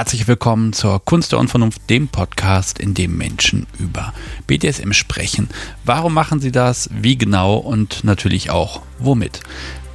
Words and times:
herzlich 0.00 0.26
willkommen 0.26 0.72
zur 0.72 1.04
Kunst 1.04 1.32
der 1.32 1.38
Unvernunft, 1.38 1.82
dem 1.90 2.08
Podcast, 2.08 2.78
in 2.78 2.94
dem 2.94 3.18
Menschen 3.18 3.66
über 3.78 4.14
BDSM 4.46 4.92
sprechen. 4.92 5.50
Warum 5.84 6.14
machen 6.14 6.40
sie 6.40 6.52
das? 6.52 6.88
Wie 6.90 7.18
genau? 7.18 7.56
Und 7.58 8.02
natürlich 8.02 8.48
auch 8.48 8.80
womit? 8.98 9.40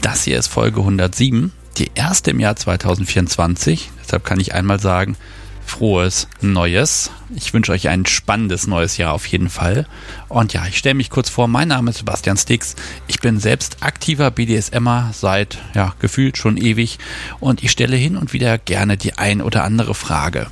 Das 0.04 0.24
hier 0.26 0.38
ist 0.38 0.46
Folge 0.46 0.82
107, 0.82 1.52
die 1.78 1.90
erste 1.96 2.30
im 2.30 2.40
Jahr 2.40 2.56
2024. 2.56 3.90
Deshalb 4.04 4.24
kann 4.24 4.40
ich 4.40 4.54
einmal 4.54 4.80
sagen, 4.80 5.18
frohes 5.66 6.28
Neues. 6.42 7.12
Ich 7.36 7.54
wünsche 7.54 7.72
euch 7.72 7.90
ein 7.90 8.06
spannendes 8.06 8.68
neues 8.68 8.98
Jahr 8.98 9.14
auf 9.14 9.26
jeden 9.26 9.50
Fall. 9.50 9.88
Und 10.30 10.54
ja, 10.54 10.66
ich 10.68 10.78
stelle 10.78 10.96
mich 10.96 11.10
kurz 11.10 11.30
vor. 11.30 11.48
Mein 11.48 11.68
Name 11.68 11.90
ist 11.90 11.98
Sebastian 11.98 12.38
Stix. 12.38 12.76
Ich 13.08 13.20
bin 13.20 13.40
selbst 13.40 13.78
aktiver 13.82 14.32
BDSMer 14.32 15.12
seit, 15.14 15.58
ja, 15.74 15.94
gefühlt 16.00 16.38
schon 16.38 16.58
ewig. 16.58 17.00
Und 17.40 17.64
ich 17.64 17.72
stelle 17.72 17.96
hin 17.96 18.18
und 18.18 18.34
wieder 18.34 18.58
gerne 18.58 18.98
die 18.98 19.18
ein 19.18 19.42
oder 19.42 19.64
andere 19.64 19.96
Frage. 19.96 20.48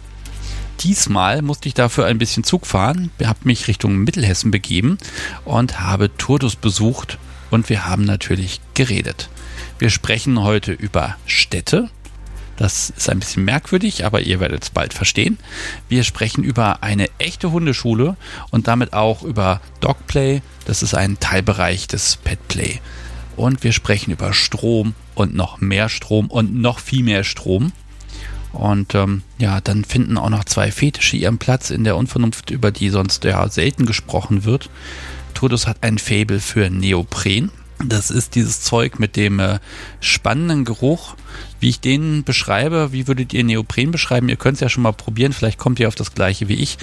Diesmal 0.80 1.42
musste 1.42 1.68
ich 1.68 1.74
dafür 1.74 2.06
ein 2.08 2.18
bisschen 2.18 2.44
Zug 2.44 2.66
fahren, 2.66 3.12
habe 3.24 3.40
mich 3.44 3.68
Richtung 3.68 3.98
Mittelhessen 3.98 4.52
begeben 4.52 4.98
und 5.46 5.80
habe 5.80 6.16
Turdus 6.18 6.56
besucht 6.56 7.20
und 7.52 7.70
wir 7.70 7.86
haben 7.86 8.04
natürlich 8.04 8.60
geredet. 8.74 9.30
Wir 9.80 9.90
sprechen 9.90 10.42
heute 10.42 10.74
über 10.74 11.16
Städte, 11.26 11.90
das 12.58 12.92
ist 12.92 13.10
ein 13.10 13.20
bisschen 13.20 13.46
merkwürdig, 13.46 14.06
aber 14.06 14.22
ihr 14.22 14.40
werdet 14.40 14.64
es 14.64 14.70
bald 14.70 14.94
verstehen. 14.94 15.38
Wir 15.90 16.04
sprechen 16.04 16.44
über 16.44 16.84
eine 16.84 17.08
echte 17.18 17.52
Hundeschule 17.52 18.16
und 18.52 18.68
damit 18.68 18.94
auch 18.94 19.24
über 19.24 19.62
Dogplay. 19.80 20.42
Das 20.66 20.84
ist 20.84 20.94
ein 20.94 21.20
Teilbereich 21.20 21.88
des 21.88 22.18
Petplay. 22.18 22.80
Und 23.36 23.64
wir 23.64 23.72
sprechen 23.72 24.12
über 24.12 24.34
Strom 24.34 24.94
und 25.16 25.34
noch 25.34 25.60
mehr 25.60 25.90
Strom 25.90 26.28
und 26.28 26.56
noch 26.56 26.80
viel 26.80 27.04
mehr 27.04 27.24
Strom. 27.24 27.72
Und 28.52 28.94
ähm, 28.94 29.24
ja, 29.40 29.60
dann 29.62 29.84
finden 29.84 30.18
auch 30.18 30.30
noch 30.30 30.44
zwei 30.44 30.72
Fetische 30.72 31.18
ihren 31.18 31.40
Platz 31.40 31.72
in 31.72 31.84
der 31.84 31.98
Unvernunft, 31.98 32.52
über 32.52 32.72
die 32.72 32.90
sonst 32.90 33.24
ja 33.24 33.50
selten 33.50 33.88
gesprochen 33.88 34.46
wird. 34.46 34.70
Todus 35.34 35.66
hat 35.66 35.78
ein 35.82 35.98
Fabel 35.98 36.40
für 36.40 36.70
Neopren. 36.70 37.52
Das 37.86 38.12
ist 38.12 38.36
dieses 38.36 38.62
Zeug 38.62 39.00
mit 39.00 39.16
dem 39.16 39.40
äh, 39.40 39.60
spannenden 40.00 40.66
Geruch. 40.66 41.16
Wie 41.60 41.70
ich 41.70 41.80
den 41.80 42.24
beschreibe, 42.24 42.92
wie 42.92 43.08
würdet 43.08 43.34
ihr 43.34 43.44
Neopren 43.44 43.92
beschreiben? 43.92 44.30
Ihr 44.30 44.36
könnt 44.36 44.56
es 44.56 44.62
ja 44.62 44.70
schon 44.70 44.84
mal 44.84 44.94
probieren, 44.94 45.34
vielleicht 45.34 45.58
kommt 45.58 45.80
ihr 45.80 45.88
auf 45.88 45.96
das 45.96 46.14
gleiche 46.14 46.48
wie 46.48 46.56
ich. 46.56 46.78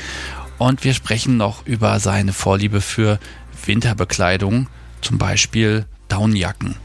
Und 0.58 0.84
wir 0.84 0.94
sprechen 0.94 1.36
noch 1.36 1.66
über 1.66 2.00
seine 2.00 2.32
Vorliebe 2.32 2.80
für 2.80 3.18
Winterbekleidung, 3.64 4.68
zum 5.00 5.18
Beispiel 5.18 5.86
Downjacken. 6.08 6.76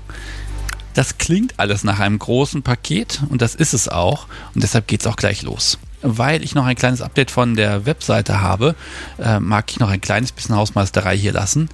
Das 0.94 1.18
klingt 1.18 1.60
alles 1.60 1.84
nach 1.84 2.00
einem 2.00 2.20
großen 2.20 2.64
Paket 2.64 3.22
und 3.30 3.42
das 3.42 3.54
ist 3.54 3.74
es 3.74 3.90
auch. 3.90 4.28
Und 4.54 4.64
deshalb 4.64 4.88
geht 4.88 5.02
es 5.02 5.08
auch 5.08 5.18
gleich 5.18 5.42
los 5.42 5.78
weil 6.06 6.44
ich 6.44 6.56
noch 6.56 6.66
ein 6.66 6.76
kleines 6.76 7.02
Update 7.02 7.32
von 7.32 7.56
der 7.56 7.86
Webseite 7.86 8.42
habe, 8.42 8.76
äh, 9.18 9.40
mag 9.40 9.66
ich 9.70 9.80
noch 9.80 9.90
ein 9.90 10.02
kleines 10.02 10.32
bisschen 10.32 10.56
Hausmeisterei 10.56 11.18
hier 11.18 11.34
lassen. 11.34 11.70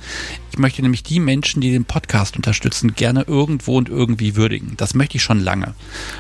Ich 0.52 0.58
möchte 0.58 0.82
nämlich 0.82 1.04
die 1.04 1.20
Menschen, 1.20 1.62
die 1.62 1.72
den 1.72 1.86
Podcast 1.86 2.36
unterstützen, 2.36 2.96
gerne 2.96 3.24
irgendwo 3.28 3.78
und 3.78 3.90
irgendwie 3.90 4.36
würdigen. 4.36 4.74
Das 4.78 4.94
möchte 4.94 5.18
ich 5.18 5.24
schon 5.24 5.40
lange. 5.40 5.74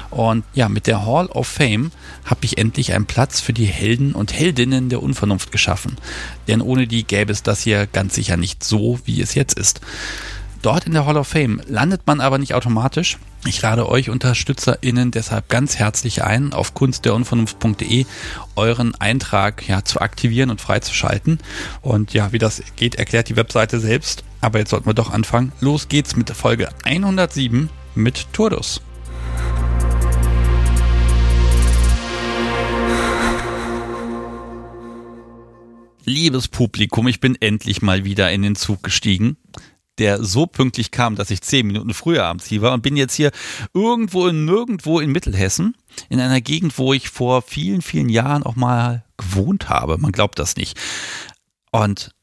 Und 0.09 0.44
ja, 0.53 0.69
mit 0.69 0.88
der 0.88 1.05
Hall 1.05 1.27
of 1.27 1.47
Fame 1.47 1.91
habe 2.25 2.41
ich 2.44 2.57
endlich 2.57 2.94
einen 2.94 3.05
Platz 3.05 3.39
für 3.39 3.53
die 3.53 3.66
Helden 3.66 4.13
und 4.13 4.33
Heldinnen 4.33 4.89
der 4.89 5.01
Unvernunft 5.01 5.51
geschaffen. 5.51 5.97
Denn 6.47 6.61
ohne 6.61 6.88
die 6.88 7.03
gäbe 7.03 7.31
es 7.31 7.43
das 7.43 7.61
hier 7.61 7.88
ganz 7.88 8.16
sicher 8.16 8.38
nicht 8.38 8.63
so, 8.63 8.99
wie 9.05 9.22
es 9.22 9.35
jetzt 9.35 9.57
ist. 9.57 9.81
Dort 10.61 10.85
in 10.85 10.94
der 10.94 11.07
Hall 11.07 11.17
of 11.17 11.27
Fame 11.27 11.59
landet 11.66 12.05
man 12.05 12.22
aber 12.22 12.38
nicht 12.38 12.53
automatisch. 12.53 13.17
Ich 13.47 13.59
lade 13.63 13.89
euch 13.89 14.11
UnterstützerInnen 14.11 15.09
deshalb 15.09 15.49
ganz 15.49 15.77
herzlich 15.77 16.23
ein, 16.23 16.53
auf 16.53 16.75
kunstderunvernunft.de 16.75 18.05
euren 18.55 18.94
Eintrag 19.01 19.67
ja, 19.67 19.83
zu 19.83 20.01
aktivieren 20.01 20.51
und 20.51 20.61
freizuschalten. 20.61 21.39
Und 21.81 22.13
ja, 22.13 22.31
wie 22.31 22.38
das 22.38 22.61
geht, 22.75 22.94
erklärt 22.94 23.29
die 23.29 23.38
Webseite 23.38 23.79
selbst. 23.79 24.23
Aber 24.39 24.59
jetzt 24.59 24.69
sollten 24.69 24.85
wir 24.85 24.94
doch 24.94 25.09
anfangen. 25.09 25.51
Los 25.61 25.88
geht's 25.88 26.16
mit 26.16 26.29
Folge 26.29 26.69
107 26.83 27.72
mit 27.95 28.31
Turdus. 28.31 28.81
Liebes 36.05 36.47
Publikum, 36.47 37.07
ich 37.07 37.19
bin 37.19 37.35
endlich 37.39 37.81
mal 37.81 38.03
wieder 38.03 38.31
in 38.31 38.41
den 38.43 38.55
Zug 38.55 38.83
gestiegen 38.83 39.38
der 40.01 40.23
so 40.23 40.47
pünktlich 40.47 40.89
kam, 40.89 41.16
dass 41.16 41.29
ich 41.29 41.41
zehn 41.41 41.67
Minuten 41.67 41.94
früher 41.94 42.25
am 42.25 42.39
Ziel 42.39 42.63
war 42.63 42.73
und 42.73 42.81
bin 42.81 42.97
jetzt 42.97 43.13
hier 43.13 43.31
irgendwo 43.73 44.28
in 44.28 44.45
nirgendwo 44.45 45.00
in 45.00 45.12
Mittelhessen, 45.12 45.78
in 46.09 46.19
einer 46.19 46.41
Gegend, 46.41 46.79
wo 46.79 46.91
ich 46.91 47.09
vor 47.09 47.44
vielen, 47.44 47.84
vielen 47.84 48.09
Jahren 48.09 48.41
auch 48.41 48.56
mal 48.56 49.06
gewohnt 49.17 49.69
habe. 49.69 50.00
Man 50.00 50.11
glaubt 50.11 50.40
das 50.40 50.56
nicht. 50.56 50.79
Und 51.72 52.16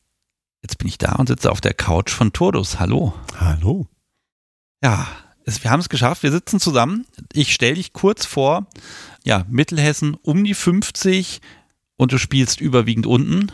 jetzt 0.60 0.78
bin 0.78 0.88
ich 0.88 0.98
da 0.98 1.12
und 1.12 1.28
sitze 1.28 1.52
auf 1.52 1.60
der 1.60 1.72
Couch 1.72 2.10
von 2.10 2.32
Turdus. 2.32 2.80
Hallo. 2.80 3.14
Hallo. 3.38 3.86
Ja, 4.82 5.06
es, 5.44 5.62
wir 5.62 5.70
haben 5.70 5.80
es 5.80 5.88
geschafft. 5.88 6.24
Wir 6.24 6.32
sitzen 6.32 6.58
zusammen. 6.58 7.06
Ich 7.32 7.54
stelle 7.54 7.74
dich 7.74 7.92
kurz 7.92 8.26
vor. 8.26 8.66
Ja, 9.24 9.44
Mittelhessen 9.48 10.16
um 10.20 10.42
die 10.42 10.54
50 10.54 11.40
und 11.96 12.10
du 12.10 12.18
spielst 12.18 12.60
überwiegend 12.60 13.06
unten. 13.06 13.52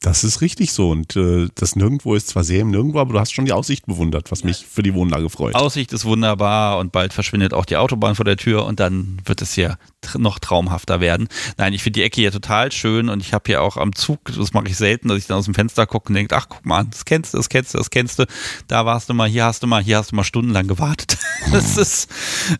Das 0.00 0.22
ist 0.22 0.40
richtig 0.40 0.72
so. 0.72 0.90
Und 0.90 1.16
äh, 1.16 1.48
das 1.54 1.74
Nirgendwo 1.74 2.14
ist 2.14 2.28
zwar 2.28 2.44
sehr 2.44 2.60
im 2.60 2.70
Nirgendwo, 2.70 3.00
aber 3.00 3.14
du 3.14 3.20
hast 3.20 3.32
schon 3.32 3.46
die 3.46 3.52
Aussicht 3.52 3.86
bewundert, 3.86 4.30
was 4.30 4.44
mich 4.44 4.64
für 4.64 4.82
die 4.82 4.94
Wohnlage 4.94 5.28
freut. 5.28 5.54
Aussicht 5.56 5.92
ist 5.92 6.04
wunderbar 6.04 6.78
und 6.78 6.92
bald 6.92 7.12
verschwindet 7.12 7.52
auch 7.52 7.64
die 7.64 7.76
Autobahn 7.76 8.14
vor 8.14 8.24
der 8.24 8.36
Tür 8.36 8.64
und 8.64 8.78
dann 8.78 9.18
wird 9.24 9.42
es 9.42 9.54
hier 9.54 9.76
noch 10.16 10.38
traumhafter 10.38 11.00
werden. 11.00 11.28
Nein, 11.56 11.72
ich 11.72 11.82
finde 11.82 12.00
die 12.00 12.04
Ecke 12.04 12.20
hier 12.20 12.32
total 12.32 12.72
schön 12.72 13.08
und 13.08 13.20
ich 13.20 13.32
habe 13.32 13.44
hier 13.46 13.62
auch 13.62 13.76
am 13.76 13.94
Zug, 13.94 14.20
das 14.24 14.52
mache 14.52 14.68
ich 14.68 14.76
selten, 14.76 15.08
dass 15.08 15.18
ich 15.18 15.26
dann 15.26 15.38
aus 15.38 15.44
dem 15.44 15.54
Fenster 15.54 15.86
gucke 15.86 16.08
und 16.08 16.14
denke, 16.14 16.36
ach 16.36 16.46
guck 16.48 16.64
mal, 16.64 16.84
das 16.84 17.04
kennst 17.04 17.34
du, 17.34 17.38
das 17.38 17.48
kennst 17.48 17.74
du, 17.74 17.78
das 17.78 17.90
kennst 17.90 18.18
du. 18.18 18.24
Da 18.68 18.86
warst 18.86 19.08
du 19.08 19.14
mal, 19.14 19.28
hier 19.28 19.44
hast 19.44 19.62
du 19.62 19.66
mal, 19.66 19.82
hier 19.82 19.98
hast 19.98 20.12
du 20.12 20.16
mal 20.16 20.24
stundenlang 20.24 20.66
gewartet. 20.66 21.18
das 21.52 21.76
ist, 21.76 22.10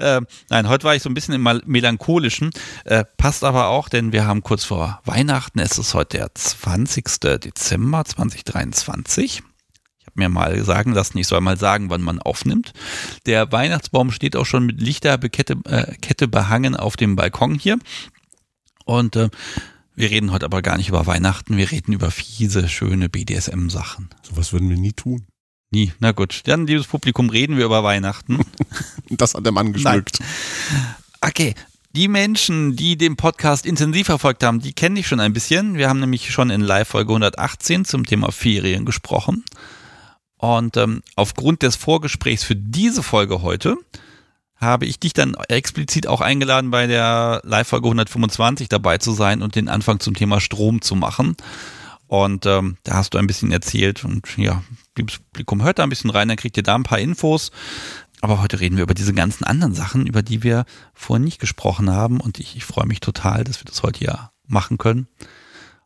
äh, 0.01 0.21
nein, 0.51 0.69
heute 0.69 0.85
war 0.85 0.95
ich 0.95 1.03
so 1.03 1.11
ein 1.11 1.15
bisschen 1.15 1.35
im 1.35 1.63
melancholischen, 1.67 2.51
äh, 2.85 3.05
passt 3.17 3.45
aber 3.45 3.69
auch, 3.69 3.89
denn 3.89 4.13
wir 4.13 4.27
haben 4.27 4.43
kurz 4.43 4.65
vor 4.65 5.01
Weihnachten, 5.05 5.61
es 5.61 5.79
ist 5.79 5.95
heute 5.95 6.19
der 6.19 6.35
20. 6.35 7.05
Dezember 7.41 8.05
2023 8.05 9.43
mir 10.19 10.29
mal 10.29 10.63
sagen 10.65 10.93
lassen, 10.93 11.19
ich 11.19 11.27
soll 11.27 11.41
mal 11.41 11.57
sagen, 11.57 11.91
wann 11.91 12.03
man 12.03 12.21
aufnimmt. 12.21 12.73
Der 13.27 13.51
Weihnachtsbaum 13.53 14.11
steht 14.11 14.37
auch 14.37 14.47
schon 14.47 14.67
mit 14.67 14.81
Lichterkette 14.81 15.57
äh, 15.65 15.95
Kette 15.97 16.29
behangen 16.29 16.77
auf 16.77 16.97
dem 16.97 17.17
Balkon 17.17 17.55
hier. 17.55 17.79
Und 18.85 19.17
äh, 19.17 19.31
wir 19.95 20.11
reden 20.11 20.31
heute 20.31 20.45
aber 20.45 20.63
gar 20.63 20.77
nicht 20.77 20.89
über 20.89 21.07
Weihnachten, 21.07 21.57
wir 21.57 21.71
reden 21.71 21.93
über 21.93 22.11
fiese, 22.11 22.69
schöne 22.69 23.09
BDSM-Sachen. 23.09 24.11
Sowas 24.23 24.53
würden 24.53 24.71
wir 24.71 24.77
nie 24.77 24.93
tun. 24.93 25.27
Nie. 25.71 25.93
Na 25.99 26.13
gut, 26.13 26.43
dann, 26.45 26.67
liebes 26.67 26.87
Publikum, 26.87 27.29
reden 27.31 27.57
wir 27.57 27.65
über 27.65 27.85
Weihnachten. 27.85 28.39
das 29.11 29.35
hat 29.35 29.45
der 29.45 29.53
Mann 29.53 29.73
geschmückt. 29.73 30.21
Okay, 31.21 31.55
die 31.97 32.09
Menschen, 32.09 32.77
die 32.77 32.97
den 32.97 33.17
Podcast 33.17 33.67
intensiv 33.67 34.07
verfolgt 34.07 34.45
haben, 34.45 34.61
die 34.61 34.73
kenne 34.73 35.01
ich 35.01 35.09
schon 35.09 35.21
ein 35.21 35.33
bisschen. 35.33 35.75
Wir 35.75 35.89
haben 35.89 36.01
nämlich 36.01 36.31
schon 36.31 36.51
in 36.51 36.61
Live-Folge 36.61 37.11
118 37.11 37.85
zum 37.85 38.07
Thema 38.07 38.31
Ferien 38.31 38.85
gesprochen. 38.85 39.45
Und 40.39 40.77
ähm, 40.77 41.03
aufgrund 41.17 41.63
des 41.63 41.77
Vorgesprächs 41.77 42.45
für 42.45 42.57
diese 42.57 43.03
Folge 43.03 43.43
heute 43.43 43.77
habe 44.57 44.87
ich 44.87 44.99
dich 44.99 45.13
dann 45.13 45.35
explizit 45.49 46.07
auch 46.07 46.21
eingeladen, 46.21 46.71
bei 46.71 46.87
der 46.87 47.41
Live-Folge 47.45 47.87
125 47.87 48.69
dabei 48.69 48.99
zu 48.99 49.13
sein 49.13 49.43
und 49.43 49.55
den 49.55 49.69
Anfang 49.69 50.01
zum 50.01 50.15
Thema 50.15 50.41
Strom 50.41 50.83
zu 50.83 50.97
machen. 50.97 51.37
Und 52.09 52.47
ähm, 52.47 52.77
da 52.85 52.95
hast 52.95 53.15
du 53.15 53.19
ein 53.19 53.27
bisschen 53.27 53.53
erzählt 53.53 54.05
und 54.05 54.27
ja, 54.37 54.63
liebes 54.97 55.19
Publikum, 55.19 55.63
hört 55.63 55.79
da 55.79 55.83
ein 55.83 55.91
bisschen 55.91 56.11
rein, 56.11 56.29
dann 56.29 56.39
kriegt 56.39 56.57
ihr 56.57 56.63
da 56.63 56.75
ein 56.75 56.83
paar 56.83 56.99
Infos. 56.99 57.53
Aber 58.21 58.41
heute 58.41 58.59
reden 58.59 58.77
wir 58.77 58.83
über 58.83 58.95
diese 58.95 59.13
ganzen 59.13 59.45
anderen 59.45 59.75
Sachen, 59.75 60.07
über 60.07 60.23
die 60.23 60.43
wir 60.43 60.65
vorhin 60.93 61.25
nicht 61.25 61.39
gesprochen 61.39 61.91
haben. 61.91 62.19
Und 62.19 62.41
ich, 62.41 62.57
ich 62.57 62.65
freue 62.65 62.87
mich 62.87 63.01
total, 63.01 63.45
dass 63.45 63.61
wir 63.61 63.67
das 63.67 63.83
heute 63.83 63.99
hier 64.01 64.31
machen 64.47 64.79
können. 64.79 65.07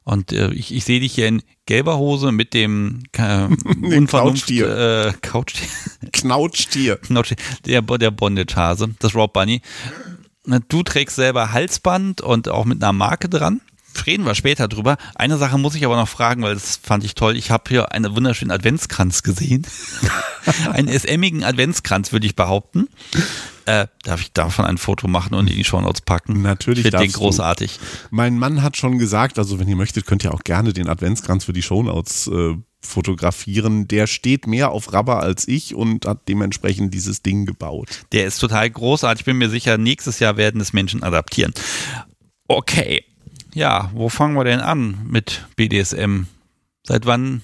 Und 0.04 0.32
äh, 0.32 0.50
ich, 0.52 0.74
ich 0.74 0.84
sehe 0.84 1.00
dich 1.00 1.14
hier 1.14 1.28
in 1.28 1.42
gelber 1.66 1.96
Hose 1.98 2.32
mit 2.32 2.54
dem 2.54 3.04
äh, 3.16 3.48
Unvernunft 3.82 4.50
äh, 4.50 5.12
Couchtier. 5.20 5.68
Knautschtier. 6.12 6.96
Knautschtier. 6.96 7.36
Der, 7.66 7.82
der 7.82 8.10
Bondage-Hase, 8.10 8.94
das 8.98 9.14
Rob 9.14 9.32
Bunny. 9.32 9.62
Du 10.68 10.82
trägst 10.82 11.16
selber 11.16 11.52
Halsband 11.52 12.20
und 12.20 12.48
auch 12.48 12.64
mit 12.64 12.82
einer 12.82 12.92
Marke 12.92 13.28
dran. 13.28 13.60
Reden 14.06 14.24
wir 14.24 14.34
später 14.34 14.68
drüber. 14.68 14.96
Eine 15.14 15.36
Sache 15.36 15.58
muss 15.58 15.74
ich 15.74 15.84
aber 15.84 15.96
noch 15.96 16.08
fragen, 16.08 16.42
weil 16.42 16.54
das 16.54 16.80
fand 16.82 17.04
ich 17.04 17.14
toll. 17.14 17.36
Ich 17.36 17.50
habe 17.50 17.64
hier 17.68 17.92
einen 17.92 18.16
wunderschönen 18.16 18.50
Adventskranz 18.50 19.22
gesehen. 19.22 19.66
einen 20.72 20.88
SM-igen 20.88 21.44
Adventskranz, 21.44 22.10
würde 22.10 22.26
ich 22.26 22.34
behaupten. 22.34 22.88
Äh, 23.66 23.86
darf 24.02 24.20
ich 24.20 24.32
davon 24.32 24.64
ein 24.64 24.78
Foto 24.78 25.08
machen 25.08 25.34
und 25.34 25.48
in 25.48 25.56
die 25.56 25.64
Shownotes 25.64 26.00
packen? 26.00 26.42
Natürlich. 26.42 26.84
Ich 26.84 26.90
finde 26.90 27.06
den 27.06 27.12
großartig. 27.12 27.78
Du. 27.78 27.84
Mein 28.10 28.38
Mann 28.38 28.62
hat 28.62 28.76
schon 28.76 28.98
gesagt, 28.98 29.38
also 29.38 29.58
wenn 29.58 29.68
ihr 29.68 29.76
möchtet, 29.76 30.06
könnt 30.06 30.24
ihr 30.24 30.34
auch 30.34 30.42
gerne 30.42 30.72
den 30.72 30.88
Adventskranz 30.88 31.44
für 31.44 31.52
die 31.52 31.62
Shownotes 31.62 32.26
äh, 32.28 32.56
fotografieren. 32.80 33.86
Der 33.88 34.06
steht 34.06 34.46
mehr 34.46 34.70
auf 34.70 34.92
Rubber 34.92 35.22
als 35.22 35.46
ich 35.46 35.74
und 35.74 36.06
hat 36.06 36.28
dementsprechend 36.28 36.92
dieses 36.92 37.22
Ding 37.22 37.46
gebaut. 37.46 38.04
Der 38.12 38.26
ist 38.26 38.38
total 38.38 38.68
großartig. 38.68 39.20
Ich 39.20 39.26
bin 39.26 39.38
mir 39.38 39.50
sicher, 39.50 39.78
nächstes 39.78 40.18
Jahr 40.18 40.36
werden 40.36 40.60
es 40.60 40.72
Menschen 40.72 41.02
adaptieren. 41.02 41.54
Okay. 42.48 43.04
Ja, 43.54 43.90
wo 43.94 44.08
fangen 44.08 44.34
wir 44.34 44.44
denn 44.44 44.60
an 44.60 45.06
mit 45.08 45.46
BDSM? 45.56 46.24
Seit 46.84 47.06
wann 47.06 47.42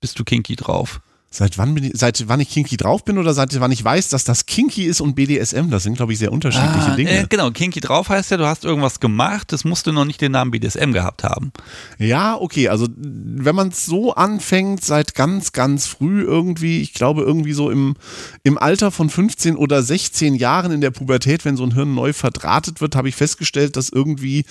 bist 0.00 0.18
du 0.18 0.24
kinky 0.24 0.56
drauf? 0.56 1.00
Seit 1.36 1.58
wann, 1.58 1.74
bin 1.74 1.82
ich, 1.82 1.92
seit 1.96 2.28
wann 2.28 2.38
ich 2.38 2.48
kinky 2.48 2.76
drauf 2.76 3.04
bin 3.04 3.18
oder 3.18 3.34
seit 3.34 3.58
wann 3.58 3.72
ich 3.72 3.82
weiß, 3.82 4.08
dass 4.08 4.22
das 4.22 4.46
kinky 4.46 4.84
ist 4.84 5.00
und 5.00 5.16
BDSM, 5.16 5.68
das 5.68 5.82
sind, 5.82 5.96
glaube 5.96 6.12
ich, 6.12 6.20
sehr 6.20 6.30
unterschiedliche 6.30 6.92
Ah, 6.92 6.94
Dinge. 6.94 7.10
Äh, 7.10 7.26
genau, 7.28 7.50
kinky 7.50 7.80
drauf 7.80 8.08
heißt 8.08 8.30
ja, 8.30 8.36
du 8.36 8.46
hast 8.46 8.64
irgendwas 8.64 9.00
gemacht, 9.00 9.50
das 9.50 9.64
musste 9.64 9.92
noch 9.92 10.04
nicht 10.04 10.20
den 10.20 10.30
Namen 10.30 10.52
BDSM 10.52 10.92
gehabt 10.92 11.24
haben. 11.24 11.50
Ja, 11.98 12.36
okay, 12.40 12.68
also 12.68 12.86
wenn 12.96 13.56
man 13.56 13.70
es 13.70 13.84
so 13.84 14.14
anfängt, 14.14 14.84
seit 14.84 15.16
ganz, 15.16 15.50
ganz 15.50 15.88
früh 15.88 16.22
irgendwie, 16.22 16.80
ich 16.82 16.94
glaube 16.94 17.22
irgendwie 17.22 17.52
so 17.52 17.68
im, 17.68 17.96
im 18.44 18.56
Alter 18.56 18.92
von 18.92 19.10
15 19.10 19.56
oder 19.56 19.82
16 19.82 20.36
Jahren 20.36 20.70
in 20.70 20.80
der 20.80 20.92
Pubertät, 20.92 21.44
wenn 21.44 21.56
so 21.56 21.64
ein 21.64 21.74
Hirn 21.74 21.96
neu 21.96 22.12
verdrahtet 22.12 22.80
wird, 22.80 22.94
habe 22.94 23.08
ich 23.08 23.16
festgestellt, 23.16 23.74
dass 23.74 23.88
irgendwie 23.88 24.44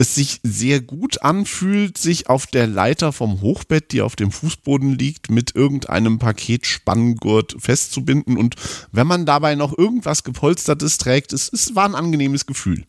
es 0.00 0.14
sich 0.14 0.40
sehr 0.42 0.80
gut 0.80 1.20
anfühlt, 1.20 1.98
sich 1.98 2.30
auf 2.30 2.46
der 2.46 2.66
Leiter 2.66 3.12
vom 3.12 3.42
Hochbett, 3.42 3.92
die 3.92 4.00
auf 4.00 4.16
dem 4.16 4.32
Fußboden 4.32 4.98
liegt, 4.98 5.30
mit 5.30 5.54
irgendeinem 5.54 6.18
Paket 6.18 6.64
Spanngurt 6.64 7.54
festzubinden. 7.58 8.38
Und 8.38 8.54
wenn 8.92 9.06
man 9.06 9.26
dabei 9.26 9.56
noch 9.56 9.76
irgendwas 9.76 10.24
gepolstertes 10.24 10.96
trägt, 10.96 11.34
es, 11.34 11.52
es 11.52 11.74
war 11.74 11.84
ein 11.84 11.94
angenehmes 11.94 12.46
Gefühl. 12.46 12.86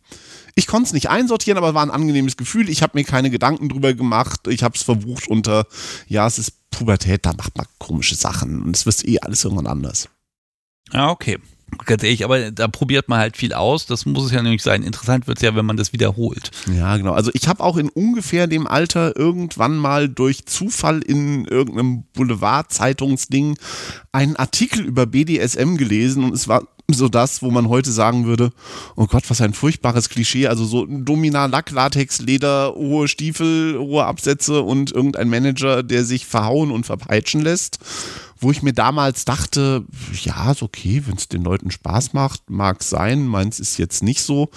Ich 0.56 0.68
konnte 0.68 0.88
es 0.88 0.94
nicht 0.94 1.10
einsortieren, 1.10 1.58
aber 1.58 1.74
war 1.74 1.84
ein 1.84 1.92
angenehmes 1.92 2.38
Gefühl. 2.38 2.70
Ich 2.70 2.82
habe 2.82 2.98
mir 2.98 3.04
keine 3.04 3.30
Gedanken 3.30 3.68
drüber 3.68 3.94
gemacht. 3.94 4.48
Ich 4.48 4.64
habe 4.64 4.78
es 4.78 4.84
verbucht 4.84 5.28
unter, 5.28 5.68
ja, 6.08 6.26
es 6.26 6.40
ist 6.40 6.54
Pubertät, 6.72 7.26
da 7.26 7.34
macht 7.34 7.58
man 7.58 7.68
komische 7.78 8.16
Sachen 8.16 8.64
und 8.64 8.78
es 8.78 8.86
wird 8.86 9.06
eh 9.06 9.20
alles 9.20 9.44
irgendwann 9.44 9.68
anders. 9.68 10.08
Ja, 10.94 11.10
okay. 11.10 11.40
Ganz 11.86 12.04
ehrlich, 12.04 12.26
aber 12.26 12.52
da 12.52 12.68
probiert 12.68 13.08
man 13.08 13.20
halt 13.20 13.38
viel 13.38 13.54
aus. 13.54 13.86
Das 13.86 14.06
muss 14.06 14.26
es 14.26 14.32
ja 14.32 14.42
nämlich 14.42 14.62
sein. 14.62 14.84
Interessant 14.84 15.28
wird 15.28 15.38
es 15.38 15.44
ja, 15.44 15.56
wenn 15.56 15.66
man 15.66 15.78
das 15.78 15.94
wiederholt. 15.94 16.52
Ja, 16.78 16.98
genau. 16.98 17.14
Also 17.14 17.32
ich 17.34 17.48
habe 17.48 17.64
auch 17.64 17.78
in 17.78 17.90
ungefähr 17.90 18.48
dem 18.48 18.68
Alter 18.68 19.16
irgendwann 19.16 19.78
mal 19.78 20.10
durch 20.10 20.46
Zufall 20.46 21.02
in 21.02 21.46
irgendeinem 21.46 22.04
Boulevard-Zeitungsding 22.14 23.58
einen 24.12 24.36
Artikel 24.36 24.82
über 24.86 25.06
BDSM 25.06 25.78
gelesen 25.78 26.24
und 26.24 26.34
es 26.34 26.48
war 26.48 26.68
so 26.90 27.10
das, 27.10 27.42
wo 27.42 27.52
man 27.52 27.70
heute 27.70 27.92
sagen 27.92 28.26
würde, 28.26 28.52
oh 28.96 29.06
Gott, 29.06 29.30
was 29.30 29.42
ein 29.42 29.54
furchtbares 29.54 30.10
Klischee, 30.10 30.48
also 30.48 30.66
so 30.66 30.86
Domina, 30.86 31.46
Lack, 31.46 31.72
Latex, 31.72 32.20
Leder, 32.20 32.74
hohe 32.76 33.08
Stiefel, 33.08 33.78
hohe 33.78 34.06
Absätze 34.06 34.62
und 34.62 34.92
irgendein 34.92 35.30
Manager, 35.30 35.84
der 35.84 36.06
sich 36.06 36.26
verhauen 36.26 36.72
und 36.72 36.86
verpeitschen 36.86 37.42
lässt. 37.42 37.80
Wo 38.44 38.50
ich 38.50 38.64
mir 38.64 38.74
damals 38.74 39.24
dachte, 39.24 39.86
ja, 40.24 40.52
ist 40.52 40.64
okay, 40.64 41.04
wenn 41.06 41.16
es 41.16 41.28
den 41.28 41.44
Leuten 41.44 41.70
Spaß 41.70 42.14
macht, 42.14 42.50
mag 42.50 42.82
sein, 42.82 43.28
meins 43.28 43.60
ist 43.60 43.78
jetzt 43.78 44.02
nicht 44.02 44.24
so, 44.24 44.50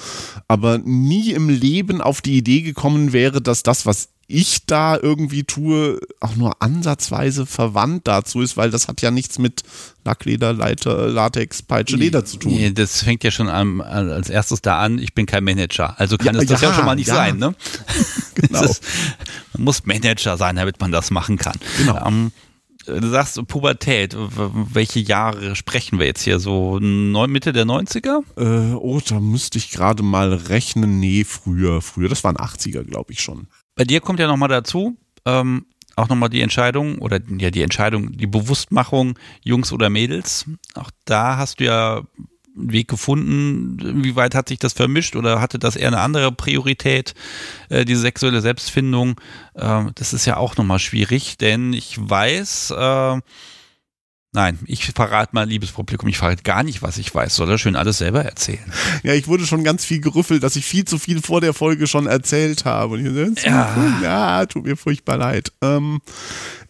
aber 0.49 0.79
nie 0.79 1.33
im 1.33 1.51
Leben 1.51 2.01
auf 2.01 2.23
die 2.23 2.39
Idee 2.39 2.63
gekommen 2.63 3.13
wäre, 3.13 3.43
dass 3.43 3.63
das, 3.63 3.85
was 3.85 4.14
ich 4.27 4.67
da 4.67 4.97
irgendwie 4.97 5.45
tue, 5.45 6.01
auch 6.21 6.37
nur 6.37 6.63
ansatzweise 6.63 7.47
verwandt 7.47 8.07
dazu 8.09 8.41
ist, 8.41 8.57
weil 8.57 8.71
das 8.71 8.89
hat 8.89 9.03
ja 9.03 9.11
nichts 9.11 9.39
mit 9.39 9.63
Lackleder, 10.05 10.53
Leiter, 10.53 11.09
Latex, 11.09 11.63
Peitsche, 11.63 11.97
Leder 11.97 12.25
zu 12.25 12.39
tun. 12.39 12.53
Nee, 12.53 12.71
Das 12.73 13.03
fängt 13.03 13.25
ja 13.25 13.31
schon 13.31 13.49
an, 13.49 13.81
als 13.81 14.31
erstes 14.31 14.63
da 14.63 14.81
an, 14.81 14.99
ich 14.99 15.15
bin 15.15 15.27
kein 15.27 15.45
Manager. 15.45 15.99
Also 15.99 16.17
kann 16.17 16.35
Ja, 16.35 16.43
es 16.43 16.49
das 16.49 16.61
ja, 16.61 16.69
ja, 16.71 16.75
schon 16.75 16.85
mal 16.85 16.95
nicht 16.97 17.09
ja. 17.09 17.15
sein, 17.15 17.39
ne? 17.39 17.55
Genau. 18.35 18.61
Das 18.63 18.71
ist, 18.73 18.85
man 19.53 19.65
muss 19.65 19.87
Manager 19.87 20.37
sein, 20.37 20.57
damit 20.57 20.81
man 20.81 20.91
das 20.91 21.13
machen 21.13 21.37
kann. 21.39 21.57
Genau. 21.79 22.05
Ähm, 22.05 22.33
du 22.87 23.09
sagst 23.09 23.41
Pubertät, 23.47 24.17
welche 24.17 24.99
Jahre 25.01 25.55
sprechen 25.55 25.99
wir 26.01 26.07
jetzt 26.07 26.23
hier? 26.23 26.41
So 26.41 26.79
Mitte 26.81 27.53
der 27.53 27.65
90er? 27.65 28.23
Äh, 28.37 28.75
oh, 28.75 29.01
da 29.07 29.21
müsste 29.21 29.59
ich 29.59 29.71
gerade 29.71 30.03
mal 30.03 30.35
rechnen. 30.35 30.99
Nee, 30.99 31.25
früher, 31.25 31.81
früher. 31.81 32.09
Das 32.09 32.25
waren 32.25 32.37
80er, 32.37 32.83
glaube 32.83 33.13
ich 33.13 33.21
schon. 33.21 33.47
Bei 33.75 33.85
dir 33.85 34.01
kommt 34.01 34.21
ja 34.21 34.27
nochmal 34.27 34.49
dazu, 34.49 34.97
ähm, 35.25 35.67
auch 35.97 36.09
nochmal 36.09 36.29
die 36.29 36.41
Entscheidung 36.41 36.99
oder 36.99 37.21
ja 37.39 37.51
die 37.51 37.63
Entscheidung, 37.63 38.13
die 38.17 38.27
Bewusstmachung, 38.27 39.19
Jungs 39.43 39.73
oder 39.73 39.91
Mädels. 39.91 40.47
Auch 40.75 40.91
da 41.05 41.37
hast 41.37 41.61
du 41.61 41.65
ja 41.65 42.03
einen 42.57 42.73
Weg 42.73 42.89
gefunden. 42.89 43.79
Inwieweit 43.81 44.35
hat 44.35 44.49
sich 44.49 44.59
das 44.59 44.73
vermischt 44.73 45.17
oder 45.17 45.41
hatte 45.41 45.59
das 45.59 45.77
eher 45.77 45.89
eine 45.89 46.01
andere 46.01 46.33
Priorität, 46.33 47.15
äh, 47.69 47.85
diese 47.85 48.01
sexuelle 48.01 48.41
Selbstfindung? 48.41 49.21
Äh, 49.55 49.85
das 49.95 50.13
ist 50.13 50.27
ja 50.27 50.37
auch 50.37 50.57
nochmal 50.57 50.79
schwierig, 50.79 51.39
denn 51.39 51.73
ich 51.73 51.97
weiß, 51.99 52.73
äh, 52.73 53.21
nein, 54.35 54.59
ich 54.67 54.85
verrate 54.93 55.31
mal, 55.35 55.49
liebes 55.49 55.73
Publikum, 55.73 56.09
ich 56.09 56.19
verrate 56.19 56.43
gar 56.43 56.63
nicht, 56.63 56.83
was 56.83 56.99
ich 56.99 57.15
weiß. 57.15 57.35
Soll 57.35 57.51
er 57.51 57.59
schön 57.59 57.77
alles 57.77 57.99
selber 57.99 58.25
erzählen? 58.25 58.65
Ja, 59.03 59.15
ich 59.15 59.27
wurde 59.29 59.47
schon 59.47 59.65
ganz 59.65 59.85
viel 59.85 60.01
gerüffelt, 60.01 60.43
dass 60.43 60.57
ich 60.57 60.67
viel 60.67 60.85
zu 60.85 60.99
viel 60.99 61.23
vor 61.23 61.41
der 61.41 61.55
Folge 61.55 61.87
schon 61.87 62.07
erzählt 62.07 62.65
habe. 62.67 62.95
Und 62.95 63.07
ich, 63.37 63.45
Ja. 63.45 63.99
ja, 64.03 64.47
tut 64.47 64.65
mir 64.67 64.77
furchtbar 64.77 65.17
leid. 65.17 65.53
Ähm, 65.63 66.01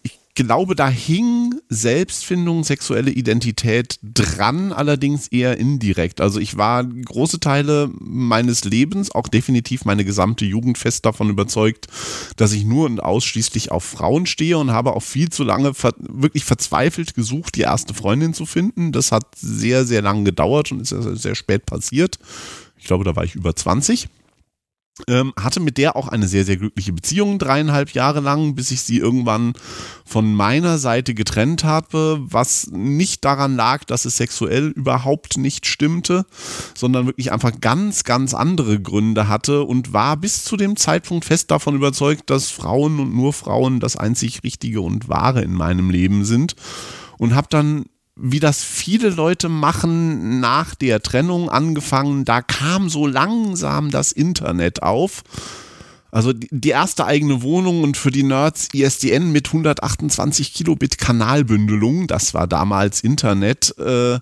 ich 0.02 0.13
glaube, 0.34 0.75
da 0.75 0.88
hing 0.88 1.54
Selbstfindung, 1.69 2.64
sexuelle 2.64 3.10
Identität 3.10 3.98
dran, 4.02 4.72
allerdings 4.72 5.28
eher 5.28 5.58
indirekt. 5.58 6.20
Also 6.20 6.40
ich 6.40 6.56
war 6.56 6.84
große 6.84 7.40
Teile 7.40 7.90
meines 8.00 8.64
Lebens, 8.64 9.14
auch 9.14 9.28
definitiv 9.28 9.84
meine 9.84 10.04
gesamte 10.04 10.44
Jugend 10.44 10.78
fest 10.78 11.06
davon 11.06 11.31
überzeugt, 11.31 11.86
dass 12.36 12.52
ich 12.52 12.64
nur 12.64 12.86
und 12.86 13.00
ausschließlich 13.00 13.70
auf 13.70 13.84
Frauen 13.84 14.26
stehe 14.26 14.58
und 14.58 14.72
habe 14.72 14.94
auch 14.94 15.02
viel 15.02 15.31
zu 15.31 15.44
lange 15.44 15.75
ver 15.75 15.94
wirklich 15.98 16.44
verzweifelt 16.44 17.14
gesucht, 17.14 17.56
die 17.56 17.62
erste 17.62 17.94
Freundin 17.94 18.34
zu 18.34 18.46
finden. 18.46 18.92
Das 18.92 19.12
hat 19.12 19.26
sehr, 19.37 19.85
sehr 19.85 20.02
lange 20.02 20.25
gedauert 20.25 20.73
und 20.73 20.80
ist 20.80 20.88
sehr, 20.88 21.16
sehr 21.16 21.35
spät 21.35 21.66
passiert. 21.66 22.18
Ich 22.76 22.87
glaube, 22.87 23.04
da 23.04 23.16
war 23.16 23.25
ich 23.25 23.35
über 23.35 23.54
20. 23.54 24.09
Ähm, 25.08 25.32
hatte 25.36 25.58
mit 25.58 25.76
der 25.76 25.96
auch 25.96 26.06
eine 26.06 26.28
sehr, 26.28 26.44
sehr 26.44 26.56
glückliche 26.56 26.92
Beziehung, 26.92 27.40
dreieinhalb 27.40 27.90
Jahre 27.94 28.20
lang, 28.20 28.54
bis 28.54 28.70
ich 28.70 28.82
sie 28.82 28.98
irgendwann 28.98 29.54
von 30.04 30.32
meiner 30.32 30.78
Seite 30.78 31.14
getrennt 31.14 31.64
habe, 31.64 32.20
was 32.22 32.68
nicht 32.70 33.24
daran 33.24 33.56
lag, 33.56 33.82
dass 33.82 34.04
es 34.04 34.16
sexuell 34.16 34.68
überhaupt 34.68 35.36
nicht 35.36 35.66
stimmte, 35.66 36.26
sondern 36.76 37.06
wirklich 37.06 37.32
einfach 37.32 37.60
ganz, 37.60 38.04
ganz 38.04 38.34
andere 38.34 38.80
Gründe 38.80 39.26
hatte 39.26 39.64
und 39.64 39.92
war 39.92 40.16
bis 40.16 40.44
zu 40.44 40.56
dem 40.56 40.76
Zeitpunkt 40.76 41.24
fest 41.24 41.50
davon 41.50 41.74
überzeugt, 41.74 42.30
dass 42.30 42.50
Frauen 42.50 43.00
und 43.00 43.12
nur 43.12 43.32
Frauen 43.32 43.80
das 43.80 43.96
einzig 43.96 44.44
Richtige 44.44 44.80
und 44.80 45.08
Wahre 45.08 45.42
in 45.42 45.54
meinem 45.54 45.90
Leben 45.90 46.24
sind 46.24 46.54
und 47.18 47.34
habe 47.34 47.48
dann 47.50 47.86
wie 48.16 48.40
das 48.40 48.62
viele 48.62 49.11
Leute 49.11 49.49
machen, 49.49 50.40
nach 50.40 50.75
der 50.75 51.02
Trennung 51.02 51.50
angefangen, 51.50 52.25
da 52.25 52.42
kam 52.42 52.88
so 52.88 53.06
langsam 53.06 53.90
das 53.90 54.12
Internet 54.12 54.83
auf. 54.83 55.23
Also 56.14 56.33
die 56.33 56.49
die 56.64 56.71
erste 56.71 57.04
eigene 57.04 57.42
Wohnung 57.42 57.83
und 57.83 57.97
für 57.97 58.11
die 58.11 58.23
Nerds 58.23 58.68
ISDN 58.73 59.33
mit 59.33 59.49
128 59.49 60.54
Kilobit 60.54 60.97
Kanalbündelung, 60.97 62.06
das 62.06 62.33
war 62.33 62.47
damals 62.47 63.02
Internet, 63.02 63.75
äh, 63.78 64.18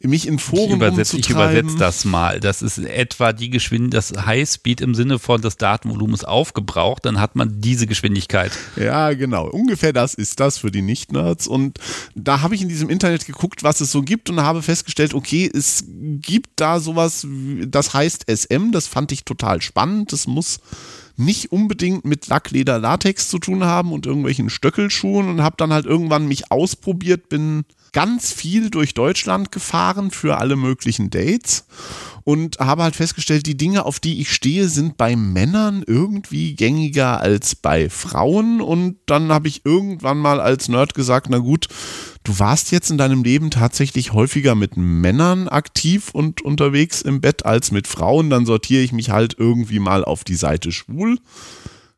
mich 0.00 0.26
in 0.26 0.36
Ich 0.36 0.42
Foren 0.42 0.72
übersetze 0.72 1.16
ich 1.18 1.28
rumzutreiben. 1.28 1.68
übersetz 1.68 1.78
das 1.78 2.04
mal. 2.04 2.40
Das 2.40 2.62
ist 2.62 2.78
etwa 2.78 3.32
die 3.32 3.50
Geschwindigkeit, 3.50 4.10
das 4.10 4.26
Highspeed 4.26 4.80
im 4.80 4.94
Sinne 4.94 5.18
von 5.18 5.40
das 5.40 5.56
Datenvolumen 5.56 6.14
ist 6.14 6.26
aufgebraucht, 6.26 7.04
dann 7.04 7.20
hat 7.20 7.36
man 7.36 7.60
diese 7.60 7.86
Geschwindigkeit. 7.86 8.50
Ja, 8.76 9.12
genau. 9.12 9.46
Ungefähr 9.48 9.92
das 9.92 10.14
ist 10.14 10.40
das 10.40 10.58
für 10.58 10.70
die 10.70 10.82
Nicht-Nerds. 10.82 11.46
Und 11.46 11.78
da 12.14 12.40
habe 12.40 12.54
ich 12.54 12.62
in 12.62 12.68
diesem 12.68 12.88
Internet 12.88 13.26
geguckt, 13.26 13.62
was 13.62 13.80
es 13.80 13.92
so 13.92 14.02
gibt 14.02 14.30
und 14.30 14.40
habe 14.40 14.62
festgestellt, 14.62 15.14
okay, 15.14 15.48
es 15.54 15.84
gibt 15.86 16.48
da 16.56 16.80
sowas, 16.80 17.26
das 17.66 17.92
heißt 17.92 18.24
SM. 18.28 18.72
Das 18.72 18.88
fand 18.88 19.12
ich 19.12 19.24
total 19.24 19.62
spannend. 19.62 20.12
Das 20.12 20.26
muss 20.26 20.58
nicht 21.16 21.52
unbedingt 21.52 22.04
mit 22.04 22.26
Lackleder, 22.26 22.78
Latex 22.78 23.28
zu 23.28 23.38
tun 23.38 23.64
haben 23.64 23.92
und 23.92 24.06
irgendwelchen 24.06 24.50
Stöckelschuhen 24.50 25.28
und 25.28 25.42
habe 25.42 25.56
dann 25.56 25.72
halt 25.72 25.86
irgendwann 25.86 26.26
mich 26.26 26.50
ausprobiert, 26.50 27.28
bin 27.28 27.64
ganz 27.92 28.32
viel 28.32 28.70
durch 28.70 28.94
Deutschland 28.94 29.52
gefahren 29.52 30.10
für 30.10 30.38
alle 30.38 30.56
möglichen 30.56 31.10
Dates 31.10 31.66
und 32.24 32.58
habe 32.58 32.82
halt 32.82 32.96
festgestellt, 32.96 33.46
die 33.46 33.56
Dinge, 33.56 33.84
auf 33.84 34.00
die 34.00 34.20
ich 34.20 34.32
stehe, 34.32 34.68
sind 34.68 34.96
bei 34.96 35.14
Männern 35.14 35.84
irgendwie 35.86 36.54
gängiger 36.54 37.20
als 37.20 37.54
bei 37.54 37.90
Frauen. 37.90 38.62
Und 38.62 38.96
dann 39.06 39.30
habe 39.30 39.48
ich 39.48 39.66
irgendwann 39.66 40.18
mal 40.18 40.40
als 40.40 40.68
Nerd 40.68 40.94
gesagt, 40.94 41.28
na 41.28 41.38
gut, 41.38 41.68
du 42.24 42.38
warst 42.38 42.72
jetzt 42.72 42.90
in 42.90 42.98
deinem 42.98 43.22
Leben 43.22 43.50
tatsächlich 43.50 44.14
häufiger 44.14 44.54
mit 44.54 44.78
Männern 44.78 45.48
aktiv 45.48 46.10
und 46.12 46.40
unterwegs 46.40 47.02
im 47.02 47.20
Bett 47.20 47.44
als 47.44 47.70
mit 47.70 47.86
Frauen, 47.86 48.30
dann 48.30 48.46
sortiere 48.46 48.82
ich 48.82 48.92
mich 48.92 49.10
halt 49.10 49.36
irgendwie 49.38 49.78
mal 49.78 50.02
auf 50.02 50.24
die 50.24 50.36
Seite 50.36 50.72
schwul 50.72 51.18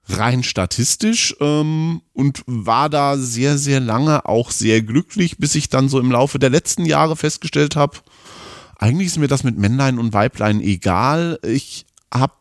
rein 0.09 0.43
statistisch 0.43 1.35
ähm, 1.41 2.01
und 2.13 2.43
war 2.47 2.89
da 2.89 3.17
sehr, 3.17 3.59
sehr 3.59 3.81
lange 3.81 4.27
auch 4.27 4.51
sehr 4.51 4.83
glücklich, 4.83 5.39
bis 5.39 5.55
ich 5.55 5.69
dann 5.69 5.89
so 5.89 5.99
im 5.99 6.13
Laufe 6.13 6.39
der 6.39 6.51
letzten 6.51 6.85
Jahre 6.85 7.17
festgestellt 7.17 7.77
habe, 7.77 7.99
eigentlich 8.79 9.09
ist 9.09 9.19
mir 9.19 9.29
das 9.29 9.45
mit 9.45 9.57
Männlein 9.57 9.99
und 9.99 10.13
Weiblein 10.13 10.61
egal. 10.61 11.39
Ich 11.43 11.87
habe 12.13 12.35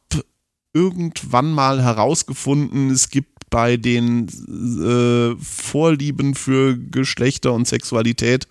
irgendwann 0.74 1.52
mal 1.52 1.82
herausgefunden, 1.82 2.90
es 2.90 3.10
gibt 3.10 3.50
bei 3.50 3.78
den 3.78 4.28
äh, 4.28 5.42
Vorlieben 5.42 6.36
für 6.36 6.78
Geschlechter 6.78 7.54
und 7.54 7.68
Sexualität 7.68 8.48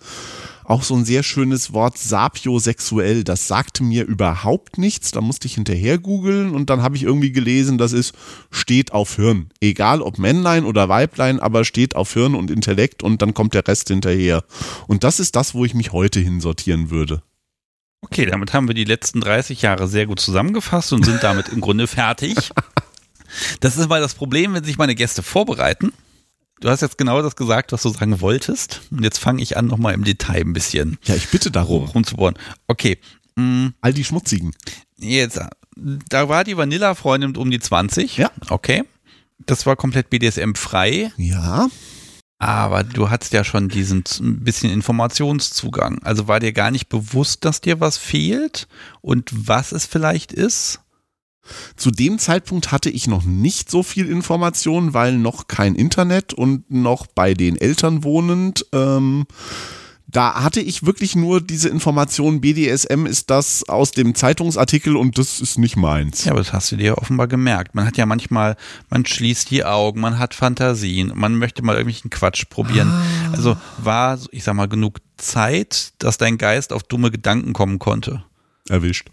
auch 0.65 0.81
so 0.81 0.95
ein 0.95 1.05
sehr 1.05 1.21
schönes 1.21 1.73
Wort 1.73 1.97
sapiosexuell. 1.97 3.23
Das 3.23 3.47
sagte 3.47 3.83
mir 3.83 4.05
überhaupt 4.05 4.79
nichts. 4.79 5.11
Da 5.11 5.21
musste 5.21 5.47
ich 5.47 5.55
hinterher 5.55 5.99
googeln 5.99 6.55
und 6.55 6.71
dann 6.71 6.81
habe 6.81 6.95
ich 6.95 7.03
irgendwie 7.03 7.31
gelesen, 7.31 7.77
das 7.77 7.93
ist 7.93 8.13
steht 8.49 8.91
auf 8.91 9.15
Hirn. 9.15 9.49
Egal 9.61 10.01
ob 10.01 10.17
Männlein 10.17 10.65
oder 10.65 10.89
Weiblein, 10.89 11.39
aber 11.39 11.65
steht 11.65 11.95
auf 11.95 12.13
Hirn 12.13 12.33
und 12.33 12.49
Intellekt 12.49 13.03
und 13.03 13.21
dann 13.21 13.35
kommt 13.35 13.53
der 13.53 13.67
Rest 13.67 13.89
hinterher. 13.89 14.43
Und 14.87 15.03
das 15.03 15.19
ist 15.19 15.35
das, 15.35 15.53
wo 15.53 15.65
ich 15.65 15.75
mich 15.75 15.91
heute 15.91 16.19
hinsortieren 16.19 16.89
würde. 16.89 17.21
Okay, 18.05 18.27
damit 18.27 18.53
haben 18.53 18.67
wir 18.67 18.75
die 18.75 18.83
letzten 18.83 19.19
30 19.19 19.63
Jahre 19.63 19.87
sehr 19.87 20.05
gut 20.05 20.19
zusammengefasst 20.19 20.93
und 20.93 21.03
sind 21.03 21.23
damit 21.23 21.49
im 21.49 21.59
Grunde 21.59 21.87
fertig. 21.87 22.51
Das 23.59 23.77
ist 23.77 23.89
mal 23.89 23.99
das 23.99 24.13
Problem, 24.13 24.53
wenn 24.53 24.63
sich 24.63 24.77
meine 24.77 24.95
Gäste 24.95 25.23
vorbereiten. 25.23 25.91
Du 26.61 26.69
hast 26.69 26.81
jetzt 26.81 26.97
genau 26.97 27.21
das 27.21 27.35
gesagt, 27.35 27.71
was 27.71 27.81
du 27.81 27.89
sagen 27.89 28.21
wolltest. 28.21 28.81
Und 28.91 29.03
jetzt 29.03 29.17
fange 29.17 29.41
ich 29.41 29.57
an, 29.57 29.65
nochmal 29.65 29.93
im 29.93 30.03
Detail 30.03 30.41
ein 30.41 30.53
bisschen. 30.53 30.97
Ja, 31.03 31.15
ich 31.15 31.29
bitte 31.29 31.51
darum. 31.51 31.85
Rumzubohren. 31.85 32.35
Okay. 32.67 32.99
Mm. 33.35 33.69
All 33.81 33.93
die 33.93 34.05
Schmutzigen. 34.05 34.53
Jetzt, 34.97 35.41
da 35.75 36.29
war 36.29 36.43
die 36.43 36.55
Vanilla-Freundin 36.55 37.35
um 37.35 37.51
die 37.51 37.59
20. 37.59 38.17
Ja. 38.17 38.31
Okay. 38.49 38.83
Das 39.45 39.65
war 39.65 39.75
komplett 39.75 40.09
BDSM-frei. 40.11 41.11
Ja. 41.17 41.67
Aber 42.37 42.83
du 42.83 43.09
hattest 43.09 43.33
ja 43.33 43.43
schon 43.43 43.69
diesen 43.69 44.03
bisschen 44.43 44.69
Informationszugang. 44.69 45.99
Also 46.03 46.27
war 46.27 46.39
dir 46.39 46.51
gar 46.51 46.69
nicht 46.69 46.89
bewusst, 46.89 47.45
dass 47.45 47.61
dir 47.61 47.79
was 47.79 47.97
fehlt 47.97 48.67
und 49.01 49.31
was 49.47 49.71
es 49.71 49.85
vielleicht 49.85 50.33
ist? 50.33 50.81
Zu 51.75 51.91
dem 51.91 52.17
Zeitpunkt 52.19 52.71
hatte 52.71 52.89
ich 52.89 53.07
noch 53.07 53.23
nicht 53.23 53.69
so 53.69 53.83
viel 53.83 54.09
Information, 54.09 54.93
weil 54.93 55.17
noch 55.17 55.47
kein 55.47 55.75
Internet 55.75 56.33
und 56.33 56.69
noch 56.71 57.05
bei 57.07 57.33
den 57.33 57.55
Eltern 57.55 58.03
wohnend. 58.03 58.65
Ähm, 58.73 59.25
da 60.15 60.41
hatte 60.41 60.61
ich 60.61 60.85
wirklich 60.85 61.15
nur 61.15 61.41
diese 61.41 61.67
Information, 61.67 62.39
BDSM 62.39 63.05
ist 63.05 63.29
das 63.29 63.67
aus 63.67 63.91
dem 63.91 64.15
Zeitungsartikel 64.15 64.95
und 64.95 65.17
das 65.17 65.41
ist 65.41 65.57
nicht 65.57 65.75
meins. 65.75 66.23
Ja, 66.23 66.31
aber 66.31 66.39
das 66.39 66.53
hast 66.53 66.71
du 66.71 66.77
dir 66.77 66.97
offenbar 66.97 67.27
gemerkt. 67.27 67.75
Man 67.75 67.85
hat 67.85 67.97
ja 67.97 68.05
manchmal, 68.05 68.55
man 68.89 69.05
schließt 69.05 69.51
die 69.51 69.65
Augen, 69.65 69.99
man 69.99 70.17
hat 70.17 70.33
Fantasien, 70.33 71.11
man 71.15 71.35
möchte 71.35 71.63
mal 71.63 71.75
irgendwelchen 71.75 72.11
Quatsch 72.11 72.45
probieren. 72.49 72.87
Ah. 72.89 73.31
Also 73.33 73.57
war, 73.77 74.17
ich 74.31 74.45
sag 74.45 74.53
mal, 74.53 74.69
genug 74.69 74.99
Zeit, 75.17 75.91
dass 75.99 76.17
dein 76.17 76.37
Geist 76.37 76.71
auf 76.71 76.83
dumme 76.83 77.11
Gedanken 77.11 77.51
kommen 77.51 77.77
konnte. 77.79 78.23
Erwischt. 78.69 79.09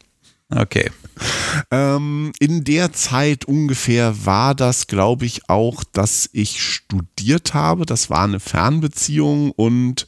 Okay. 0.55 0.91
Ähm, 1.71 2.33
in 2.39 2.63
der 2.63 2.93
Zeit 2.93 3.45
ungefähr 3.47 4.25
war 4.25 4.55
das, 4.55 4.87
glaube 4.87 5.25
ich, 5.25 5.49
auch, 5.49 5.83
dass 5.83 6.29
ich 6.33 6.63
studiert 6.63 7.55
habe. 7.55 7.87
Das 7.87 8.11
war 8.11 8.23
eine 8.23 8.39
Fernbeziehung 8.39 9.51
und 9.51 10.07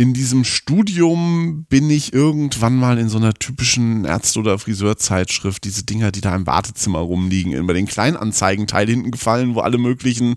in 0.00 0.14
diesem 0.14 0.44
Studium 0.44 1.66
bin 1.68 1.90
ich 1.90 2.14
irgendwann 2.14 2.74
mal 2.76 2.96
in 2.96 3.10
so 3.10 3.18
einer 3.18 3.34
typischen 3.34 4.06
Ärzte- 4.06 4.38
oder 4.38 4.58
Friseurzeitschrift, 4.58 5.62
diese 5.62 5.84
Dinger, 5.84 6.10
die 6.10 6.22
da 6.22 6.34
im 6.34 6.46
Wartezimmer 6.46 7.00
rumliegen, 7.00 7.66
bei 7.66 7.74
den 7.74 7.84
Kleinanzeigenteil 7.84 8.86
hinten 8.86 9.10
gefallen, 9.10 9.54
wo 9.54 9.60
alle 9.60 9.76
möglichen 9.76 10.36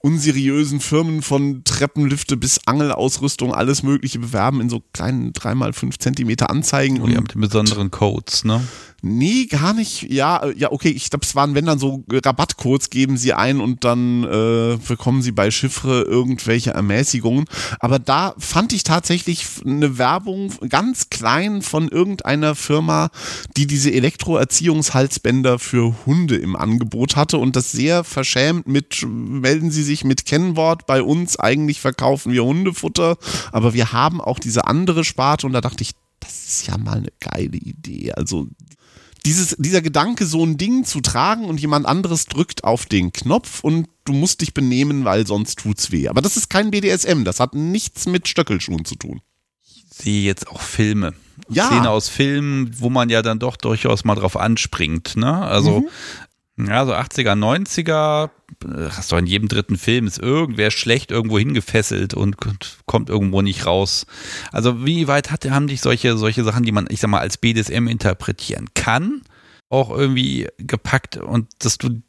unseriösen 0.00 0.80
Firmen 0.80 1.20
von 1.20 1.64
Treppenlifte 1.64 2.38
bis 2.38 2.60
Angelausrüstung 2.64 3.52
alles 3.52 3.82
Mögliche 3.82 4.20
bewerben 4.20 4.62
in 4.62 4.70
so 4.70 4.82
kleinen 4.94 5.34
3x5 5.34 5.98
Zentimeter 5.98 6.48
Anzeigen. 6.48 7.02
Und, 7.02 7.14
und 7.14 7.36
mit 7.36 7.50
besonderen 7.50 7.90
Codes, 7.90 8.44
ne? 8.44 8.62
Nee, 9.00 9.46
gar 9.46 9.74
nicht. 9.74 10.10
Ja, 10.10 10.44
ja, 10.56 10.72
okay, 10.72 10.88
ich 10.88 11.08
glaube, 11.08 11.24
es 11.24 11.36
waren, 11.36 11.54
wenn 11.54 11.66
dann 11.66 11.78
so 11.78 12.02
Rabattcodes, 12.10 12.90
geben 12.90 13.16
sie 13.16 13.32
ein 13.32 13.60
und 13.60 13.84
dann 13.84 14.24
äh, 14.24 14.76
bekommen 14.88 15.22
sie 15.22 15.30
bei 15.30 15.52
Chiffre 15.52 16.02
irgendwelche 16.02 16.72
Ermäßigungen. 16.72 17.44
Aber 17.78 18.00
da 18.00 18.34
fand 18.38 18.72
ich 18.72 18.82
tatsächlich 18.82 19.46
eine 19.64 19.98
Werbung 19.98 20.52
ganz 20.68 21.10
klein 21.10 21.62
von 21.62 21.86
irgendeiner 21.86 22.56
Firma, 22.56 23.10
die 23.56 23.68
diese 23.68 23.92
Elektroerziehungshalsbänder 23.92 25.60
für 25.60 25.94
Hunde 26.04 26.34
im 26.34 26.56
Angebot 26.56 27.14
hatte 27.14 27.38
und 27.38 27.54
das 27.54 27.70
sehr 27.70 28.02
verschämt 28.02 28.66
mit, 28.66 29.06
melden 29.06 29.70
Sie 29.70 29.84
sich 29.84 30.02
mit 30.02 30.26
Kennwort 30.26 30.86
bei 30.88 31.02
uns, 31.02 31.38
eigentlich 31.38 31.80
verkaufen 31.80 32.32
wir 32.32 32.42
Hundefutter, 32.42 33.16
aber 33.52 33.74
wir 33.74 33.92
haben 33.92 34.20
auch 34.20 34.40
diese 34.40 34.66
andere 34.66 35.04
Sparte 35.04 35.46
und 35.46 35.52
da 35.52 35.60
dachte 35.60 35.84
ich, 35.84 35.92
das 36.18 36.48
ist 36.48 36.66
ja 36.66 36.76
mal 36.76 36.96
eine 36.96 37.12
geile 37.20 37.56
Idee. 37.56 38.12
Also 38.12 38.48
dieses, 39.28 39.54
dieser 39.58 39.82
Gedanke, 39.82 40.24
so 40.24 40.42
ein 40.42 40.56
Ding 40.56 40.84
zu 40.84 41.02
tragen 41.02 41.44
und 41.44 41.60
jemand 41.60 41.84
anderes 41.84 42.24
drückt 42.24 42.64
auf 42.64 42.86
den 42.86 43.12
Knopf 43.12 43.62
und 43.62 43.86
du 44.04 44.14
musst 44.14 44.40
dich 44.40 44.54
benehmen, 44.54 45.04
weil 45.04 45.26
sonst 45.26 45.58
tut's 45.58 45.92
weh. 45.92 46.08
Aber 46.08 46.22
das 46.22 46.38
ist 46.38 46.48
kein 46.48 46.70
BDSM, 46.70 47.24
das 47.24 47.38
hat 47.38 47.54
nichts 47.54 48.06
mit 48.06 48.26
Stöckelschuhen 48.26 48.86
zu 48.86 48.94
tun. 48.94 49.20
Ich 49.62 49.84
sehe 49.90 50.22
jetzt 50.22 50.48
auch 50.48 50.62
Filme. 50.62 51.12
Ja. 51.50 51.66
Szene 51.66 51.90
aus 51.90 52.08
Filmen, 52.08 52.70
wo 52.80 52.88
man 52.88 53.10
ja 53.10 53.20
dann 53.20 53.38
doch 53.38 53.58
durchaus 53.58 54.02
mal 54.02 54.14
drauf 54.14 54.34
anspringt. 54.34 55.16
Ne? 55.16 55.30
Also 55.30 55.80
mhm. 55.80 55.88
Ja, 56.58 56.84
so 56.84 56.92
80er, 56.92 57.34
90er, 57.34 58.30
hast 58.90 59.12
du 59.12 59.16
in 59.16 59.26
jedem 59.26 59.48
dritten 59.48 59.76
Film, 59.76 60.08
ist 60.08 60.18
irgendwer 60.18 60.72
schlecht 60.72 61.12
irgendwo 61.12 61.38
hingefesselt 61.38 62.14
und 62.14 62.36
kommt 62.86 63.08
irgendwo 63.08 63.42
nicht 63.42 63.64
raus. 63.64 64.06
Also 64.50 64.84
wie 64.84 65.06
weit 65.06 65.30
hat, 65.30 65.48
haben 65.48 65.68
dich 65.68 65.80
solche, 65.80 66.18
solche 66.18 66.42
Sachen, 66.42 66.64
die 66.64 66.72
man, 66.72 66.88
ich 66.90 66.98
sag 67.00 67.10
mal, 67.10 67.20
als 67.20 67.36
BDSM 67.36 67.86
interpretieren 67.86 68.66
kann, 68.74 69.22
auch 69.68 69.90
irgendwie 69.90 70.48
gepackt 70.58 71.16
und 71.16 71.46
dass 71.60 71.78
du 71.78 72.02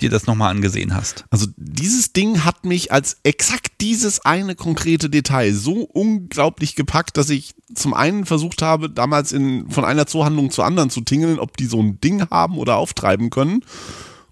dir 0.00 0.10
das 0.10 0.26
nochmal 0.26 0.50
angesehen 0.50 0.94
hast. 0.94 1.24
Also 1.30 1.46
dieses 1.56 2.12
Ding 2.12 2.44
hat 2.44 2.64
mich 2.64 2.92
als 2.92 3.18
exakt 3.22 3.72
dieses 3.80 4.24
eine 4.24 4.54
konkrete 4.54 5.08
Detail 5.08 5.52
so 5.54 5.82
unglaublich 5.82 6.74
gepackt, 6.74 7.16
dass 7.16 7.30
ich 7.30 7.54
zum 7.74 7.94
einen 7.94 8.26
versucht 8.26 8.62
habe, 8.62 8.90
damals 8.90 9.32
in, 9.32 9.70
von 9.70 9.84
einer 9.84 10.06
Zoohandlung 10.06 10.50
zur 10.50 10.64
anderen 10.64 10.90
zu 10.90 11.02
tingeln, 11.02 11.38
ob 11.38 11.56
die 11.56 11.66
so 11.66 11.80
ein 11.80 12.00
Ding 12.00 12.28
haben 12.30 12.58
oder 12.58 12.76
auftreiben 12.76 13.30
können, 13.30 13.64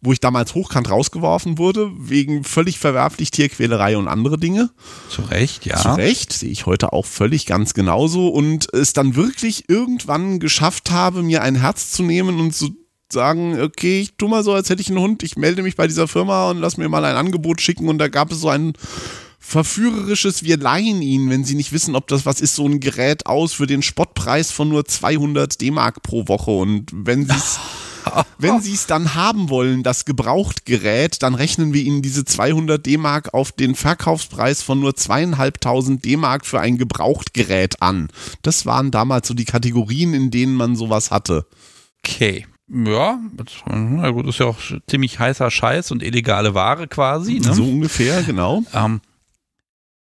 wo 0.01 0.13
ich 0.13 0.21
damals 0.21 0.55
hochkant 0.55 0.91
rausgeworfen 0.91 1.59
wurde, 1.59 1.91
wegen 1.97 2.45
völlig 2.45 2.79
verwerflich 2.79 3.31
Tierquälerei 3.31 3.97
und 3.97 4.09
andere 4.09 4.39
Dinge. 4.39 4.71
Zu 5.09 5.23
Recht, 5.23 5.67
ja. 5.67 5.77
Zu 5.77 5.91
Recht, 5.91 6.33
sehe 6.33 6.51
ich 6.51 6.67
heute 6.67 6.93
auch 6.93 7.07
völlig 7.07 7.47
ganz 7.47 7.75
genauso 7.75 8.29
und 8.29 8.73
es 8.73 8.93
dann 8.93 9.17
wirklich 9.17 9.69
irgendwann 9.69 10.41
geschafft 10.41 10.91
habe, 10.91 11.23
mir 11.23 11.43
ein 11.43 11.57
Herz 11.57 11.91
zu 11.91 12.03
nehmen 12.03 12.41
und 12.41 12.55
so 12.55 12.69
sagen, 13.12 13.61
okay, 13.61 14.00
ich 14.00 14.15
tu 14.17 14.29
mal 14.29 14.43
so, 14.43 14.53
als 14.53 14.71
hätte 14.71 14.83
ich 14.83 14.88
einen 14.88 15.00
Hund, 15.00 15.23
ich 15.23 15.37
melde 15.37 15.62
mich 15.62 15.77
bei 15.77 15.87
dieser 15.87 16.09
Firma 16.09 16.50
und 16.50 16.59
lass 16.59 16.77
mir 16.77 16.88
mal 16.88 17.05
ein 17.05 17.17
Angebot 17.17 17.61
schicken 17.61 17.88
und 17.88 17.99
da 17.99 18.09
gab 18.09 18.33
es 18.33 18.41
so 18.41 18.49
ein 18.49 18.75
verführerisches, 19.38 20.43
wir 20.43 20.59
leihen 20.59 21.00
ihn, 21.00 21.31
wenn 21.31 21.45
sie 21.45 21.55
nicht 21.55 21.73
wissen, 21.73 21.95
ob 21.95 22.09
das 22.09 22.27
was 22.27 22.41
ist, 22.41 22.55
so 22.55 22.67
ein 22.67 22.81
Gerät 22.81 23.27
aus 23.27 23.55
für 23.55 23.67
den 23.67 23.83
Spottpreis 23.83 24.50
von 24.50 24.69
nur 24.69 24.85
200 24.85 25.61
D-Mark 25.61 26.03
pro 26.03 26.29
Woche 26.29 26.50
und 26.50 26.91
wenn 26.93 27.27
sie 27.27 27.33
es 27.33 27.59
wenn 28.38 28.61
sie 28.61 28.75
es 28.75 28.87
dann 28.87 29.15
haben 29.15 29.49
wollen, 29.49 29.83
das 29.83 30.05
Gebrauchtgerät, 30.05 31.23
dann 31.23 31.35
rechnen 31.35 31.73
wir 31.73 31.83
ihnen 31.83 32.03
diese 32.03 32.25
200 32.25 32.85
D-Mark 32.85 33.35
auf 33.35 33.53
den 33.53 33.75
Verkaufspreis 33.75 34.62
von 34.62 34.81
nur 34.81 34.97
zweieinhalbtausend 34.97 36.05
D-Mark 36.05 36.47
für 36.47 36.61
ein 36.61 36.79
Gebrauchtgerät 36.79 37.83
an. 37.83 38.09
Das 38.43 38.67
waren 38.67 38.91
damals 38.91 39.29
so 39.29 39.35
die 39.35 39.45
Kategorien, 39.45 40.15
in 40.15 40.31
denen 40.31 40.55
man 40.55 40.77
sowas 40.77 41.11
hatte. 41.11 41.47
Okay. 42.05 42.47
Ja, 42.71 43.19
na 43.67 44.11
gut, 44.11 44.27
ist 44.27 44.39
ja 44.39 44.47
auch 44.47 44.59
ziemlich 44.87 45.19
heißer 45.19 45.51
Scheiß 45.51 45.91
und 45.91 46.03
illegale 46.03 46.55
Ware 46.55 46.87
quasi. 46.87 47.41
Ne? 47.41 47.55
So 47.55 47.65
ungefähr, 47.65 48.23
genau. 48.23 48.63
Ähm, 48.75 49.01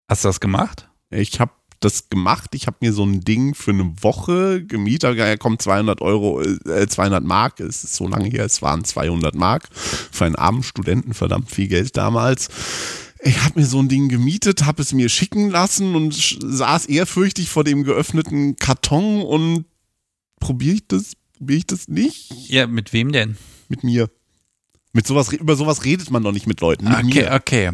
hast 0.08 0.24
du 0.24 0.28
das 0.28 0.40
gemacht? 0.40 0.88
Ich 1.10 1.40
habe 1.40 1.52
das 1.80 2.08
gemacht. 2.08 2.54
Ich 2.54 2.66
habe 2.66 2.78
mir 2.80 2.92
so 2.92 3.04
ein 3.04 3.20
Ding 3.20 3.54
für 3.54 3.72
eine 3.72 3.92
Woche 4.02 4.64
gemietet. 4.64 5.18
Da 5.18 5.36
kommt 5.36 5.60
200 5.60 6.00
Euro, 6.00 6.40
äh, 6.40 6.86
200 6.88 7.22
Mark. 7.22 7.60
Es 7.60 7.84
ist 7.84 7.96
so 7.96 8.08
lange 8.08 8.28
her, 8.28 8.44
es 8.44 8.62
waren 8.62 8.84
200 8.84 9.34
Mark. 9.34 9.68
Für 9.74 10.24
einen 10.24 10.36
armen 10.36 10.62
Studenten 10.62 11.14
verdammt 11.14 11.50
viel 11.50 11.68
Geld 11.68 11.96
damals. 11.96 12.48
Ich 13.22 13.42
habe 13.42 13.60
mir 13.60 13.66
so 13.66 13.78
ein 13.80 13.88
Ding 13.88 14.08
gemietet, 14.08 14.64
habe 14.66 14.82
es 14.82 14.92
mir 14.92 15.08
schicken 15.08 15.50
lassen 15.50 15.94
und 15.94 16.14
saß 16.14 16.86
ehrfürchtig 16.86 17.48
vor 17.48 17.64
dem 17.64 17.84
geöffneten 17.84 18.56
Karton 18.56 19.22
und 19.22 19.64
probiere 20.40 20.76
ich 20.76 20.86
das, 20.88 21.12
probiere 21.44 21.58
ich 21.58 21.66
das 21.66 21.88
nicht? 21.88 22.32
Ja, 22.48 22.66
mit 22.66 22.94
wem 22.94 23.12
denn? 23.12 23.36
Mit 23.68 23.84
mir. 23.84 24.08
Mit 24.94 25.06
sowas, 25.06 25.30
über 25.30 25.56
sowas 25.56 25.84
redet 25.84 26.10
man 26.10 26.22
doch 26.22 26.32
nicht 26.32 26.46
mit 26.46 26.62
Leuten. 26.62 26.88
Mit 26.88 27.04
okay, 27.04 27.24
mir. 27.24 27.32
okay. 27.32 27.72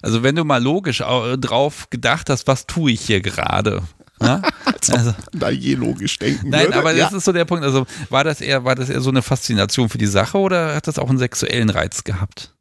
Also 0.00 0.22
wenn 0.22 0.36
du 0.36 0.44
mal 0.44 0.62
logisch 0.62 0.98
drauf 0.98 1.90
gedacht 1.90 2.30
hast, 2.30 2.46
was 2.46 2.66
tue 2.66 2.92
ich 2.92 3.02
hier 3.02 3.20
gerade? 3.20 3.82
Ne? 4.20 4.40
also, 4.90 5.14
da 5.32 5.50
je 5.50 5.74
logisch 5.74 6.18
denken 6.18 6.48
Nein, 6.48 6.66
würde. 6.66 6.78
aber 6.78 6.94
ja. 6.94 7.04
das 7.04 7.12
ist 7.12 7.24
so 7.26 7.32
der 7.32 7.44
Punkt. 7.44 7.62
Also 7.62 7.86
war 8.08 8.24
das 8.24 8.40
eher, 8.40 8.64
war 8.64 8.74
das 8.74 8.88
eher 8.88 9.02
so 9.02 9.10
eine 9.10 9.20
Faszination 9.20 9.90
für 9.90 9.98
die 9.98 10.06
Sache 10.06 10.38
oder 10.38 10.74
hat 10.74 10.86
das 10.86 10.98
auch 10.98 11.10
einen 11.10 11.18
sexuellen 11.18 11.68
Reiz 11.68 12.04
gehabt? 12.04 12.54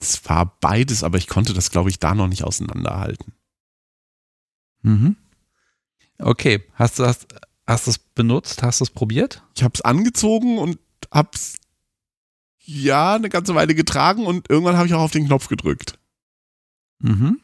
Es 0.00 0.28
war 0.28 0.56
beides, 0.60 1.04
aber 1.04 1.18
ich 1.18 1.28
konnte 1.28 1.54
das, 1.54 1.70
glaube 1.70 1.88
ich, 1.88 2.00
da 2.00 2.16
noch 2.16 2.26
nicht 2.26 2.42
auseinanderhalten. 2.42 3.32
Mhm. 4.82 5.14
Okay, 6.18 6.64
hast 6.74 6.98
du 6.98 7.06
hast, 7.06 7.28
hast 7.66 7.86
es 7.86 7.98
benutzt? 7.98 8.62
Hast 8.62 8.80
du 8.80 8.84
es 8.84 8.90
probiert? 8.90 9.42
Ich 9.54 9.62
habe 9.62 9.72
es 9.74 9.80
angezogen 9.82 10.58
und 10.58 10.78
hab's 11.10 11.54
ja 12.64 13.14
eine 13.14 13.28
ganze 13.28 13.54
Weile 13.54 13.74
getragen 13.74 14.26
und 14.26 14.48
irgendwann 14.50 14.76
habe 14.76 14.86
ich 14.86 14.94
auch 14.94 15.00
auf 15.00 15.12
den 15.12 15.26
Knopf 15.26 15.48
gedrückt. 15.48 15.98
Mhm. 17.00 17.40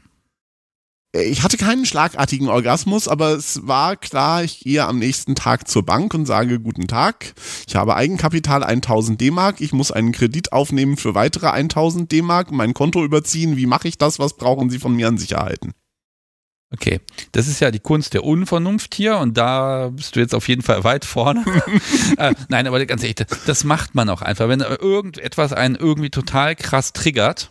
ich 1.13 1.43
hatte 1.43 1.57
keinen 1.57 1.85
schlagartigen 1.85 2.49
Orgasmus, 2.49 3.09
aber 3.09 3.33
es 3.33 3.67
war 3.67 3.97
klar, 3.97 4.45
ich 4.45 4.61
gehe 4.61 4.85
am 4.85 5.01
nächsten 5.01 5.35
Tag 5.35 5.67
zur 5.67 5.85
Bank 5.85 6.15
und 6.15 6.27
sage, 6.27 6.61
guten 6.61 6.87
Tag, 6.87 7.35
ich 7.67 7.75
habe 7.75 7.97
Eigenkapital 7.97 8.63
1000 8.63 9.21
D-Mark, 9.21 9.61
ich 9.61 9.73
muss 9.73 9.91
einen 9.91 10.13
Kredit 10.13 10.53
aufnehmen 10.53 10.97
für 10.97 11.17
weitere 11.17 11.49
1000 11.49 12.13
D-Mark, 12.13 12.53
mein 12.53 12.73
Konto 12.73 13.05
überziehen, 13.05 13.57
wie 13.57 13.67
mache 13.67 13.89
ich 13.89 13.99
das, 13.99 14.21
was 14.21 14.37
brauchen 14.37 14.71
Sie 14.71 14.79
von 14.79 14.95
mir 14.95 15.09
an 15.09 15.19
Sicherheiten? 15.19 15.75
Okay, 16.71 17.01
das 17.33 17.49
ist 17.49 17.61
ja 17.61 17.71
die 17.71 17.79
Kunst 17.79 18.13
der 18.13 18.25
Unvernunft 18.25 18.95
hier 18.95 19.17
und 19.17 19.39
da 19.39 19.89
bist 19.91 20.17
du 20.17 20.21
jetzt 20.21 20.35
auf 20.35 20.49
jeden 20.49 20.61
Fall 20.61 20.85
weit 20.85 21.07
vorne. 21.07 21.43
äh, 22.19 22.35
nein, 22.49 22.67
aber 22.67 22.85
ganz 22.85 23.03
ehrlich, 23.03 23.17
das 23.47 23.65
macht 23.65 23.95
man 23.95 24.11
auch 24.11 24.21
einfach. 24.21 24.49
Wenn 24.49 24.61
irgendetwas 24.61 25.55
einen 25.55 25.77
irgendwie 25.77 26.11
total 26.11 26.55
krass 26.57 26.93
triggert, 26.93 27.51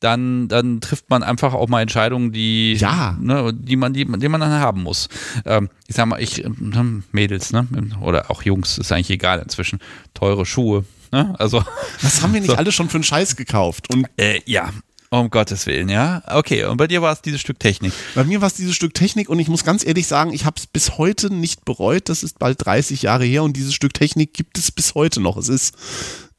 dann, 0.00 0.48
dann 0.48 0.80
trifft 0.80 1.10
man 1.10 1.22
einfach 1.22 1.54
auch 1.54 1.68
mal 1.68 1.82
Entscheidungen, 1.82 2.32
die, 2.32 2.74
ja. 2.74 3.16
ne, 3.20 3.52
die, 3.54 3.76
man, 3.76 3.92
die, 3.92 4.04
die 4.04 4.28
man 4.28 4.40
dann 4.40 4.50
haben 4.50 4.82
muss. 4.82 5.08
Ähm, 5.44 5.68
ich 5.86 5.94
sag 5.94 6.06
mal, 6.06 6.20
ich, 6.20 6.44
ähm, 6.44 7.04
Mädels, 7.12 7.52
ne, 7.52 7.68
oder 8.00 8.30
auch 8.30 8.42
Jungs, 8.42 8.78
ist 8.78 8.90
eigentlich 8.90 9.10
egal 9.10 9.40
inzwischen, 9.40 9.78
teure 10.14 10.44
Schuhe. 10.44 10.84
Ne? 11.12 11.34
Also, 11.38 11.62
Was 12.00 12.22
haben 12.22 12.32
wir 12.32 12.40
nicht 12.40 12.50
so. 12.50 12.56
alle 12.56 12.72
schon 12.72 12.88
für 12.88 12.96
einen 12.96 13.04
Scheiß 13.04 13.36
gekauft? 13.36 13.92
Und 13.92 14.06
äh, 14.16 14.40
ja, 14.46 14.70
um 15.10 15.28
Gottes 15.28 15.66
Willen, 15.66 15.88
ja. 15.88 16.22
Okay, 16.26 16.64
und 16.64 16.76
bei 16.76 16.86
dir 16.86 17.02
war 17.02 17.12
es 17.12 17.20
dieses 17.20 17.40
Stück 17.40 17.58
Technik. 17.58 17.92
Bei 18.14 18.24
mir 18.24 18.40
war 18.40 18.46
es 18.46 18.54
dieses 18.54 18.76
Stück 18.76 18.94
Technik 18.94 19.28
und 19.28 19.40
ich 19.40 19.48
muss 19.48 19.64
ganz 19.64 19.84
ehrlich 19.84 20.06
sagen, 20.06 20.32
ich 20.32 20.44
habe 20.44 20.56
es 20.56 20.68
bis 20.68 20.98
heute 20.98 21.34
nicht 21.34 21.64
bereut. 21.64 22.08
Das 22.08 22.22
ist 22.22 22.38
bald 22.38 22.64
30 22.64 23.02
Jahre 23.02 23.24
her 23.24 23.42
und 23.42 23.56
dieses 23.56 23.74
Stück 23.74 23.92
Technik 23.92 24.32
gibt 24.34 24.56
es 24.56 24.70
bis 24.70 24.94
heute 24.94 25.20
noch. 25.20 25.36
Es 25.36 25.48
ist 25.48 25.74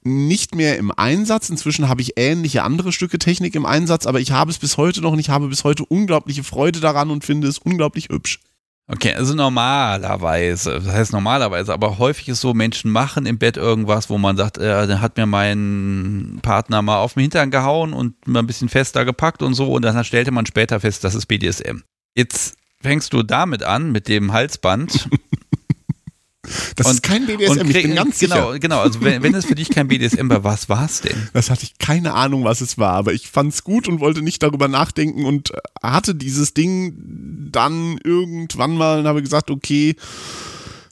nicht 0.04 0.56
mehr 0.56 0.78
im 0.78 0.92
Einsatz. 0.92 1.50
Inzwischen 1.50 1.90
habe 1.90 2.02
ich 2.02 2.14
ähnliche 2.18 2.64
andere 2.64 2.92
Stücke 2.92 3.20
Technik 3.20 3.56
im 3.56 3.66
Einsatz, 3.66 4.06
aber 4.06 4.20
ich 4.20 4.32
habe 4.32 4.52
es 4.52 4.58
bis 4.58 4.78
heute 4.78 5.02
noch 5.02 5.12
und 5.12 5.20
ich 5.20 5.30
habe 5.30 5.50
bis 5.50 5.64
heute 5.64 5.86
unglaubliche 5.86 6.44
Freude 6.44 6.80
daran 6.80 7.12
und 7.12 7.26
finde 7.26 7.48
es 7.48 7.60
unglaublich 7.60 8.08
hübsch. 8.10 8.40
Okay, 8.94 9.14
also 9.14 9.34
normalerweise, 9.34 10.74
das 10.74 10.94
heißt 10.94 11.14
normalerweise, 11.14 11.72
aber 11.72 11.98
häufig 11.98 12.28
ist 12.28 12.42
so, 12.42 12.54
Menschen 12.54 12.92
machen 12.92 13.26
im 13.26 13.38
Bett 13.38 13.56
irgendwas, 13.56 14.10
wo 14.10 14.18
man 14.18 14.36
sagt, 14.36 14.58
äh, 14.58 14.86
dann 14.86 15.00
hat 15.00 15.16
mir 15.16 15.26
mein 15.26 16.40
Partner 16.42 16.82
mal 16.82 16.98
auf 16.98 17.14
den 17.14 17.22
Hintern 17.22 17.52
gehauen 17.52 17.94
und 17.94 18.28
mal 18.28 18.40
ein 18.40 18.48
bisschen 18.48 18.68
fester 18.68 19.06
gepackt 19.06 19.44
und 19.44 19.54
so 19.54 19.72
und 19.72 19.84
dann 19.84 20.04
stellte 20.04 20.32
man 20.32 20.46
später 20.46 20.82
fest, 20.82 21.06
das 21.06 21.16
ist 21.16 21.28
BDSM. 21.28 21.84
Jetzt 22.18 22.58
fängst 22.82 23.14
du 23.14 23.24
damit 23.24 23.64
an, 23.64 23.94
mit 23.94 24.10
dem 24.10 24.34
Halsband 24.34 25.08
Das 26.76 26.88
und, 26.88 26.94
ist 26.94 27.04
kein 27.04 27.26
BDSM, 27.26 27.70
ich 27.70 27.84
bin 27.84 27.96
ganz 27.96 28.20
genau, 28.20 28.36
sicher. 28.48 28.60
Genau, 28.60 28.80
also 28.80 29.02
wenn, 29.02 29.24
wenn 29.24 29.34
es 29.34 29.46
für 29.46 29.56
dich 29.56 29.70
kein 29.70 29.88
BDSM 29.88 30.30
war, 30.30 30.44
was 30.44 30.70
war 30.70 30.86
es 30.86 31.02
denn? 31.02 31.30
Das 31.34 31.50
hatte 31.50 31.64
ich 31.64 31.78
keine 31.78 32.14
Ahnung, 32.14 32.44
was 32.44 32.62
es 32.62 32.78
war, 32.78 32.94
aber 32.94 33.14
ich 33.14 33.30
fand 33.30 33.54
es 33.54 33.64
gut 33.64 33.88
und 33.88 34.00
wollte 34.00 34.22
nicht 34.22 34.44
darüber 34.44 34.68
nachdenken 34.68 35.26
und 35.26 35.52
hatte 35.82 36.16
dieses 36.16 36.54
Ding 36.54 37.50
dann 37.52 37.98
irgendwann 38.04 38.76
mal 38.76 39.00
und 39.00 39.08
habe 39.08 39.22
gesagt, 39.22 39.52
okay, 39.52 39.96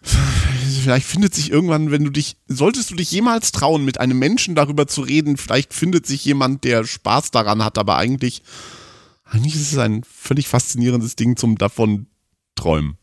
vielleicht 0.83 1.07
findet 1.07 1.33
sich 1.33 1.51
irgendwann, 1.51 1.91
wenn 1.91 2.03
du 2.03 2.09
dich, 2.09 2.37
solltest 2.47 2.91
du 2.91 2.95
dich 2.95 3.11
jemals 3.11 3.51
trauen, 3.51 3.85
mit 3.85 3.99
einem 3.99 4.19
Menschen 4.19 4.55
darüber 4.55 4.87
zu 4.87 5.01
reden, 5.01 5.37
vielleicht 5.37 5.73
findet 5.73 6.05
sich 6.05 6.23
jemand, 6.25 6.63
der 6.63 6.85
Spaß 6.85 7.31
daran 7.31 7.63
hat, 7.63 7.77
aber 7.77 7.97
eigentlich, 7.97 8.43
eigentlich 9.25 9.55
ist 9.55 9.71
es 9.71 9.77
ein 9.77 10.03
völlig 10.03 10.47
faszinierendes 10.47 11.15
Ding 11.15 11.37
zum 11.37 11.57
davon 11.57 12.07
träumen. 12.55 12.98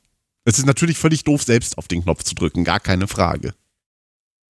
Es 0.46 0.59
ist 0.59 0.66
natürlich 0.66 0.96
völlig 0.96 1.24
doof, 1.24 1.42
selbst 1.42 1.76
auf 1.76 1.88
den 1.88 2.04
Knopf 2.04 2.22
zu 2.22 2.37
drücken, 2.37 2.62
gar 2.62 2.78
keine 2.78 3.09
Frage. 3.09 3.52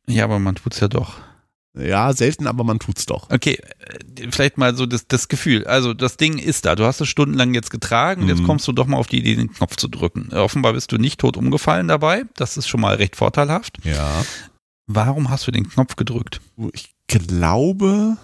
Ja, 0.07 0.25
aber 0.25 0.39
man 0.39 0.55
tut's 0.55 0.79
ja 0.79 0.89
doch. 0.89 1.15
Ja, 1.75 2.13
selten, 2.13 2.47
aber 2.47 2.65
man 2.65 2.79
tut's 2.79 3.07
doch. 3.07 3.31
Okay, 3.31 3.59
äh, 3.79 4.31
vielleicht 4.31 4.59
mal 4.59 4.77
so 4.77 4.85
das, 4.85 5.09
das 5.09 5.29
Gefühl. 5.29 5.67
Also 5.67 5.95
das 5.95 6.19
Ding 6.19 6.39
ist 6.39 6.67
da. 6.67 6.77
Du 6.77 6.85
hast 6.85 7.01
es 7.01 7.09
stundenlang 7.09 7.55
jetzt 7.55 7.71
getragen. 7.71 8.25
Mhm. 8.25 8.29
Jetzt 8.29 8.45
kommst 8.45 8.69
du 8.69 8.73
doch 8.73 8.87
mal 8.87 8.99
auf 8.99 9.07
die 9.07 9.19
Idee, 9.19 9.37
den 9.37 9.53
Knopf 9.53 9.77
zu 9.77 9.89
drücken. 9.89 10.33
Offenbar 10.33 10.75
bist 10.75 10.93
du 10.93 10.99
nicht 10.99 11.21
tot 11.21 11.39
umgefallen 11.39 11.89
dabei. 11.89 12.25
Das 12.35 12.59
ist 12.59 12.69
schon 12.69 12.83
mal 12.83 12.97
recht 12.97 13.17
vorteilhaft. 13.17 13.79
Ja. 13.85 14.25
Warum 14.87 15.31
hast 15.31 15.47
du 15.47 15.51
den 15.51 15.69
Knopf 15.69 15.97
gedrückt? 15.97 16.43
Ich 16.73 16.95
glaube, 17.09 18.19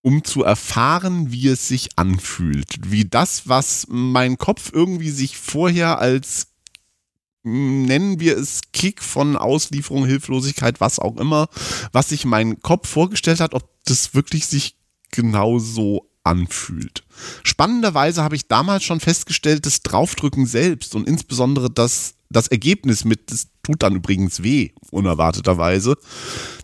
um 0.00 0.24
zu 0.24 0.42
erfahren, 0.42 1.32
wie 1.32 1.48
es 1.48 1.68
sich 1.68 1.90
anfühlt. 1.96 2.76
Wie 2.90 3.04
das, 3.04 3.46
was 3.46 3.86
mein 3.90 4.38
Kopf 4.38 4.70
irgendwie 4.72 5.10
sich 5.10 5.36
vorher 5.36 5.98
als 5.98 6.48
nennen 7.48 8.20
wir 8.20 8.36
es 8.36 8.60
Kick 8.72 9.02
von 9.02 9.36
Auslieferung, 9.36 10.06
Hilflosigkeit, 10.06 10.80
was 10.80 10.98
auch 10.98 11.16
immer, 11.16 11.48
was 11.92 12.10
sich 12.10 12.24
mein 12.24 12.60
Kopf 12.60 12.88
vorgestellt 12.88 13.40
hat, 13.40 13.54
ob 13.54 13.68
das 13.84 14.14
wirklich 14.14 14.46
sich 14.46 14.76
genau 15.10 15.58
so 15.58 16.08
anfühlt. 16.24 17.04
Spannenderweise 17.42 18.22
habe 18.22 18.36
ich 18.36 18.48
damals 18.48 18.84
schon 18.84 19.00
festgestellt, 19.00 19.66
das 19.66 19.82
Draufdrücken 19.82 20.46
selbst 20.46 20.94
und 20.94 21.08
insbesondere 21.08 21.70
das, 21.70 22.14
das 22.28 22.48
Ergebnis 22.48 23.04
mit, 23.04 23.32
das 23.32 23.48
tut 23.62 23.82
dann 23.82 23.96
übrigens 23.96 24.42
weh, 24.42 24.70
unerwarteterweise, 24.90 25.96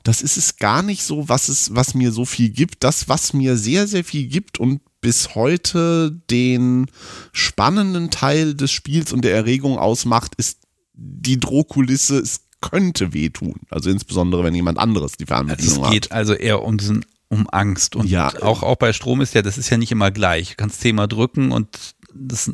das 0.03 0.21
ist 0.21 0.37
es 0.37 0.57
gar 0.57 0.83
nicht 0.83 1.03
so, 1.03 1.29
was 1.29 1.49
es, 1.49 1.75
was 1.75 1.95
mir 1.95 2.13
so 2.13 2.27
viel 2.27 2.51
gibt. 2.51 2.85
Das, 2.85 3.09
was 3.09 3.33
mir 3.33 3.57
sehr, 3.57 3.87
sehr 3.87 4.05
viel 4.05 4.27
gibt 4.27 4.61
und 4.61 4.83
bis 5.01 5.35
heute 5.35 6.11
den 6.31 6.87
spannenden 7.33 8.11
Teil 8.11 8.55
des 8.55 8.71
Spiels 8.71 9.13
und 9.13 9.23
der 9.23 9.35
Erregung 9.35 9.79
ausmacht, 9.79 10.35
ist 10.37 10.64
die 10.95 11.39
Drohkulisse, 11.39 12.19
es 12.19 12.41
könnte 12.61 13.13
wehtun. 13.13 13.61
Also 13.71 13.91
insbesondere, 13.91 14.45
wenn 14.45 14.55
jemand 14.55 14.79
anderes 14.79 15.13
die 15.13 15.27
Fernbedienung 15.27 15.85
hat. 15.85 15.87
Es 15.87 15.93
geht 15.93 16.13
also 16.13 16.35
eher 16.35 16.63
um 16.63 16.79
diesen 16.79 17.05
um 17.29 17.49
Angst. 17.51 17.97
Und 17.97 18.09
ja. 18.09 18.33
auch, 18.43 18.63
auch 18.63 18.77
bei 18.77 18.93
Strom 18.93 19.21
ist 19.21 19.35
ja, 19.35 19.43
das 19.43 19.59
ist 19.59 19.69
ja 19.71 19.77
nicht 19.77 19.91
immer 19.91 20.11
gleich. 20.11 20.51
Du 20.51 20.55
kannst 20.57 20.81
zehnmal 20.81 21.09
drücken 21.09 21.53
und 21.53 21.94
das, 22.15 22.51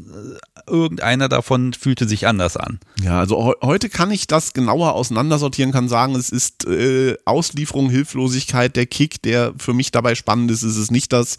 irgendeiner 0.66 1.28
davon 1.28 1.72
fühlte 1.72 2.08
sich 2.08 2.26
anders 2.26 2.56
an. 2.56 2.80
Ja, 3.02 3.20
also 3.20 3.54
heute 3.62 3.88
kann 3.88 4.10
ich 4.10 4.26
das 4.26 4.52
genauer 4.52 4.94
auseinandersortieren, 4.94 5.72
kann 5.72 5.88
sagen, 5.88 6.14
es 6.14 6.30
ist 6.30 6.66
äh, 6.66 7.16
Auslieferung, 7.24 7.90
Hilflosigkeit, 7.90 8.76
der 8.76 8.86
Kick, 8.86 9.22
der 9.22 9.54
für 9.58 9.74
mich 9.74 9.92
dabei 9.92 10.14
spannend 10.14 10.50
ist, 10.50 10.62
ist 10.62 10.76
es 10.76 10.90
nicht 10.90 11.12
das 11.12 11.36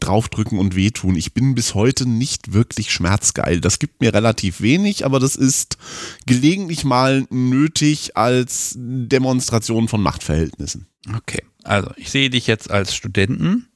Draufdrücken 0.00 0.58
und 0.58 0.76
Wehtun. 0.76 1.16
Ich 1.16 1.32
bin 1.32 1.54
bis 1.54 1.74
heute 1.74 2.08
nicht 2.08 2.52
wirklich 2.52 2.92
schmerzgeil. 2.92 3.60
Das 3.60 3.78
gibt 3.78 4.00
mir 4.00 4.12
relativ 4.12 4.60
wenig, 4.60 5.04
aber 5.04 5.20
das 5.20 5.36
ist 5.36 5.78
gelegentlich 6.26 6.84
mal 6.84 7.26
nötig 7.30 8.16
als 8.16 8.74
Demonstration 8.76 9.88
von 9.88 10.02
Machtverhältnissen. 10.02 10.86
Okay, 11.16 11.42
also 11.64 11.90
ich 11.96 12.10
sehe 12.10 12.30
dich 12.30 12.46
jetzt 12.46 12.70
als 12.70 12.94
Studenten 12.94 13.69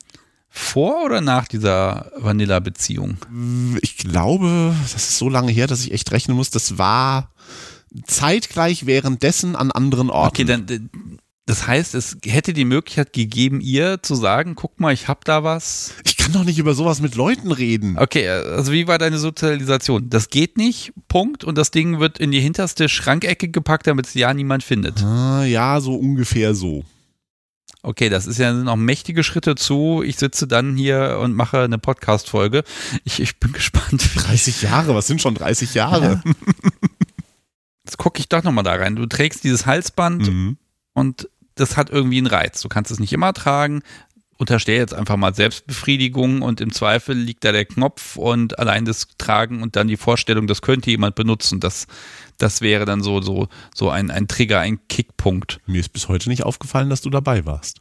vor 0.57 1.05
oder 1.05 1.21
nach 1.21 1.49
dieser 1.49 2.13
Vanilla-Beziehung? 2.17 3.19
Ich 3.83 3.97
glaube, 3.97 4.73
das 4.83 4.95
ist 4.95 5.19
so 5.19 5.29
lange 5.29 5.51
her, 5.51 5.67
dass 5.67 5.85
ich 5.85 5.91
echt 5.91 6.13
rechnen 6.13 6.37
muss. 6.37 6.51
Das 6.51 6.79
war 6.79 7.33
zeitgleich 8.07 8.87
währenddessen 8.87 9.57
an 9.57 9.73
anderen 9.73 10.11
Orten. 10.11 10.29
Okay, 10.29 10.45
dann 10.45 10.91
das 11.47 11.67
heißt, 11.67 11.95
es 11.95 12.17
hätte 12.25 12.55
die 12.55 12.65
Möglichkeit 12.65 13.13
gegeben, 13.13 13.61
ihr 13.61 14.03
zu 14.03 14.15
sagen, 14.15 14.55
guck 14.55 14.81
mal, 14.81 14.95
ich 14.95 15.09
hab 15.09 15.25
da 15.27 15.45
was. 15.45 15.93
Ich 16.05 16.17
kann 16.17 16.33
doch 16.33 16.45
nicht 16.45 16.59
über 16.59 16.73
sowas 16.73 17.03
mit 17.03 17.17
Leuten 17.17 17.53
reden. 17.53 17.99
Okay, 17.99 18.27
also 18.29 18.73
wie 18.73 18.87
war 18.87 18.97
deine 18.97 19.19
Sozialisation? 19.19 20.09
Das 20.09 20.31
geht 20.31 20.57
nicht, 20.57 20.93
Punkt. 21.09 21.45
Und 21.45 21.59
das 21.59 21.71
Ding 21.71 22.01
wird 22.01 22.19
in 22.19 22.31
die 22.31 22.41
hinterste 22.41 22.89
Schrankecke 22.89 23.49
gepackt, 23.49 23.87
damit 23.87 24.07
es 24.07 24.15
ja 24.15 24.33
niemand 24.33 24.63
findet. 24.63 25.03
Ah, 25.03 25.45
ja, 25.45 25.81
so 25.81 25.97
ungefähr 25.97 26.55
so. 26.55 26.85
Okay, 27.85 28.09
das 28.09 28.27
ist 28.27 28.39
ja 28.39 28.51
noch 28.51 28.77
mächtige 28.77 29.23
Schritte 29.23 29.57
zu. 29.57 30.03
Ich 30.03 30.17
sitze 30.17 30.47
dann 30.47 30.75
hier 30.75 31.19
und 31.21 31.35
mache 31.35 31.61
eine 31.61 31.77
Podcast-Folge. 31.77 32.65
Ich, 33.05 33.21
ich 33.21 33.39
bin 33.39 33.53
gespannt. 33.53 34.09
30 34.15 34.63
Jahre, 34.63 34.95
was 34.95 35.07
sind 35.07 35.21
schon 35.21 35.35
30 35.35 35.75
Jahre? 35.75 36.23
Ja. 36.25 36.33
Jetzt 37.85 37.99
gucke 37.99 38.21
ich 38.21 38.31
doch 38.31 38.43
nochmal 38.43 38.65
da 38.65 38.73
rein. 38.73 38.97
Du 38.97 39.05
trägst 39.05 39.45
dieses 39.45 39.67
Halsband 39.67 40.29
mhm. 40.29 40.57
und 40.95 41.29
das 41.57 41.77
hat 41.77 41.91
irgendwie 41.91 42.17
einen 42.17 42.27
Reiz. 42.27 42.63
Du 42.63 42.71
kannst 42.71 42.91
es 42.91 42.99
nicht 42.99 43.13
immer 43.13 43.35
tragen. 43.35 43.83
Unterstell 44.39 44.79
jetzt 44.79 44.95
einfach 44.95 45.19
mal 45.19 45.35
Selbstbefriedigung 45.35 46.41
und 46.41 46.63
im 46.63 46.73
Zweifel 46.73 47.15
liegt 47.15 47.45
da 47.45 47.53
der 47.53 47.67
Knopf 47.67 48.17
und 48.17 48.59
allein 48.59 48.87
das 48.87 49.09
Tragen 49.19 49.63
und 49.63 49.77
dann 49.77 49.89
die 49.89 49.99
Vorstellung, 49.99 50.47
das 50.47 50.63
könnte 50.63 50.91
jemand 50.91 51.17
benutzen. 51.17 51.61
Das, 51.61 51.87
das 52.39 52.61
wäre 52.61 52.85
dann 52.85 53.03
so, 53.03 53.21
so, 53.21 53.49
so 53.75 53.91
ein, 53.91 54.11
ein 54.11 54.29
Trigger, 54.29 54.61
ein 54.61 54.87
Kickpunkt. 54.89 55.61
Mir 55.67 55.81
ist 55.81 55.93
bis 55.93 56.09
heute 56.09 56.29
nicht 56.29 56.45
aufgefallen, 56.45 56.91
dass 56.91 57.01
du 57.01 57.11
dabei 57.11 57.47
warst. 57.47 57.81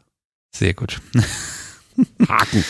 Sehr 0.51 0.73
gut. 0.73 1.01
Haken. 2.27 2.63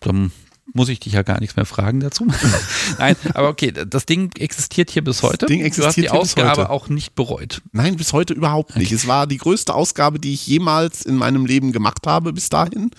Dann 0.00 0.32
muss 0.72 0.88
ich 0.88 1.00
dich 1.00 1.12
ja 1.12 1.22
gar 1.22 1.40
nichts 1.40 1.56
mehr 1.56 1.66
fragen 1.66 2.00
dazu. 2.00 2.26
Nein, 2.98 3.16
aber 3.34 3.48
okay, 3.48 3.72
das 3.72 4.06
Ding 4.06 4.30
existiert 4.38 4.90
hier 4.90 5.04
bis 5.04 5.22
heute. 5.22 5.38
Das 5.38 5.48
Ding 5.48 5.60
existiert 5.60 6.10
du 6.10 6.14
hast 6.18 6.36
die 6.36 6.40
Ausgabe 6.40 6.70
auch 6.70 6.88
nicht 6.88 7.14
bereut. 7.14 7.62
Nein, 7.72 7.96
bis 7.96 8.12
heute 8.12 8.34
überhaupt 8.34 8.76
nicht. 8.76 8.88
Okay. 8.88 8.94
Es 8.96 9.06
war 9.06 9.26
die 9.26 9.38
größte 9.38 9.72
Ausgabe, 9.74 10.18
die 10.18 10.34
ich 10.34 10.46
jemals 10.46 11.02
in 11.02 11.14
meinem 11.14 11.46
Leben 11.46 11.72
gemacht 11.72 12.06
habe 12.06 12.32
bis 12.32 12.48
dahin. 12.48 12.90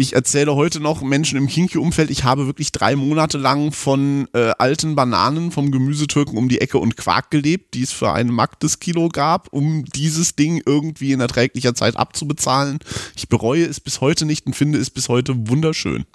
Ich 0.00 0.14
erzähle 0.14 0.54
heute 0.54 0.80
noch 0.80 1.02
Menschen 1.02 1.36
im 1.36 1.46
Kinky-Umfeld, 1.46 2.10
ich 2.10 2.24
habe 2.24 2.46
wirklich 2.46 2.72
drei 2.72 2.96
Monate 2.96 3.36
lang 3.36 3.70
von 3.70 4.28
äh, 4.32 4.52
alten 4.56 4.94
Bananen 4.94 5.50
vom 5.50 5.70
Gemüsetürken 5.70 6.38
um 6.38 6.48
die 6.48 6.62
Ecke 6.62 6.78
und 6.78 6.96
Quark 6.96 7.30
gelebt, 7.30 7.74
die 7.74 7.82
es 7.82 7.92
für 7.92 8.10
einen 8.10 8.32
Mark 8.32 8.58
des 8.60 8.80
Kilo 8.80 9.10
gab, 9.10 9.52
um 9.52 9.84
dieses 9.84 10.36
Ding 10.36 10.62
irgendwie 10.64 11.12
in 11.12 11.20
erträglicher 11.20 11.74
Zeit 11.74 11.98
abzubezahlen. 11.98 12.78
Ich 13.14 13.28
bereue 13.28 13.66
es 13.66 13.78
bis 13.78 14.00
heute 14.00 14.24
nicht 14.24 14.46
und 14.46 14.56
finde 14.56 14.78
es 14.78 14.88
bis 14.88 15.10
heute 15.10 15.34
wunderschön. 15.50 16.06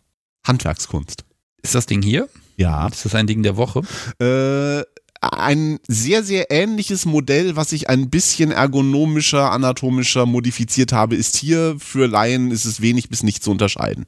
Handwerkskunst. 0.43 1.23
Ist 1.61 1.75
das 1.75 1.85
Ding 1.85 2.01
hier? 2.01 2.27
Ja. 2.57 2.87
Ist 2.87 3.05
das 3.05 3.13
ein 3.13 3.27
Ding 3.27 3.43
der 3.43 3.55
Woche? 3.55 3.83
Äh, 4.19 4.81
ein 5.33 5.79
sehr, 5.87 6.23
sehr 6.23 6.51
ähnliches 6.51 7.05
Modell, 7.05 7.55
was 7.55 7.71
ich 7.71 7.89
ein 7.89 8.09
bisschen 8.09 8.51
ergonomischer, 8.51 9.51
anatomischer 9.51 10.25
modifiziert 10.25 10.91
habe, 10.93 11.15
ist 11.15 11.35
hier. 11.35 11.75
Für 11.79 12.07
Laien 12.07 12.51
ist 12.51 12.65
es 12.65 12.81
wenig 12.81 13.09
bis 13.09 13.23
nicht 13.23 13.43
zu 13.43 13.51
unterscheiden. 13.51 14.05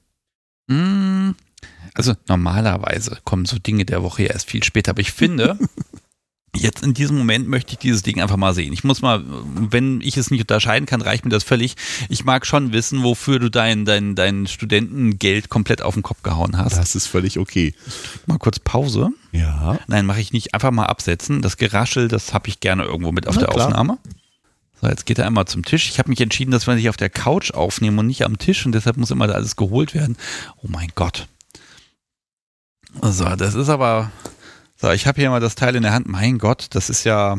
Mm, 0.67 1.31
Also 1.93 2.13
normalerweise 2.27 3.17
kommen 3.23 3.45
so 3.45 3.57
Dinge 3.57 3.85
der 3.85 4.03
Woche 4.03 4.23
ja 4.23 4.29
erst 4.29 4.49
viel 4.49 4.63
später, 4.63 4.91
aber 4.91 5.01
ich 5.01 5.11
finde, 5.11 5.57
jetzt 6.57 6.83
in 6.83 6.93
diesem 6.93 7.17
Moment 7.17 7.47
möchte 7.47 7.73
ich 7.73 7.77
dieses 7.77 8.01
Ding 8.01 8.21
einfach 8.21 8.37
mal 8.37 8.53
sehen. 8.53 8.73
Ich 8.73 8.83
muss 8.83 9.01
mal, 9.01 9.23
wenn 9.25 10.01
ich 10.01 10.17
es 10.17 10.31
nicht 10.31 10.41
unterscheiden 10.41 10.85
kann, 10.85 11.01
reicht 11.01 11.25
mir 11.25 11.31
das 11.31 11.43
völlig. 11.43 11.75
Ich 12.09 12.25
mag 12.25 12.45
schon 12.45 12.73
wissen, 12.73 13.03
wofür 13.03 13.39
du 13.39 13.49
dein, 13.49 13.85
dein, 13.85 14.15
dein 14.15 14.47
Studentengeld 14.47 15.49
komplett 15.49 15.81
auf 15.81 15.93
den 15.93 16.03
Kopf 16.03 16.23
gehauen 16.23 16.57
hast. 16.57 16.77
Das 16.77 16.95
ist 16.95 17.07
völlig 17.07 17.39
okay. 17.39 17.73
Mal 18.25 18.37
kurz 18.37 18.59
Pause. 18.59 19.09
Ja. 19.31 19.77
Nein, 19.87 20.05
mache 20.05 20.21
ich 20.21 20.33
nicht. 20.33 20.53
Einfach 20.53 20.71
mal 20.71 20.85
absetzen. 20.85 21.41
Das 21.41 21.57
Geraschel, 21.57 22.07
das 22.07 22.33
habe 22.33 22.49
ich 22.49 22.59
gerne 22.59 22.83
irgendwo 22.83 23.11
mit 23.11 23.27
auf 23.27 23.35
Na 23.35 23.41
der 23.41 23.49
klar. 23.49 23.67
Aufnahme. 23.67 23.97
So, 24.81 24.87
jetzt 24.87 25.05
geht 25.05 25.17
er 25.17 25.25
einmal 25.25 25.45
zum 25.45 25.65
Tisch. 25.65 25.89
Ich 25.89 25.97
habe 25.99 26.09
mich 26.09 26.21
entschieden, 26.21 26.51
dass 26.51 26.67
wir 26.67 26.75
nicht 26.75 26.89
auf 26.89 26.97
der 26.97 27.09
Couch 27.09 27.51
aufnehmen 27.51 27.97
und 27.99 28.07
nicht 28.07 28.23
am 28.23 28.37
Tisch 28.37 28.65
und 28.65 28.73
deshalb 28.73 28.97
muss 28.97 29.11
immer 29.11 29.27
da 29.27 29.33
alles 29.33 29.55
geholt 29.55 29.95
werden. 29.95 30.17
Oh 30.57 30.67
mein 30.67 30.89
Gott. 30.93 31.27
So, 33.01 33.25
das 33.35 33.55
ist 33.55 33.69
aber. 33.69 34.11
So, 34.79 34.91
ich 34.91 35.07
habe 35.07 35.19
hier 35.19 35.31
mal 35.31 35.39
das 35.39 35.55
Teil 35.55 35.75
in 35.75 35.83
der 35.83 35.93
Hand. 35.93 36.07
Mein 36.07 36.37
Gott, 36.37 36.67
das 36.71 36.89
ist 36.89 37.03
ja. 37.03 37.37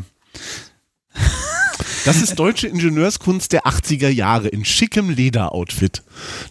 Das 2.04 2.22
ist 2.22 2.36
deutsche 2.38 2.68
Ingenieurskunst 2.68 3.52
der 3.52 3.64
80er 3.66 4.08
Jahre 4.08 4.48
in 4.48 4.64
schickem 4.64 5.10
Lederoutfit. 5.10 6.02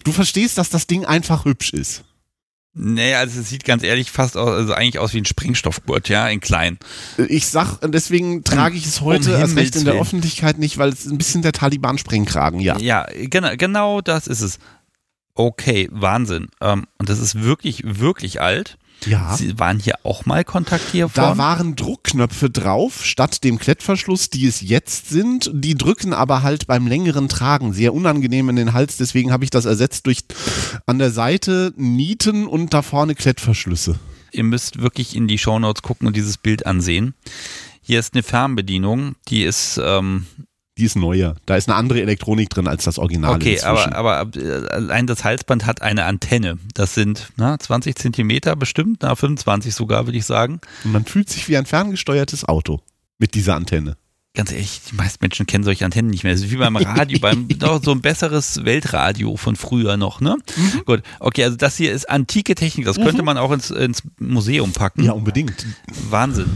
Du 0.03 0.11
verstehst, 0.11 0.57
dass 0.57 0.69
das 0.69 0.85
Ding 0.85 1.05
einfach 1.05 1.45
hübsch 1.45 1.73
ist. 1.73 2.03
Nee, 2.73 3.15
also 3.15 3.39
es 3.39 3.49
sieht 3.49 3.63
ganz 3.63 3.81
ehrlich 3.81 4.11
fast 4.11 4.37
aus, 4.37 4.49
also 4.49 4.73
eigentlich 4.73 4.99
aus 4.99 5.13
wie 5.13 5.17
ein 5.17 5.25
Sprengstoffgurt, 5.25 6.09
ja, 6.09 6.27
in 6.27 6.41
klein. 6.41 6.77
Ich 7.27 7.47
sag, 7.47 7.79
deswegen 7.81 8.43
trage 8.43 8.77
ich 8.77 8.85
es 8.85 9.01
heute 9.01 9.33
um 9.33 9.39
erst 9.41 9.55
recht 9.55 9.75
in 9.75 9.85
der 9.85 9.95
Öffentlichkeit 9.95 10.59
nicht, 10.59 10.77
weil 10.77 10.89
es 10.89 11.05
ein 11.07 11.17
bisschen 11.17 11.41
der 11.41 11.53
Taliban-Sprengkragen, 11.53 12.59
ja. 12.59 12.77
Ja, 12.77 13.07
genau, 13.11 13.49
genau 13.57 14.01
das 14.01 14.27
ist 14.27 14.41
es. 14.41 14.59
Okay, 15.33 15.89
Wahnsinn. 15.91 16.49
Ähm, 16.61 16.85
und 16.99 17.09
das 17.09 17.17
ist 17.17 17.41
wirklich, 17.41 17.81
wirklich 17.83 18.41
alt. 18.41 18.77
Ja. 19.05 19.35
Sie 19.37 19.57
waren 19.59 19.79
hier 19.79 19.95
auch 20.03 20.25
mal 20.25 20.43
kontaktiert 20.43 21.11
Da 21.13 21.27
worden. 21.29 21.37
waren 21.37 21.75
Druckknöpfe 21.75 22.49
drauf, 22.49 23.05
statt 23.05 23.43
dem 23.43 23.59
Klettverschluss, 23.59 24.29
die 24.29 24.47
es 24.47 24.61
jetzt 24.61 25.09
sind. 25.09 25.51
Die 25.53 25.75
drücken 25.75 26.13
aber 26.13 26.43
halt 26.43 26.67
beim 26.67 26.87
längeren 26.87 27.29
Tragen 27.29 27.73
sehr 27.73 27.93
unangenehm 27.93 28.49
in 28.49 28.55
den 28.55 28.73
Hals. 28.73 28.97
Deswegen 28.97 29.31
habe 29.31 29.43
ich 29.43 29.49
das 29.49 29.65
ersetzt 29.65 30.05
durch 30.07 30.19
an 30.85 30.99
der 30.99 31.11
Seite 31.11 31.73
Nieten 31.77 32.47
und 32.47 32.73
da 32.73 32.81
vorne 32.81 33.15
Klettverschlüsse. 33.15 33.99
Ihr 34.31 34.43
müsst 34.43 34.81
wirklich 34.81 35.15
in 35.15 35.27
die 35.27 35.37
Shownotes 35.37 35.83
gucken 35.83 36.07
und 36.07 36.15
dieses 36.15 36.37
Bild 36.37 36.65
ansehen. 36.65 37.13
Hier 37.81 37.99
ist 37.99 38.13
eine 38.13 38.23
Fernbedienung, 38.23 39.15
die 39.29 39.43
ist, 39.43 39.79
ähm, 39.81 40.25
Die 40.77 40.85
ist 40.85 40.95
neuer. 40.95 41.35
Da 41.45 41.55
ist 41.55 41.67
eine 41.67 41.75
andere 41.75 42.01
Elektronik 42.01 42.49
drin 42.49 42.67
als 42.67 42.83
das 42.83 42.99
Original. 42.99 43.35
okay, 43.35 43.53
inzwischen. 43.53 43.93
aber, 43.93 44.17
aber 44.17 44.37
äh, 44.39 44.67
allein 44.69 45.07
das 45.07 45.23
Halsband 45.23 45.65
hat 45.65 45.81
eine 45.81 46.05
Antenne. 46.05 46.59
Das 46.73 46.93
sind 46.93 47.31
na, 47.35 47.57
20 47.57 47.95
Zentimeter 47.95 48.55
bestimmt, 48.55 48.99
na 49.01 49.15
25 49.15 49.73
sogar, 49.73 50.05
würde 50.05 50.17
ich 50.17 50.25
sagen. 50.25 50.59
Und 50.83 50.91
man 50.91 51.05
fühlt 51.05 51.29
sich 51.29 51.47
wie 51.49 51.57
ein 51.57 51.65
ferngesteuertes 51.65 52.45
Auto 52.45 52.81
mit 53.17 53.33
dieser 53.33 53.55
Antenne. 53.55 53.97
Ganz 54.37 54.51
ehrlich, 54.51 54.81
die 54.91 54.93
meisten 54.93 55.17
Menschen 55.23 55.47
kennen 55.47 55.63
solche 55.63 55.83
Antennen 55.83 56.11
nicht 56.11 56.23
mehr. 56.23 56.31
Das 56.31 56.43
ist 56.43 56.51
wie 56.51 56.57
beim 56.57 56.75
Radio, 56.75 57.17
beim 57.19 57.47
doch 57.57 57.81
so 57.83 57.89
ein 57.89 58.01
besseres 58.01 58.63
Weltradio 58.65 59.35
von 59.35 59.55
früher 59.55 59.97
noch, 59.97 60.21
ne? 60.21 60.37
Mhm. 60.55 60.85
Gut, 60.85 61.01
okay, 61.19 61.43
also 61.45 61.57
das 61.57 61.75
hier 61.75 61.91
ist 61.91 62.07
antike 62.07 62.53
Technik, 62.53 62.85
das 62.85 62.97
könnte 62.97 63.23
man 63.23 63.39
auch 63.39 63.51
ins, 63.51 63.71
ins 63.71 64.03
Museum 64.19 64.73
packen. 64.73 65.03
Ja, 65.03 65.13
unbedingt. 65.13 65.65
Wahnsinn. 66.11 66.51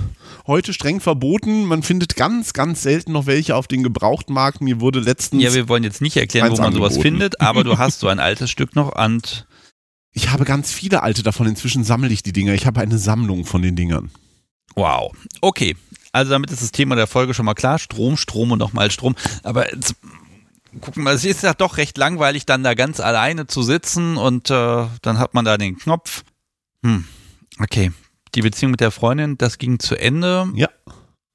Heute 0.47 0.73
streng 0.73 0.99
verboten. 0.99 1.65
Man 1.65 1.83
findet 1.83 2.15
ganz, 2.15 2.53
ganz 2.53 2.81
selten 2.81 3.11
noch 3.11 3.25
welche 3.25 3.55
auf 3.55 3.67
den 3.67 3.83
Gebrauchtmarkt. 3.83 4.61
Mir 4.61 4.81
wurde 4.81 4.99
letztens. 4.99 5.43
Ja, 5.43 5.53
wir 5.53 5.69
wollen 5.69 5.83
jetzt 5.83 6.01
nicht 6.01 6.17
erklären, 6.17 6.51
wo 6.51 6.57
man 6.57 6.73
sowas 6.73 6.93
angeboten. 6.93 7.01
findet, 7.01 7.41
aber 7.41 7.63
du 7.63 7.77
hast 7.77 7.99
so 7.99 8.07
ein 8.07 8.19
altes 8.19 8.49
Stück 8.49 8.75
noch 8.75 8.95
und 8.95 9.47
ich 10.13 10.29
habe 10.29 10.43
ganz 10.45 10.73
viele 10.73 11.03
alte 11.03 11.23
davon. 11.23 11.47
Inzwischen 11.47 11.83
sammle 11.83 12.09
ich 12.09 12.23
die 12.23 12.33
Dinger. 12.33 12.53
Ich 12.53 12.65
habe 12.65 12.81
eine 12.81 12.97
Sammlung 12.97 13.45
von 13.45 13.61
den 13.61 13.75
Dingern. 13.75 14.11
wow. 14.75 15.11
Okay, 15.41 15.75
also 16.11 16.31
damit 16.31 16.51
ist 16.51 16.61
das 16.61 16.71
Thema 16.71 16.95
der 16.95 17.07
Folge 17.07 17.33
schon 17.33 17.45
mal 17.45 17.53
klar. 17.53 17.79
Strom, 17.79 18.17
Strom 18.17 18.51
und 18.51 18.59
nochmal 18.59 18.91
Strom. 18.91 19.15
Aber 19.43 19.73
jetzt, 19.73 19.95
gucken 20.81 21.03
wir, 21.03 21.11
es 21.11 21.23
ist 21.23 21.43
ja 21.43 21.53
doch 21.53 21.77
recht 21.77 21.97
langweilig, 21.97 22.45
dann 22.45 22.63
da 22.63 22.73
ganz 22.73 22.99
alleine 22.99 23.47
zu 23.47 23.63
sitzen 23.63 24.17
und 24.17 24.49
äh, 24.49 24.87
dann 25.01 25.19
hat 25.19 25.33
man 25.33 25.45
da 25.45 25.57
den 25.57 25.77
Knopf. 25.77 26.23
Hm, 26.83 27.05
okay. 27.59 27.91
Die 28.35 28.41
Beziehung 28.41 28.71
mit 28.71 28.79
der 28.79 28.91
Freundin, 28.91 29.37
das 29.37 29.57
ging 29.57 29.79
zu 29.79 29.95
Ende. 29.95 30.49
Ja. 30.55 30.69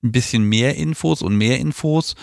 Ein 0.03 0.13
bisschen 0.13 0.45
mehr 0.45 0.77
Infos 0.77 1.23
und 1.23 1.37
mehr 1.37 1.59
Infos, 1.59 2.15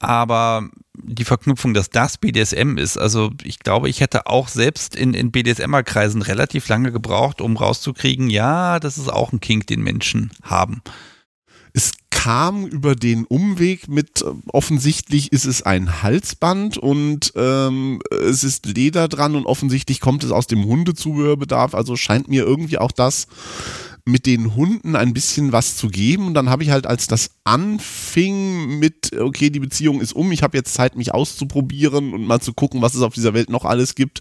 aber 0.00 0.70
die 0.94 1.24
Verknüpfung, 1.24 1.74
dass 1.74 1.90
das 1.90 2.18
BDSM 2.18 2.78
ist, 2.78 2.96
also 2.96 3.30
ich 3.44 3.60
glaube, 3.60 3.88
ich 3.88 4.00
hätte 4.00 4.26
auch 4.26 4.48
selbst 4.48 4.96
in, 4.96 5.14
in 5.14 5.30
BDSM-Kreisen 5.30 6.22
relativ 6.22 6.68
lange 6.68 6.90
gebraucht, 6.90 7.40
um 7.40 7.56
rauszukriegen, 7.56 8.30
ja, 8.30 8.80
das 8.80 8.98
ist 8.98 9.08
auch 9.12 9.32
ein 9.32 9.40
Kink, 9.40 9.66
den 9.68 9.82
Menschen 9.82 10.30
haben. 10.42 10.82
Es 11.72 11.92
kam 12.10 12.66
über 12.66 12.96
den 12.96 13.24
Umweg 13.24 13.86
mit, 13.86 14.22
äh, 14.22 14.32
offensichtlich 14.48 15.32
ist 15.32 15.44
es 15.44 15.62
ein 15.62 16.02
Halsband 16.02 16.76
und 16.76 17.32
ähm, 17.36 18.00
es 18.10 18.42
ist 18.42 18.66
Leder 18.66 19.06
dran 19.06 19.36
und 19.36 19.46
offensichtlich 19.46 20.00
kommt 20.00 20.24
es 20.24 20.32
aus 20.32 20.48
dem 20.48 20.64
Hundezubehörbedarf. 20.64 21.74
Also 21.74 21.94
scheint 21.94 22.26
mir 22.26 22.42
irgendwie 22.42 22.78
auch 22.78 22.90
das 22.90 23.28
mit 24.08 24.26
den 24.26 24.54
Hunden 24.56 24.96
ein 24.96 25.12
bisschen 25.12 25.52
was 25.52 25.76
zu 25.76 25.88
geben. 25.88 26.26
Und 26.26 26.34
dann 26.34 26.48
habe 26.48 26.62
ich 26.62 26.70
halt, 26.70 26.86
als 26.86 27.06
das 27.06 27.30
anfing 27.44 28.78
mit, 28.78 29.12
okay, 29.18 29.50
die 29.50 29.60
Beziehung 29.60 30.00
ist 30.00 30.14
um, 30.14 30.32
ich 30.32 30.42
habe 30.42 30.56
jetzt 30.56 30.74
Zeit, 30.74 30.96
mich 30.96 31.14
auszuprobieren 31.14 32.14
und 32.14 32.26
mal 32.26 32.40
zu 32.40 32.52
gucken, 32.52 32.82
was 32.82 32.94
es 32.94 33.02
auf 33.02 33.14
dieser 33.14 33.34
Welt 33.34 33.50
noch 33.50 33.64
alles 33.64 33.94
gibt, 33.94 34.20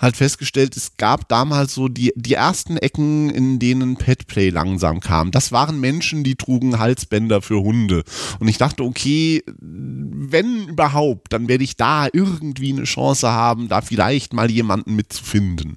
halt 0.00 0.16
festgestellt, 0.16 0.76
es 0.76 0.96
gab 0.96 1.28
damals 1.28 1.74
so 1.74 1.88
die, 1.88 2.12
die 2.16 2.34
ersten 2.34 2.76
Ecken, 2.78 3.30
in 3.30 3.58
denen 3.58 3.96
Petplay 3.96 4.50
langsam 4.50 5.00
kam. 5.00 5.30
Das 5.30 5.52
waren 5.52 5.80
Menschen, 5.80 6.24
die 6.24 6.36
trugen 6.36 6.78
Halsbänder 6.78 7.42
für 7.42 7.60
Hunde. 7.60 8.04
Und 8.40 8.48
ich 8.48 8.58
dachte, 8.58 8.82
okay, 8.82 9.42
wenn 9.60 10.68
überhaupt, 10.68 11.32
dann 11.32 11.48
werde 11.48 11.64
ich 11.64 11.76
da 11.76 12.08
irgendwie 12.12 12.72
eine 12.72 12.84
Chance 12.84 13.30
haben, 13.30 13.68
da 13.68 13.82
vielleicht 13.82 14.32
mal 14.32 14.50
jemanden 14.50 14.96
mitzufinden. 14.96 15.76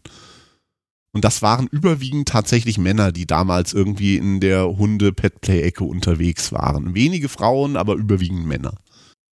Und 1.12 1.26
das 1.26 1.42
waren 1.42 1.68
überwiegend 1.68 2.28
tatsächlich 2.28 2.78
Männer, 2.78 3.12
die 3.12 3.26
damals 3.26 3.74
irgendwie 3.74 4.18
in 4.18 4.40
der 4.40 4.66
Hunde-Petplay-Ecke 4.66 5.84
unterwegs 5.84 6.52
waren. 6.52 6.94
Wenige 6.94 7.30
Frauen, 7.30 7.78
aber 7.78 7.96
überwiegend 7.96 8.46
Männer. 8.46 8.76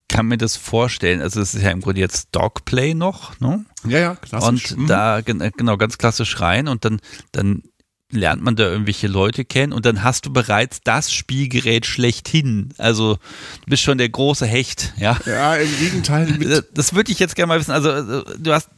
Kann 0.08 0.28
mir 0.28 0.38
das 0.38 0.56
vorstellen, 0.56 1.20
also 1.20 1.40
es 1.40 1.54
ist 1.54 1.62
ja 1.62 1.70
im 1.70 1.80
Grunde 1.80 2.00
jetzt 2.00 2.28
Dogplay 2.32 2.94
noch, 2.94 3.38
ne? 3.40 3.64
Ja, 3.86 3.98
ja, 3.98 4.14
klassisch. 4.14 4.72
Und 4.72 4.88
da, 4.88 5.20
gen- 5.20 5.50
genau, 5.56 5.76
ganz 5.76 5.98
klassisch 5.98 6.40
rein 6.40 6.68
und 6.68 6.84
dann, 6.84 7.00
dann 7.32 7.62
lernt 8.10 8.42
man 8.42 8.56
da 8.56 8.64
irgendwelche 8.64 9.08
Leute 9.08 9.44
kennen 9.44 9.72
und 9.72 9.84
dann 9.84 10.02
hast 10.04 10.26
du 10.26 10.32
bereits 10.32 10.80
das 10.82 11.12
Spielgerät 11.12 11.86
schlechthin. 11.86 12.70
Also 12.78 13.14
du 13.14 13.66
bist 13.66 13.82
schon 13.82 13.98
der 13.98 14.08
große 14.08 14.46
Hecht, 14.46 14.92
ja. 14.96 15.18
ja, 15.26 15.56
im 15.56 15.78
Gegenteil. 15.78 16.26
Das 16.74 16.94
würde 16.94 17.10
ich 17.10 17.18
jetzt 17.18 17.36
gerne 17.36 17.48
mal 17.48 17.58
wissen. 17.58 17.72
Also 17.72 17.90
äh, 17.90 18.24
du 18.38 18.52
hast 18.52 18.68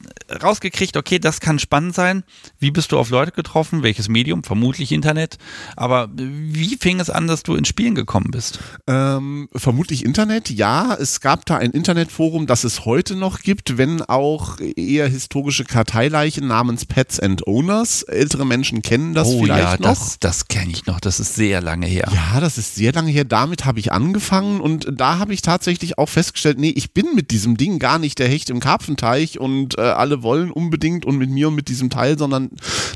rausgekriegt, 0.42 0.96
okay, 0.96 1.18
das 1.18 1.40
kann 1.40 1.58
spannend 1.58 1.94
sein. 1.94 2.22
Wie 2.58 2.70
bist 2.70 2.92
du 2.92 2.98
auf 2.98 3.10
Leute 3.10 3.32
getroffen? 3.32 3.82
Welches 3.82 4.08
Medium? 4.08 4.44
Vermutlich 4.44 4.92
Internet. 4.92 5.38
Aber 5.76 6.08
wie 6.14 6.76
fing 6.76 7.00
es 7.00 7.10
an, 7.10 7.26
dass 7.26 7.42
du 7.42 7.54
ins 7.54 7.68
Spielen 7.68 7.94
gekommen 7.94 8.30
bist? 8.30 8.58
ähm, 8.86 9.48
vermutlich 9.54 10.04
Internet, 10.04 10.50
ja. 10.50 10.94
Es 10.94 11.20
gab 11.20 11.44
da 11.46 11.56
ein 11.56 11.72
Internetforum, 11.72 12.46
das 12.46 12.64
es 12.64 12.84
heute 12.84 13.16
noch 13.16 13.40
gibt, 13.40 13.76
wenn 13.76 14.02
auch 14.02 14.58
eher 14.60 15.08
historische 15.08 15.64
Karteileichen 15.64 16.46
namens 16.46 16.84
Pets 16.84 17.20
and 17.20 17.46
Owners. 17.46 18.02
Ältere 18.04 18.46
Menschen 18.46 18.82
kennen 18.82 19.14
das 19.14 19.27
oh 19.28 19.42
vielleicht 19.42 19.62
ja, 19.62 19.72
noch. 19.72 19.98
das, 19.98 20.18
das 20.18 20.48
kenne 20.48 20.70
ich 20.72 20.86
noch. 20.86 21.00
Das 21.00 21.20
ist 21.20 21.34
sehr 21.34 21.60
lange 21.60 21.86
her. 21.86 22.10
Ja, 22.12 22.40
das 22.40 22.58
ist 22.58 22.74
sehr 22.74 22.92
lange 22.92 23.10
her. 23.10 23.24
Damit 23.24 23.64
habe 23.64 23.78
ich 23.80 23.92
angefangen 23.92 24.60
und 24.60 24.88
da 24.92 25.18
habe 25.18 25.34
ich 25.34 25.42
tatsächlich 25.42 25.98
auch 25.98 26.08
festgestellt, 26.08 26.58
nee, 26.58 26.70
ich 26.70 26.92
bin 26.92 27.14
mit 27.14 27.30
diesem 27.30 27.56
Ding 27.56 27.78
gar 27.78 27.98
nicht 27.98 28.18
der 28.18 28.28
Hecht 28.28 28.50
im 28.50 28.60
Karpfenteich 28.60 29.38
und 29.38 29.78
äh, 29.78 29.82
alle 29.82 30.22
wollen 30.22 30.50
unbedingt 30.50 31.04
und 31.04 31.18
mit 31.18 31.30
mir 31.30 31.48
und 31.48 31.54
mit 31.54 31.68
diesem 31.68 31.90
Teil, 31.90 32.18
sondern 32.18 32.50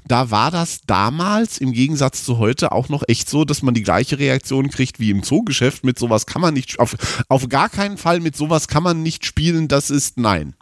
da 0.07 0.31
war 0.31 0.51
das 0.51 0.81
damals 0.87 1.59
im 1.59 1.73
Gegensatz 1.73 2.25
zu 2.25 2.39
heute 2.39 2.73
auch 2.73 2.89
noch 2.89 3.03
echt 3.09 3.29
so, 3.29 3.45
dass 3.45 3.63
man 3.63 3.75
die 3.75 3.83
gleiche 3.83 4.19
Reaktion 4.19 4.71
kriegt 4.71 5.01
wie 5.01 5.11
im 5.11 5.23
Zoogeschäft. 5.23 5.85
Mit 5.85 5.99
sowas 5.99 6.27
kann 6.27 6.43
man 6.43 6.55
nicht, 6.55 6.79
auf, 6.79 6.97
auf 7.29 7.49
gar 7.49 7.69
keinen 7.69 7.99
Fall 7.99 8.21
mit 8.21 8.37
sowas 8.37 8.69
kann 8.69 8.83
man 8.83 9.03
nicht 9.03 9.27
spielen, 9.27 9.69
das 9.69 9.91
ist 9.91 10.19
nein. 10.19 10.55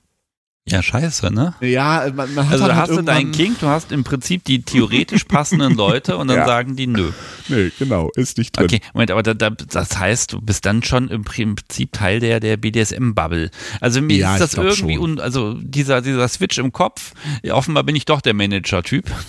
Ja, 0.70 0.82
scheiße, 0.82 1.32
ne? 1.32 1.54
Ja, 1.60 2.06
man, 2.14 2.32
man 2.34 2.46
hat 2.46 2.52
Also 2.52 2.64
halt 2.66 2.76
hast 2.76 2.90
du 2.90 3.02
deinen 3.02 3.32
King, 3.32 3.56
du 3.60 3.66
hast 3.66 3.90
im 3.90 4.04
Prinzip 4.04 4.44
die 4.44 4.62
theoretisch 4.62 5.24
passenden 5.24 5.74
Leute 5.74 6.16
und 6.16 6.28
dann 6.28 6.36
Ja. 6.40 6.46
sagen 6.46 6.76
die 6.76 6.86
nö. 6.86 7.10
Nee, 7.48 7.72
genau, 7.78 8.10
ist 8.14 8.38
nicht 8.38 8.56
drin. 8.56 8.66
Okay, 8.66 8.80
Moment, 8.94 9.10
aber 9.10 9.22
da, 9.22 9.34
da, 9.34 9.50
das 9.50 9.98
heißt, 9.98 10.32
du 10.32 10.40
bist 10.40 10.64
dann 10.64 10.82
schon 10.82 11.08
im 11.08 11.24
Prinzip 11.24 11.92
Teil 11.92 12.20
der, 12.20 12.38
der 12.38 12.56
BDSM-Bubble. 12.56 13.50
Also 13.80 14.00
mir 14.00 14.16
ja, 14.16 14.34
ist 14.34 14.40
das 14.40 14.54
irgendwie, 14.54 14.96
un, 14.96 15.18
also 15.18 15.54
dieser, 15.54 16.02
dieser 16.02 16.28
Switch 16.28 16.58
im 16.58 16.72
Kopf, 16.72 17.12
ja, 17.42 17.54
offenbar 17.54 17.82
bin 17.82 17.96
ich 17.96 18.04
doch 18.04 18.20
der 18.20 18.34
Manager-Typ. 18.34 19.10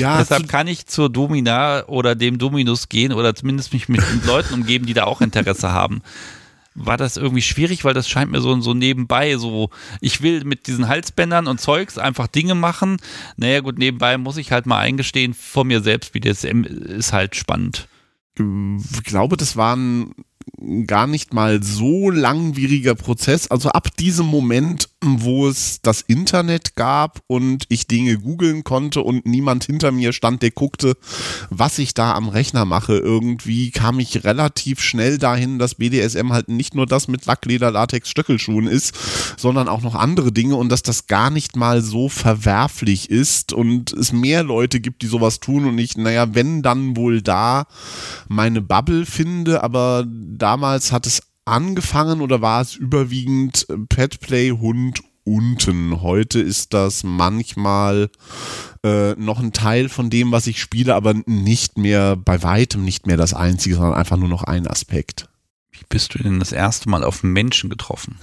Ja, 0.00 0.18
Deshalb 0.18 0.48
kann 0.48 0.66
ich 0.66 0.86
zur 0.86 1.08
Domina 1.10 1.86
oder 1.86 2.16
dem 2.16 2.38
Dominus 2.38 2.88
gehen 2.88 3.12
oder 3.12 3.36
zumindest 3.36 3.72
mich 3.72 3.88
mit 3.88 4.02
Leuten 4.26 4.52
umgeben, 4.54 4.84
die 4.84 4.94
da 4.94 5.04
auch 5.04 5.20
Interesse 5.20 5.70
haben 5.70 6.02
war 6.76 6.96
das 6.96 7.16
irgendwie 7.16 7.42
schwierig, 7.42 7.84
weil 7.84 7.94
das 7.94 8.08
scheint 8.08 8.30
mir 8.30 8.40
so, 8.40 8.60
so 8.60 8.74
nebenbei 8.74 9.36
so, 9.36 9.70
ich 10.00 10.22
will 10.22 10.44
mit 10.44 10.66
diesen 10.66 10.88
Halsbändern 10.88 11.46
und 11.46 11.60
Zeugs 11.60 11.98
einfach 11.98 12.26
Dinge 12.26 12.54
machen. 12.54 12.98
Naja, 13.36 13.60
gut, 13.60 13.78
nebenbei 13.78 14.18
muss 14.18 14.36
ich 14.36 14.52
halt 14.52 14.66
mal 14.66 14.78
eingestehen, 14.78 15.34
vor 15.34 15.64
mir 15.64 15.80
selbst, 15.80 16.12
BDSM 16.12 16.62
ist 16.62 17.12
halt 17.12 17.34
spannend. 17.34 17.88
Ich 18.38 19.04
glaube, 19.04 19.36
das 19.36 19.56
waren 19.56 20.14
gar 20.86 21.06
nicht 21.06 21.34
mal 21.34 21.62
so 21.62 22.10
langwieriger 22.10 22.94
Prozess. 22.94 23.50
Also 23.50 23.70
ab 23.70 23.96
diesem 23.96 24.26
Moment, 24.26 24.88
wo 25.06 25.48
es 25.48 25.80
das 25.82 26.02
Internet 26.02 26.76
gab 26.76 27.20
und 27.26 27.64
ich 27.68 27.86
Dinge 27.86 28.18
googeln 28.18 28.64
konnte 28.64 29.02
und 29.02 29.26
niemand 29.26 29.64
hinter 29.64 29.92
mir 29.92 30.12
stand, 30.12 30.42
der 30.42 30.50
guckte, 30.50 30.96
was 31.50 31.78
ich 31.78 31.94
da 31.94 32.14
am 32.14 32.28
Rechner 32.28 32.64
mache, 32.64 32.96
irgendwie 32.96 33.70
kam 33.70 33.98
ich 34.00 34.24
relativ 34.24 34.80
schnell 34.80 35.18
dahin, 35.18 35.58
dass 35.58 35.76
BDSM 35.76 36.32
halt 36.32 36.48
nicht 36.48 36.74
nur 36.74 36.86
das 36.86 37.08
mit 37.08 37.26
Lackleder, 37.26 37.70
Latex, 37.70 38.10
Stöckelschuhen 38.10 38.66
ist, 38.66 38.94
sondern 39.36 39.68
auch 39.68 39.82
noch 39.82 39.94
andere 39.94 40.32
Dinge 40.32 40.56
und 40.56 40.68
dass 40.70 40.82
das 40.82 41.06
gar 41.06 41.30
nicht 41.30 41.56
mal 41.56 41.82
so 41.82 42.08
verwerflich 42.08 43.10
ist 43.10 43.52
und 43.52 43.92
es 43.92 44.12
mehr 44.12 44.42
Leute 44.42 44.80
gibt, 44.80 45.02
die 45.02 45.06
sowas 45.06 45.40
tun 45.40 45.66
und 45.66 45.78
ich, 45.78 45.96
naja, 45.96 46.34
wenn 46.34 46.62
dann 46.62 46.96
wohl 46.96 47.22
da 47.22 47.66
meine 48.28 48.60
Bubble 48.60 49.06
finde, 49.06 49.62
aber 49.62 50.04
damals 50.06 50.92
hat 50.92 51.06
es 51.06 51.22
angefangen 51.46 52.20
oder 52.20 52.42
war 52.42 52.60
es 52.60 52.74
überwiegend 52.74 53.66
Petplay, 53.88 54.50
Hund, 54.50 55.00
unten. 55.24 56.02
Heute 56.02 56.40
ist 56.40 56.72
das 56.72 57.02
manchmal 57.02 58.10
äh, 58.84 59.12
noch 59.14 59.40
ein 59.40 59.52
Teil 59.52 59.88
von 59.88 60.10
dem, 60.10 60.32
was 60.32 60.46
ich 60.46 60.60
spiele, 60.60 60.94
aber 60.94 61.14
nicht 61.26 61.78
mehr, 61.78 62.16
bei 62.16 62.42
weitem 62.42 62.84
nicht 62.84 63.06
mehr 63.06 63.16
das 63.16 63.34
einzige, 63.34 63.76
sondern 63.76 63.94
einfach 63.94 64.16
nur 64.16 64.28
noch 64.28 64.44
ein 64.44 64.66
Aspekt. 64.66 65.28
Wie 65.78 65.84
bist 65.88 66.14
du 66.14 66.18
denn 66.22 66.38
das 66.38 66.52
erste 66.52 66.88
Mal 66.88 67.04
auf 67.04 67.22
Menschen 67.22 67.68
getroffen? 67.68 68.16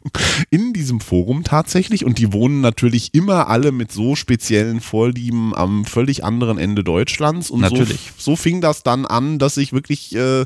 In 0.50 0.72
diesem 0.72 1.00
Forum 1.00 1.42
tatsächlich 1.42 2.04
und 2.04 2.18
die 2.18 2.32
wohnen 2.32 2.60
natürlich 2.60 3.14
immer 3.14 3.48
alle 3.48 3.72
mit 3.72 3.92
so 3.92 4.14
speziellen 4.14 4.80
Vorlieben 4.80 5.54
am 5.54 5.84
völlig 5.84 6.24
anderen 6.24 6.58
Ende 6.58 6.84
Deutschlands 6.84 7.50
und 7.50 7.60
natürlich. 7.60 8.12
So, 8.16 8.32
so 8.32 8.36
fing 8.36 8.60
das 8.60 8.82
dann 8.82 9.06
an, 9.06 9.38
dass 9.38 9.56
ich 9.56 9.72
wirklich 9.72 10.14
äh, 10.14 10.44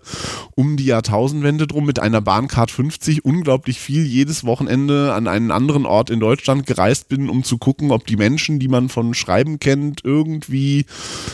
um 0.55 0.77
die 0.77 0.85
Jahrtausendwende 0.85 1.66
drum 1.66 1.85
mit 1.85 1.98
einer 1.98 2.20
Bahncard 2.20 2.70
50 2.70 3.25
unglaublich 3.25 3.81
viel 3.81 4.05
jedes 4.05 4.44
Wochenende 4.44 5.14
an 5.14 5.27
einen 5.27 5.51
anderen 5.51 5.87
Ort 5.87 6.11
in 6.11 6.20
Deutschland 6.20 6.66
gereist 6.66 7.09
bin, 7.09 7.29
um 7.29 7.42
zu 7.44 7.59
gucken, 7.59 7.90
ob 7.90 8.07
die 8.07 8.16
Menschen, 8.16 8.59
die 8.59 8.68
man 8.68 8.88
von 8.88 9.14
Schreiben 9.14 9.59
kennt, 9.59 10.05
irgendwie 10.05 10.87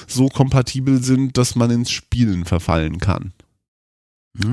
so 0.06 0.28
kompatibel 0.28 1.02
sind, 1.02 1.36
dass 1.36 1.54
man 1.54 1.70
ins 1.70 1.90
Spielen 1.90 2.44
verfallen 2.44 2.98
kann. 2.98 3.32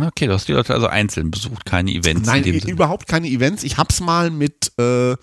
Okay, 0.01 0.25
du 0.25 0.33
hast 0.33 0.47
die 0.47 0.53
Leute 0.53 0.73
also 0.73 0.87
einzeln 0.87 1.29
besucht, 1.29 1.65
keine 1.65 1.91
Events. 1.91 2.27
Nein, 2.27 2.43
überhaupt 2.43 3.07
keine 3.07 3.27
Events. 3.27 3.63
Ich 3.63 3.77
habe 3.77 3.89
es 3.91 3.99
mal 3.99 4.31
mit 4.31 4.71
äh, 4.79 5.15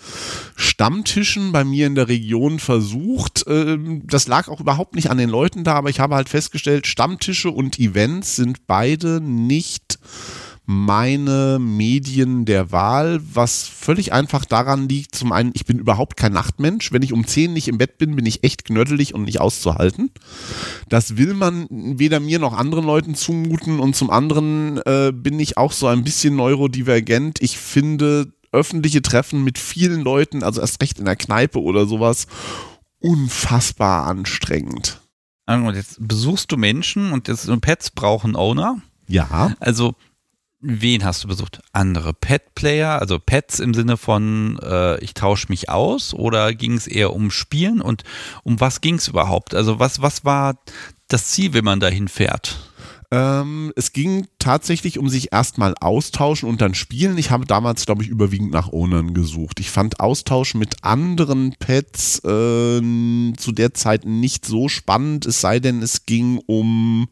Stammtischen 0.55 1.51
bei 1.51 1.65
mir 1.65 1.87
in 1.89 1.97
der 1.97 2.09
Region 2.09 2.61
versucht. 2.61 3.45
Äh, 3.49 3.77
das 4.05 4.29
lag 4.29 4.49
auch 4.49 4.61
überhaupt 4.61 4.95
nicht 4.95 5.11
an 5.11 5.19
den 5.19 5.31
Leuten 5.31 5.65
da, 5.65 5.75
aber 5.75 5.91
ich 5.91 5.99
habe 5.99 6.15
halt 6.15 6.29
festgestellt, 6.29 6.87
Stammtische 6.87 7.51
und 7.51 7.79
Events 7.81 8.37
sind 8.37 8.67
beide 8.67 9.21
nicht 9.21 9.99
meine 10.65 11.59
Medien 11.61 12.45
der 12.45 12.71
Wahl, 12.71 13.21
was 13.23 13.67
völlig 13.67 14.13
einfach 14.13 14.45
daran 14.45 14.89
liegt, 14.89 15.15
zum 15.15 15.33
einen, 15.33 15.51
ich 15.55 15.67
bin 15.67 15.79
überhaupt 15.79 16.17
kein 16.17 16.33
Nachtmensch. 16.33 16.93
Wenn 16.93 17.03
ich 17.03 17.13
um 17.13 17.27
10 17.27 17.53
nicht 17.53 17.69
im 17.69 17.79
Bett 17.79 17.99
bin, 17.99 18.15
bin 18.15 18.27
ich 18.27 18.45
echt 18.45 18.65
knödelig 18.65 19.15
und 19.15 19.25
nicht 19.25 19.41
auszuhalten. 19.41 20.11
Das 20.89 21.17
will 21.17 21.35
man 21.35 21.67
weder 21.71 22.21
mir 22.21 22.39
noch 22.39 22.57
anderen 22.57 22.85
Leuten 22.85 23.15
zumuten 23.15 23.81
und 23.81 23.97
zum 23.97 24.11
anderen 24.11 24.79
äh, 24.87 25.13
bin 25.13 25.41
ich 25.41 25.57
auch 25.57 25.73
so 25.73 25.89
ein 25.89 26.05
bisschen 26.05 26.37
neurodivergent. 26.37 27.43
Ich 27.43 27.59
finde 27.59 28.33
öffentliche 28.53 29.03
Treffen 29.03 29.43
mit 29.43 29.59
vielen 29.59 30.03
Leuten, 30.03 30.43
also 30.43 30.61
erst 30.61 30.81
recht 30.81 30.99
in 30.99 31.07
der 31.07 31.17
Kneipe 31.17 31.61
oder 31.61 31.87
sowas, 31.87 32.27
unfassbar 33.01 34.07
anstrengend. 34.07 35.01
Und 35.47 35.75
jetzt 35.75 35.97
besuchst 35.99 36.53
du 36.53 36.57
Menschen 36.57 37.13
und 37.13 37.29
jetzt 37.29 37.51
Pets 37.61 37.91
brauchen 37.91 38.37
Owner. 38.37 38.81
Ja. 39.09 39.55
Also 39.59 39.97
Wen 40.65 41.05
hast 41.05 41.25
du 41.25 41.29
besucht? 41.29 41.61
Andere 41.73 42.15
Pet-Player, 42.15 43.01
also 43.01 43.19
Pets 43.19 43.59
im 43.59 43.75
Sinne 43.75 43.97
von 43.97 44.61
äh, 44.63 45.03
ich 45.03 45.13
tausche 45.13 45.49
mich 45.49 45.69
aus 45.69 46.15
oder 46.15 46.55
ging 46.55 46.75
es 46.75 46.87
eher 46.87 47.13
um 47.13 47.33
Spielen 47.33 47.81
und 47.81 48.05
um 48.45 48.61
was 48.61 48.81
ging 48.81 48.95
es 48.95 49.09
überhaupt? 49.09 49.57
Also 49.57 49.81
was, 49.81 50.03
was 50.03 50.25
war 50.25 50.55
das 51.09 51.31
Ziel, 51.31 51.53
wenn 51.53 51.65
man 51.65 51.81
dahin 51.81 52.07
fährt? 52.07 52.61
Ähm, 53.11 53.73
es 53.75 53.93
ging 53.93 54.29
tatsächlich 54.39 55.01
um 55.01 55.09
sich 55.09 55.33
erstmal 55.33 55.75
austauschen 55.81 56.49
und 56.49 56.61
dann 56.61 56.75
spielen. 56.75 57.19
Ich 57.19 57.33
habe 57.33 57.45
damals, 57.45 57.85
glaube 57.85 58.05
ich, 58.05 58.09
überwiegend 58.09 58.53
nach 58.53 58.73
Ownern 58.73 59.15
gesucht. 59.15 59.59
Ich 59.59 59.69
fand 59.69 59.99
Austausch 59.99 60.55
mit 60.55 60.85
anderen 60.85 61.57
Pets 61.59 62.21
äh, 62.21 62.81
zu 63.37 63.53
der 63.53 63.75
Zeit 63.75 64.07
nicht 64.07 64.47
so 64.47 64.69
spannend, 64.69 65.27
es 65.27 65.41
sei 65.41 65.59
denn, 65.59 65.83
es 65.83 66.07
ging 66.07 66.39
um 66.47 67.09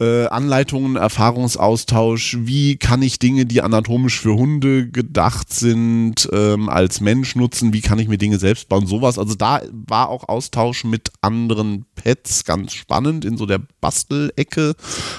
äh, 0.00 0.26
Anleitungen, 0.26 0.96
Erfahrungsaustausch, 0.96 2.38
wie 2.40 2.76
kann 2.76 3.02
ich 3.02 3.18
Dinge, 3.18 3.46
die 3.46 3.62
anatomisch 3.62 4.20
für 4.20 4.34
Hunde 4.34 4.88
gedacht 4.88 5.52
sind, 5.52 6.28
ähm, 6.32 6.68
als 6.68 7.00
Mensch 7.00 7.34
nutzen, 7.34 7.72
wie 7.72 7.80
kann 7.80 7.98
ich 7.98 8.06
mir 8.06 8.18
Dinge 8.18 8.38
selbst 8.38 8.68
bauen, 8.68 8.86
sowas. 8.86 9.18
Also 9.18 9.34
da 9.34 9.60
war 9.72 10.08
auch 10.08 10.28
Austausch 10.28 10.84
mit 10.84 11.10
anderen 11.20 11.84
Pets 11.96 12.44
ganz 12.44 12.74
spannend 12.74 13.24
in 13.24 13.36
so 13.36 13.46
der 13.46 13.60
Bastelecke. 13.80 14.74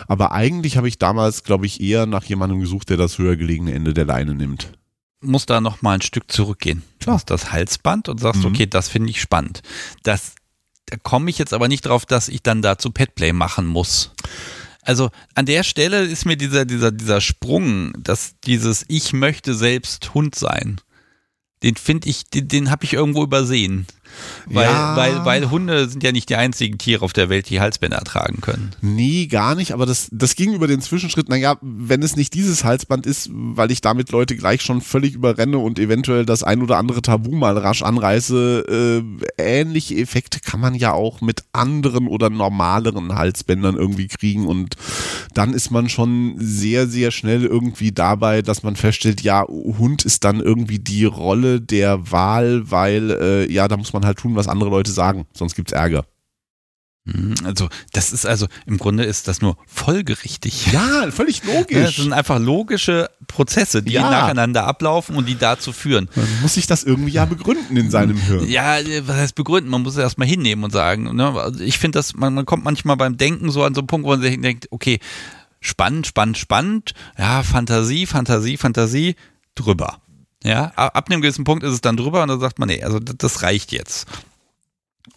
Aber 0.07 0.31
eigentlich 0.31 0.77
habe 0.77 0.87
ich 0.87 0.97
damals, 0.97 1.43
glaube 1.43 1.65
ich, 1.65 1.81
eher 1.81 2.05
nach 2.05 2.23
jemandem 2.23 2.61
gesucht, 2.61 2.89
der 2.89 2.97
das 2.97 3.17
höher 3.17 3.35
gelegene 3.35 3.73
Ende 3.73 3.93
der 3.93 4.05
Leine 4.05 4.33
nimmt 4.33 4.71
muss 5.21 5.45
da 5.45 5.59
noch 5.59 5.81
mal 5.81 5.95
ein 5.95 6.01
Stück 6.01 6.31
zurückgehen. 6.31 6.81
Du 6.99 7.11
hast 7.11 7.29
das 7.29 7.51
Halsband 7.51 8.07
und 8.07 8.21
sagst, 8.21 8.39
mhm. 8.39 8.45
okay, 8.45 8.67
das 8.67 8.87
finde 8.87 9.09
ich 9.09 9.19
spannend. 9.19 9.61
Das, 10.03 10.35
da 10.85 10.95
komme 10.95 11.29
ich 11.29 11.37
jetzt 11.37 11.53
aber 11.53 11.67
nicht 11.67 11.81
drauf, 11.81 12.05
dass 12.05 12.29
ich 12.29 12.41
dann 12.41 12.61
dazu 12.61 12.89
Petplay 12.89 13.33
machen 13.33 13.67
muss 13.67 14.13
also 14.81 15.09
an 15.35 15.45
der 15.45 15.63
Stelle 15.63 16.03
ist 16.03 16.25
mir 16.25 16.37
dieser, 16.37 16.65
dieser, 16.65 16.91
dieser 16.91 17.21
Sprung, 17.21 17.93
dass 17.97 18.35
dieses 18.45 18.85
Ich 18.87 19.13
möchte 19.13 19.53
selbst 19.53 20.13
Hund 20.13 20.35
sein, 20.35 20.79
den 21.63 21.75
finde 21.75 22.09
ich, 22.09 22.29
den, 22.29 22.47
den 22.47 22.71
habe 22.71 22.85
ich 22.85 22.93
irgendwo 22.93 23.23
übersehen. 23.23 23.85
Weil, 24.45 24.65
ja. 24.65 24.95
weil, 24.95 25.25
weil 25.25 25.49
Hunde 25.49 25.87
sind 25.89 26.03
ja 26.03 26.11
nicht 26.11 26.29
die 26.29 26.35
einzigen 26.35 26.77
Tiere 26.77 27.05
auf 27.05 27.13
der 27.13 27.29
Welt, 27.29 27.49
die 27.49 27.59
Halsbänder 27.59 27.99
tragen 27.99 28.41
können. 28.41 28.71
Nee, 28.81 29.27
gar 29.27 29.55
nicht, 29.55 29.73
aber 29.73 29.85
das, 29.85 30.09
das 30.11 30.35
ging 30.35 30.53
über 30.53 30.67
den 30.67 30.81
Zwischenschritt, 30.81 31.29
naja, 31.29 31.57
wenn 31.61 32.01
es 32.01 32.15
nicht 32.15 32.33
dieses 32.33 32.63
Halsband 32.63 33.05
ist, 33.05 33.29
weil 33.31 33.71
ich 33.71 33.81
damit 33.81 34.11
Leute 34.11 34.35
gleich 34.35 34.61
schon 34.61 34.81
völlig 34.81 35.13
überrenne 35.13 35.57
und 35.59 35.77
eventuell 35.77 36.25
das 36.25 36.43
ein 36.43 36.61
oder 36.61 36.77
andere 36.77 37.01
Tabu 37.01 37.35
mal 37.35 37.57
rasch 37.57 37.83
anreiße, 37.83 39.03
äh, 39.37 39.59
ähnliche 39.59 39.95
Effekte 39.95 40.39
kann 40.39 40.59
man 40.59 40.75
ja 40.75 40.93
auch 40.93 41.21
mit 41.21 41.43
anderen 41.53 42.07
oder 42.07 42.29
normaleren 42.29 43.15
Halsbändern 43.15 43.75
irgendwie 43.75 44.07
kriegen 44.07 44.47
und 44.47 44.75
dann 45.33 45.53
ist 45.53 45.71
man 45.71 45.89
schon 45.89 46.35
sehr, 46.37 46.87
sehr 46.87 47.11
schnell 47.11 47.45
irgendwie 47.45 47.91
dabei, 47.91 48.41
dass 48.41 48.63
man 48.63 48.75
feststellt, 48.75 49.21
ja, 49.21 49.45
Hund 49.47 50.03
ist 50.05 50.23
dann 50.23 50.39
irgendwie 50.39 50.79
die 50.79 51.05
Rolle 51.05 51.61
der 51.61 52.11
Wahl, 52.11 52.71
weil, 52.71 53.11
äh, 53.11 53.51
ja, 53.51 53.67
da 53.67 53.77
muss 53.77 53.93
man 53.93 53.98
man 53.99 54.07
halt 54.07 54.19
tun, 54.19 54.35
was 54.35 54.47
andere 54.47 54.69
Leute 54.69 54.91
sagen, 54.91 55.25
sonst 55.33 55.55
gibt 55.55 55.69
es 55.69 55.73
Ärger. 55.73 56.05
Mhm, 57.05 57.35
also, 57.43 57.69
das 57.93 58.11
ist 58.11 58.25
also, 58.25 58.47
im 58.65 58.77
Grunde 58.77 59.03
ist 59.03 59.27
das 59.27 59.41
nur 59.41 59.57
folgerichtig. 59.67 60.71
Ja, 60.71 61.09
völlig 61.11 61.43
logisch. 61.43 61.69
Ja, 61.79 61.85
das 61.85 61.95
sind 61.95 62.13
einfach 62.13 62.39
logische 62.39 63.09
Prozesse, 63.27 63.81
die 63.81 63.93
ja. 63.93 64.09
nacheinander 64.09 64.65
ablaufen 64.65 65.15
und 65.15 65.27
die 65.27 65.37
dazu 65.37 65.71
führen. 65.71 66.09
Man 66.15 66.27
muss 66.41 66.55
sich 66.55 66.67
das 66.67 66.83
irgendwie 66.83 67.11
ja 67.11 67.25
begründen 67.25 67.77
in 67.77 67.89
seinem 67.89 68.17
Hirn. 68.17 68.47
Ja, 68.47 68.77
was 69.03 69.15
heißt 69.15 69.35
begründen? 69.35 69.69
Man 69.69 69.83
muss 69.83 69.93
es 69.93 69.99
erstmal 69.99 70.27
hinnehmen 70.27 70.63
und 70.63 70.71
sagen. 70.71 71.15
Ne? 71.15 71.29
Also 71.39 71.63
ich 71.63 71.77
finde, 71.77 71.99
dass 71.99 72.15
man, 72.15 72.33
man 72.33 72.45
kommt 72.45 72.63
manchmal 72.63 72.97
beim 72.97 73.17
Denken 73.17 73.49
so 73.51 73.63
an 73.63 73.75
so 73.75 73.81
einen 73.81 73.87
Punkt, 73.87 74.05
wo 74.05 74.11
man 74.11 74.21
sich 74.21 74.39
denkt, 74.41 74.67
okay, 74.71 74.99
spannend, 75.61 76.07
spannend, 76.07 76.37
spannend. 76.37 76.93
Ja, 77.17 77.43
Fantasie, 77.43 78.05
Fantasie, 78.05 78.57
Fantasie, 78.57 79.15
drüber. 79.55 80.01
Ja, 80.43 80.71
ab 80.75 81.09
einem 81.09 81.21
gewissen 81.21 81.43
Punkt 81.43 81.63
ist 81.63 81.73
es 81.73 81.81
dann 81.81 81.97
drüber 81.97 82.21
und 82.23 82.29
dann 82.29 82.39
sagt 82.39 82.59
man, 82.59 82.69
nee, 82.69 82.81
also 82.83 82.99
das 82.99 83.43
reicht 83.43 83.71
jetzt. 83.71 84.07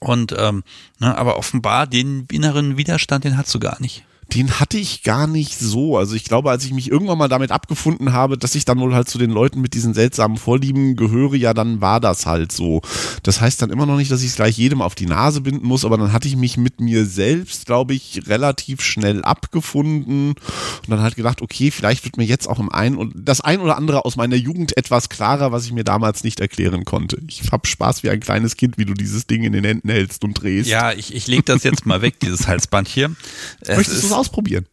Und 0.01 0.35
ähm, 0.37 0.65
ne, 0.99 1.17
aber 1.17 1.37
offenbar 1.37 1.87
den 1.87 2.27
inneren 2.31 2.77
Widerstand, 2.77 3.25
den 3.25 3.37
hast 3.37 3.55
du 3.55 3.61
gar 3.61 3.81
nicht. 3.81 4.05
Den 4.35 4.61
hatte 4.61 4.79
ich 4.79 5.03
gar 5.03 5.27
nicht 5.27 5.59
so. 5.59 5.99
Also 5.99 6.15
ich 6.15 6.25
glaube, 6.25 6.51
als 6.51 6.65
ich 6.65 6.73
mich 6.73 6.91
irgendwann 6.91 7.19
mal 7.19 7.29
damit 7.29 7.51
abgefunden 7.51 8.13
habe, 8.13 8.39
dass 8.39 8.55
ich 8.55 8.65
dann 8.65 8.81
wohl 8.81 8.95
halt 8.95 9.09
zu 9.09 9.19
den 9.19 9.31
Leuten 9.31 9.61
mit 9.61 9.75
diesen 9.75 9.93
seltsamen 9.95 10.39
Vorlieben 10.39 10.97
gehöre, 10.97 11.35
ja, 11.35 11.53
dann 11.53 11.81
war 11.81 12.01
das 12.01 12.25
halt 12.25 12.51
so. 12.53 12.81
Das 13.23 13.41
heißt 13.41 13.61
dann 13.61 13.71
immer 13.71 13.85
noch 13.85 13.97
nicht, 13.97 14.11
dass 14.11 14.23
ich 14.23 14.31
es 14.31 14.37
gleich 14.37 14.57
jedem 14.57 14.81
auf 14.81 14.95
die 14.95 15.07
Nase 15.07 15.43
binden 15.43 15.67
muss, 15.67 15.85
aber 15.85 15.99
dann 15.99 16.13
hatte 16.13 16.29
ich 16.29 16.37
mich 16.37 16.57
mit 16.57 16.81
mir 16.81 17.05
selbst, 17.05 17.67
glaube 17.67 17.95
ich, 17.95 18.23
relativ 18.27 18.81
schnell 18.81 19.23
abgefunden 19.23 20.31
und 20.31 20.89
dann 20.89 21.03
halt 21.03 21.17
gedacht, 21.17 21.43
okay, 21.43 21.71
vielleicht 21.71 22.05
wird 22.05 22.17
mir 22.17 22.25
jetzt 22.25 22.49
auch 22.49 22.59
im 22.59 22.73
ein 22.73 22.97
und 22.97 23.13
das 23.15 23.43
ein 23.43 23.61
oder 23.61 23.77
andere 23.77 24.05
aus 24.05 24.17
meiner 24.17 24.37
Jugend 24.37 24.77
etwas 24.77 25.09
klarer, 25.11 25.53
was 25.53 25.67
ich 25.67 25.73
mir 25.73 25.85
damals 25.85 26.25
nicht 26.25 26.41
erklären 26.41 26.85
konnte. 26.85 27.19
Ich 27.29 27.43
hab 27.53 27.67
Spaß 27.67 28.03
wie 28.03 28.11
ein 28.11 28.21
kleines 28.21 28.57
Kind, 28.57 28.79
wie 28.79 28.87
du 28.87 28.95
dieses 28.95 29.27
Ding 29.27 29.45
in 29.45 29.53
den 29.53 29.65
Händen 29.65 29.91
hältst 29.91 30.25
und 30.25 30.41
drehst. 30.41 30.71
Ja, 30.71 30.93
ich, 30.93 31.15
ich 31.15 31.27
lege 31.27 31.43
das 31.43 31.65
jetzt 31.65 31.85
mal 31.85 32.01
weg, 32.01 32.19
dieses 32.21 32.47
Halsband 32.47 32.89
hier. 32.89 33.15
Es 33.61 33.77
Möchtest 33.77 34.03
du 34.03 34.07
es 34.07 34.13
ausprobieren? 34.23 34.67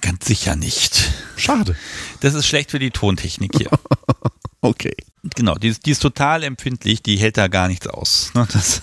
Ganz 0.00 0.26
sicher 0.26 0.54
nicht. 0.54 1.10
Schade. 1.36 1.76
Das 2.20 2.34
ist 2.34 2.46
schlecht 2.46 2.70
für 2.70 2.78
die 2.78 2.92
Tontechnik 2.92 3.50
hier. 3.58 3.68
okay. 4.60 4.94
Genau, 5.34 5.56
die 5.56 5.68
ist, 5.68 5.86
die 5.86 5.90
ist 5.90 6.00
total 6.00 6.44
empfindlich, 6.44 7.02
die 7.02 7.16
hält 7.16 7.36
da 7.36 7.48
gar 7.48 7.66
nichts 7.68 7.86
aus. 7.88 8.30
Ne, 8.34 8.46
das, 8.52 8.80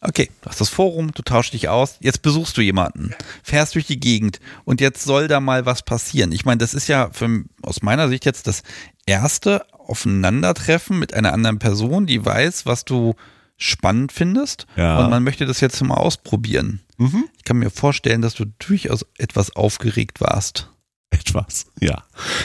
okay, 0.00 0.30
du 0.40 0.48
hast 0.48 0.60
das 0.60 0.68
Forum, 0.68 1.12
du 1.12 1.22
tauschst 1.22 1.52
dich 1.54 1.68
aus, 1.68 1.96
jetzt 2.00 2.22
besuchst 2.22 2.56
du 2.56 2.60
jemanden, 2.62 3.14
fährst 3.42 3.74
durch 3.74 3.86
die 3.86 3.98
Gegend 4.00 4.38
und 4.64 4.80
jetzt 4.80 5.02
soll 5.04 5.26
da 5.28 5.40
mal 5.40 5.66
was 5.66 5.82
passieren. 5.82 6.30
Ich 6.32 6.44
meine, 6.44 6.58
das 6.58 6.72
ist 6.74 6.86
ja 6.88 7.10
für, 7.12 7.44
aus 7.62 7.82
meiner 7.82 8.08
Sicht 8.08 8.24
jetzt 8.24 8.46
das 8.46 8.62
erste 9.06 9.64
Aufeinandertreffen 9.72 10.98
mit 10.98 11.14
einer 11.14 11.32
anderen 11.32 11.58
Person, 11.58 12.06
die 12.06 12.24
weiß, 12.24 12.66
was 12.66 12.84
du 12.84 13.14
spannend 13.56 14.12
findest 14.12 14.66
Ja. 14.76 14.98
und 14.98 15.10
man 15.10 15.22
möchte 15.24 15.46
das 15.46 15.60
jetzt 15.60 15.80
mal 15.82 15.94
ausprobieren. 15.94 16.80
Mhm. 17.02 17.24
Ich 17.36 17.44
kann 17.44 17.58
mir 17.58 17.70
vorstellen, 17.70 18.22
dass 18.22 18.34
du 18.34 18.44
durchaus 18.58 19.04
etwas 19.18 19.56
aufgeregt 19.56 20.20
warst. 20.20 20.68
Etwas, 21.10 21.66
ja. 21.78 22.04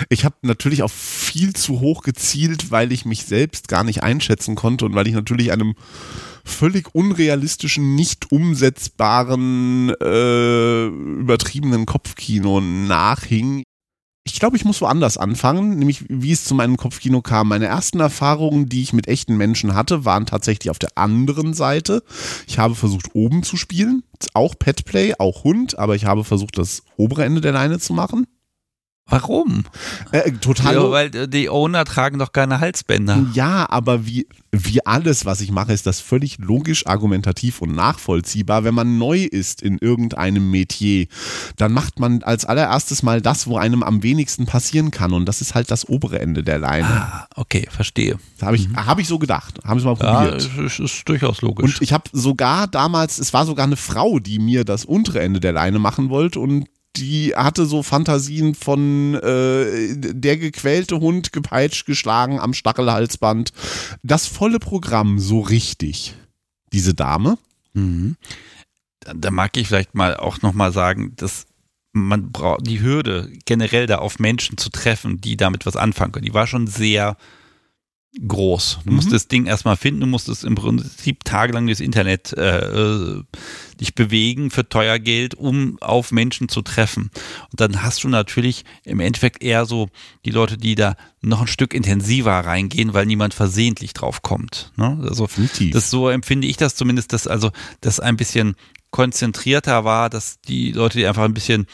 Ich 0.10 0.26
habe 0.26 0.36
natürlich 0.42 0.84
auch 0.84 0.92
viel 0.92 1.54
zu 1.54 1.80
hoch 1.80 2.02
gezielt, 2.02 2.70
weil 2.70 2.92
ich 2.92 3.06
mich 3.06 3.24
selbst 3.24 3.70
gar 3.70 3.86
nicht 3.86 4.04
einschätzen 4.04 4.56
konnte 4.56 4.86
und 4.86 4.94
weil 4.94 5.08
ich 5.08 5.14
natürlich 5.14 5.54
einem 5.54 5.76
völlig 6.44 6.94
unrealistischen, 6.94 7.96
nicht 7.96 8.32
umsetzbaren, 8.32 9.94
äh, 10.02 10.86
übertriebenen 10.88 11.86
Kopfkino 11.86 12.60
nachhing. 12.60 13.64
Ich 14.34 14.40
glaube, 14.40 14.58
ich 14.58 14.66
muss 14.66 14.82
woanders 14.82 15.18
anfangen, 15.18 15.80
nämlich 15.80 16.04
wie 16.10 16.34
es 16.34 16.44
zu 16.44 16.54
meinem 16.54 16.76
Kopfkino 16.76 17.22
kam. 17.22 17.48
Meine 17.48 17.66
ersten 17.66 18.00
Erfahrungen, 18.02 18.68
die 18.68 18.82
ich 18.82 18.92
mit 18.92 19.08
echten 19.08 19.38
Menschen 19.38 19.74
hatte, 19.74 20.04
waren 20.04 20.26
tatsächlich 20.26 20.70
auf 20.70 20.80
der 20.80 20.98
anderen 20.98 21.54
Seite. 21.54 22.04
Ich 22.46 22.60
habe 22.60 22.76
versucht, 22.76 23.16
oben 23.16 23.44
zu 23.44 23.56
spielen, 23.56 24.04
auch 24.34 24.56
Petplay, 24.60 25.14
auch 25.18 25.46
Hund, 25.46 25.80
aber 25.80 25.96
ich 25.96 26.06
habe 26.06 26.26
versucht, 26.26 26.58
das 26.58 26.84
obere 26.98 27.24
Ende 27.24 27.40
der 27.40 27.54
Leine 27.54 27.80
zu 27.80 27.94
machen. 27.94 28.28
Warum? 29.10 29.64
Äh, 30.12 30.32
total. 30.34 30.76
Ja, 30.76 30.92
weil 30.92 31.10
die 31.28 31.50
Owner 31.50 31.86
tragen 31.86 32.20
doch 32.20 32.34
keine 32.34 32.60
Halsbänder. 32.60 33.26
Ja, 33.34 33.66
aber 33.70 34.06
wie, 34.06 34.28
wie 34.52 34.86
alles, 34.86 35.26
was 35.26 35.40
ich 35.40 35.50
mache, 35.52 35.72
ist 35.72 35.86
das 35.88 36.02
völlig 36.02 36.40
logisch, 36.40 36.86
argumentativ 36.88 37.62
und 37.62 37.74
nachvollziehbar. 37.74 38.66
Wenn 38.66 38.74
man 38.74 38.98
neu 38.98 39.24
ist 39.24 39.62
in 39.62 39.78
irgendeinem 39.78 40.52
Metier, 40.52 41.08
dann 41.56 41.72
macht 41.72 42.00
man 42.00 42.22
als 42.24 42.44
allererstes 42.44 43.02
mal 43.02 43.22
das, 43.22 43.48
wo 43.48 43.58
einem 43.58 43.82
am 43.82 44.04
wenigsten 44.04 44.46
passieren 44.46 44.92
kann. 44.92 45.14
Und 45.14 45.26
das 45.26 45.40
ist 45.40 45.56
halt 45.56 45.72
das 45.72 45.88
obere 45.88 46.20
Ende 46.20 46.44
der 46.44 46.60
Leine. 46.60 46.88
Ah, 46.88 47.28
okay, 47.36 47.66
verstehe. 47.70 48.18
Habe 48.42 48.58
ich, 48.58 48.68
hab 48.76 49.00
ich 49.00 49.08
so 49.08 49.20
gedacht. 49.20 49.60
Haben 49.64 49.80
sie 49.80 49.86
mal 49.86 49.96
Ja, 50.02 50.22
probiert. 50.22 50.42
ist, 50.42 50.58
ist, 50.58 50.80
ist 50.80 51.08
durchaus 51.10 51.42
logisch. 51.42 51.76
Und 51.76 51.82
ich 51.82 51.94
habe 51.94 52.04
sogar 52.12 52.68
damals, 52.68 53.20
es 53.20 53.34
war 53.34 53.46
sogar 53.46 53.66
eine 53.66 53.78
Frau, 53.78 54.20
die 54.20 54.40
mir 54.40 54.66
das 54.66 54.84
untere 54.84 55.22
Ende 55.22 55.40
der 55.40 55.54
Leine 55.54 55.80
machen 55.80 56.10
wollte 56.10 56.40
und 56.42 56.66
die 56.98 57.34
hatte 57.36 57.66
so 57.66 57.84
Fantasien 57.84 58.56
von 58.56 59.16
äh, 59.16 59.96
der 59.96 60.38
gequälte 60.38 61.00
Hund 61.00 61.32
gepeitscht, 61.32 61.86
geschlagen 61.86 62.40
am 62.40 62.54
Stachelhalsband. 62.54 63.52
Das 64.04 64.28
volle 64.28 64.60
Programm 64.60 65.20
so 65.20 65.42
richtig. 65.42 66.16
Diese 66.74 66.94
Dame. 66.94 67.38
Mhm. 67.74 68.18
Da, 69.00 69.14
da 69.14 69.32
mag 69.32 69.56
ich 69.58 69.68
vielleicht 69.68 69.96
mal 69.96 70.18
auch 70.18 70.42
nochmal 70.42 70.72
sagen, 70.72 71.14
dass 71.16 71.46
man 71.94 72.32
braucht 72.32 72.68
die 72.68 72.82
Hürde 72.82 73.32
generell 73.46 73.88
da 73.88 73.98
auf 73.98 74.20
Menschen 74.20 74.58
zu 74.58 74.70
treffen, 74.70 75.20
die 75.20 75.38
damit 75.38 75.66
was 75.66 75.76
anfangen 75.76 76.12
können. 76.12 76.26
Die 76.26 76.34
war 76.34 76.48
schon 76.48 76.68
sehr 76.68 77.18
groß. 78.28 78.80
Du 78.86 78.92
musst 78.94 79.10
Mhm. 79.10 79.14
das 79.14 79.28
Ding 79.28 79.46
erstmal 79.46 79.76
finden, 79.78 80.02
du 80.02 80.08
musstest 80.08 80.44
im 80.44 80.56
Prinzip 80.56 81.24
tagelang 81.24 81.66
durchs 81.68 81.82
Internet 81.82 82.34
äh, 82.34 82.60
äh, 82.60 83.24
dich 83.80 83.94
bewegen 83.94 84.50
für 84.50 84.68
teuer 84.68 84.98
Geld, 84.98 85.36
um 85.36 85.78
auf 85.82 86.12
Menschen 86.12 86.50
zu 86.50 86.62
treffen. 86.64 87.12
Und 87.52 87.62
dann 87.62 87.84
hast 87.84 88.04
du 88.04 88.08
natürlich 88.10 88.66
im 88.86 89.00
Endeffekt 89.00 89.44
eher 89.44 89.66
so 89.66 89.90
die 90.26 90.32
Leute, 90.32 90.58
die 90.58 90.74
da 90.76 90.96
noch 91.22 91.42
ein 91.42 91.48
Stück 91.48 91.74
intensiver 91.74 92.32
reingehen, 92.40 92.94
weil 92.94 93.06
niemand 93.06 93.34
versehentlich 93.36 93.94
drauf 93.94 94.22
kommt. 94.24 94.72
Ne? 94.78 95.00
Also 95.08 95.28
Definitiv. 95.28 95.74
das 95.74 95.90
so 95.92 96.10
empfinde 96.10 96.48
ich 96.48 96.58
das 96.58 96.76
zumindest, 96.76 97.14
dass 97.14 97.28
also 97.28 97.52
das 97.82 98.00
ein 98.00 98.18
bisschen 98.18 98.56
konzentrierter 98.90 99.84
war, 99.84 100.10
dass 100.10 100.40
die 100.42 100.72
Leute, 100.72 100.98
die 100.98 101.06
einfach 101.06 101.24
ein 101.24 101.34
bisschen, 101.34 101.68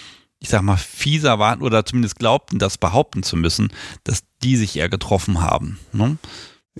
ich 0.44 0.50
sag 0.50 0.62
mal, 0.62 0.78
fieser 0.78 1.40
waren 1.40 1.62
oder 1.62 1.86
zumindest 1.86 2.20
glaubten, 2.20 2.60
das 2.60 2.78
behaupten 2.78 3.24
zu 3.24 3.38
müssen, 3.38 3.70
dass 4.04 4.24
die 4.44 4.58
sich 4.58 4.76
eher 4.76 4.90
getroffen 4.90 5.42
haben. 5.42 5.80
Ne? 5.94 6.18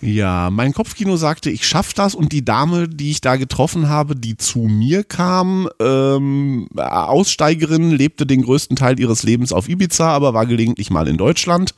Ja, 0.02 0.50
mein 0.50 0.74
Kopfkino 0.74 1.16
sagte, 1.16 1.50
ich 1.50 1.66
schaff 1.66 1.94
das 1.94 2.14
und 2.14 2.34
die 2.34 2.44
Dame, 2.44 2.90
die 2.90 3.12
ich 3.12 3.22
da 3.22 3.38
getroffen 3.38 3.88
habe, 3.88 4.18
die 4.18 4.36
zu 4.36 4.60
mir 4.60 5.06
kam, 5.06 5.70
ähm, 5.80 6.68
Aussteigerin, 6.76 7.92
lebte 7.92 8.26
den 8.26 8.42
größten 8.42 8.76
Teil 8.76 9.00
ihres 9.00 9.24
Lebens 9.24 9.54
auf 9.54 9.70
Ibiza, 9.70 10.10
aber 10.10 10.34
war 10.34 10.46
gelegentlich 10.46 10.90
mal 10.90 11.08
in 11.08 11.18
Deutschland. 11.18 11.74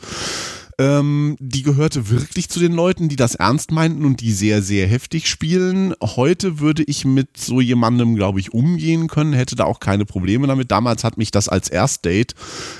Ähm, 0.77 1.37
die 1.39 1.63
gehörte 1.63 2.09
wirklich 2.09 2.49
zu 2.49 2.59
den 2.59 2.73
Leuten, 2.73 3.07
die 3.07 3.15
das 3.15 3.35
ernst 3.35 3.71
meinten 3.71 4.03
und 4.03 4.19
die 4.19 4.33
sehr, 4.33 4.61
sehr 4.61 4.87
heftig 4.87 5.29
spielen. 5.29 5.93
Heute 6.01 6.59
würde 6.59 6.83
ich 6.83 7.05
mit 7.05 7.37
so 7.37 7.61
jemandem, 7.61 8.15
glaube 8.15 8.41
ich, 8.41 8.53
umgehen 8.53 9.07
können, 9.07 9.33
hätte 9.33 9.55
da 9.55 9.63
auch 9.63 9.79
keine 9.79 10.05
Probleme 10.05 10.47
damit. 10.47 10.71
Damals 10.71 11.03
hat 11.05 11.17
mich 11.17 11.31
das 11.31 11.47
als 11.47 11.69
Erstdate 11.69 12.35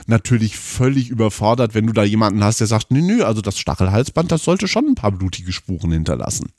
natürlich 0.08 0.58
völlig 0.58 1.10
überfordert, 1.10 1.74
wenn 1.74 1.88
du 1.88 1.94
da 1.94 2.04
jemanden 2.04 2.44
hast, 2.44 2.60
der 2.60 2.68
sagt, 2.68 2.92
nö, 2.92 3.02
nö, 3.02 3.24
also 3.24 3.42
das 3.42 3.58
Stachelhalsband, 3.58 4.32
das 4.32 4.44
sollte 4.44 4.68
schon 4.68 4.88
ein 4.88 4.96
paar 4.96 5.12
blutige 5.12 5.54
Spuren 5.54 5.92
hinterlassen. 5.92 6.52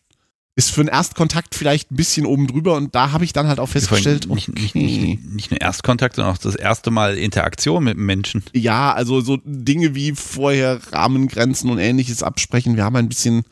Ist 0.58 0.70
für 0.70 0.80
einen 0.80 0.88
Erstkontakt 0.88 1.54
vielleicht 1.54 1.92
ein 1.92 1.96
bisschen 1.96 2.24
oben 2.24 2.46
drüber 2.46 2.76
und 2.76 2.94
da 2.94 3.12
habe 3.12 3.24
ich 3.24 3.34
dann 3.34 3.46
halt 3.46 3.60
auch 3.60 3.68
festgestellt, 3.68 4.26
nicht, 4.30 4.48
nicht, 4.48 4.74
okay. 4.74 4.82
nicht, 4.82 5.24
nicht 5.34 5.50
nur 5.50 5.60
Erstkontakt, 5.60 6.16
sondern 6.16 6.34
auch 6.34 6.38
das 6.38 6.54
erste 6.54 6.90
Mal 6.90 7.18
Interaktion 7.18 7.84
mit 7.84 7.98
Menschen. 7.98 8.42
Ja, 8.54 8.94
also 8.94 9.20
so 9.20 9.36
Dinge 9.44 9.94
wie 9.94 10.12
vorher 10.12 10.80
Rahmengrenzen 10.92 11.68
und 11.68 11.78
ähnliches 11.78 12.22
absprechen. 12.22 12.76
Wir 12.76 12.84
haben 12.84 12.96
ein 12.96 13.08
bisschen, 13.08 13.44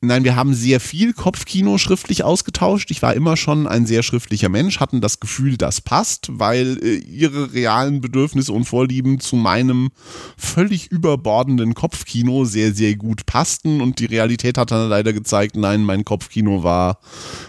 nein, 0.00 0.24
wir 0.24 0.36
haben 0.36 0.54
sehr 0.54 0.80
viel 0.80 1.12
Kopfkino 1.12 1.78
schriftlich 1.78 2.24
ausgetauscht. 2.24 2.90
Ich 2.90 3.02
war 3.02 3.14
immer 3.14 3.36
schon 3.36 3.66
ein 3.66 3.86
sehr 3.86 4.02
schriftlicher 4.02 4.48
Mensch, 4.48 4.80
hatten 4.80 5.00
das 5.00 5.20
Gefühl, 5.20 5.56
das 5.56 5.80
passt, 5.80 6.28
weil 6.30 6.78
äh, 6.82 6.96
ihre 6.96 7.52
realen 7.52 8.00
Bedürfnisse 8.00 8.52
und 8.52 8.64
Vorlieben 8.64 9.20
zu 9.20 9.36
meinem 9.36 9.90
völlig 10.36 10.90
überbordenden 10.90 11.74
Kopfkino 11.74 12.44
sehr, 12.44 12.72
sehr 12.72 12.96
gut 12.96 13.26
passten 13.26 13.80
und 13.80 13.98
die 13.98 14.06
Realität 14.06 14.58
hat 14.58 14.70
dann 14.70 14.88
leider 14.88 15.12
gezeigt, 15.12 15.56
nein, 15.56 15.82
mein 15.82 16.04
Kopfkino 16.04 16.62
war 16.62 16.98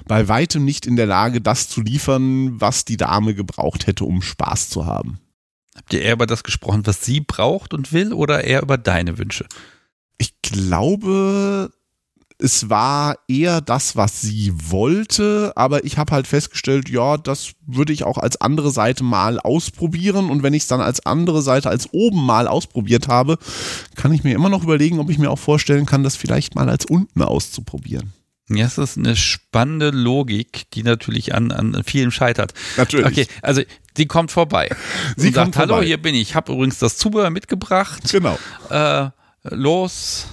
bei 0.07 0.27
weitem 0.27 0.65
nicht 0.65 0.85
in 0.85 0.95
der 0.95 1.05
Lage, 1.05 1.41
das 1.41 1.69
zu 1.69 1.81
liefern, 1.81 2.59
was 2.59 2.85
die 2.85 2.97
Dame 2.97 3.33
gebraucht 3.33 3.87
hätte, 3.87 4.05
um 4.05 4.21
Spaß 4.21 4.69
zu 4.69 4.85
haben. 4.85 5.19
Habt 5.75 5.93
ihr 5.93 6.01
eher 6.01 6.13
über 6.13 6.25
das 6.25 6.43
gesprochen, 6.43 6.85
was 6.85 7.03
sie 7.03 7.19
braucht 7.19 7.73
und 7.73 7.91
will, 7.91 8.13
oder 8.13 8.43
eher 8.43 8.61
über 8.61 8.77
deine 8.77 9.17
Wünsche? 9.17 9.45
Ich 10.17 10.41
glaube, 10.41 11.71
es 12.37 12.69
war 12.69 13.17
eher 13.27 13.61
das, 13.61 13.95
was 13.95 14.21
sie 14.21 14.51
wollte, 14.53 15.53
aber 15.55 15.85
ich 15.85 15.97
habe 15.97 16.13
halt 16.13 16.27
festgestellt, 16.27 16.89
ja, 16.89 17.17
das 17.17 17.53
würde 17.65 17.93
ich 17.93 18.03
auch 18.03 18.17
als 18.17 18.39
andere 18.41 18.71
Seite 18.71 19.03
mal 19.03 19.39
ausprobieren 19.39 20.29
und 20.29 20.43
wenn 20.43 20.53
ich 20.53 20.63
es 20.63 20.67
dann 20.67 20.81
als 20.81 21.05
andere 21.05 21.41
Seite 21.41 21.69
als 21.69 21.93
oben 21.93 22.25
mal 22.25 22.47
ausprobiert 22.47 23.07
habe, 23.07 23.37
kann 23.95 24.13
ich 24.13 24.23
mir 24.23 24.35
immer 24.35 24.49
noch 24.49 24.63
überlegen, 24.63 24.99
ob 24.99 25.09
ich 25.09 25.17
mir 25.17 25.31
auch 25.31 25.39
vorstellen 25.39 25.85
kann, 25.85 26.03
das 26.03 26.15
vielleicht 26.15 26.55
mal 26.55 26.69
als 26.69 26.85
unten 26.85 27.21
auszuprobieren. 27.21 28.13
Ja, 28.47 28.65
es 28.65 28.77
ist 28.77 28.97
eine 28.97 29.15
spannende 29.15 29.89
Logik, 29.89 30.69
die 30.73 30.83
natürlich 30.83 31.33
an, 31.33 31.51
an 31.51 31.83
vielem 31.83 32.11
scheitert. 32.11 32.53
Natürlich. 32.77 33.07
Okay, 33.07 33.27
also 33.41 33.63
sie 33.97 34.05
kommt 34.05 34.31
vorbei. 34.31 34.69
Sie 35.17 35.29
und 35.29 35.33
sagt, 35.33 35.45
kommt 35.45 35.57
hallo, 35.57 35.73
vorbei. 35.75 35.87
hier 35.87 35.97
bin 35.99 36.13
ich. 36.13 36.21
Ich 36.21 36.35
habe 36.35 36.53
übrigens 36.53 36.77
das 36.77 36.97
Zubehör 36.97 37.31
mitgebracht. 37.31 38.03
Genau. 38.11 38.37
Äh, 38.69 39.09
los, 39.49 40.27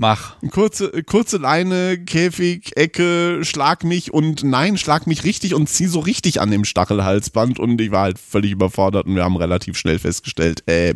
mach. 0.00 0.36
Kurze, 0.50 0.90
kurze 1.04 1.36
Leine, 1.36 1.98
Käfig, 1.98 2.76
Ecke, 2.76 3.44
schlag 3.44 3.84
mich 3.84 4.12
und 4.12 4.42
nein, 4.42 4.78
schlag 4.78 5.06
mich 5.06 5.24
richtig 5.24 5.54
und 5.54 5.68
zieh 5.68 5.86
so 5.86 6.00
richtig 6.00 6.40
an 6.40 6.50
dem 6.50 6.64
Stachelhalsband 6.64 7.60
und 7.60 7.80
ich 7.80 7.90
war 7.90 8.04
halt 8.04 8.18
völlig 8.18 8.50
überfordert 8.50 9.06
und 9.06 9.14
wir 9.14 9.22
haben 9.22 9.36
relativ 9.36 9.76
schnell 9.76 9.98
festgestellt, 9.98 10.62
äh, 10.66 10.94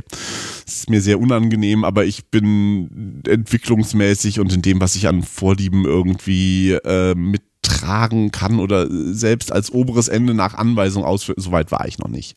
es 0.67 0.77
ist 0.79 0.91
mir 0.91 1.03
sehr 1.03 1.21
unangenehm, 1.21 1.85
aber 1.85 2.07
ich 2.07 2.27
bin 2.31 3.23
entwicklungsmäßig 3.29 4.41
und 4.41 4.53
in 4.53 4.63
dem, 4.63 4.81
was 4.81 4.97
ich 4.97 5.07
an 5.07 5.23
Vorlieben 5.23 5.85
irgendwie 5.85 6.73
äh, 6.73 7.15
mittragen 7.15 8.31
kann 8.31 8.59
oder 8.59 8.89
selbst 8.91 9.53
als 9.53 9.71
oberes 9.71 10.09
Ende 10.09 10.33
nach 10.33 10.55
Anweisung 10.55 11.05
ausführen, 11.05 11.41
soweit 11.41 11.71
war 11.71 11.87
ich 11.87 11.99
noch 11.99 12.09
nicht. 12.09 12.37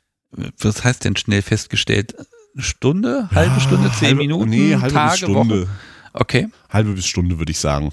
Was 0.59 0.83
heißt 0.83 1.05
denn 1.05 1.15
schnell 1.15 1.41
festgestellt? 1.41 2.13
Eine 2.53 2.63
Stunde, 2.63 3.29
halbe 3.33 3.61
Stunde, 3.61 3.89
zehn 3.97 4.07
halbe, 4.09 4.21
Minuten, 4.21 4.49
nee, 4.49 4.75
halbe 4.75 4.93
Tage, 4.93 5.17
Stunde. 5.17 5.61
Wochen? 5.61 5.69
Okay. 6.13 6.47
Halbe 6.69 6.93
bis 6.93 7.05
Stunde 7.05 7.39
würde 7.39 7.51
ich 7.51 7.59
sagen. 7.59 7.91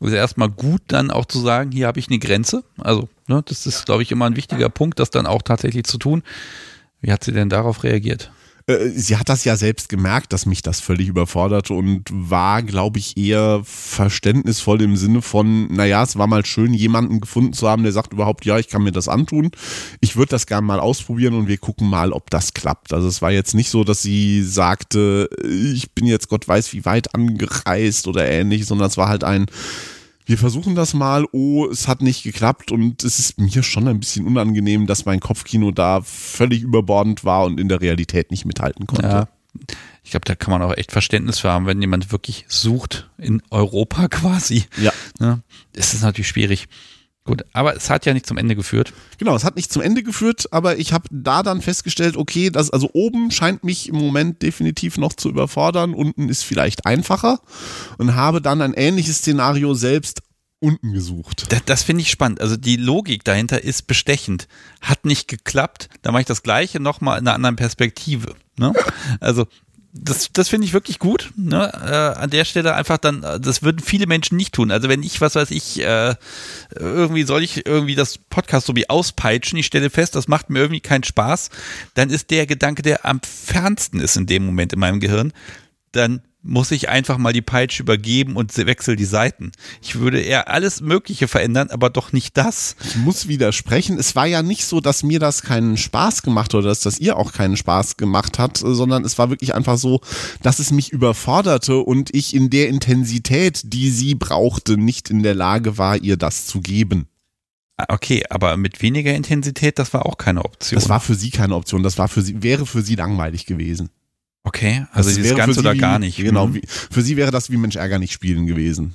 Also 0.00 0.16
erstmal 0.16 0.50
gut, 0.50 0.82
dann 0.88 1.10
auch 1.10 1.24
zu 1.24 1.40
sagen, 1.40 1.70
hier 1.70 1.86
habe 1.86 1.98
ich 1.98 2.08
eine 2.08 2.18
Grenze. 2.18 2.64
Also, 2.78 3.08
ne, 3.26 3.42
das 3.46 3.66
ist, 3.66 3.86
glaube 3.86 4.02
ich, 4.02 4.12
immer 4.12 4.26
ein 4.26 4.36
wichtiger 4.36 4.68
Punkt, 4.68 4.98
das 4.98 5.10
dann 5.10 5.26
auch 5.26 5.42
tatsächlich 5.42 5.84
zu 5.84 5.98
tun. 5.98 6.22
Wie 7.00 7.12
hat 7.12 7.24
sie 7.24 7.32
denn 7.32 7.48
darauf 7.48 7.84
reagiert? 7.84 8.30
Äh, 8.66 8.88
sie 8.90 9.16
hat 9.16 9.28
das 9.28 9.44
ja 9.44 9.56
selbst 9.56 9.88
gemerkt, 9.88 10.32
dass 10.32 10.46
mich 10.46 10.62
das 10.62 10.80
völlig 10.80 11.08
überfordert 11.08 11.70
und 11.70 12.04
war, 12.10 12.62
glaube 12.62 12.98
ich, 12.98 13.16
eher 13.16 13.60
verständnisvoll 13.64 14.80
im 14.82 14.96
Sinne 14.96 15.20
von, 15.22 15.66
naja, 15.72 16.02
es 16.02 16.16
war 16.16 16.26
mal 16.26 16.46
schön, 16.46 16.72
jemanden 16.72 17.20
gefunden 17.20 17.52
zu 17.52 17.68
haben, 17.68 17.82
der 17.82 17.92
sagt 17.92 18.12
überhaupt, 18.12 18.44
ja, 18.44 18.58
ich 18.58 18.68
kann 18.68 18.82
mir 18.82 18.92
das 18.92 19.08
antun. 19.08 19.50
Ich 20.00 20.16
würde 20.16 20.30
das 20.30 20.46
gerne 20.46 20.66
mal 20.66 20.80
ausprobieren 20.80 21.34
und 21.34 21.48
wir 21.48 21.58
gucken 21.58 21.88
mal, 21.88 22.12
ob 22.12 22.30
das 22.30 22.54
klappt. 22.54 22.92
Also 22.92 23.08
es 23.08 23.20
war 23.20 23.32
jetzt 23.32 23.54
nicht 23.54 23.70
so, 23.70 23.84
dass 23.84 24.02
sie 24.02 24.42
sagte, 24.42 25.28
ich 25.44 25.92
bin 25.92 26.06
jetzt 26.06 26.28
Gott 26.28 26.48
weiß 26.48 26.72
wie 26.72 26.84
weit 26.84 27.14
angereist 27.14 28.08
oder 28.08 28.26
ähnlich, 28.26 28.66
sondern 28.66 28.88
es 28.88 28.96
war 28.96 29.08
halt 29.08 29.24
ein, 29.24 29.46
wir 30.26 30.38
versuchen 30.38 30.74
das 30.74 30.94
mal, 30.94 31.26
oh, 31.32 31.66
es 31.66 31.86
hat 31.86 32.00
nicht 32.00 32.22
geklappt 32.22 32.72
und 32.72 33.04
es 33.04 33.18
ist 33.18 33.38
mir 33.38 33.62
schon 33.62 33.88
ein 33.88 34.00
bisschen 34.00 34.26
unangenehm, 34.26 34.86
dass 34.86 35.04
mein 35.04 35.20
Kopfkino 35.20 35.70
da 35.70 36.00
völlig 36.02 36.62
überbordend 36.62 37.24
war 37.24 37.44
und 37.44 37.60
in 37.60 37.68
der 37.68 37.80
Realität 37.80 38.30
nicht 38.30 38.44
mithalten 38.46 38.86
konnte. 38.86 39.06
Ja. 39.06 39.28
Ich 40.02 40.10
glaube, 40.10 40.24
da 40.24 40.34
kann 40.34 40.50
man 40.50 40.62
auch 40.62 40.76
echt 40.76 40.92
Verständnis 40.92 41.38
für 41.38 41.50
haben, 41.50 41.66
wenn 41.66 41.80
jemand 41.80 42.10
wirklich 42.10 42.44
sucht 42.48 43.08
in 43.18 43.42
Europa 43.50 44.08
quasi. 44.10 44.64
Ja. 44.80 44.92
ja 45.20 45.40
das 45.72 45.94
ist 45.94 46.02
natürlich 46.02 46.28
schwierig. 46.28 46.68
Gut, 47.26 47.42
aber 47.54 47.74
es 47.74 47.88
hat 47.88 48.04
ja 48.04 48.12
nicht 48.12 48.26
zum 48.26 48.36
Ende 48.36 48.54
geführt. 48.54 48.92
Genau, 49.16 49.34
es 49.34 49.44
hat 49.44 49.56
nicht 49.56 49.72
zum 49.72 49.80
Ende 49.80 50.02
geführt, 50.02 50.46
aber 50.50 50.76
ich 50.76 50.92
habe 50.92 51.08
da 51.10 51.42
dann 51.42 51.62
festgestellt, 51.62 52.18
okay, 52.18 52.50
das, 52.50 52.68
also 52.68 52.90
oben 52.92 53.30
scheint 53.30 53.64
mich 53.64 53.88
im 53.88 53.96
Moment 53.96 54.42
definitiv 54.42 54.98
noch 54.98 55.14
zu 55.14 55.30
überfordern, 55.30 55.94
unten 55.94 56.28
ist 56.28 56.42
vielleicht 56.42 56.84
einfacher 56.84 57.40
und 57.96 58.14
habe 58.14 58.42
dann 58.42 58.60
ein 58.60 58.74
ähnliches 58.74 59.18
Szenario 59.18 59.72
selbst 59.72 60.20
unten 60.60 60.92
gesucht. 60.92 61.50
Das, 61.50 61.64
das 61.64 61.82
finde 61.82 62.02
ich 62.02 62.10
spannend. 62.10 62.42
Also 62.42 62.56
die 62.58 62.76
Logik 62.76 63.24
dahinter 63.24 63.64
ist 63.64 63.86
bestechend. 63.86 64.46
Hat 64.82 65.06
nicht 65.06 65.26
geklappt, 65.26 65.88
dann 66.02 66.12
mache 66.12 66.22
ich 66.22 66.26
das 66.26 66.42
gleiche 66.42 66.78
nochmal 66.78 67.18
in 67.18 67.26
einer 67.26 67.34
anderen 67.34 67.56
Perspektive. 67.56 68.34
Ne? 68.58 68.72
Also 69.20 69.46
das, 69.96 70.30
das 70.32 70.48
finde 70.48 70.66
ich 70.66 70.72
wirklich 70.72 70.98
gut. 70.98 71.30
Ne? 71.36 71.72
Äh, 71.72 72.20
an 72.20 72.30
der 72.30 72.44
Stelle 72.44 72.74
einfach 72.74 72.98
dann, 72.98 73.20
das 73.40 73.62
würden 73.62 73.78
viele 73.78 74.08
Menschen 74.08 74.36
nicht 74.36 74.52
tun. 74.52 74.72
Also 74.72 74.88
wenn 74.88 75.04
ich, 75.04 75.20
was 75.20 75.36
weiß 75.36 75.52
ich, 75.52 75.80
äh, 75.80 76.16
irgendwie 76.74 77.22
soll 77.22 77.44
ich 77.44 77.64
irgendwie 77.64 77.94
das 77.94 78.18
Podcast 78.18 78.66
so 78.66 78.74
wie 78.74 78.90
auspeitschen, 78.90 79.56
ich 79.56 79.66
stelle 79.66 79.90
fest, 79.90 80.16
das 80.16 80.26
macht 80.26 80.50
mir 80.50 80.58
irgendwie 80.58 80.80
keinen 80.80 81.04
Spaß, 81.04 81.50
dann 81.94 82.10
ist 82.10 82.30
der 82.30 82.46
Gedanke, 82.46 82.82
der 82.82 83.06
am 83.06 83.20
fernsten 83.22 84.00
ist 84.00 84.16
in 84.16 84.26
dem 84.26 84.44
Moment 84.44 84.72
in 84.72 84.80
meinem 84.80 84.98
Gehirn, 84.98 85.32
dann 85.92 86.22
muss 86.44 86.70
ich 86.70 86.90
einfach 86.90 87.16
mal 87.16 87.32
die 87.32 87.42
Peitsche 87.42 87.82
übergeben 87.82 88.36
und 88.36 88.54
wechsel 88.56 88.96
die 88.96 89.06
Seiten. 89.06 89.50
Ich 89.82 89.98
würde 89.98 90.20
eher 90.20 90.48
alles 90.48 90.82
Mögliche 90.82 91.26
verändern, 91.26 91.70
aber 91.70 91.90
doch 91.90 92.12
nicht 92.12 92.36
das. 92.36 92.76
Ich 92.84 92.96
muss 92.96 93.28
widersprechen. 93.28 93.98
Es 93.98 94.14
war 94.14 94.26
ja 94.26 94.42
nicht 94.42 94.66
so, 94.66 94.80
dass 94.80 95.02
mir 95.02 95.18
das 95.18 95.42
keinen 95.42 95.76
Spaß 95.76 96.22
gemacht 96.22 96.54
oder 96.54 96.68
dass 96.68 96.80
das 96.80 97.00
ihr 97.00 97.16
auch 97.16 97.32
keinen 97.32 97.56
Spaß 97.56 97.96
gemacht 97.96 98.38
hat, 98.38 98.58
sondern 98.58 99.04
es 99.04 99.18
war 99.18 99.30
wirklich 99.30 99.54
einfach 99.54 99.78
so, 99.78 100.00
dass 100.42 100.58
es 100.58 100.70
mich 100.70 100.92
überforderte 100.92 101.78
und 101.78 102.14
ich 102.14 102.34
in 102.34 102.50
der 102.50 102.68
Intensität, 102.68 103.72
die 103.72 103.90
sie 103.90 104.14
brauchte, 104.14 104.76
nicht 104.76 105.10
in 105.10 105.22
der 105.22 105.34
Lage 105.34 105.78
war, 105.78 105.96
ihr 105.96 106.18
das 106.18 106.46
zu 106.46 106.60
geben. 106.60 107.08
Ah, 107.76 107.86
okay, 107.88 108.22
aber 108.30 108.56
mit 108.56 108.82
weniger 108.82 109.14
Intensität, 109.14 109.78
das 109.78 109.92
war 109.94 110.06
auch 110.06 110.18
keine 110.18 110.44
Option. 110.44 110.78
Das 110.78 110.88
war 110.88 111.00
für 111.00 111.14
sie 111.14 111.30
keine 111.30 111.56
Option. 111.56 111.82
Das 111.82 111.98
war 111.98 112.06
für 112.06 112.22
sie, 112.22 112.42
wäre 112.42 112.66
für 112.66 112.82
sie 112.82 112.94
langweilig 112.94 113.46
gewesen. 113.46 113.90
Okay, 114.44 114.86
also 114.92 115.08
das 115.08 115.16
dieses 115.16 115.34
Ganze 115.34 115.60
oder 115.60 115.74
gar 115.74 115.98
nicht. 115.98 116.18
Genau, 116.18 116.48
mhm. 116.48 116.54
wie, 116.54 116.62
für 116.66 117.02
sie 117.02 117.16
wäre 117.16 117.30
das 117.30 117.50
wie 117.50 117.56
Mensch 117.56 117.76
Ärger 117.76 117.98
nicht 117.98 118.12
spielen 118.12 118.46
gewesen. 118.46 118.94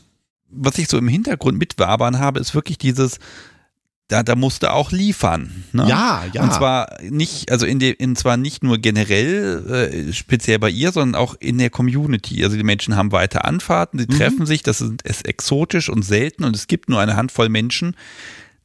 Was 0.52 0.78
ich 0.78 0.88
so 0.88 0.97
im 0.97 1.08
Hintergrund 1.08 1.58
mitwabern 1.58 2.20
habe, 2.20 2.39
ist 2.39 2.56
wirklich 2.56 2.78
dieses, 2.78 3.20
da, 4.10 4.24
da 4.24 4.36
musste 4.36 4.74
auch 4.74 4.91
liefern. 4.91 5.64
Ne? 5.72 5.88
Ja, 5.88 6.24
ja. 6.34 6.43
Und 6.43 6.52
zwar 6.52 6.97
nicht, 7.02 7.52
also 7.52 7.66
in, 7.66 7.78
de, 7.78 7.91
in 7.91 8.16
zwar 8.16 8.38
nicht 8.38 8.64
nur 8.64 8.80
generell, 8.80 10.10
äh, 10.10 10.14
speziell 10.14 10.60
bei 10.60 10.70
ihr, 10.70 10.91
sondern 10.91 11.20
auch 11.20 11.36
in 11.39 11.60
der 11.60 11.70
Community. 11.70 12.43
Also 12.43 12.58
die 12.58 12.64
Menschen 12.64 12.95
haben 12.95 13.12
weiter 13.12 13.45
Anfahrten, 13.45 14.00
sie 14.00 14.08
mhm. 14.10 14.18
treffen 14.18 14.45
sich, 14.47 14.64
das 14.64 14.82
ist, 14.82 15.04
ist 15.04 15.28
exotisch 15.28 15.89
und 15.89 16.04
selten 16.04 16.43
und 16.43 16.56
es 16.56 16.66
gibt 16.66 16.89
nur 16.89 17.00
eine 17.00 17.16
Handvoll 17.16 17.50
Menschen. 17.50 17.95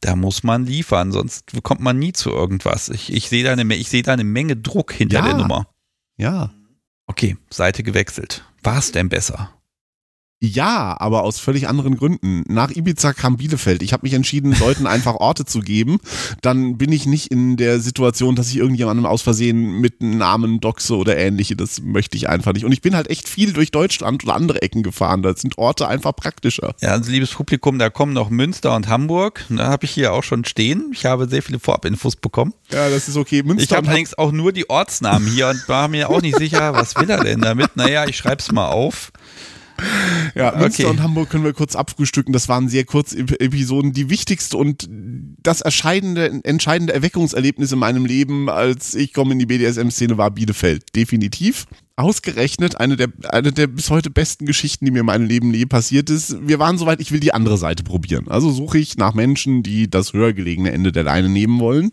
Da 0.00 0.16
muss 0.16 0.42
man 0.42 0.66
liefern, 0.66 1.12
sonst 1.12 1.52
kommt 1.62 1.80
man 1.80 1.98
nie 1.98 2.12
zu 2.12 2.30
irgendwas. 2.30 2.88
Ich, 2.88 3.12
ich 3.12 3.28
sehe 3.28 3.44
da, 3.44 3.52
eine, 3.52 3.84
seh 3.84 4.02
da 4.02 4.12
eine 4.12 4.24
Menge 4.24 4.56
Druck 4.56 4.92
hinter 4.92 5.18
ja. 5.18 5.24
der 5.26 5.34
Nummer. 5.34 5.68
Ja. 6.16 6.52
Okay, 7.14 7.36
Seite 7.48 7.84
gewechselt. 7.84 8.42
War 8.64 8.78
es 8.78 8.90
denn 8.90 9.08
besser? 9.08 9.53
Ja, 10.44 10.94
aber 11.00 11.22
aus 11.22 11.38
völlig 11.38 11.68
anderen 11.68 11.96
Gründen. 11.96 12.44
Nach 12.48 12.70
Ibiza 12.70 13.14
kam 13.14 13.38
Bielefeld. 13.38 13.82
Ich 13.82 13.94
habe 13.94 14.04
mich 14.04 14.12
entschieden, 14.12 14.54
Leuten 14.58 14.86
einfach 14.86 15.14
Orte 15.14 15.46
zu 15.46 15.60
geben. 15.60 16.00
Dann 16.42 16.76
bin 16.76 16.92
ich 16.92 17.06
nicht 17.06 17.30
in 17.30 17.56
der 17.56 17.80
Situation, 17.80 18.36
dass 18.36 18.50
ich 18.50 18.58
irgendjemandem 18.58 19.06
aus 19.06 19.22
Versehen 19.22 19.80
mit 19.80 20.02
Namen 20.02 20.60
doxe 20.60 20.96
oder 20.96 21.16
ähnliche. 21.16 21.56
Das 21.56 21.80
möchte 21.80 22.18
ich 22.18 22.28
einfach 22.28 22.52
nicht. 22.52 22.66
Und 22.66 22.72
ich 22.72 22.82
bin 22.82 22.94
halt 22.94 23.08
echt 23.08 23.26
viel 23.26 23.54
durch 23.54 23.70
Deutschland 23.70 24.22
oder 24.24 24.34
andere 24.34 24.60
Ecken 24.60 24.82
gefahren. 24.82 25.22
Da 25.22 25.34
sind 25.34 25.56
Orte 25.56 25.88
einfach 25.88 26.14
praktischer. 26.14 26.74
Ja, 26.82 26.90
also 26.90 27.10
liebes 27.10 27.30
Publikum, 27.30 27.78
da 27.78 27.88
kommen 27.88 28.12
noch 28.12 28.28
Münster 28.28 28.76
und 28.76 28.88
Hamburg. 28.88 29.46
Da 29.48 29.68
habe 29.68 29.86
ich 29.86 29.92
hier 29.92 30.12
auch 30.12 30.24
schon 30.24 30.44
stehen. 30.44 30.90
Ich 30.92 31.06
habe 31.06 31.26
sehr 31.26 31.42
viele 31.42 31.58
Vorabinfos 31.58 32.16
bekommen. 32.16 32.52
Ja, 32.70 32.90
das 32.90 33.08
ist 33.08 33.16
okay. 33.16 33.42
Münster 33.42 33.64
ich 33.64 33.76
habe 33.76 33.88
allerdings 33.88 34.18
auch 34.18 34.30
nur 34.30 34.52
die 34.52 34.68
Ortsnamen 34.68 35.26
hier 35.26 35.48
und 35.48 35.66
war 35.68 35.88
mir 35.88 36.10
auch 36.10 36.20
nicht 36.20 36.36
sicher, 36.36 36.74
was 36.74 36.96
will 36.96 37.08
er 37.08 37.24
denn 37.24 37.40
damit? 37.40 37.76
Naja, 37.76 38.06
ich 38.06 38.18
schreibe 38.18 38.40
es 38.40 38.52
mal 38.52 38.68
auf. 38.68 39.10
Ja, 40.34 40.56
Münster 40.56 40.84
okay. 40.84 40.90
und 40.90 41.02
Hamburg 41.02 41.30
können 41.30 41.44
wir 41.44 41.52
kurz 41.52 41.76
abfrühstücken. 41.76 42.32
Das 42.32 42.48
waren 42.48 42.68
sehr 42.68 42.84
kurze 42.84 43.18
Episoden. 43.18 43.92
Die 43.92 44.10
wichtigste 44.10 44.56
und 44.56 44.88
das 44.88 45.60
entscheidende, 45.60 46.40
entscheidende 46.42 46.92
Erweckungserlebnis 46.92 47.70
in 47.70 47.78
meinem 47.78 48.04
Leben, 48.04 48.50
als 48.50 48.94
ich 48.94 49.12
komme 49.12 49.32
in 49.32 49.38
die 49.38 49.46
BDSM-Szene, 49.46 50.18
war 50.18 50.32
Bielefeld. 50.32 50.84
Definitiv. 50.96 51.66
Ausgerechnet 51.96 52.80
eine 52.80 52.96
der, 52.96 53.08
eine 53.28 53.52
der 53.52 53.68
bis 53.68 53.90
heute 53.90 54.10
besten 54.10 54.46
Geschichten, 54.46 54.84
die 54.84 54.90
mir 54.90 55.00
in 55.00 55.06
meinem 55.06 55.26
Leben 55.26 55.54
je 55.54 55.66
passiert 55.66 56.10
ist. 56.10 56.36
Wir 56.40 56.58
waren 56.58 56.78
soweit, 56.78 57.00
ich 57.00 57.12
will 57.12 57.20
die 57.20 57.32
andere 57.32 57.56
Seite 57.56 57.84
probieren. 57.84 58.26
Also 58.26 58.50
suche 58.50 58.78
ich 58.78 58.96
nach 58.96 59.14
Menschen, 59.14 59.62
die 59.62 59.88
das 59.88 60.12
höher 60.12 60.32
gelegene 60.32 60.72
Ende 60.72 60.90
der 60.90 61.04
Leine 61.04 61.28
nehmen 61.28 61.60
wollen 61.60 61.92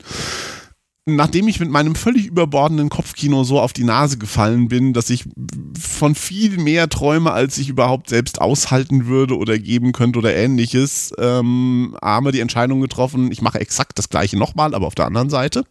nachdem 1.05 1.47
ich 1.47 1.59
mit 1.59 1.69
meinem 1.69 1.95
völlig 1.95 2.27
überbordenden 2.27 2.89
Kopfkino 2.89 3.43
so 3.43 3.59
auf 3.59 3.73
die 3.73 3.83
Nase 3.83 4.17
gefallen 4.17 4.67
bin, 4.67 4.93
dass 4.93 5.09
ich 5.09 5.25
von 5.79 6.13
viel 6.13 6.57
mehr 6.57 6.89
träume, 6.89 7.31
als 7.31 7.57
ich 7.57 7.69
überhaupt 7.69 8.09
selbst 8.09 8.39
aushalten 8.39 9.07
würde 9.07 9.37
oder 9.37 9.57
geben 9.57 9.93
könnte 9.93 10.19
oder 10.19 10.35
ähnliches, 10.35 11.11
ähm, 11.17 11.97
haben 12.01 12.31
die 12.31 12.39
Entscheidung 12.39 12.81
getroffen, 12.81 13.31
ich 13.31 13.41
mache 13.41 13.59
exakt 13.59 13.97
das 13.97 14.09
gleiche 14.09 14.37
nochmal, 14.37 14.75
aber 14.75 14.87
auf 14.87 14.95
der 14.95 15.07
anderen 15.07 15.29
Seite 15.29 15.63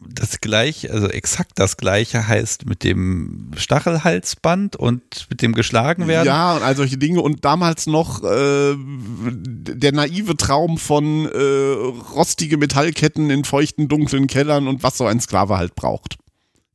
das 0.00 0.40
gleiche, 0.40 0.92
also 0.92 1.08
exakt 1.08 1.52
das 1.56 1.76
gleiche 1.76 2.26
heißt 2.26 2.66
mit 2.66 2.84
dem 2.84 3.50
Stachelhalsband 3.56 4.76
und 4.76 5.26
mit 5.30 5.42
dem 5.42 5.54
geschlagen 5.54 6.06
werden. 6.06 6.26
Ja, 6.26 6.56
und 6.56 6.62
all 6.62 6.76
solche 6.76 6.98
Dinge. 6.98 7.20
Und 7.20 7.44
damals 7.44 7.86
noch 7.86 8.22
äh, 8.22 8.74
der 8.76 9.92
naive 9.92 10.36
Traum 10.36 10.78
von 10.78 11.26
äh, 11.26 11.38
rostige 12.14 12.56
Metallketten 12.56 13.30
in 13.30 13.44
feuchten, 13.44 13.88
dunklen 13.88 14.26
Kellern 14.26 14.68
und 14.68 14.82
was 14.82 14.98
so 14.98 15.06
ein 15.06 15.20
Sklave 15.20 15.56
halt 15.56 15.74
braucht. 15.74 16.18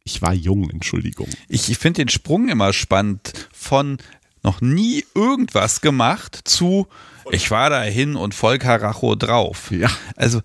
Ich 0.03 0.21
war 0.21 0.33
jung, 0.33 0.69
Entschuldigung. 0.69 1.27
Ich 1.47 1.77
finde 1.77 2.01
den 2.01 2.09
Sprung 2.09 2.49
immer 2.49 2.73
spannend 2.73 3.33
von 3.53 3.97
noch 4.43 4.61
nie 4.61 5.05
irgendwas 5.13 5.81
gemacht 5.81 6.39
zu 6.43 6.87
ich 7.29 7.51
war 7.51 7.69
dahin 7.69 8.15
und 8.15 8.33
voll 8.33 8.57
Karacho 8.57 9.15
drauf. 9.15 9.71
Ja. 9.71 9.89
Also 10.15 10.41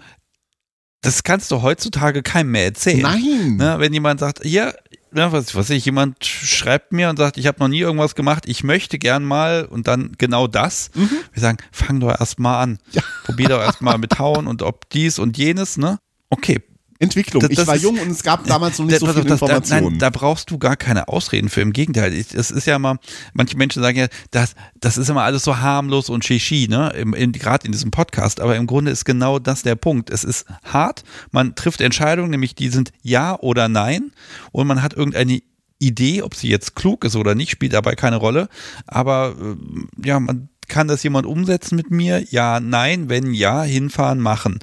das 1.07 1.23
kannst 1.23 1.51
du 1.53 1.63
heutzutage 1.63 2.23
keinem 2.23 2.51
mehr 2.51 2.65
erzählen. 2.65 3.03
Nein. 3.03 3.57
Ne, 3.57 3.77
wenn 3.79 3.93
jemand 3.93 4.19
sagt, 4.19 4.43
hier, 4.43 4.75
ne, 5.13 5.31
was 5.31 5.55
weiß 5.55 5.71
ich, 5.71 5.85
jemand 5.85 6.25
schreibt 6.25 6.93
mir 6.93 7.09
und 7.11 7.17
sagt, 7.17 7.39
ich 7.39 7.47
habe 7.47 7.61
noch 7.61 7.69
nie 7.69 7.79
irgendwas 7.79 8.17
gemacht, 8.17 8.45
ich 8.47 8.65
möchte 8.65 8.99
gern 8.99 9.25
mal 9.25 9.67
und 9.67 9.87
dann 9.87 10.13
genau 10.19 10.49
das. 10.49 10.91
Mhm. 10.95 11.11
Wir 11.33 11.41
sagen, 11.41 11.59
fang 11.71 12.01
doch 12.01 12.09
erst 12.09 12.41
mal 12.41 12.61
an. 12.61 12.79
Ja. 12.91 13.03
Probier 13.25 13.49
doch 13.51 13.61
erst 13.61 13.83
mal 13.83 13.99
mit 13.99 14.19
Hauen 14.19 14.49
und 14.49 14.63
ob 14.63 14.91
dies 14.91 15.21
und 15.21 15.39
jenes, 15.39 15.77
ne? 15.77 15.99
Okay, 16.29 16.61
Entwicklung. 16.99 17.41
Das, 17.41 17.51
das 17.51 17.59
ich 17.61 17.67
war 17.67 17.77
ist, 17.77 17.83
jung 17.83 17.99
und 17.99 18.11
es 18.11 18.23
gab 18.23 18.45
damals 18.47 18.79
noch 18.79 18.87
nicht 18.87 19.01
so 19.01 19.07
viel 19.07 19.27
Informationen. 19.27 19.89
Nein, 19.91 19.99
da 19.99 20.11
brauchst 20.11 20.51
du 20.51 20.59
gar 20.59 20.77
keine 20.77 21.09
Ausreden 21.09 21.49
für. 21.49 21.61
Im 21.61 21.73
Gegenteil, 21.73 22.13
es 22.13 22.51
ist 22.51 22.67
ja 22.67 22.77
immer, 22.77 22.99
manche 23.33 23.57
Menschen 23.57 23.83
sagen 23.83 23.99
ja, 23.99 24.07
das, 24.31 24.55
das 24.81 24.99
ist 24.99 25.09
immer 25.09 25.23
alles 25.23 25.45
so 25.45 25.59
harmlos 25.59 26.09
und 26.09 26.25
shishi, 26.25 26.69
ne? 26.69 26.93
Gerade 27.33 27.67
in 27.67 27.73
diesem 27.73 27.91
Podcast. 27.91 28.41
Aber 28.41 28.57
im 28.57 28.67
Grunde 28.67 28.91
ist 28.91 29.05
genau 29.05 29.39
das 29.39 29.63
der 29.63 29.75
Punkt. 29.75 30.11
Es 30.11 30.25
ist 30.25 30.47
hart. 30.65 31.05
Man 31.31 31.55
trifft 31.55 31.81
Entscheidungen, 31.81 32.31
nämlich 32.31 32.55
die 32.55 32.69
sind 32.69 32.93
ja 33.03 33.39
oder 33.39 33.69
nein. 33.69 34.13
Und 34.53 34.67
man 34.67 34.83
hat 34.83 34.95
irgendeine 34.95 35.41
Idee, 35.79 36.23
ob 36.23 36.35
sie 36.35 36.49
jetzt 36.49 36.75
klug 36.75 37.05
ist 37.05 37.17
oder 37.17 37.35
nicht, 37.35 37.51
spielt 37.51 37.73
dabei 37.73 37.95
keine 37.95 38.17
Rolle. 38.17 38.49
Aber 38.87 39.37
äh, 39.39 40.07
ja, 40.07 40.21
man 40.21 40.49
kann 40.69 40.89
das 40.89 41.03
jemand 41.03 41.27
umsetzen 41.27 41.77
mit 41.77 41.91
mir? 41.91 42.25
Ja, 42.31 42.61
nein, 42.61 43.09
wenn 43.09 43.35
ja, 43.35 43.63
hinfahren, 43.63 44.21
machen. 44.21 44.59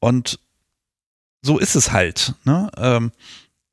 Und 0.00 0.38
so 1.42 1.58
ist 1.58 1.76
es 1.76 1.92
halt. 1.92 2.34
Ne? 2.44 2.70
Ähm, 2.76 3.12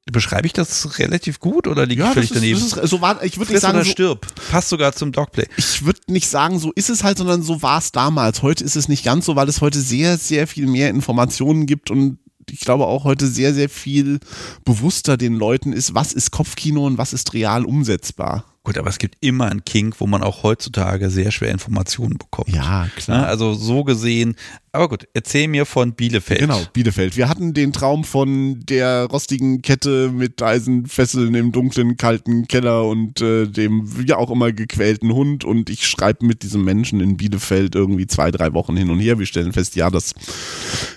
Beschreibe 0.10 0.48
ich 0.48 0.54
das 0.54 1.00
relativ 1.00 1.42
gut 1.42 1.68
oder 1.68 1.86
liege 1.86 2.04
ja, 2.04 2.08
ich 2.08 2.14
völlig 2.14 2.32
ist, 2.32 2.36
daneben? 2.38 2.60
Ist, 2.60 2.90
so 2.90 3.02
war, 3.02 3.22
ich 3.24 3.38
würde 3.38 3.52
nicht 3.52 3.62
sagen, 3.62 3.84
so, 3.84 3.90
stirb. 3.90 4.26
Passt 4.50 4.70
sogar 4.70 4.94
zum 4.94 5.12
Dogplay. 5.12 5.48
Ich 5.58 5.86
würde 5.86 6.00
nicht 6.08 6.30
sagen, 6.30 6.60
so 6.60 6.72
ist 6.76 6.90
es 6.90 7.04
halt, 7.04 7.18
sondern 7.18 7.42
so 7.42 7.62
war 7.62 7.80
es 7.80 7.92
damals. 7.92 8.42
Heute 8.42 8.64
ist 8.64 8.78
es 8.78 8.88
nicht 8.88 9.04
ganz 9.04 9.26
so, 9.26 9.36
weil 9.36 9.50
es 9.50 9.60
heute 9.60 9.82
sehr, 9.82 10.18
sehr 10.18 10.48
viel 10.48 10.68
mehr 10.68 10.90
Informationen 10.90 11.66
gibt 11.66 11.92
und 11.92 12.20
ich 12.50 12.62
glaube 12.62 12.86
auch 12.86 13.04
heute 13.04 13.28
sehr, 13.28 13.54
sehr 13.54 13.68
viel 13.68 14.20
bewusster 14.64 15.18
den 15.18 15.36
Leuten 15.36 15.74
ist, 15.74 15.94
was 15.94 16.14
ist 16.14 16.32
Kopfkino 16.32 16.86
und 16.86 16.98
was 16.98 17.12
ist 17.12 17.34
real 17.34 17.66
umsetzbar. 17.66 18.46
Gut, 18.64 18.78
aber 18.78 18.90
es 18.90 19.00
gibt 19.00 19.16
immer 19.22 19.50
einen 19.50 19.64
Kink, 19.64 19.96
wo 20.00 20.08
man 20.08 20.22
auch 20.22 20.44
heutzutage 20.44 21.10
sehr 21.10 21.32
schwer 21.32 21.52
Informationen 21.52 22.18
bekommt. 22.18 22.50
Ja, 22.50 22.88
klar. 22.96 23.22
Ne, 23.22 23.28
also 23.28 23.54
so 23.54 23.84
gesehen 23.84 24.36
aber 24.78 24.90
gut, 24.90 25.08
erzähl 25.14 25.48
mir 25.48 25.66
von 25.66 25.94
Bielefeld. 25.94 26.40
Genau, 26.40 26.62
Bielefeld. 26.72 27.18
Wir 27.18 27.30
hatten 27.30 27.54
den 27.54 27.74
Traum 27.74 28.04
von 28.04 28.60
der 28.60 29.06
rostigen 29.06 29.62
Kette 29.62 30.12
mit 30.12 30.42
Eisenfesseln 30.42 31.34
im 31.34 31.52
dunklen, 31.52 31.98
kalten 31.98 32.48
Keller 32.48 32.86
und 32.86 33.20
äh, 33.22 33.48
dem 33.48 33.90
ja 34.06 34.18
auch 34.18 34.30
immer 34.30 34.52
gequälten 34.52 35.14
Hund. 35.14 35.44
Und 35.44 35.70
ich 35.70 35.88
schreibe 35.88 36.26
mit 36.26 36.44
diesem 36.44 36.64
Menschen 36.64 37.02
in 37.02 37.18
Bielefeld 37.18 37.76
irgendwie 37.76 38.08
zwei, 38.08 38.30
drei 38.30 38.54
Wochen 38.54 38.78
hin 38.78 38.90
und 38.90 39.00
her. 39.00 39.18
Wir 39.18 39.26
stellen 39.26 39.52
fest, 39.52 39.76
ja, 39.76 39.90
das, 39.90 40.14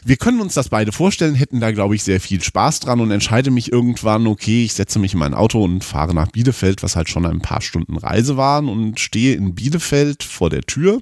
wir 0.05 0.17
können 0.17 0.41
uns 0.41 0.55
das 0.55 0.69
beide 0.69 0.93
vorstellen, 0.93 1.35
hätten 1.35 1.61
da, 1.61 1.73
glaube 1.73 1.95
ich, 1.95 2.05
sehr 2.05 2.21
viel 2.21 2.43
Spaß 2.43 2.81
dran 2.81 3.01
und 3.01 3.11
entscheide 3.11 3.51
mich 3.51 3.73
irgendwann, 3.73 4.27
okay, 4.27 4.65
ich 4.65 4.75
setze 4.75 4.99
mich 4.99 5.15
in 5.15 5.21
mein 5.21 5.35
Auto 5.35 5.65
und 5.65 5.85
fahre 5.85 6.15
nach 6.15 6.31
Bielefeld, 6.31 6.83
was 6.83 6.97
halt 6.97 7.09
schon 7.09 7.25
ein 7.25 7.41
paar 7.41 7.63
Stunden 7.63 7.97
Reise 7.97 8.37
waren 8.37 8.69
und 8.69 9.01
stehe 9.01 9.35
in 9.35 9.55
Bielefeld 9.55 10.23
vor 10.23 10.51
der 10.51 10.63
Tür 10.63 11.01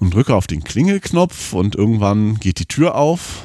und 0.00 0.14
drücke 0.14 0.34
auf 0.34 0.46
den 0.46 0.64
Klingelknopf 0.64 1.52
und 1.52 1.74
irgendwann 1.74 2.38
geht 2.38 2.58
die 2.58 2.66
Tür 2.66 2.94
auf 2.94 3.44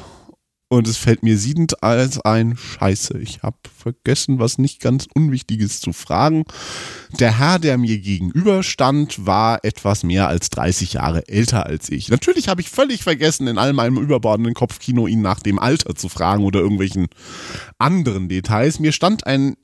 und 0.68 0.88
es 0.88 0.96
fällt 0.96 1.22
mir 1.22 1.38
siedend 1.38 1.82
als 1.82 2.20
ein 2.20 2.56
Scheiße. 2.56 3.18
Ich 3.18 3.42
habe 3.42 3.56
vergessen, 3.76 4.38
was 4.38 4.58
nicht 4.58 4.80
ganz 4.80 5.06
Unwichtiges 5.14 5.80
zu 5.80 5.92
fragen. 5.92 6.44
Der 7.20 7.38
Herr, 7.38 7.58
der 7.58 7.78
mir 7.78 7.98
gegenüber 7.98 8.62
stand, 8.62 9.24
war 9.24 9.60
etwas 9.62 10.02
mehr 10.02 10.26
als 10.26 10.50
30 10.50 10.94
Jahre 10.94 11.28
älter 11.28 11.66
als 11.66 11.90
ich. 11.90 12.08
Natürlich 12.08 12.48
habe 12.48 12.60
ich 12.60 12.70
völlig 12.70 13.04
vergessen, 13.04 13.46
in 13.46 13.58
all 13.58 13.72
meinem 13.72 13.98
überbordenden 13.98 14.54
Kopfkino 14.54 15.06
ihn 15.06 15.22
nach 15.22 15.40
dem 15.40 15.58
Alter 15.58 15.94
zu 15.94 16.08
fragen 16.08 16.44
oder 16.44 16.60
irgendwelchen 16.60 17.06
anderen 17.78 18.28
Details. 18.28 18.80
Mir 18.80 18.92
stand 18.92 19.26
ein 19.26 19.56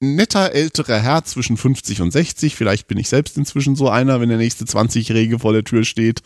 netter 0.00 0.52
älterer 0.52 0.98
Herr 0.98 1.24
zwischen 1.24 1.56
50 1.56 2.00
und 2.02 2.12
60. 2.12 2.54
Vielleicht 2.54 2.86
bin 2.86 2.98
ich 2.98 3.08
selbst 3.08 3.36
inzwischen 3.36 3.76
so 3.76 3.88
einer, 3.88 4.20
wenn 4.20 4.28
der 4.28 4.38
nächste 4.38 4.64
20-Jährige 4.64 5.40
vor 5.40 5.52
der 5.52 5.64
Tür 5.64 5.84
steht. 5.84 6.22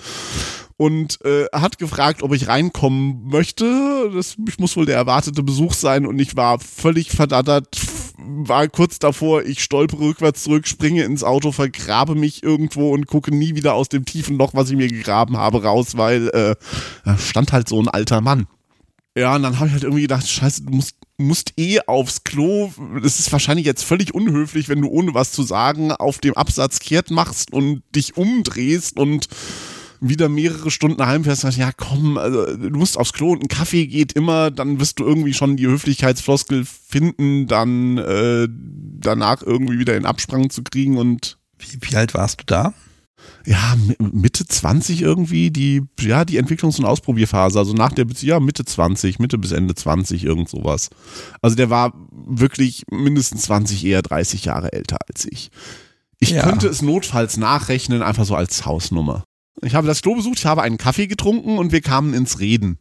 Und 0.76 1.24
äh, 1.24 1.46
hat 1.52 1.78
gefragt, 1.78 2.22
ob 2.22 2.32
ich 2.34 2.48
reinkommen 2.48 3.28
möchte. 3.28 4.10
Das 4.14 4.36
muss 4.58 4.76
wohl 4.76 4.86
der 4.86 4.96
erwartete 4.96 5.42
Besuch 5.42 5.74
sein. 5.74 6.06
Und 6.06 6.18
ich 6.18 6.36
war 6.36 6.58
völlig 6.58 7.10
verdattert, 7.10 7.78
war 8.18 8.68
kurz 8.68 8.98
davor, 8.98 9.44
ich 9.44 9.62
stolpere 9.62 10.00
rückwärts 10.00 10.42
zurück, 10.44 10.66
springe 10.66 11.04
ins 11.04 11.24
Auto, 11.24 11.52
vergrabe 11.52 12.14
mich 12.14 12.42
irgendwo 12.42 12.92
und 12.92 13.06
gucke 13.06 13.34
nie 13.34 13.54
wieder 13.54 13.74
aus 13.74 13.88
dem 13.88 14.04
tiefen 14.04 14.38
Loch, 14.38 14.54
was 14.54 14.70
ich 14.70 14.76
mir 14.76 14.88
gegraben 14.88 15.36
habe, 15.36 15.62
raus, 15.62 15.96
weil 15.96 16.28
äh, 16.28 16.56
da 17.04 17.18
stand 17.18 17.52
halt 17.52 17.68
so 17.68 17.80
ein 17.80 17.88
alter 17.88 18.20
Mann. 18.20 18.46
Ja, 19.16 19.36
und 19.36 19.42
dann 19.42 19.58
habe 19.58 19.66
ich 19.66 19.72
halt 19.72 19.84
irgendwie 19.84 20.02
gedacht, 20.02 20.26
scheiße, 20.28 20.62
du 20.62 20.72
musst 20.72 20.96
musst 21.22 21.54
eh 21.56 21.80
aufs 21.86 22.24
Klo. 22.24 22.70
Es 23.02 23.20
ist 23.20 23.32
wahrscheinlich 23.32 23.66
jetzt 23.66 23.84
völlig 23.84 24.14
unhöflich, 24.14 24.68
wenn 24.68 24.80
du 24.80 24.88
ohne 24.88 25.14
was 25.14 25.32
zu 25.32 25.42
sagen 25.42 25.92
auf 25.92 26.18
dem 26.18 26.34
Absatz 26.34 26.80
kehrt 26.80 27.10
machst 27.10 27.52
und 27.52 27.82
dich 27.94 28.16
umdrehst 28.16 28.98
und 28.98 29.28
wieder 30.00 30.28
mehrere 30.28 30.70
Stunden 30.72 31.06
heimfährst, 31.06 31.42
sagst, 31.42 31.58
ja 31.58 31.70
komm, 31.76 32.18
also, 32.18 32.56
du 32.56 32.76
musst 32.76 32.98
aufs 32.98 33.12
Klo 33.12 33.32
und 33.32 33.44
ein 33.44 33.48
Kaffee 33.48 33.86
geht 33.86 34.14
immer, 34.14 34.50
dann 34.50 34.80
wirst 34.80 34.98
du 34.98 35.04
irgendwie 35.04 35.32
schon 35.32 35.56
die 35.56 35.68
Höflichkeitsfloskel 35.68 36.64
finden, 36.64 37.46
dann 37.46 37.98
äh, 37.98 38.48
danach 38.50 39.42
irgendwie 39.42 39.78
wieder 39.78 39.96
in 39.96 40.04
Absprang 40.04 40.50
zu 40.50 40.64
kriegen 40.64 40.98
und 40.98 41.38
wie, 41.58 41.78
wie 41.80 41.96
alt 41.96 42.14
warst 42.14 42.40
du 42.40 42.44
da? 42.46 42.74
Ja, 43.44 43.76
Mitte 43.98 44.46
20 44.46 45.02
irgendwie, 45.02 45.50
die, 45.50 45.82
ja, 46.00 46.24
die 46.24 46.40
Entwicklungs- 46.40 46.78
und 46.78 46.84
Ausprobierphase, 46.84 47.58
also 47.58 47.72
nach 47.72 47.92
der, 47.92 48.06
ja, 48.20 48.40
Mitte 48.40 48.64
20, 48.64 49.18
Mitte 49.18 49.38
bis 49.38 49.52
Ende 49.52 49.74
20, 49.74 50.24
irgend 50.24 50.48
sowas. 50.48 50.90
Also 51.40 51.56
der 51.56 51.70
war 51.70 51.92
wirklich 52.10 52.84
mindestens 52.90 53.42
20, 53.42 53.84
eher 53.84 54.02
30 54.02 54.44
Jahre 54.44 54.72
älter 54.72 54.98
als 55.08 55.26
ich. 55.26 55.50
Ich 56.18 56.30
ja. 56.30 56.42
könnte 56.42 56.68
es 56.68 56.82
notfalls 56.82 57.36
nachrechnen, 57.36 58.02
einfach 58.02 58.24
so 58.24 58.36
als 58.36 58.64
Hausnummer. 58.64 59.24
Ich 59.60 59.74
habe 59.74 59.86
das 59.86 60.02
Klo 60.02 60.14
besucht, 60.14 60.38
ich 60.38 60.46
habe 60.46 60.62
einen 60.62 60.78
Kaffee 60.78 61.06
getrunken 61.06 61.58
und 61.58 61.72
wir 61.72 61.80
kamen 61.80 62.14
ins 62.14 62.38
Reden. 62.40 62.78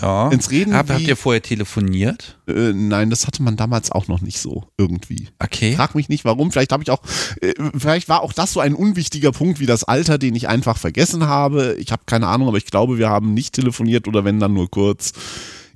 Ja. 0.00 0.28
Ins 0.30 0.50
Reden. 0.50 0.74
Hab, 0.74 0.88
habt 0.88 1.00
ihr 1.00 1.16
vorher 1.16 1.42
telefoniert? 1.42 2.38
Äh, 2.46 2.72
nein, 2.72 3.10
das 3.10 3.26
hatte 3.26 3.42
man 3.42 3.56
damals 3.56 3.90
auch 3.90 4.06
noch 4.06 4.20
nicht 4.20 4.38
so 4.38 4.64
irgendwie. 4.78 5.28
Okay. 5.40 5.74
Frag 5.74 5.96
mich 5.96 6.08
nicht 6.08 6.24
warum. 6.24 6.52
Vielleicht 6.52 6.70
habe 6.72 6.82
ich 6.84 6.90
auch, 6.90 7.02
äh, 7.40 7.54
vielleicht 7.76 8.08
war 8.08 8.22
auch 8.22 8.32
das 8.32 8.52
so 8.52 8.60
ein 8.60 8.74
unwichtiger 8.74 9.32
Punkt 9.32 9.58
wie 9.58 9.66
das 9.66 9.82
Alter, 9.82 10.16
den 10.16 10.36
ich 10.36 10.48
einfach 10.48 10.78
vergessen 10.78 11.26
habe. 11.26 11.76
Ich 11.78 11.90
habe 11.90 12.02
keine 12.06 12.28
Ahnung, 12.28 12.46
aber 12.46 12.58
ich 12.58 12.66
glaube, 12.66 12.98
wir 12.98 13.08
haben 13.08 13.34
nicht 13.34 13.54
telefoniert 13.54 14.06
oder 14.06 14.24
wenn 14.24 14.38
dann 14.38 14.54
nur 14.54 14.70
kurz. 14.70 15.12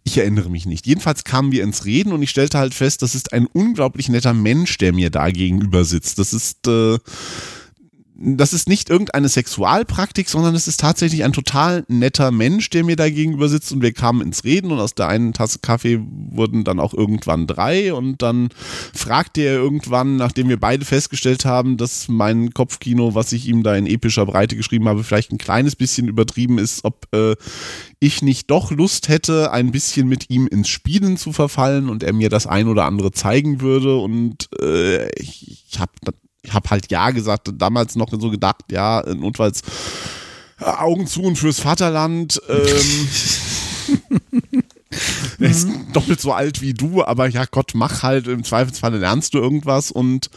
Ich 0.04 0.18
erinnere 0.18 0.50
mich 0.50 0.66
nicht. 0.66 0.86
Jedenfalls 0.86 1.24
kamen 1.24 1.50
wir 1.50 1.64
ins 1.64 1.84
Reden 1.86 2.12
und 2.12 2.22
ich 2.22 2.30
stellte 2.30 2.58
halt 2.58 2.74
fest, 2.74 3.02
das 3.02 3.14
ist 3.14 3.32
ein 3.32 3.46
unglaublich 3.46 4.10
netter 4.10 4.34
Mensch, 4.34 4.76
der 4.78 4.92
mir 4.92 5.10
da 5.10 5.30
gegenüber 5.30 5.84
sitzt. 5.84 6.18
Das 6.18 6.34
ist 6.34 6.68
äh, 6.68 6.98
das 8.16 8.52
ist 8.52 8.68
nicht 8.68 8.90
irgendeine 8.90 9.28
Sexualpraktik, 9.28 10.28
sondern 10.28 10.54
es 10.54 10.68
ist 10.68 10.78
tatsächlich 10.78 11.24
ein 11.24 11.32
total 11.32 11.84
netter 11.88 12.30
Mensch, 12.30 12.70
der 12.70 12.84
mir 12.84 12.94
da 12.94 13.10
gegenüber 13.10 13.48
sitzt 13.48 13.72
und 13.72 13.82
wir 13.82 13.92
kamen 13.92 14.20
ins 14.20 14.44
Reden 14.44 14.70
und 14.70 14.78
aus 14.78 14.94
der 14.94 15.08
einen 15.08 15.32
Tasse 15.32 15.58
Kaffee 15.58 16.00
wurden 16.30 16.62
dann 16.62 16.78
auch 16.78 16.94
irgendwann 16.94 17.48
drei 17.48 17.92
und 17.92 18.22
dann 18.22 18.50
fragte 18.94 19.40
er 19.40 19.54
irgendwann, 19.54 20.16
nachdem 20.16 20.48
wir 20.48 20.60
beide 20.60 20.84
festgestellt 20.84 21.44
haben, 21.44 21.76
dass 21.76 22.06
mein 22.06 22.54
Kopfkino, 22.54 23.16
was 23.16 23.32
ich 23.32 23.48
ihm 23.48 23.64
da 23.64 23.74
in 23.74 23.86
epischer 23.86 24.26
Breite 24.26 24.54
geschrieben 24.54 24.88
habe, 24.88 25.02
vielleicht 25.02 25.32
ein 25.32 25.38
kleines 25.38 25.74
bisschen 25.74 26.06
übertrieben 26.06 26.58
ist, 26.58 26.84
ob 26.84 27.08
äh, 27.12 27.34
ich 27.98 28.22
nicht 28.22 28.48
doch 28.48 28.70
Lust 28.70 29.08
hätte, 29.08 29.50
ein 29.50 29.72
bisschen 29.72 30.06
mit 30.06 30.30
ihm 30.30 30.46
ins 30.46 30.68
Spielen 30.68 31.16
zu 31.16 31.32
verfallen 31.32 31.88
und 31.88 32.04
er 32.04 32.12
mir 32.12 32.28
das 32.28 32.46
ein 32.46 32.68
oder 32.68 32.84
andere 32.84 33.10
zeigen 33.10 33.60
würde 33.60 33.96
und 33.96 34.48
äh, 34.60 35.08
ich, 35.18 35.64
ich 35.68 35.80
habe 35.80 35.92
habe 36.50 36.70
halt 36.70 36.90
ja 36.90 37.10
gesagt, 37.10 37.50
damals 37.54 37.96
noch 37.96 38.10
so 38.10 38.30
gedacht, 38.30 38.64
ja, 38.70 39.02
notfalls 39.14 39.62
äh, 40.60 40.64
Augen 40.64 41.06
zu 41.06 41.22
und 41.22 41.36
fürs 41.36 41.60
Vaterland. 41.60 42.40
Ähm, 42.48 43.08
er 45.38 45.50
ist 45.50 45.68
doppelt 45.92 46.20
so 46.20 46.32
alt 46.32 46.60
wie 46.60 46.74
du, 46.74 47.04
aber 47.04 47.28
ja 47.28 47.44
Gott, 47.50 47.72
mach 47.74 48.02
halt, 48.02 48.26
im 48.26 48.44
Zweifelsfall 48.44 48.96
lernst 48.96 49.34
du 49.34 49.38
irgendwas 49.38 49.90
und 49.90 50.30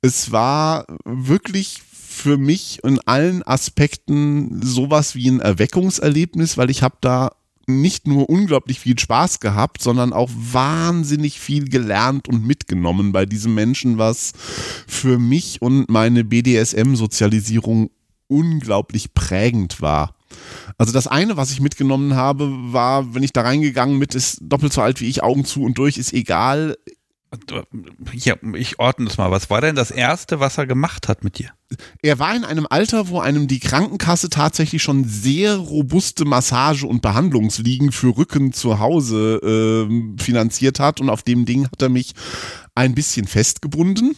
es 0.00 0.32
war 0.32 0.86
wirklich 1.04 1.82
für 1.82 2.36
mich 2.36 2.80
in 2.84 3.00
allen 3.00 3.42
Aspekten 3.42 4.60
sowas 4.62 5.14
wie 5.14 5.28
ein 5.28 5.40
Erweckungserlebnis, 5.40 6.58
weil 6.58 6.70
ich 6.70 6.82
habe 6.82 6.96
da 7.00 7.32
nicht 7.66 8.06
nur 8.06 8.28
unglaublich 8.28 8.80
viel 8.80 8.98
Spaß 8.98 9.40
gehabt, 9.40 9.82
sondern 9.82 10.12
auch 10.12 10.30
wahnsinnig 10.34 11.40
viel 11.40 11.68
gelernt 11.68 12.28
und 12.28 12.46
mitgenommen 12.46 13.12
bei 13.12 13.26
diesem 13.26 13.54
Menschen, 13.54 13.98
was 13.98 14.32
für 14.86 15.18
mich 15.18 15.62
und 15.62 15.88
meine 15.88 16.24
BDSM-Sozialisierung 16.24 17.90
unglaublich 18.28 19.14
prägend 19.14 19.80
war. 19.80 20.14
Also 20.78 20.92
das 20.92 21.06
eine, 21.06 21.36
was 21.36 21.50
ich 21.52 21.60
mitgenommen 21.60 22.14
habe, 22.14 22.50
war, 22.72 23.14
wenn 23.14 23.22
ich 23.22 23.32
da 23.32 23.42
reingegangen 23.42 23.98
mit, 23.98 24.14
ist 24.14 24.38
doppelt 24.42 24.72
so 24.72 24.80
alt 24.80 25.00
wie 25.00 25.08
ich, 25.08 25.22
Augen 25.22 25.44
zu 25.44 25.62
und 25.62 25.78
durch, 25.78 25.98
ist 25.98 26.12
egal. 26.12 26.76
Ja, 28.12 28.36
ich 28.54 28.78
ordne 28.78 29.06
das 29.06 29.16
mal. 29.16 29.30
Was 29.30 29.48
war 29.48 29.60
denn 29.60 29.74
das 29.74 29.90
Erste, 29.90 30.38
was 30.40 30.58
er 30.58 30.66
gemacht 30.66 31.08
hat 31.08 31.24
mit 31.24 31.38
dir? 31.38 31.50
Er 32.02 32.18
war 32.18 32.36
in 32.36 32.44
einem 32.44 32.66
Alter, 32.68 33.08
wo 33.08 33.20
einem 33.20 33.48
die 33.48 33.60
Krankenkasse 33.60 34.28
tatsächlich 34.28 34.82
schon 34.82 35.04
sehr 35.04 35.56
robuste 35.56 36.26
Massage- 36.26 36.86
und 36.86 37.00
Behandlungsliegen 37.00 37.90
für 37.92 38.16
Rücken 38.16 38.52
zu 38.52 38.78
Hause 38.78 39.88
äh, 39.88 40.22
finanziert 40.22 40.78
hat. 40.78 41.00
Und 41.00 41.08
auf 41.08 41.22
dem 41.22 41.46
Ding 41.46 41.64
hat 41.64 41.80
er 41.80 41.88
mich 41.88 42.12
ein 42.74 42.94
bisschen 42.94 43.26
festgebunden. 43.26 44.14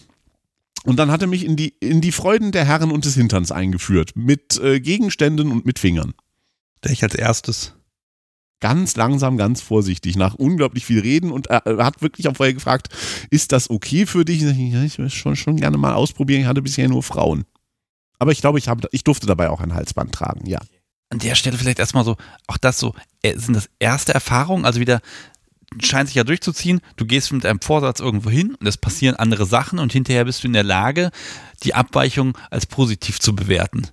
Und 0.85 0.97
dann 0.97 1.11
hat 1.11 1.23
er 1.23 1.29
mich 1.29 1.45
in 1.45 1.57
die, 1.57 1.75
in 1.81 2.01
die 2.01 2.13
Freuden 2.13 2.51
der 2.51 2.65
Herren 2.65 2.91
und 2.91 3.05
des 3.05 3.15
Hinterns 3.15 3.53
eingeführt. 3.53 4.13
Mit 4.17 4.59
äh, 4.59 4.81
Gegenständen 4.81 5.53
und 5.53 5.65
mit 5.65 5.79
Fingern. 5.79 6.15
Der 6.83 6.91
ich 6.91 7.03
als 7.03 7.15
erstes 7.15 7.75
ganz 8.65 8.97
langsam, 8.97 9.37
ganz 9.37 9.61
vorsichtig, 9.61 10.17
nach 10.17 10.37
unglaublich 10.37 10.87
viel 10.87 11.01
Reden 11.01 11.33
und 11.33 11.49
er, 11.49 11.67
er 11.67 11.85
hat 11.85 12.01
wirklich 12.01 12.29
auch 12.29 12.37
vorher 12.37 12.55
gefragt, 12.55 12.89
ist 13.29 13.53
das 13.53 13.69
okay 13.69 14.07
für 14.07 14.25
dich? 14.25 14.43
Ich 14.43 14.99
will 14.99 15.11
schon, 15.11 15.37
schon 15.37 15.57
gerne 15.57 15.77
mal 15.77 15.93
ausprobieren, 15.93 16.41
ich 16.41 16.47
hatte 16.47 16.63
bisher 16.63 16.89
nur 16.89 17.03
Frauen. 17.03 17.45
Aber 18.19 18.33
ich 18.33 18.41
glaube, 18.41 18.59
ich, 18.59 18.69
hab, 18.69 18.81
ich 18.91 19.05
durfte 19.05 19.27
dabei 19.27 19.51
auch 19.51 19.61
ein 19.61 19.75
Halsband 19.75 20.13
tragen, 20.13 20.47
ja. 20.47 20.61
An 21.11 21.19
der 21.19 21.35
Stelle 21.35 21.59
vielleicht 21.59 21.79
erstmal 21.79 22.07
so, 22.07 22.17
auch 22.47 22.57
das 22.57 22.79
so, 22.79 22.95
äh, 23.21 23.37
sind 23.37 23.53
das 23.53 23.69
erste 23.81 24.15
Erfahrungen, 24.15 24.65
also 24.65 24.81
wieder 24.81 25.03
scheint 25.83 26.09
sich 26.09 26.17
ja 26.17 26.25
durchzuziehen, 26.25 26.81
du 26.97 27.05
gehst 27.05 27.35
mit 27.35 27.45
einem 27.45 27.61
Vorsatz 27.61 28.01
irgendwo 28.01 28.31
hin 28.31 28.55
und 28.55 28.67
es 28.67 28.79
passieren 28.79 29.15
andere 29.17 29.45
Sachen 29.45 29.79
und 29.79 29.93
hinterher 29.93 30.25
bist 30.25 30.43
du 30.43 30.47
in 30.47 30.55
der 30.55 30.65
Lage, 30.65 31.11
die 31.65 31.75
Abweichung 31.75 32.39
als 32.49 32.65
positiv 32.65 33.21
zu 33.21 33.37
bewerten. 33.37 33.89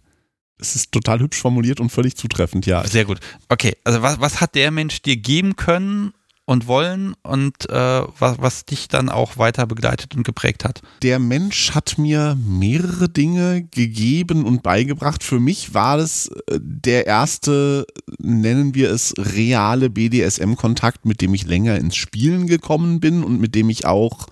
Es 0.61 0.75
ist 0.75 0.91
total 0.91 1.19
hübsch 1.19 1.39
formuliert 1.41 1.79
und 1.79 1.89
völlig 1.89 2.15
zutreffend, 2.15 2.65
ja. 2.65 2.85
Sehr 2.87 3.05
gut. 3.05 3.19
Okay, 3.49 3.75
also 3.83 4.01
was, 4.01 4.21
was 4.21 4.39
hat 4.39 4.55
der 4.55 4.71
Mensch 4.71 5.01
dir 5.01 5.17
geben 5.17 5.55
können 5.55 6.13
und 6.51 6.67
wollen 6.67 7.13
und 7.23 7.69
äh, 7.69 8.01
was, 8.19 8.35
was 8.39 8.65
dich 8.65 8.89
dann 8.89 9.07
auch 9.07 9.37
weiter 9.37 9.65
begleitet 9.65 10.17
und 10.17 10.23
geprägt 10.23 10.65
hat? 10.65 10.81
Der 11.01 11.17
Mensch 11.17 11.71
hat 11.71 11.97
mir 11.97 12.37
mehrere 12.45 13.07
Dinge 13.07 13.63
gegeben 13.71 14.43
und 14.43 14.61
beigebracht. 14.61 15.23
Für 15.23 15.39
mich 15.39 15.73
war 15.73 15.97
es 15.97 16.27
äh, 16.27 16.59
der 16.61 17.07
erste, 17.07 17.87
nennen 18.19 18.75
wir 18.75 18.91
es, 18.91 19.13
reale 19.17 19.89
BDSM-Kontakt, 19.89 21.05
mit 21.05 21.21
dem 21.21 21.33
ich 21.33 21.45
länger 21.45 21.77
ins 21.77 21.95
Spielen 21.95 22.47
gekommen 22.47 22.99
bin 22.99 23.23
und 23.23 23.39
mit 23.39 23.55
dem 23.55 23.69
ich 23.69 23.85
auch 23.85 24.27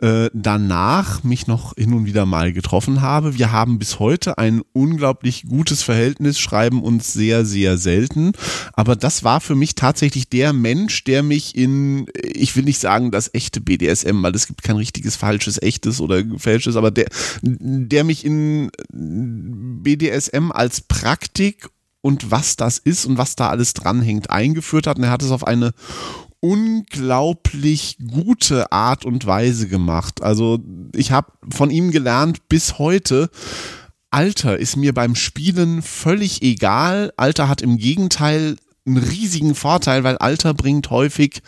äh, 0.00 0.30
danach 0.34 1.22
mich 1.22 1.46
noch 1.46 1.74
hin 1.76 1.92
und 1.94 2.06
wieder 2.06 2.26
mal 2.26 2.52
getroffen 2.52 3.02
habe. 3.02 3.38
Wir 3.38 3.52
haben 3.52 3.78
bis 3.78 4.00
heute 4.00 4.36
ein 4.36 4.62
unglaublich 4.72 5.44
gutes 5.48 5.84
Verhältnis, 5.84 6.40
schreiben 6.40 6.82
uns 6.82 7.12
sehr, 7.12 7.44
sehr 7.44 7.78
selten. 7.78 8.32
Aber 8.72 8.96
das 8.96 9.22
war 9.22 9.40
für 9.40 9.54
mich 9.54 9.76
tatsächlich 9.76 10.28
der 10.28 10.52
Mensch, 10.52 11.04
der 11.04 11.22
mich 11.22 11.51
in, 11.56 12.06
ich 12.22 12.56
will 12.56 12.64
nicht 12.64 12.78
sagen 12.78 13.10
das 13.10 13.32
echte 13.34 13.60
BDSM, 13.60 14.22
weil 14.22 14.34
es 14.34 14.46
gibt 14.46 14.62
kein 14.62 14.76
richtiges, 14.76 15.16
falsches, 15.16 15.60
echtes 15.60 16.00
oder 16.00 16.22
falsches, 16.38 16.76
aber 16.76 16.90
der, 16.90 17.06
der 17.42 18.04
mich 18.04 18.24
in 18.24 18.70
BDSM 18.92 20.50
als 20.50 20.80
Praktik 20.82 21.68
und 22.00 22.30
was 22.30 22.56
das 22.56 22.78
ist 22.78 23.06
und 23.06 23.18
was 23.18 23.36
da 23.36 23.48
alles 23.48 23.74
dranhängt 23.74 24.30
eingeführt 24.30 24.86
hat. 24.86 24.98
Und 24.98 25.04
er 25.04 25.10
hat 25.10 25.22
es 25.22 25.30
auf 25.30 25.46
eine 25.46 25.72
unglaublich 26.40 27.96
gute 28.10 28.72
Art 28.72 29.04
und 29.04 29.26
Weise 29.26 29.68
gemacht. 29.68 30.22
Also 30.22 30.58
ich 30.94 31.12
habe 31.12 31.32
von 31.50 31.70
ihm 31.70 31.92
gelernt 31.92 32.48
bis 32.48 32.78
heute, 32.78 33.30
Alter 34.10 34.58
ist 34.58 34.76
mir 34.76 34.92
beim 34.92 35.14
Spielen 35.14 35.80
völlig 35.80 36.42
egal. 36.42 37.12
Alter 37.16 37.48
hat 37.48 37.62
im 37.62 37.78
Gegenteil 37.78 38.56
einen 38.86 38.98
riesigen 38.98 39.54
Vorteil, 39.54 40.04
weil 40.04 40.18
Alter 40.18 40.54
bringt 40.54 40.90
häufig 40.90 41.42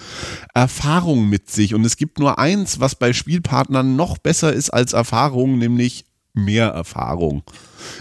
Erfahrung 0.55 1.29
mit 1.29 1.51
sich. 1.51 1.75
Und 1.75 1.85
es 1.85 1.97
gibt 1.97 2.19
nur 2.19 2.39
eins, 2.39 2.81
was 2.81 2.95
bei 2.95 3.13
Spielpartnern 3.13 3.97
noch 3.97 4.19
besser 4.19 4.53
ist 4.53 4.71
als 4.71 4.93
Erfahrung, 4.93 5.59
nämlich 5.59 6.05
mehr 6.35 6.69
Erfahrung. 6.69 7.43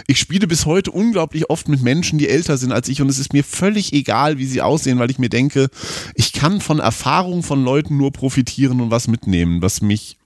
Ich 0.08 0.20
spiele 0.20 0.48
bis 0.48 0.66
heute 0.66 0.92
unglaublich 0.92 1.50
oft 1.50 1.68
mit 1.68 1.82
Menschen, 1.82 2.18
die 2.18 2.30
älter 2.30 2.58
sind 2.58 2.72
als 2.72 2.88
ich 2.90 3.02
und 3.02 3.10
es 3.10 3.20
ist 3.20 3.34
mir 3.34 3.44
völlig 3.44 3.94
egal, 3.94 4.40
wie 4.40 4.46
sie 4.46 4.62
aussehen, 4.62 4.98
weil 4.98 5.12
ich 5.12 5.20
mir 5.20 5.30
denke, 5.30 5.70
ich 6.16 6.34
kann 6.34 6.60
von 6.60 6.80
Erfahrung 6.80 7.44
von 7.44 7.64
Leuten 7.64 7.98
nur 7.98 8.12
profitieren 8.12 8.82
und 8.82 8.92
was 8.92 9.08
mitnehmen, 9.08 9.62
was 9.62 9.82
mich 9.82 10.18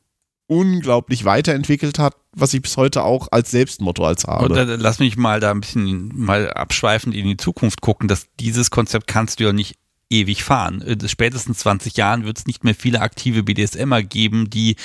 unglaublich 0.48 1.26
weiterentwickelt 1.26 2.00
hat, 2.00 2.16
was 2.32 2.54
ich 2.54 2.62
bis 2.62 2.78
heute 2.78 3.04
auch 3.04 3.28
als 3.32 3.52
Selbstmotto 3.52 4.06
als 4.06 4.26
habe. 4.26 4.46
Und 4.46 4.56
dann 4.56 4.80
lass 4.80 5.00
mich 5.00 5.18
mal 5.18 5.40
da 5.40 5.52
ein 5.52 5.62
bisschen 5.62 6.12
mal 6.18 6.52
abschweifend 6.52 7.14
in 7.16 7.26
die 7.26 7.38
Zukunft 7.38 7.82
gucken, 7.82 8.08
dass 8.08 8.28
dieses 8.40 8.72
Konzept 8.72 9.08
kannst 9.08 9.40
du 9.40 9.46
ja 9.46 9.54
nicht 9.54 9.76
ewig 10.10 10.44
fahren. 10.44 10.82
In 10.82 11.00
äh, 11.02 11.10
spätestens 11.10 11.60
20 11.60 11.98
Jahren 11.98 12.24
wird 12.24 12.38
es 12.38 12.48
nicht 12.48 12.64
mehr 12.64 12.76
viele 12.76 13.02
aktive 13.02 13.44
BDSMer 13.44 14.04
geben, 14.04 14.50
die 14.50 14.78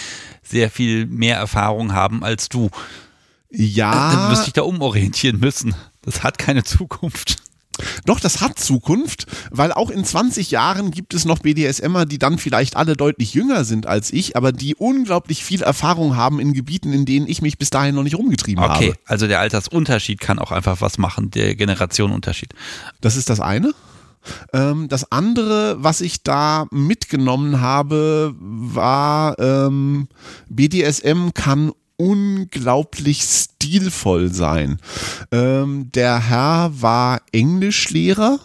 sehr 0.43 0.71
viel 0.71 1.07
mehr 1.07 1.37
Erfahrung 1.37 1.93
haben 1.93 2.25
als 2.25 2.49
du. 2.49 2.71
Ja. 3.51 4.13
Dann 4.13 4.31
wirst 4.31 4.43
du 4.43 4.45
dich 4.47 4.55
da 4.55 4.63
umorientieren 4.63 5.39
müssen. 5.39 5.75
Das 6.03 6.23
hat 6.23 6.39
keine 6.39 6.65
Zukunft. 6.65 7.37
Doch, 8.05 8.21
das 8.21 8.41
hat 8.41 8.59
Zukunft, 8.59 9.27
weil 9.51 9.73
auch 9.73 9.91
in 9.91 10.05
20 10.05 10.51
Jahren 10.51 10.91
gibt 10.91 11.15
es 11.15 11.25
noch 11.25 11.39
BDSMer, 11.41 12.07
die 12.07 12.19
dann 12.19 12.39
vielleicht 12.39 12.77
alle 12.77 12.97
deutlich 12.97 13.35
jünger 13.35 13.65
sind 13.65 13.87
als 13.87 14.13
ich, 14.13 14.37
aber 14.37 14.53
die 14.53 14.75
unglaublich 14.75 15.45
viel 15.45 15.63
Erfahrung 15.63 16.17
haben 16.17 16.41
in 16.41 16.53
Gebieten, 16.53 16.93
in 16.93 17.05
denen 17.05 17.27
ich 17.27 17.43
mich 17.43 17.59
bis 17.59 17.71
dahin 17.71 17.95
noch 17.95 18.03
nicht 18.03 18.17
rumgetrieben 18.17 18.63
okay, 18.63 18.73
habe. 18.73 18.89
Okay, 18.89 18.99
also 19.07 19.27
der 19.27 19.41
Altersunterschied 19.41 20.21
kann 20.21 20.39
auch 20.39 20.53
einfach 20.53 20.81
was 20.81 20.99
machen, 20.99 21.31
der 21.31 21.55
Generationenunterschied. 21.55 22.55
Das 23.01 23.17
ist 23.17 23.31
das 23.31 23.41
eine. 23.41 23.73
Ähm, 24.53 24.89
das 24.89 25.11
andere, 25.11 25.77
was 25.83 26.01
ich 26.01 26.23
da 26.23 26.67
mitgenommen 26.71 27.61
habe, 27.61 28.35
war, 28.39 29.39
ähm, 29.39 30.09
BDSM 30.49 31.31
kann 31.35 31.73
unglaublich 32.03 33.23
stilvoll 33.23 34.33
sein. 34.33 34.79
Ähm, 35.31 35.91
der 35.95 36.29
Herr 36.29 36.73
war 36.75 37.21
Englischlehrer 37.31 38.41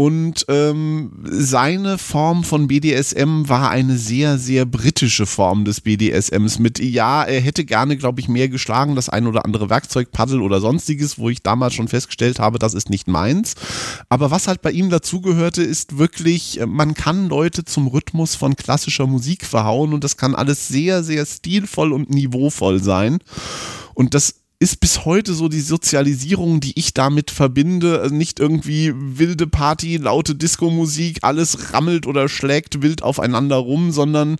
und 0.00 0.46
ähm, 0.48 1.12
seine 1.24 1.98
Form 1.98 2.42
von 2.42 2.68
BDSM 2.68 3.50
war 3.50 3.68
eine 3.68 3.98
sehr, 3.98 4.38
sehr 4.38 4.64
britische 4.64 5.26
Form 5.26 5.66
des 5.66 5.82
BDSMs 5.82 6.58
mit, 6.58 6.78
ja, 6.78 7.22
er 7.22 7.42
hätte 7.42 7.66
gerne, 7.66 7.98
glaube 7.98 8.18
ich, 8.18 8.26
mehr 8.26 8.48
geschlagen, 8.48 8.96
das 8.96 9.10
ein 9.10 9.26
oder 9.26 9.44
andere 9.44 9.68
Werkzeug, 9.68 10.10
Paddel 10.10 10.40
oder 10.40 10.58
sonstiges, 10.58 11.18
wo 11.18 11.28
ich 11.28 11.42
damals 11.42 11.74
schon 11.74 11.88
festgestellt 11.88 12.38
habe, 12.38 12.58
das 12.58 12.72
ist 12.72 12.88
nicht 12.88 13.08
meins. 13.08 13.56
Aber 14.08 14.30
was 14.30 14.48
halt 14.48 14.62
bei 14.62 14.70
ihm 14.70 14.88
dazugehörte, 14.88 15.62
ist 15.62 15.98
wirklich, 15.98 16.60
man 16.66 16.94
kann 16.94 17.28
Leute 17.28 17.66
zum 17.66 17.86
Rhythmus 17.86 18.36
von 18.36 18.56
klassischer 18.56 19.06
Musik 19.06 19.44
verhauen 19.44 19.92
und 19.92 20.02
das 20.02 20.16
kann 20.16 20.34
alles 20.34 20.66
sehr, 20.66 21.02
sehr 21.04 21.26
stilvoll 21.26 21.92
und 21.92 22.08
niveauvoll 22.08 22.82
sein. 22.82 23.18
Und 23.92 24.14
das 24.14 24.39
ist 24.62 24.78
bis 24.78 25.06
heute 25.06 25.32
so 25.32 25.48
die 25.48 25.60
Sozialisierung, 25.60 26.60
die 26.60 26.78
ich 26.78 26.92
damit 26.92 27.30
verbinde. 27.30 28.00
Also 28.02 28.14
nicht 28.14 28.38
irgendwie 28.38 28.92
wilde 28.94 29.46
Party, 29.46 29.96
laute 29.96 30.34
Disco-Musik, 30.34 31.20
alles 31.22 31.72
rammelt 31.72 32.06
oder 32.06 32.28
schlägt 32.28 32.82
wild 32.82 33.02
aufeinander 33.02 33.56
rum, 33.56 33.90
sondern 33.90 34.36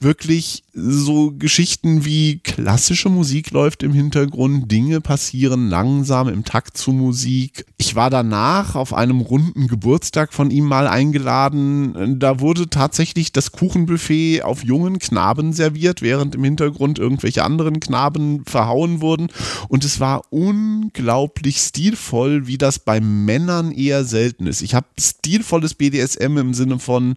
wirklich 0.00 0.64
so 0.72 1.32
Geschichten 1.36 2.04
wie 2.04 2.38
klassische 2.38 3.08
Musik 3.08 3.50
läuft 3.50 3.82
im 3.82 3.92
Hintergrund, 3.92 4.70
Dinge 4.70 5.00
passieren 5.00 5.68
langsam 5.68 6.28
im 6.28 6.44
Takt 6.44 6.78
zu 6.78 6.92
Musik. 6.92 7.66
Ich 7.76 7.94
war 7.94 8.10
danach 8.10 8.74
auf 8.74 8.94
einem 8.94 9.20
runden 9.20 9.66
Geburtstag 9.66 10.32
von 10.32 10.50
ihm 10.50 10.64
mal 10.64 10.86
eingeladen. 10.86 12.18
Da 12.18 12.40
wurde 12.40 12.70
tatsächlich 12.70 13.32
das 13.32 13.52
Kuchenbuffet 13.52 14.42
auf 14.42 14.64
jungen 14.64 14.98
Knaben 14.98 15.52
serviert, 15.52 16.00
während 16.00 16.34
im 16.34 16.44
Hintergrund 16.44 16.98
irgendwelche 16.98 17.44
anderen 17.44 17.80
Knaben 17.80 18.44
verhauen 18.46 19.00
wurden. 19.00 19.28
Und 19.68 19.84
es 19.84 20.00
war 20.00 20.22
unglaublich 20.30 21.58
stilvoll, 21.58 22.46
wie 22.46 22.58
das 22.58 22.78
bei 22.78 23.00
Männern 23.00 23.72
eher 23.72 24.04
selten 24.04 24.46
ist. 24.46 24.62
Ich 24.62 24.74
habe 24.74 24.86
stilvolles 24.98 25.74
BDSM 25.74 26.36
im 26.38 26.54
Sinne 26.54 26.78
von 26.78 27.16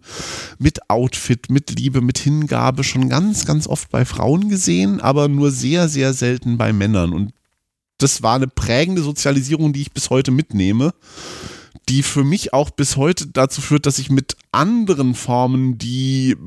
mit 0.57 0.89
Outfit, 0.89 1.49
mit 1.49 1.77
Liebe, 1.77 2.01
mit 2.01 2.17
Hingabe 2.17 2.83
schon 2.83 3.09
ganz, 3.09 3.45
ganz 3.45 3.67
oft 3.67 3.89
bei 3.89 4.05
Frauen 4.05 4.49
gesehen, 4.49 5.01
aber 5.01 5.27
nur 5.27 5.51
sehr, 5.51 5.89
sehr 5.89 6.13
selten 6.13 6.57
bei 6.57 6.73
Männern. 6.73 7.13
Und 7.13 7.33
das 7.97 8.23
war 8.23 8.35
eine 8.35 8.47
prägende 8.47 9.03
Sozialisierung, 9.03 9.73
die 9.73 9.81
ich 9.81 9.91
bis 9.91 10.09
heute 10.09 10.31
mitnehme 10.31 10.93
die 11.89 12.03
für 12.03 12.23
mich 12.23 12.53
auch 12.53 12.69
bis 12.69 12.95
heute 12.95 13.27
dazu 13.27 13.59
führt, 13.59 13.85
dass 13.85 13.99
ich 13.99 14.09
mit 14.09 14.37
anderen 14.51 15.13
Formen, 15.13 15.77
die 15.77 16.37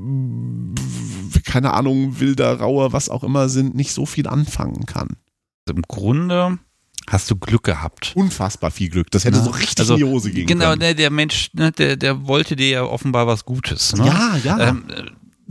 keine 1.44 1.74
Ahnung, 1.74 2.18
wilder, 2.20 2.60
rauer, 2.60 2.92
was 2.92 3.08
auch 3.08 3.22
immer 3.22 3.48
sind, 3.48 3.74
nicht 3.74 3.92
so 3.92 4.06
viel 4.06 4.26
anfangen 4.26 4.86
kann. 4.86 5.16
Im 5.70 5.82
Grunde 5.82 6.58
hast 7.08 7.30
du 7.30 7.36
Glück 7.36 7.64
gehabt. 7.64 8.12
Unfassbar 8.14 8.70
viel 8.70 8.90
Glück. 8.90 9.10
Das 9.10 9.24
hätte 9.24 9.38
ja. 9.38 9.44
so 9.44 9.50
richtig 9.50 9.80
also, 9.80 9.94
in 9.94 9.98
die 9.98 10.04
Hose 10.04 10.30
gehen 10.30 10.46
genau, 10.46 10.70
können. 10.70 10.80
Genau, 10.80 10.94
der, 10.94 11.10
Mensch, 11.10 11.50
ne, 11.54 11.72
der, 11.72 11.96
der 11.96 12.26
wollte 12.26 12.56
dir 12.56 12.68
ja 12.68 12.82
offenbar 12.84 13.26
was 13.26 13.44
Gutes. 13.44 13.94
Ne? 13.96 14.06
Ja, 14.06 14.36
ja. 14.42 14.68
Ähm, 14.68 14.84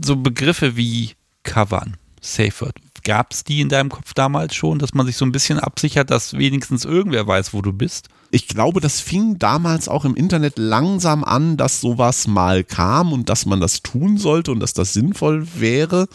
so 0.00 0.16
Begriffe 0.16 0.76
wie 0.76 1.12
Covern, 1.42 1.96
Safe 2.20 2.52
Word. 2.60 2.76
Gab 3.04 3.32
es 3.32 3.44
die 3.44 3.60
in 3.60 3.68
deinem 3.68 3.90
Kopf 3.90 4.14
damals 4.14 4.54
schon, 4.54 4.78
dass 4.78 4.94
man 4.94 5.04
sich 5.04 5.18
so 5.18 5.26
ein 5.26 5.32
bisschen 5.32 5.58
absichert, 5.58 6.10
dass 6.10 6.38
wenigstens 6.38 6.86
irgendwer 6.86 7.26
weiß, 7.26 7.52
wo 7.52 7.60
du 7.60 7.72
bist? 7.72 8.08
Ich 8.30 8.48
glaube, 8.48 8.80
das 8.80 9.00
fing 9.00 9.38
damals 9.38 9.88
auch 9.88 10.06
im 10.06 10.14
Internet 10.14 10.54
langsam 10.56 11.22
an, 11.22 11.58
dass 11.58 11.82
sowas 11.82 12.26
mal 12.26 12.64
kam 12.64 13.12
und 13.12 13.28
dass 13.28 13.44
man 13.44 13.60
das 13.60 13.82
tun 13.82 14.16
sollte 14.16 14.52
und 14.52 14.60
dass 14.60 14.72
das 14.72 14.94
sinnvoll 14.94 15.46
wäre. 15.54 16.08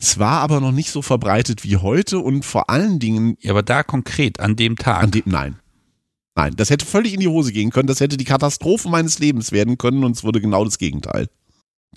Es 0.00 0.18
war 0.18 0.40
aber 0.40 0.60
noch 0.60 0.72
nicht 0.72 0.90
so 0.90 1.00
verbreitet 1.00 1.62
wie 1.62 1.76
heute 1.76 2.18
und 2.18 2.44
vor 2.44 2.68
allen 2.68 2.98
Dingen. 2.98 3.36
Ja, 3.40 3.52
aber 3.52 3.62
da 3.62 3.84
konkret, 3.84 4.40
an 4.40 4.56
dem 4.56 4.76
Tag. 4.76 5.00
An 5.00 5.12
dem, 5.12 5.22
nein. 5.26 5.60
Nein, 6.34 6.54
das 6.56 6.70
hätte 6.70 6.86
völlig 6.86 7.14
in 7.14 7.20
die 7.20 7.28
Hose 7.28 7.52
gehen 7.52 7.70
können. 7.70 7.86
Das 7.86 8.00
hätte 8.00 8.16
die 8.16 8.24
Katastrophe 8.24 8.88
meines 8.88 9.20
Lebens 9.20 9.52
werden 9.52 9.78
können 9.78 10.02
und 10.02 10.16
es 10.16 10.24
wurde 10.24 10.40
genau 10.40 10.64
das 10.64 10.78
Gegenteil. 10.78 11.28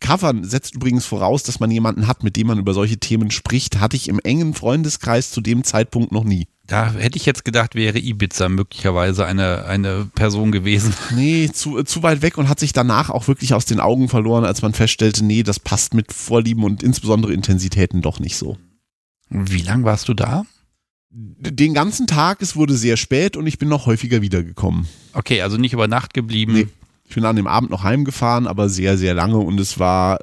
Covern 0.01 0.43
setzt 0.43 0.75
übrigens 0.75 1.05
voraus, 1.05 1.43
dass 1.43 1.59
man 1.59 1.71
jemanden 1.71 2.07
hat, 2.07 2.23
mit 2.23 2.35
dem 2.35 2.47
man 2.47 2.59
über 2.59 2.73
solche 2.73 2.97
Themen 2.97 3.31
spricht. 3.31 3.79
Hatte 3.79 3.95
ich 3.95 4.09
im 4.09 4.19
engen 4.19 4.53
Freundeskreis 4.53 5.31
zu 5.31 5.41
dem 5.41 5.63
Zeitpunkt 5.63 6.11
noch 6.11 6.25
nie. 6.25 6.47
Da 6.67 6.93
hätte 6.93 7.17
ich 7.17 7.25
jetzt 7.25 7.45
gedacht, 7.45 7.75
wäre 7.75 7.99
Ibiza 7.99 8.49
möglicherweise 8.49 9.25
eine, 9.25 9.65
eine 9.65 10.09
Person 10.15 10.51
gewesen. 10.51 10.93
Nee, 11.15 11.49
zu, 11.53 11.83
zu 11.83 12.03
weit 12.03 12.21
weg 12.21 12.37
und 12.37 12.49
hat 12.49 12.59
sich 12.59 12.73
danach 12.73 13.09
auch 13.09 13.27
wirklich 13.27 13.53
aus 13.53 13.65
den 13.65 13.79
Augen 13.79 14.09
verloren, 14.09 14.43
als 14.43 14.61
man 14.61 14.73
feststellte, 14.73 15.23
nee, 15.23 15.43
das 15.43 15.59
passt 15.59 15.93
mit 15.93 16.11
Vorlieben 16.11 16.63
und 16.63 16.83
insbesondere 16.83 17.33
Intensitäten 17.33 18.01
doch 18.01 18.19
nicht 18.19 18.35
so. 18.35 18.57
Wie 19.29 19.61
lang 19.61 19.83
warst 19.83 20.09
du 20.09 20.13
da? 20.13 20.45
Den 21.11 21.73
ganzen 21.73 22.07
Tag, 22.07 22.41
es 22.41 22.55
wurde 22.55 22.75
sehr 22.75 22.97
spät 22.97 23.37
und 23.37 23.47
ich 23.47 23.57
bin 23.57 23.69
noch 23.69 23.85
häufiger 23.85 24.21
wiedergekommen. 24.21 24.87
Okay, 25.13 25.41
also 25.41 25.57
nicht 25.57 25.73
über 25.73 25.87
Nacht 25.87 26.13
geblieben. 26.13 26.53
Nee. 26.53 26.67
Ich 27.07 27.15
bin 27.15 27.25
an 27.25 27.35
dem 27.35 27.47
Abend 27.47 27.69
noch 27.69 27.83
heimgefahren, 27.83 28.47
aber 28.47 28.69
sehr, 28.69 28.97
sehr 28.97 29.13
lange 29.13 29.37
und 29.37 29.59
es 29.59 29.79
war 29.79 30.19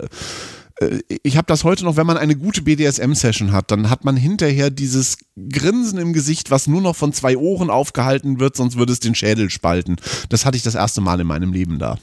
äh, 0.80 1.00
ich 1.22 1.36
habe 1.36 1.46
das 1.46 1.64
heute 1.64 1.84
noch, 1.84 1.96
wenn 1.96 2.06
man 2.06 2.16
eine 2.16 2.36
gute 2.36 2.62
BDSM-Session 2.62 3.52
hat, 3.52 3.70
dann 3.70 3.90
hat 3.90 4.04
man 4.04 4.16
hinterher 4.16 4.70
dieses 4.70 5.18
Grinsen 5.50 5.98
im 5.98 6.12
Gesicht, 6.12 6.50
was 6.50 6.66
nur 6.66 6.80
noch 6.80 6.96
von 6.96 7.12
zwei 7.12 7.36
Ohren 7.36 7.70
aufgehalten 7.70 8.40
wird, 8.40 8.56
sonst 8.56 8.76
würde 8.76 8.92
es 8.92 9.00
den 9.00 9.14
Schädel 9.14 9.50
spalten. 9.50 9.96
Das 10.28 10.44
hatte 10.44 10.56
ich 10.56 10.62
das 10.62 10.74
erste 10.74 11.00
Mal 11.00 11.20
in 11.20 11.26
meinem 11.26 11.52
Leben 11.52 11.78
da. 11.78 11.98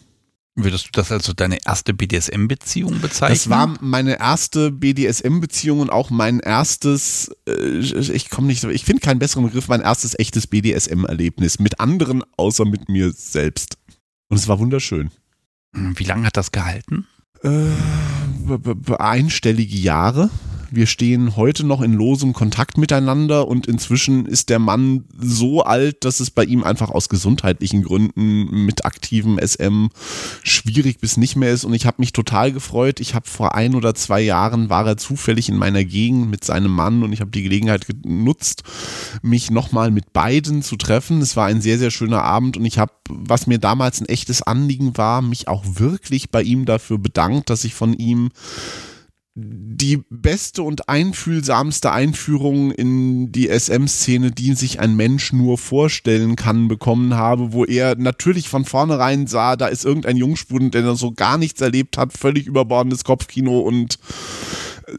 Würdest 0.56 0.88
du 0.88 0.90
das 0.92 1.12
also 1.12 1.32
deine 1.32 1.60
erste 1.66 1.94
BDSM-Beziehung 1.94 3.00
bezeichnen? 3.00 3.36
Das 3.36 3.50
war 3.50 3.78
meine 3.82 4.20
erste 4.20 4.72
BDSM-Beziehung 4.72 5.80
und 5.80 5.90
auch 5.90 6.10
mein 6.10 6.40
erstes, 6.40 7.32
äh, 7.48 7.78
ich 7.78 8.30
komme 8.30 8.48
nicht, 8.48 8.64
ich 8.66 8.84
finde 8.84 9.02
keinen 9.02 9.20
besseren 9.20 9.46
Begriff, 9.46 9.70
mein 9.70 9.82
erstes 9.82 10.18
echtes 10.20 10.48
BDSM-Erlebnis 10.48 11.60
mit 11.60 11.80
anderen 11.80 12.24
außer 12.36 12.66
mit 12.66 12.90
mir 12.90 13.14
selbst. 13.14 13.78
Und 14.30 14.38
es 14.38 14.48
war 14.48 14.60
wunderschön. 14.60 15.12
Wie 15.74 16.04
lange 16.04 16.26
hat 16.26 16.38
das 16.38 16.52
gehalten? 16.52 17.08
Äh, 17.44 17.72
einstellige 18.98 19.78
Jahre. 19.78 20.30
Wir 20.72 20.88
stehen 20.88 21.36
heute 21.36 21.66
noch 21.66 21.82
in 21.82 21.94
losem 21.94 22.34
Kontakt 22.34 22.78
miteinander 22.78 23.48
und 23.48 23.68
inzwischen 23.68 24.26
ist 24.26 24.50
der 24.50 24.60
Mann 24.60 25.06
so 25.18 25.64
alt, 25.64 26.06
dass 26.06 26.20
es 26.20 26.30
bei 26.30 26.44
ihm 26.44 26.64
einfach 26.64 26.90
aus 26.92 27.10
gesundheitlichen 27.10 27.84
Gründen 27.84 28.66
mit 28.66 28.86
aktivem 28.86 29.40
SM 29.40 29.88
schwierig 30.44 31.00
bis 31.00 31.18
nicht 31.18 31.36
mehr 31.36 31.52
ist. 31.52 31.66
Und 31.66 31.74
ich 31.74 31.86
habe 31.86 31.98
mich 32.00 32.14
total 32.14 32.52
gefreut. 32.52 33.00
Ich 33.00 33.16
habe 33.16 33.28
vor 33.28 33.56
ein 33.56 33.76
oder 33.76 33.96
zwei 33.96 34.22
Jahren 34.22 34.70
war 34.70 34.86
er 34.86 34.98
zufällig 34.98 35.50
in 35.50 35.58
meiner 35.58 35.84
Gegend 35.84 36.30
mit 36.30 36.44
seinem 36.44 36.72
Mann 36.72 37.04
und 37.04 37.14
ich 37.14 37.22
habe 37.22 37.32
die 37.32 37.44
Gelegenheit 37.44 37.88
genutzt, 37.88 38.64
mich 39.22 39.50
nochmal 39.50 39.92
mit 39.92 40.14
beiden 40.14 40.62
zu 40.62 40.76
treffen. 40.76 41.22
Es 41.22 41.36
war 41.36 41.48
ein 41.48 41.62
sehr, 41.62 41.80
sehr 41.80 41.92
schöner 41.92 42.24
Abend 42.24 42.58
und 42.58 42.66
ich 42.66 42.78
habe, 42.78 42.94
was 43.10 43.48
mir 43.48 43.58
damals 43.58 44.02
ein 44.02 44.08
echtes 44.08 44.42
Anliegen 44.42 44.98
war, 44.98 45.22
mich 45.22 45.48
auch 45.48 45.64
wirklich 45.66 46.30
bei 46.30 46.44
ihm 46.44 46.66
dafür 46.66 46.98
bedankt, 47.00 47.50
dass 47.50 47.64
ich 47.64 47.74
von 47.74 47.94
ihm 47.94 48.30
die 49.42 50.02
beste 50.10 50.64
und 50.64 50.90
einfühlsamste 50.90 51.92
Einführung 51.92 52.72
in 52.72 53.32
die 53.32 53.48
SM-Szene, 53.48 54.32
die 54.32 54.54
sich 54.54 54.80
ein 54.80 54.96
Mensch 54.96 55.32
nur 55.32 55.58
vorstellen 55.58 56.36
kann, 56.36 56.68
bekommen 56.68 57.16
habe, 57.16 57.54
wo 57.54 57.66
er 57.66 57.96
natürlich 57.96 58.50
von 58.50 58.66
vornherein 58.66 59.28
sah, 59.28 59.56
da 59.56 59.68
ist 59.68 59.86
irgendein 59.86 60.18
Jungspund, 60.18 60.74
der 60.74 60.96
so 60.96 61.12
gar 61.12 61.38
nichts 61.38 61.62
erlebt 61.62 61.98
hat, 61.98 62.14
völlig 62.14 62.48
überbordendes 62.48 63.04
Kopfkino 63.04 63.60
und 63.60 64.00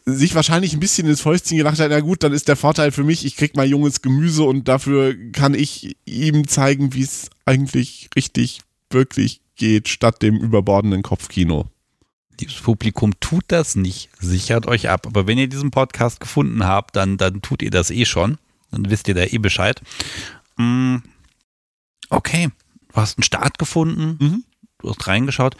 sich 0.04 0.34
wahrscheinlich 0.34 0.72
ein 0.72 0.80
bisschen 0.80 1.08
ins 1.08 1.20
Fäustchen 1.20 1.58
gelacht 1.58 1.80
hat, 1.80 1.90
na 1.90 2.00
gut, 2.00 2.22
dann 2.22 2.32
ist 2.32 2.48
der 2.48 2.56
Vorteil 2.56 2.92
für 2.92 3.04
mich, 3.04 3.24
ich 3.24 3.36
krieg 3.36 3.56
mal 3.56 3.66
junges 3.66 4.02
Gemüse 4.02 4.44
und 4.44 4.68
dafür 4.68 5.14
kann 5.32 5.54
ich 5.54 5.96
ihm 6.06 6.46
zeigen, 6.46 6.94
wie 6.94 7.02
es 7.02 7.28
eigentlich 7.44 8.08
richtig, 8.16 8.60
wirklich 8.90 9.40
geht, 9.56 9.88
statt 9.88 10.22
dem 10.22 10.36
überbordenden 10.36 11.02
Kopfkino 11.02 11.66
dieses 12.40 12.60
Publikum 12.60 13.18
tut 13.20 13.44
das 13.48 13.76
nicht, 13.76 14.10
sichert 14.18 14.66
euch 14.66 14.88
ab. 14.88 15.06
Aber 15.06 15.26
wenn 15.26 15.38
ihr 15.38 15.48
diesen 15.48 15.70
Podcast 15.70 16.20
gefunden 16.20 16.64
habt, 16.64 16.96
dann, 16.96 17.16
dann 17.16 17.42
tut 17.42 17.62
ihr 17.62 17.70
das 17.70 17.90
eh 17.90 18.04
schon. 18.04 18.38
Dann 18.70 18.88
wisst 18.90 19.08
ihr 19.08 19.14
da 19.14 19.22
eh 19.22 19.38
Bescheid. 19.38 19.80
Mm, 20.56 20.96
okay, 22.08 22.50
du 22.88 22.96
hast 22.96 23.18
einen 23.18 23.24
Start 23.24 23.58
gefunden, 23.58 24.16
mhm. 24.20 24.44
du 24.78 24.90
hast 24.90 25.06
reingeschaut. 25.06 25.56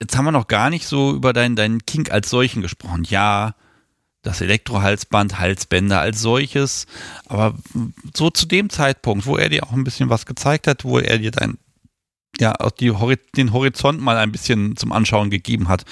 Jetzt 0.00 0.16
haben 0.16 0.24
wir 0.24 0.32
noch 0.32 0.48
gar 0.48 0.70
nicht 0.70 0.86
so 0.86 1.14
über 1.14 1.32
deinen, 1.32 1.56
deinen 1.56 1.86
Kink 1.86 2.10
als 2.10 2.28
solchen 2.30 2.62
gesprochen. 2.62 3.04
Ja, 3.04 3.54
das 4.22 4.40
Elektrohalsband, 4.40 5.38
Halsbänder 5.38 6.00
als 6.00 6.20
solches. 6.20 6.86
Aber 7.26 7.54
so 8.16 8.30
zu 8.30 8.46
dem 8.46 8.70
Zeitpunkt, 8.70 9.26
wo 9.26 9.36
er 9.36 9.48
dir 9.48 9.64
auch 9.64 9.72
ein 9.72 9.84
bisschen 9.84 10.08
was 10.08 10.26
gezeigt 10.26 10.66
hat, 10.66 10.84
wo 10.84 10.98
er 10.98 11.18
dir 11.18 11.30
dein, 11.30 11.58
ja, 12.40 12.54
auch 12.58 12.70
die, 12.70 12.92
den 13.36 13.52
Horizont 13.52 14.00
mal 14.00 14.16
ein 14.16 14.32
bisschen 14.32 14.76
zum 14.76 14.92
Anschauen 14.92 15.30
gegeben 15.30 15.68
hat. 15.68 15.84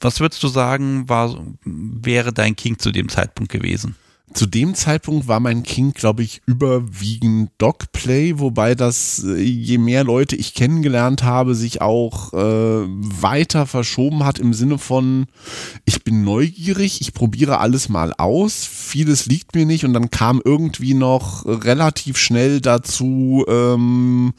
Was 0.00 0.20
würdest 0.20 0.42
du 0.42 0.48
sagen, 0.48 1.08
war, 1.08 1.44
wäre 1.64 2.32
dein 2.32 2.56
King 2.56 2.78
zu 2.78 2.90
dem 2.90 3.08
Zeitpunkt 3.08 3.52
gewesen? 3.52 3.96
Zu 4.34 4.46
dem 4.46 4.74
Zeitpunkt 4.74 5.28
war 5.28 5.40
mein 5.40 5.62
King, 5.62 5.92
glaube 5.92 6.22
ich, 6.22 6.42
überwiegend 6.46 7.50
Dogplay, 7.58 8.38
wobei 8.38 8.74
das, 8.74 9.24
äh, 9.24 9.40
je 9.40 9.78
mehr 9.78 10.04
Leute 10.04 10.36
ich 10.36 10.54
kennengelernt 10.54 11.22
habe, 11.22 11.54
sich 11.54 11.80
auch 11.80 12.32
äh, 12.32 12.86
weiter 12.86 13.66
verschoben 13.66 14.24
hat 14.24 14.38
im 14.38 14.54
Sinne 14.54 14.78
von, 14.78 15.26
ich 15.84 16.04
bin 16.04 16.24
neugierig, 16.24 17.00
ich 17.00 17.14
probiere 17.14 17.58
alles 17.58 17.88
mal 17.88 18.12
aus, 18.16 18.64
vieles 18.64 19.26
liegt 19.26 19.54
mir 19.54 19.66
nicht 19.66 19.84
und 19.84 19.92
dann 19.92 20.10
kam 20.10 20.40
irgendwie 20.44 20.94
noch 20.94 21.44
relativ 21.46 22.18
schnell 22.18 22.60
dazu 22.60 23.44
ähm, 23.48 24.32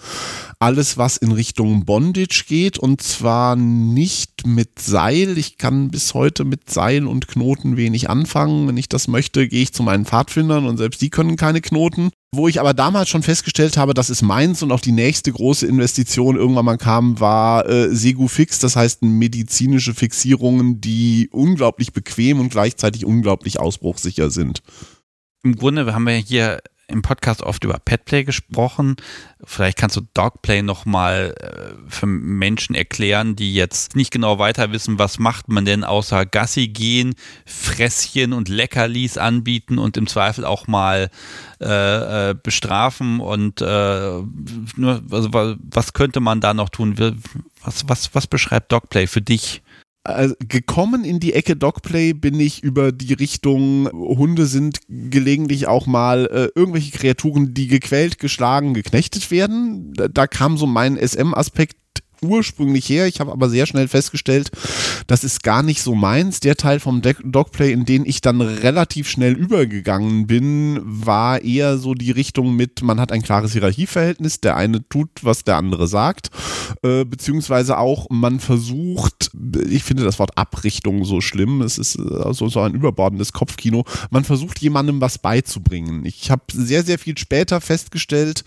alles, 0.60 0.98
was 0.98 1.18
in 1.18 1.32
Richtung 1.32 1.86
Bondage 1.86 2.46
geht 2.48 2.78
und 2.78 3.02
zwar 3.02 3.56
nicht 3.56 4.46
mit 4.46 4.80
Seil. 4.80 5.38
Ich 5.38 5.58
kann 5.58 5.90
bis 5.90 6.14
heute 6.14 6.46
mit 6.46 6.70
Seil 6.70 7.06
und 7.06 7.28
Knoten 7.28 7.78
wenig 7.78 8.10
anfangen. 8.10 8.68
Wenn 8.68 8.78
ich 8.78 8.90
das 8.90 9.08
möchte, 9.08 9.48
gehe 9.48 9.62
ich 9.62 9.74
zum 9.74 9.83
meinen 9.84 10.06
Pfadfindern 10.06 10.66
und 10.66 10.78
selbst 10.78 11.02
die 11.02 11.10
können 11.10 11.36
keine 11.36 11.62
Knoten. 11.62 12.12
Wo 12.36 12.48
ich 12.48 12.60
aber 12.60 12.74
damals 12.74 13.10
schon 13.10 13.22
festgestellt 13.22 13.78
habe, 13.78 13.94
das 13.94 14.10
ist 14.10 14.24
meins 14.24 14.64
und 14.64 14.72
auch 14.72 14.80
die 14.80 14.92
nächste 14.92 15.32
große 15.32 15.68
Investition 15.68 16.36
irgendwann 16.36 16.66
mal 16.66 16.78
kam, 16.78 17.20
war 17.20 17.70
äh, 17.70 17.96
Segufix, 17.96 18.58
das 18.58 18.76
heißt 18.76 19.04
medizinische 19.04 19.94
Fixierungen, 19.94 20.82
die 20.82 21.30
unglaublich 21.32 21.94
bequem 21.94 22.40
und 22.40 22.50
gleichzeitig 22.50 23.06
unglaublich 23.06 23.60
ausbruchsicher 23.60 24.32
sind. 24.32 24.64
Im 25.44 25.56
Grunde 25.56 25.94
haben 25.94 26.06
wir 26.06 26.14
hier 26.14 26.60
im 26.94 27.02
Podcast 27.02 27.42
oft 27.42 27.64
über 27.66 27.80
Petplay 27.84 28.24
gesprochen. 28.24 28.96
Vielleicht 29.44 29.78
kannst 29.78 29.98
du 29.98 30.02
Dogplay 30.14 30.62
nochmal 30.62 31.36
äh, 31.38 31.90
für 31.90 32.06
Menschen 32.06 32.76
erklären, 32.76 33.36
die 33.36 33.54
jetzt 33.54 33.96
nicht 33.96 34.12
genau 34.12 34.40
weiter 34.40 34.72
wissen, 34.72 35.00
was 35.00 35.20
macht 35.20 35.50
man 35.50 35.66
denn 35.66 35.84
außer 35.84 36.26
Gassi 36.26 36.70
gehen, 36.70 37.16
Fresschen 37.46 38.32
und 38.32 38.48
Leckerlis 38.48 39.18
anbieten 39.18 39.78
und 39.80 39.98
im 39.98 40.08
Zweifel 40.08 40.46
auch 40.46 40.68
mal 40.68 41.10
äh, 41.60 42.30
äh 42.30 42.36
bestrafen 42.42 43.20
und 43.20 43.62
äh, 43.62 43.66
also, 43.66 45.30
was 45.32 45.94
könnte 45.94 46.20
man 46.20 46.40
da 46.40 46.54
noch 46.54 46.70
tun? 46.70 46.96
Was, 47.64 47.88
was, 47.88 48.16
was 48.16 48.28
beschreibt 48.28 48.72
Dogplay 48.72 49.08
für 49.08 49.22
dich? 49.22 49.62
Also 50.04 50.36
gekommen 50.40 51.06
in 51.06 51.20
die 51.20 51.34
Ecke 51.34 51.56
Dogplay 51.56 52.14
bin 52.14 52.40
ich 52.40 52.62
über 52.62 52.92
die 52.92 53.14
Richtung 53.14 53.90
Hunde 53.92 54.46
sind 54.46 54.80
gelegentlich 54.90 55.68
auch 55.68 55.86
mal 55.86 56.26
äh, 56.26 56.60
irgendwelche 56.60 56.92
Kreaturen, 56.92 57.54
die 57.54 57.68
gequält, 57.68 58.20
geschlagen, 58.20 58.74
geknechtet 58.74 59.32
werden. 59.32 59.94
Da, 59.94 60.08
da 60.10 60.28
kam 60.28 60.58
so 60.58 60.66
mein 60.66 60.98
SM-Aspekt 60.98 61.78
ursprünglich 62.24 62.88
her. 62.90 63.08
Ich 63.08 63.20
habe 63.20 63.32
aber 63.32 63.50
sehr 63.50 63.66
schnell 63.66 63.88
festgestellt, 63.88 64.52
das 65.08 65.24
ist 65.24 65.44
gar 65.44 65.64
nicht 65.64 65.82
so 65.82 65.96
meins. 65.96 66.40
Der 66.40 66.56
Teil 66.56 66.80
vom 66.80 67.02
Dogplay, 67.02 67.72
in 67.72 67.86
den 67.86 68.06
ich 68.06 68.22
dann 68.22 68.42
relativ 68.42 69.10
schnell 69.10 69.34
übergegangen 69.34 70.28
bin, 70.28 70.80
war 70.84 71.42
eher 71.42 71.78
so 71.78 71.94
die 71.94 72.12
Richtung 72.12 72.56
mit, 72.56 72.82
man 72.82 73.00
hat 73.00 73.12
ein 73.12 73.22
klares 73.22 73.54
Hierarchieverhältnis, 73.54 74.42
der 74.42 74.56
eine 74.56 74.88
tut, 74.88 75.10
was 75.22 75.44
der 75.44 75.58
andere 75.58 75.88
sagt, 75.88 76.30
äh, 76.84 77.06
beziehungsweise 77.06 77.78
auch 77.78 78.08
man 78.10 78.40
versucht, 78.40 79.32
ich 79.68 79.84
finde 79.84 80.04
das 80.04 80.20
Wort 80.20 80.38
Abrichtung 80.38 81.06
so 81.06 81.22
schlimm, 81.22 81.62
es 81.62 81.78
ist 81.78 81.96
äh, 81.96 82.34
so, 82.34 82.50
so 82.50 82.62
ein 82.62 82.74
überbordendes 82.74 83.34
Kopfkino, 83.34 83.86
man 84.10 84.24
versucht 84.24 84.60
jemandem 84.60 85.02
was 85.02 85.18
beizubringen. 85.18 86.06
Ich 86.06 86.32
habe 86.32 86.44
sehr, 86.52 86.84
sehr 86.84 87.00
viel 87.00 87.18
später 87.18 87.62
festgestellt, 87.62 88.44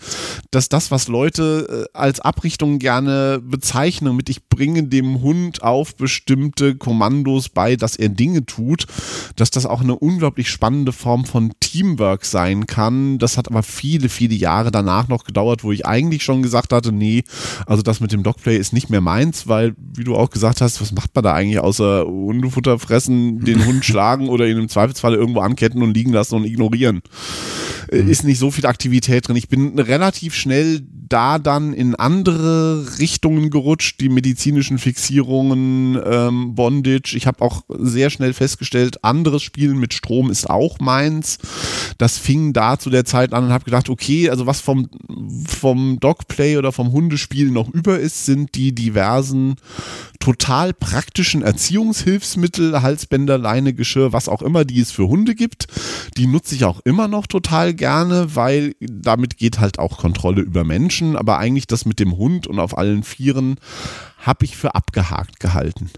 dass 0.51 0.69
das, 0.69 0.91
was 0.91 1.07
Leute 1.07 1.87
äh, 1.93 1.97
als 1.97 2.19
Abrichtung 2.19 2.79
gerne 2.79 3.39
bezeichnen, 3.43 3.66
Bezeichnung 3.67 4.15
mit, 4.15 4.29
ich 4.29 4.47
bringe 4.47 4.83
dem 4.83 5.21
Hund 5.21 5.61
auf 5.61 5.97
bestimmte 5.97 6.75
Kommandos 6.75 7.49
bei, 7.49 7.75
dass 7.75 7.97
er 7.97 8.07
Dinge 8.07 8.45
tut, 8.45 8.87
dass 9.35 9.51
das 9.51 9.65
auch 9.65 9.81
eine 9.81 9.99
unglaublich 9.99 10.49
spannende 10.49 10.93
Form 10.93 11.25
von 11.25 11.51
Teamwork 11.59 12.23
sein 12.23 12.65
kann. 12.65 13.17
Das 13.17 13.35
hat 13.35 13.49
aber 13.49 13.63
viele, 13.63 14.07
viele 14.07 14.35
Jahre 14.35 14.71
danach 14.71 15.09
noch 15.09 15.25
gedauert, 15.25 15.65
wo 15.65 15.73
ich 15.73 15.85
eigentlich 15.85 16.23
schon 16.23 16.43
gesagt 16.43 16.71
hatte, 16.71 16.93
nee, 16.93 17.25
also 17.65 17.83
das 17.83 17.99
mit 17.99 18.13
dem 18.13 18.23
Dogplay 18.23 18.55
ist 18.55 18.71
nicht 18.71 18.89
mehr 18.89 19.01
meins, 19.01 19.49
weil, 19.49 19.75
wie 19.77 20.05
du 20.05 20.15
auch 20.15 20.29
gesagt 20.29 20.61
hast, 20.61 20.79
was 20.79 20.93
macht 20.93 21.13
man 21.13 21.25
da 21.25 21.33
eigentlich 21.33 21.59
außer 21.59 22.05
Hundefutter 22.05 22.79
fressen, 22.79 23.43
den 23.43 23.65
Hund 23.65 23.83
schlagen 23.85 24.29
oder 24.29 24.47
ihn 24.47 24.57
im 24.57 24.69
Zweifelsfall 24.69 25.13
irgendwo 25.13 25.41
anketten 25.41 25.83
und 25.83 25.93
liegen 25.93 26.13
lassen 26.13 26.35
und 26.35 26.45
ignorieren? 26.45 27.01
Mhm. 27.91 28.07
Ist 28.07 28.23
nicht 28.23 28.39
so 28.39 28.49
viel 28.49 28.65
Aktivität 28.65 29.27
drin. 29.27 29.35
Ich 29.35 29.49
bin 29.49 29.77
relativ 29.77 30.35
schnell 30.35 30.87
da 31.09 31.39
dann 31.39 31.73
in 31.73 31.95
andere 31.95 32.99
Richtungen 32.99 33.49
gerutscht, 33.49 33.99
die 34.01 34.09
medizinischen 34.09 34.77
Fixierungen, 34.77 35.99
ähm, 36.05 36.55
Bondage. 36.55 37.15
Ich 37.15 37.27
habe 37.27 37.41
auch 37.41 37.63
sehr 37.69 38.09
schnell 38.09 38.33
festgestellt, 38.33 39.03
anderes 39.03 39.43
Spielen 39.43 39.79
mit 39.79 39.93
Strom 39.93 40.29
ist 40.29 40.49
auch 40.49 40.79
meins. 40.79 41.37
Das 41.97 42.17
fing 42.17 42.53
da 42.53 42.77
zu 42.79 42.89
der 42.89 43.05
Zeit 43.05 43.33
an 43.33 43.45
und 43.45 43.51
habe 43.51 43.65
gedacht, 43.65 43.89
okay, 43.89 44.29
also 44.29 44.45
was 44.45 44.61
vom, 44.61 44.89
vom 45.47 45.99
Dogplay 45.99 46.57
oder 46.57 46.71
vom 46.71 46.91
Hundespiel 46.91 47.51
noch 47.51 47.69
über 47.69 47.99
ist, 47.99 48.25
sind 48.25 48.55
die 48.55 48.73
diversen 48.73 49.55
total 50.19 50.73
praktischen 50.73 51.41
Erziehungshilfsmittel, 51.41 52.81
Halsbänder, 52.81 53.37
Leine, 53.37 53.73
Geschirr, 53.73 54.13
was 54.13 54.27
auch 54.27 54.41
immer, 54.41 54.65
die 54.65 54.81
es 54.81 54.91
für 54.91 55.07
Hunde 55.07 55.35
gibt. 55.35 55.67
Die 56.17 56.27
nutze 56.27 56.55
ich 56.55 56.65
auch 56.65 56.81
immer 56.83 57.07
noch 57.07 57.27
total 57.27 57.73
gerne, 57.73 58.35
weil 58.35 58.75
damit 58.79 59.37
geht 59.37 59.59
halt 59.59 59.79
auch 59.79 59.97
Kontrolle 59.97 60.41
über 60.41 60.63
Menschen. 60.63 60.96
Aber 61.15 61.37
eigentlich 61.37 61.67
das 61.67 61.85
mit 61.85 61.99
dem 61.99 62.17
Hund 62.17 62.47
und 62.47 62.59
auf 62.59 62.77
allen 62.77 63.03
Vieren 63.03 63.59
habe 64.19 64.45
ich 64.45 64.57
für 64.57 64.75
abgehakt 64.75 65.39
gehalten. 65.39 65.91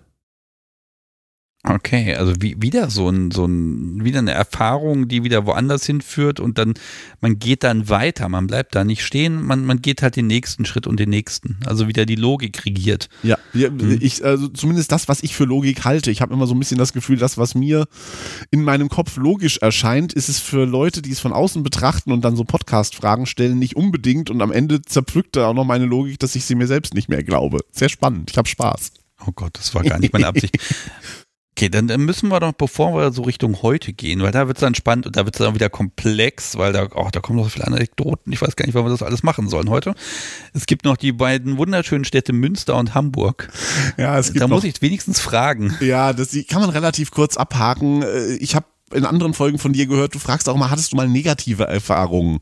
Okay, 1.68 2.16
also 2.16 2.34
wie, 2.39 2.55
wieder 2.62 2.89
so 2.89 3.10
ein, 3.10 3.32
so 3.32 3.45
ein, 3.45 4.01
wieder 4.01 4.20
eine 4.20 4.32
Erfahrung, 4.32 5.10
die 5.10 5.26
wieder 5.26 5.45
woanders 5.45 5.86
hinführt 5.86 6.39
und 6.39 6.57
dann, 6.57 6.76
man 7.20 7.38
geht 7.38 7.66
dann 7.66 7.89
weiter, 7.89 8.30
man 8.30 8.47
bleibt 8.47 8.76
da 8.76 8.86
nicht 8.86 9.03
stehen, 9.03 9.43
man, 9.43 9.66
man 9.66 9.82
geht 9.82 10.01
halt 10.01 10.16
den 10.16 10.28
nächsten 10.28 10.64
Schritt 10.64 10.88
und 10.88 11.01
den 11.01 11.10
nächsten. 11.10 11.57
Also 11.66 11.89
wieder 11.89 12.05
die 12.05 12.16
Logik 12.16 12.66
regiert. 12.66 13.10
Ja, 13.24 13.38
mhm. 13.51 13.97
ich, 13.99 14.24
also 14.24 14.47
zumindest 14.47 14.93
das, 14.93 15.10
was 15.10 15.22
ich 15.22 15.36
für 15.36 15.43
Logik 15.43 15.84
halte. 15.84 16.12
Ich 16.12 16.22
habe 16.22 16.34
immer 16.34 16.47
so 16.47 16.55
ein 16.55 16.60
bisschen 16.60 16.78
das 16.78 16.93
Gefühl, 16.93 17.18
das, 17.18 17.38
was 17.38 17.55
mir 17.55 17.88
in 18.51 18.64
meinem 18.64 18.88
Kopf 18.88 19.18
logisch 19.18 19.57
erscheint, 19.57 20.14
ist 20.14 20.30
es 20.30 20.39
für 20.39 20.64
Leute, 20.64 21.01
die 21.01 21.12
es 21.12 21.20
von 21.20 21.34
außen 21.34 21.62
betrachten 21.62 22.14
und 22.14 22.24
dann 22.24 22.38
so 22.38 22.45
Podcast-Fragen 22.45 23.26
stellen, 23.26 23.60
nicht 23.60 23.76
unbedingt 23.76 24.30
und 24.30 24.41
am 24.41 24.53
Ende 24.53 24.82
zerpflückt 24.82 25.36
da 25.36 25.47
auch 25.47 25.53
noch 25.53 25.66
meine 25.66 25.86
Logik, 25.86 26.20
dass 26.20 26.36
ich 26.36 26.45
sie 26.45 26.55
mir 26.55 26.68
selbst 26.68 26.93
nicht 26.93 27.10
mehr 27.10 27.22
glaube. 27.22 27.60
Sehr 27.74 27.89
spannend, 27.89 28.32
ich 28.32 28.38
habe 28.38 28.47
Spaß. 28.47 28.93
Oh 29.28 29.34
Gott, 29.36 29.57
das 29.57 29.76
war 29.76 29.84
gar 29.84 29.99
nicht 29.99 30.14
meine 30.14 30.28
Absicht. 30.28 30.57
Okay, 31.60 31.68
dann, 31.68 31.89
dann, 31.89 31.99
müssen 31.99 32.30
wir 32.30 32.39
doch, 32.39 32.53
bevor 32.53 32.93
wir 32.93 33.12
so 33.12 33.24
Richtung 33.24 33.62
heute 33.62 33.91
gehen, 33.91 34.22
weil 34.22 34.32
da 34.32 34.47
wird 34.47 34.55
es 34.55 34.62
dann 34.62 34.76
spannend 34.76 35.07
und 35.07 35.18
da 35.18 35.26
wird 35.26 35.36
es 35.36 35.39
dann 35.45 35.55
wieder 35.55 35.70
komplex, 35.70 36.57
weil 36.57 36.72
da, 36.72 36.88
oh, 36.95 37.10
da 37.12 37.20
kommen 37.20 37.38
noch 37.38 37.43
so 37.43 37.49
viele 37.49 37.68
Anekdoten. 37.68 38.32
Ich 38.32 38.41
weiß 38.41 38.55
gar 38.55 38.66
nicht, 38.66 38.76
wann 38.76 38.86
wir 38.86 38.91
das 38.91 39.03
alles 39.03 39.24
machen 39.24 39.49
sollen 39.49 39.70
heute. 39.70 39.93
Es 40.53 40.68
gibt 40.68 40.86
noch 40.86 40.95
die 40.95 41.12
beiden 41.12 41.57
wunderschönen 41.57 42.05
Städte 42.05 42.32
Münster 42.32 42.78
und 42.78 42.95
Hamburg. 42.95 43.49
Ja, 43.97 44.18
es 44.18 44.28
gibt 44.28 44.39
Da 44.39 44.47
noch, 44.47 44.55
muss 44.55 44.64
ich 44.64 44.82
wenigstens 44.82 45.20
fragen. 45.20 45.76
Ja, 45.82 46.14
das 46.14 46.34
kann 46.47 46.62
man 46.62 46.70
relativ 46.70 47.12
kurz 47.12 47.36
abhaken. 47.36 48.03
Äh, 48.03 48.36
ich 48.36 48.55
habe 48.55 48.66
in 48.94 49.06
anderen 49.06 49.34
Folgen 49.34 49.60
von 49.60 49.74
dir 49.74 49.86
gehört, 49.86 50.16
du 50.16 50.20
fragst 50.20 50.50
auch 50.50 50.56
mal, 50.56 50.70
hattest 50.70 50.92
du 50.92 50.96
mal 50.96 51.08
negative 51.08 51.66
Erfahrungen? 51.66 52.40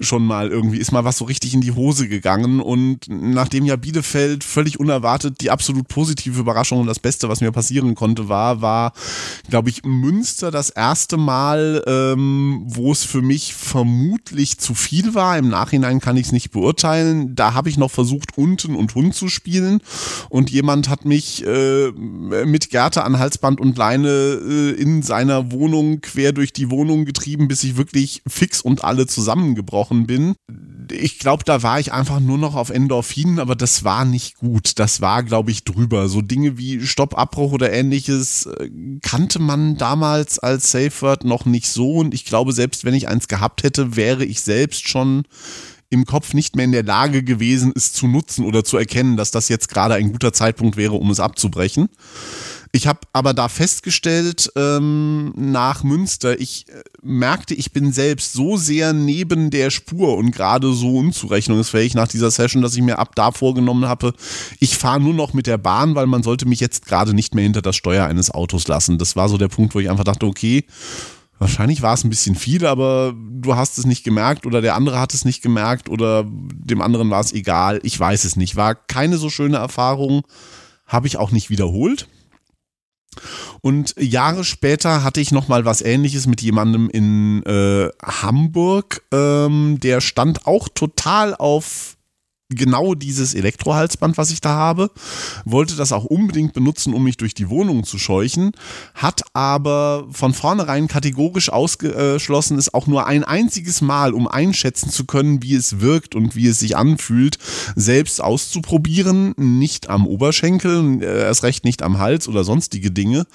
Schon 0.00 0.26
mal 0.26 0.48
irgendwie, 0.48 0.78
ist 0.78 0.92
mal 0.92 1.04
was 1.04 1.18
so 1.18 1.24
richtig 1.24 1.54
in 1.54 1.60
die 1.60 1.72
Hose 1.72 2.08
gegangen 2.08 2.60
und 2.60 3.06
nachdem 3.08 3.64
ja 3.64 3.76
Bielefeld 3.76 4.44
völlig 4.44 4.80
unerwartet 4.80 5.40
die 5.40 5.50
absolut 5.50 5.88
positive 5.88 6.38
Überraschung 6.40 6.80
und 6.80 6.86
das 6.86 6.98
Beste, 6.98 7.28
was 7.28 7.40
mir 7.40 7.52
passieren 7.52 7.94
konnte, 7.94 8.28
war, 8.28 8.62
war, 8.62 8.92
glaube 9.48 9.70
ich, 9.70 9.84
Münster 9.84 10.50
das 10.50 10.70
erste 10.70 11.16
Mal, 11.16 11.82
ähm, 11.86 12.62
wo 12.66 12.92
es 12.92 13.04
für 13.04 13.22
mich 13.22 13.54
vermutlich 13.54 14.58
zu 14.58 14.74
viel 14.74 15.14
war. 15.14 15.38
Im 15.38 15.48
Nachhinein 15.48 16.00
kann 16.00 16.16
ich 16.16 16.26
es 16.26 16.32
nicht 16.32 16.50
beurteilen. 16.50 17.34
Da 17.34 17.54
habe 17.54 17.68
ich 17.68 17.78
noch 17.78 17.90
versucht, 17.90 18.36
unten 18.36 18.74
und 18.74 18.94
Hund 18.94 19.14
zu 19.14 19.28
spielen 19.28 19.80
und 20.28 20.50
jemand 20.50 20.88
hat 20.88 21.04
mich 21.04 21.44
äh, 21.46 21.90
mit 21.92 22.70
Gerte 22.70 23.04
an 23.04 23.18
Halsband 23.18 23.60
und 23.60 23.76
Leine 23.76 24.08
äh, 24.08 24.70
in 24.70 25.02
seiner 25.02 25.52
Wohnung 25.52 25.75
Wohnung 25.76 26.00
quer 26.00 26.32
durch 26.32 26.52
die 26.52 26.70
Wohnung 26.70 27.04
getrieben, 27.04 27.48
bis 27.48 27.62
ich 27.64 27.76
wirklich 27.76 28.22
fix 28.26 28.60
und 28.60 28.84
alle 28.84 29.06
zusammengebrochen 29.06 30.06
bin. 30.06 30.34
Ich 30.90 31.18
glaube, 31.18 31.44
da 31.44 31.62
war 31.62 31.80
ich 31.80 31.92
einfach 31.92 32.20
nur 32.20 32.38
noch 32.38 32.54
auf 32.54 32.70
Endorphinen, 32.70 33.38
aber 33.38 33.56
das 33.56 33.84
war 33.84 34.04
nicht 34.04 34.36
gut. 34.36 34.78
Das 34.78 35.00
war, 35.00 35.22
glaube 35.22 35.50
ich, 35.50 35.64
drüber. 35.64 36.08
So 36.08 36.22
Dinge 36.22 36.56
wie 36.56 36.80
Stoppabbruch 36.80 37.52
oder 37.52 37.72
ähnliches 37.72 38.46
äh, 38.46 38.70
kannte 39.02 39.38
man 39.38 39.76
damals 39.76 40.38
als 40.38 40.70
Safe 40.70 40.92
Word 41.00 41.24
noch 41.24 41.44
nicht 41.44 41.68
so. 41.68 41.96
Und 41.96 42.14
ich 42.14 42.24
glaube, 42.24 42.52
selbst 42.52 42.84
wenn 42.84 42.94
ich 42.94 43.08
eins 43.08 43.28
gehabt 43.28 43.62
hätte, 43.62 43.96
wäre 43.96 44.24
ich 44.24 44.40
selbst 44.40 44.88
schon 44.88 45.24
im 45.90 46.04
Kopf 46.04 46.34
nicht 46.34 46.56
mehr 46.56 46.64
in 46.64 46.72
der 46.72 46.82
Lage 46.82 47.22
gewesen, 47.22 47.72
es 47.74 47.92
zu 47.92 48.08
nutzen 48.08 48.44
oder 48.44 48.64
zu 48.64 48.76
erkennen, 48.76 49.16
dass 49.16 49.30
das 49.30 49.48
jetzt 49.48 49.68
gerade 49.68 49.94
ein 49.94 50.12
guter 50.12 50.32
Zeitpunkt 50.32 50.76
wäre, 50.76 50.94
um 50.94 51.10
es 51.10 51.20
abzubrechen. 51.20 51.88
Ich 52.76 52.86
habe 52.86 53.00
aber 53.14 53.32
da 53.32 53.48
festgestellt, 53.48 54.52
ähm, 54.54 55.32
nach 55.34 55.82
Münster, 55.82 56.38
ich 56.38 56.68
äh, 56.68 56.82
merkte, 57.02 57.54
ich 57.54 57.72
bin 57.72 57.90
selbst 57.90 58.34
so 58.34 58.58
sehr 58.58 58.92
neben 58.92 59.48
der 59.48 59.70
Spur 59.70 60.18
und 60.18 60.30
gerade 60.30 60.74
so 60.74 60.98
unzurechnungsfähig 60.98 61.94
nach 61.94 62.06
dieser 62.06 62.30
Session, 62.30 62.60
dass 62.60 62.76
ich 62.76 62.82
mir 62.82 62.98
ab 62.98 63.14
da 63.14 63.32
vorgenommen 63.32 63.88
habe, 63.88 64.12
ich 64.60 64.76
fahre 64.76 65.00
nur 65.00 65.14
noch 65.14 65.32
mit 65.32 65.46
der 65.46 65.56
Bahn, 65.56 65.94
weil 65.94 66.06
man 66.06 66.22
sollte 66.22 66.46
mich 66.46 66.60
jetzt 66.60 66.84
gerade 66.84 67.14
nicht 67.14 67.34
mehr 67.34 67.44
hinter 67.44 67.62
das 67.62 67.76
Steuer 67.76 68.04
eines 68.04 68.30
Autos 68.30 68.68
lassen. 68.68 68.98
Das 68.98 69.16
war 69.16 69.30
so 69.30 69.38
der 69.38 69.48
Punkt, 69.48 69.74
wo 69.74 69.80
ich 69.80 69.88
einfach 69.88 70.04
dachte, 70.04 70.26
okay, 70.26 70.66
Wahrscheinlich 71.38 71.82
war 71.82 71.92
es 71.92 72.02
ein 72.02 72.08
bisschen 72.08 72.34
viel, 72.34 72.64
aber 72.64 73.14
du 73.14 73.56
hast 73.56 73.76
es 73.76 73.84
nicht 73.84 74.04
gemerkt 74.04 74.46
oder 74.46 74.62
der 74.62 74.74
andere 74.74 74.98
hat 74.98 75.12
es 75.12 75.26
nicht 75.26 75.42
gemerkt 75.42 75.90
oder 75.90 76.24
dem 76.26 76.80
anderen 76.80 77.10
war 77.10 77.20
es 77.20 77.30
egal. 77.30 77.78
Ich 77.82 78.00
weiß 78.00 78.24
es 78.24 78.36
nicht. 78.36 78.56
War 78.56 78.74
keine 78.74 79.18
so 79.18 79.28
schöne 79.28 79.58
Erfahrung, 79.58 80.22
habe 80.86 81.06
ich 81.06 81.18
auch 81.18 81.32
nicht 81.32 81.50
wiederholt. 81.50 82.08
Und 83.60 83.94
Jahre 83.98 84.44
später 84.44 85.02
hatte 85.02 85.20
ich 85.20 85.32
noch 85.32 85.48
mal 85.48 85.64
was 85.64 85.82
Ähnliches 85.82 86.26
mit 86.26 86.42
jemandem 86.42 86.88
in 86.90 87.42
äh, 87.44 87.90
Hamburg. 88.02 89.02
Ähm, 89.12 89.78
der 89.82 90.00
stand 90.00 90.46
auch 90.46 90.68
total 90.68 91.34
auf 91.34 91.95
genau 92.48 92.94
dieses 92.94 93.34
Elektrohalsband, 93.34 94.16
was 94.16 94.30
ich 94.30 94.40
da 94.40 94.50
habe, 94.50 94.90
wollte 95.44 95.74
das 95.74 95.92
auch 95.92 96.04
unbedingt 96.04 96.52
benutzen, 96.52 96.94
um 96.94 97.02
mich 97.02 97.16
durch 97.16 97.34
die 97.34 97.48
Wohnung 97.48 97.82
zu 97.84 97.98
scheuchen, 97.98 98.52
hat 98.94 99.22
aber 99.32 100.06
von 100.12 100.32
vornherein 100.32 100.86
kategorisch 100.86 101.50
ausgeschlossen, 101.50 102.56
es 102.56 102.72
auch 102.72 102.86
nur 102.86 103.06
ein 103.06 103.24
einziges 103.24 103.80
Mal, 103.80 104.14
um 104.14 104.28
einschätzen 104.28 104.90
zu 104.90 105.06
können, 105.06 105.42
wie 105.42 105.54
es 105.54 105.80
wirkt 105.80 106.14
und 106.14 106.36
wie 106.36 106.46
es 106.46 106.60
sich 106.60 106.76
anfühlt, 106.76 107.38
selbst 107.74 108.22
auszuprobieren, 108.22 109.34
nicht 109.36 109.90
am 109.90 110.06
Oberschenkel, 110.06 111.02
äh, 111.02 111.22
erst 111.22 111.42
recht 111.42 111.64
nicht 111.64 111.82
am 111.82 111.98
Hals 111.98 112.28
oder 112.28 112.44
sonstige 112.44 112.92
Dinge 112.92 113.26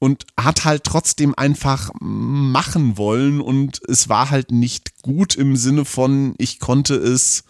und 0.00 0.26
hat 0.36 0.64
halt 0.64 0.82
trotzdem 0.82 1.34
einfach 1.36 1.90
machen 2.00 2.98
wollen 2.98 3.40
und 3.40 3.80
es 3.88 4.08
war 4.08 4.30
halt 4.30 4.50
nicht 4.50 5.02
gut 5.02 5.36
im 5.36 5.54
Sinne 5.54 5.84
von, 5.84 6.34
ich 6.38 6.58
konnte 6.58 6.96
es 6.96 7.44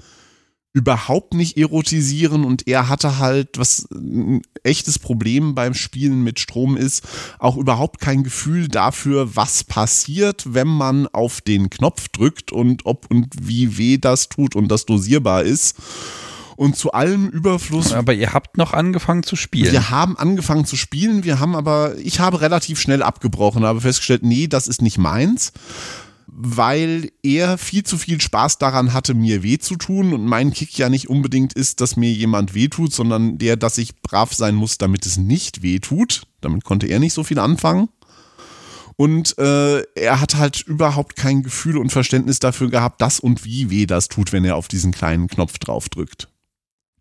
überhaupt 0.77 1.33
nicht 1.33 1.57
erotisieren 1.57 2.45
und 2.45 2.69
er 2.69 2.91
hatte 2.91 3.19
halt, 3.19 3.59
was 3.59 3.89
ein 3.91 4.43
echtes 4.63 4.99
Problem 4.99 5.55
beim 5.55 5.73
Spielen 5.73 6.23
mit 6.23 6.39
Strom 6.39 6.77
ist, 6.77 7.03
auch 7.39 7.57
überhaupt 7.57 7.99
kein 7.99 8.23
Gefühl 8.23 8.69
dafür, 8.69 9.35
was 9.37 9.65
passiert, 9.65 10.53
wenn 10.53 10.69
man 10.69 11.07
auf 11.07 11.41
den 11.41 11.71
Knopf 11.71 12.09
drückt 12.09 12.53
und 12.53 12.85
ob 12.85 13.07
und 13.11 13.29
wie 13.41 13.79
weh 13.79 13.97
das 13.97 14.29
tut 14.29 14.55
und 14.55 14.69
das 14.69 14.85
dosierbar 14.85 15.45
ist. 15.45 15.77
Und 16.57 16.77
zu 16.77 16.93
allem 16.93 17.29
Überfluss. 17.29 17.93
Aber 17.93 18.13
ihr 18.13 18.33
habt 18.33 18.57
noch 18.59 18.73
angefangen 18.73 19.23
zu 19.23 19.37
spielen. 19.37 19.73
Wir 19.73 19.91
haben 19.91 20.17
angefangen 20.17 20.67
zu 20.67 20.77
spielen, 20.77 21.25
wir 21.25 21.39
haben 21.41 21.55
aber, 21.55 21.97
ich 21.99 22.21
habe 22.21 22.43
relativ 22.43 22.81
schnell 22.81 23.03
abgebrochen, 23.03 23.65
habe 23.65 23.81
festgestellt, 23.81 24.25
nee, 24.25 24.47
das 24.47 24.69
ist 24.69 24.83
nicht 24.83 24.99
meins 24.99 25.53
weil 26.39 27.11
er 27.23 27.57
viel 27.57 27.83
zu 27.83 27.97
viel 27.97 28.21
Spaß 28.21 28.59
daran 28.59 28.93
hatte, 28.93 29.15
mir 29.15 29.43
weh 29.43 29.57
zu 29.57 29.77
tun 29.77 30.13
und 30.13 30.27
mein 30.27 30.53
Kick 30.53 30.77
ja 30.77 30.91
nicht 30.91 31.09
unbedingt 31.09 31.55
ist, 31.55 31.81
dass 31.81 31.97
mir 31.97 32.13
jemand 32.13 32.53
weh 32.53 32.69
tut, 32.69 32.93
sondern 32.93 33.39
der, 33.39 33.57
dass 33.57 33.79
ich 33.79 34.03
brav 34.03 34.35
sein 34.35 34.55
muss, 34.55 34.77
damit 34.77 35.07
es 35.07 35.17
nicht 35.17 35.63
weh 35.63 35.79
tut. 35.79 36.25
Damit 36.43 36.65
konnte 36.65 36.89
er 36.89 36.99
nicht 36.99 37.15
so 37.15 37.25
viel 37.25 37.39
anfangen. 37.39 37.89
Und 38.97 39.39
äh, 39.39 39.81
er 39.95 40.21
hat 40.21 40.35
halt 40.35 40.61
überhaupt 40.61 41.17
kein 41.17 41.43
Gefühl 41.43 41.79
und 41.79 41.91
Verständnis 41.91 42.39
dafür 42.39 42.69
gehabt, 42.69 43.01
dass 43.01 43.19
und 43.19 43.47
wie 43.47 43.71
weh 43.71 43.87
das 43.87 44.09
tut, 44.09 44.33
wenn 44.33 44.45
er 44.45 44.57
auf 44.57 44.69
diesen 44.69 44.93
kleinen 44.93 45.29
Knopf 45.29 45.59
drauf 45.59 45.89
drückt 45.89 46.29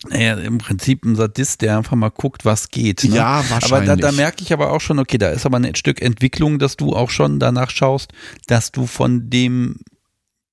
naja, 0.07 0.35
im 0.35 0.57
Prinzip 0.57 1.05
ein 1.05 1.15
Sadist, 1.15 1.61
der 1.61 1.77
einfach 1.77 1.95
mal 1.95 2.09
guckt, 2.09 2.45
was 2.45 2.69
geht. 2.69 3.03
Ne? 3.05 3.15
Ja, 3.15 3.43
wahrscheinlich. 3.49 3.71
Aber 3.71 3.85
da, 3.85 3.95
da 3.95 4.11
merke 4.11 4.43
ich 4.43 4.53
aber 4.53 4.71
auch 4.71 4.81
schon, 4.81 4.99
okay, 4.99 5.17
da 5.17 5.29
ist 5.29 5.45
aber 5.45 5.57
ein 5.57 5.75
Stück 5.75 6.01
Entwicklung, 6.01 6.59
dass 6.59 6.77
du 6.77 6.93
auch 6.93 7.09
schon 7.09 7.39
danach 7.39 7.69
schaust, 7.69 8.11
dass 8.47 8.71
du 8.71 8.87
von 8.87 9.29
dem 9.29 9.79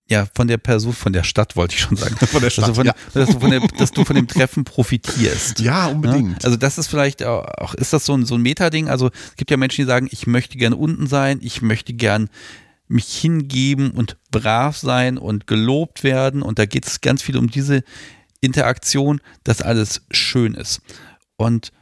ja, 0.08 0.26
von 0.34 0.46
der 0.46 0.58
Person, 0.58 0.92
von 0.92 1.14
der 1.14 1.22
Stadt 1.22 1.56
wollte 1.56 1.74
ich 1.74 1.80
schon 1.80 1.96
sagen. 1.96 2.16
Von 2.26 2.42
der 2.42 2.50
Stadt, 2.50 2.64
also 2.64 2.74
von, 2.74 2.86
ja. 2.86 2.94
dass, 3.14 3.30
du 3.30 3.40
von 3.40 3.50
der, 3.50 3.60
dass 3.60 3.92
du 3.92 4.04
von 4.04 4.14
dem 4.14 4.28
Treffen 4.28 4.64
profitierst. 4.64 5.60
Ja, 5.60 5.86
unbedingt. 5.86 6.42
Ja? 6.42 6.44
Also 6.44 6.58
das 6.58 6.76
ist 6.76 6.88
vielleicht 6.88 7.22
auch, 7.22 7.72
ist 7.74 7.94
das 7.94 8.04
so 8.04 8.14
ein, 8.14 8.26
so 8.26 8.34
ein 8.34 8.42
Meta-Ding? 8.42 8.88
Also 8.88 9.10
es 9.30 9.36
gibt 9.36 9.50
ja 9.50 9.56
Menschen, 9.56 9.82
die 9.82 9.86
sagen, 9.86 10.08
ich 10.10 10.26
möchte 10.26 10.58
gerne 10.58 10.76
unten 10.76 11.06
sein, 11.06 11.38
ich 11.40 11.62
möchte 11.62 11.94
gern 11.94 12.28
mich 12.88 13.06
hingeben 13.06 13.92
und 13.92 14.18
brav 14.30 14.76
sein 14.76 15.16
und 15.16 15.46
gelobt 15.46 16.04
werden 16.04 16.42
und 16.42 16.58
da 16.58 16.66
geht 16.66 16.86
es 16.86 17.00
ganz 17.00 17.22
viel 17.22 17.38
um 17.38 17.48
diese 17.48 17.82
Interaktion, 18.42 19.22
dass 19.44 19.62
alles 19.62 20.02
schön 20.10 20.54
ist. 20.54 20.82
Und 21.36 21.72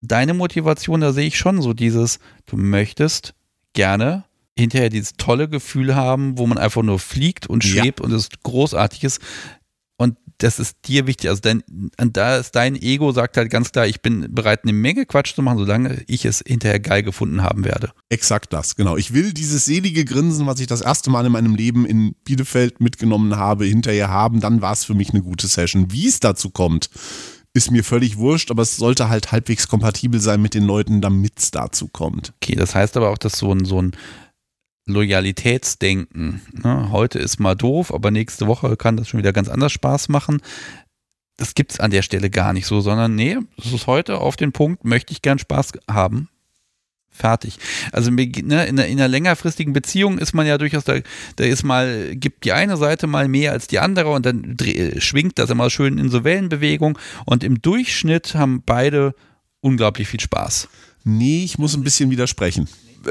deine 0.00 0.32
Motivation, 0.32 1.02
da 1.02 1.12
sehe 1.12 1.26
ich 1.26 1.36
schon 1.36 1.60
so 1.60 1.74
dieses, 1.74 2.18
du 2.46 2.56
möchtest 2.56 3.34
gerne 3.74 4.24
hinterher 4.56 4.88
dieses 4.88 5.14
tolle 5.14 5.48
Gefühl 5.48 5.94
haben, 5.94 6.38
wo 6.38 6.46
man 6.46 6.58
einfach 6.58 6.82
nur 6.82 6.98
fliegt 6.98 7.48
und 7.48 7.64
schwebt 7.64 8.00
ja. 8.00 8.06
und 8.06 8.12
es 8.12 8.28
großartig 8.42 9.04
ist 9.04 9.20
das 10.38 10.58
ist 10.58 10.76
dir 10.86 11.06
wichtig. 11.06 11.30
Also 11.30 11.40
dein, 11.42 11.62
da 11.96 12.36
ist 12.36 12.52
dein 12.52 12.76
Ego 12.76 13.12
sagt 13.12 13.36
halt 13.36 13.50
ganz 13.50 13.72
klar, 13.72 13.86
ich 13.86 14.02
bin 14.02 14.32
bereit, 14.34 14.60
eine 14.64 14.72
Menge 14.72 15.06
Quatsch 15.06 15.34
zu 15.34 15.42
machen, 15.42 15.58
solange 15.58 16.02
ich 16.06 16.24
es 16.24 16.42
hinterher 16.46 16.80
geil 16.80 17.02
gefunden 17.02 17.42
haben 17.42 17.64
werde. 17.64 17.92
Exakt 18.08 18.52
das, 18.52 18.76
genau. 18.76 18.96
Ich 18.96 19.14
will 19.14 19.32
dieses 19.32 19.64
selige 19.64 20.04
Grinsen, 20.04 20.46
was 20.46 20.60
ich 20.60 20.66
das 20.66 20.80
erste 20.80 21.10
Mal 21.10 21.26
in 21.26 21.32
meinem 21.32 21.54
Leben 21.54 21.86
in 21.86 22.14
Bielefeld 22.24 22.80
mitgenommen 22.80 23.36
habe, 23.36 23.64
hinterher 23.64 24.08
haben. 24.08 24.40
Dann 24.40 24.60
war 24.60 24.72
es 24.72 24.84
für 24.84 24.94
mich 24.94 25.10
eine 25.10 25.22
gute 25.22 25.46
Session. 25.46 25.92
Wie 25.92 26.08
es 26.08 26.20
dazu 26.20 26.50
kommt, 26.50 26.90
ist 27.54 27.70
mir 27.70 27.84
völlig 27.84 28.18
wurscht, 28.18 28.50
aber 28.50 28.62
es 28.62 28.76
sollte 28.76 29.08
halt 29.08 29.30
halbwegs 29.30 29.68
kompatibel 29.68 30.20
sein 30.20 30.42
mit 30.42 30.54
den 30.54 30.64
Leuten, 30.64 31.00
damit 31.00 31.38
es 31.38 31.52
dazu 31.52 31.86
kommt. 31.86 32.32
Okay, 32.42 32.56
das 32.56 32.74
heißt 32.74 32.96
aber 32.96 33.10
auch, 33.10 33.18
dass 33.18 33.38
so 33.38 33.52
ein, 33.54 33.64
so 33.64 33.80
ein 33.80 33.92
Loyalitätsdenken. 34.86 36.42
Ne? 36.52 36.90
Heute 36.90 37.18
ist 37.18 37.40
mal 37.40 37.54
doof, 37.54 37.92
aber 37.92 38.10
nächste 38.10 38.46
Woche 38.46 38.76
kann 38.76 38.96
das 38.96 39.08
schon 39.08 39.18
wieder 39.18 39.32
ganz 39.32 39.48
anders 39.48 39.72
Spaß 39.72 40.08
machen. 40.08 40.42
Das 41.36 41.54
gibt 41.54 41.72
es 41.72 41.80
an 41.80 41.90
der 41.90 42.02
Stelle 42.02 42.30
gar 42.30 42.52
nicht 42.52 42.66
so, 42.66 42.80
sondern 42.80 43.14
nee, 43.14 43.38
es 43.58 43.72
ist 43.72 43.86
heute 43.86 44.18
auf 44.18 44.36
den 44.36 44.52
Punkt, 44.52 44.84
möchte 44.84 45.12
ich 45.12 45.22
gern 45.22 45.38
Spaß 45.38 45.72
haben. 45.90 46.28
Fertig. 47.10 47.58
Also 47.92 48.10
ne, 48.10 48.24
in, 48.24 48.52
einer, 48.52 48.66
in 48.86 48.98
einer 48.98 49.08
längerfristigen 49.08 49.72
Beziehung 49.72 50.18
ist 50.18 50.34
man 50.34 50.46
ja 50.46 50.58
durchaus, 50.58 50.84
da, 50.84 50.98
da 51.36 51.44
ist 51.44 51.62
mal, 51.62 52.14
gibt 52.16 52.44
die 52.44 52.52
eine 52.52 52.76
Seite 52.76 53.06
mal 53.06 53.28
mehr 53.28 53.52
als 53.52 53.68
die 53.68 53.78
andere 53.78 54.10
und 54.10 54.26
dann 54.26 54.56
dreh, 54.56 55.00
schwingt 55.00 55.38
das 55.38 55.50
immer 55.50 55.70
schön 55.70 55.98
in 55.98 56.10
so 56.10 56.24
Wellenbewegung 56.24 56.98
und 57.24 57.44
im 57.44 57.62
Durchschnitt 57.62 58.34
haben 58.34 58.62
beide 58.66 59.14
unglaublich 59.60 60.08
viel 60.08 60.20
Spaß. 60.20 60.68
Nee, 61.04 61.44
ich 61.44 61.56
muss 61.56 61.76
ein 61.76 61.84
bisschen 61.84 62.10
widersprechen 62.10 62.68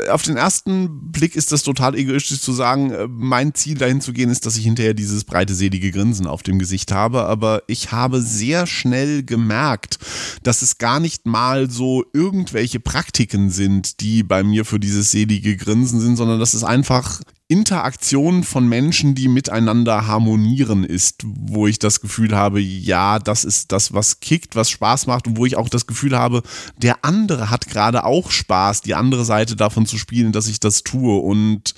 auf 0.09 0.23
den 0.23 0.37
ersten 0.37 1.11
Blick 1.11 1.35
ist 1.35 1.51
das 1.51 1.63
total 1.63 1.95
egoistisch 1.95 2.41
zu 2.41 2.53
sagen, 2.53 2.91
äh, 2.91 3.07
mein 3.07 3.53
Ziel 3.53 3.77
dahin 3.77 4.01
zu 4.01 4.13
gehen 4.13 4.29
ist, 4.29 4.45
dass 4.45 4.57
ich 4.57 4.63
hinterher 4.63 4.93
dieses 4.93 5.23
breite 5.23 5.53
selige 5.55 5.91
Grinsen 5.91 6.27
auf 6.27 6.43
dem 6.43 6.59
Gesicht 6.59 6.91
habe. 6.91 7.25
Aber 7.25 7.63
ich 7.67 7.91
habe 7.91 8.21
sehr 8.21 8.67
schnell 8.67 9.23
gemerkt, 9.23 9.99
dass 10.43 10.61
es 10.61 10.77
gar 10.77 10.99
nicht 10.99 11.25
mal 11.25 11.69
so 11.69 12.03
irgendwelche 12.13 12.79
Praktiken 12.79 13.49
sind, 13.49 14.01
die 14.01 14.23
bei 14.23 14.43
mir 14.43 14.65
für 14.65 14.79
dieses 14.79 15.11
selige 15.11 15.57
Grinsen 15.57 15.99
sind, 15.99 16.15
sondern 16.15 16.39
dass 16.39 16.53
es 16.53 16.63
einfach 16.63 17.21
Interaktion 17.47 18.43
von 18.43 18.67
Menschen, 18.67 19.15
die 19.15 19.27
miteinander 19.27 20.07
harmonieren 20.07 20.83
ist, 20.83 21.23
wo 21.25 21.67
ich 21.67 21.77
das 21.77 22.01
Gefühl 22.01 22.35
habe, 22.35 22.59
ja, 22.59 23.19
das 23.19 23.43
ist 23.43 23.71
das, 23.71 23.93
was 23.93 24.21
kickt, 24.21 24.55
was 24.55 24.69
Spaß 24.69 25.07
macht 25.07 25.27
und 25.27 25.37
wo 25.37 25.45
ich 25.45 25.57
auch 25.57 25.69
das 25.69 25.85
Gefühl 25.85 26.17
habe, 26.17 26.41
der 26.77 27.03
andere 27.03 27.49
hat 27.49 27.67
gerade 27.67 28.05
auch 28.05 28.31
Spaß, 28.31 28.81
die 28.81 28.95
andere 28.95 29.25
Seite 29.25 29.55
davon 29.55 29.85
zu 29.85 29.97
spielen, 29.97 30.31
dass 30.31 30.47
ich 30.47 30.59
das 30.59 30.83
tue. 30.83 31.17
Und 31.17 31.75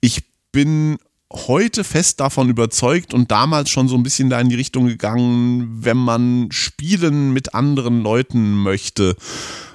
ich 0.00 0.24
bin 0.50 0.98
heute 1.32 1.84
fest 1.84 2.20
davon 2.20 2.48
überzeugt 2.48 3.14
und 3.14 3.30
damals 3.30 3.70
schon 3.70 3.88
so 3.88 3.96
ein 3.96 4.02
bisschen 4.02 4.30
da 4.30 4.40
in 4.40 4.48
die 4.48 4.56
Richtung 4.56 4.86
gegangen, 4.86 5.84
wenn 5.84 5.96
man 5.96 6.48
spielen 6.50 7.32
mit 7.32 7.54
anderen 7.54 8.02
Leuten 8.02 8.54
möchte. 8.54 9.16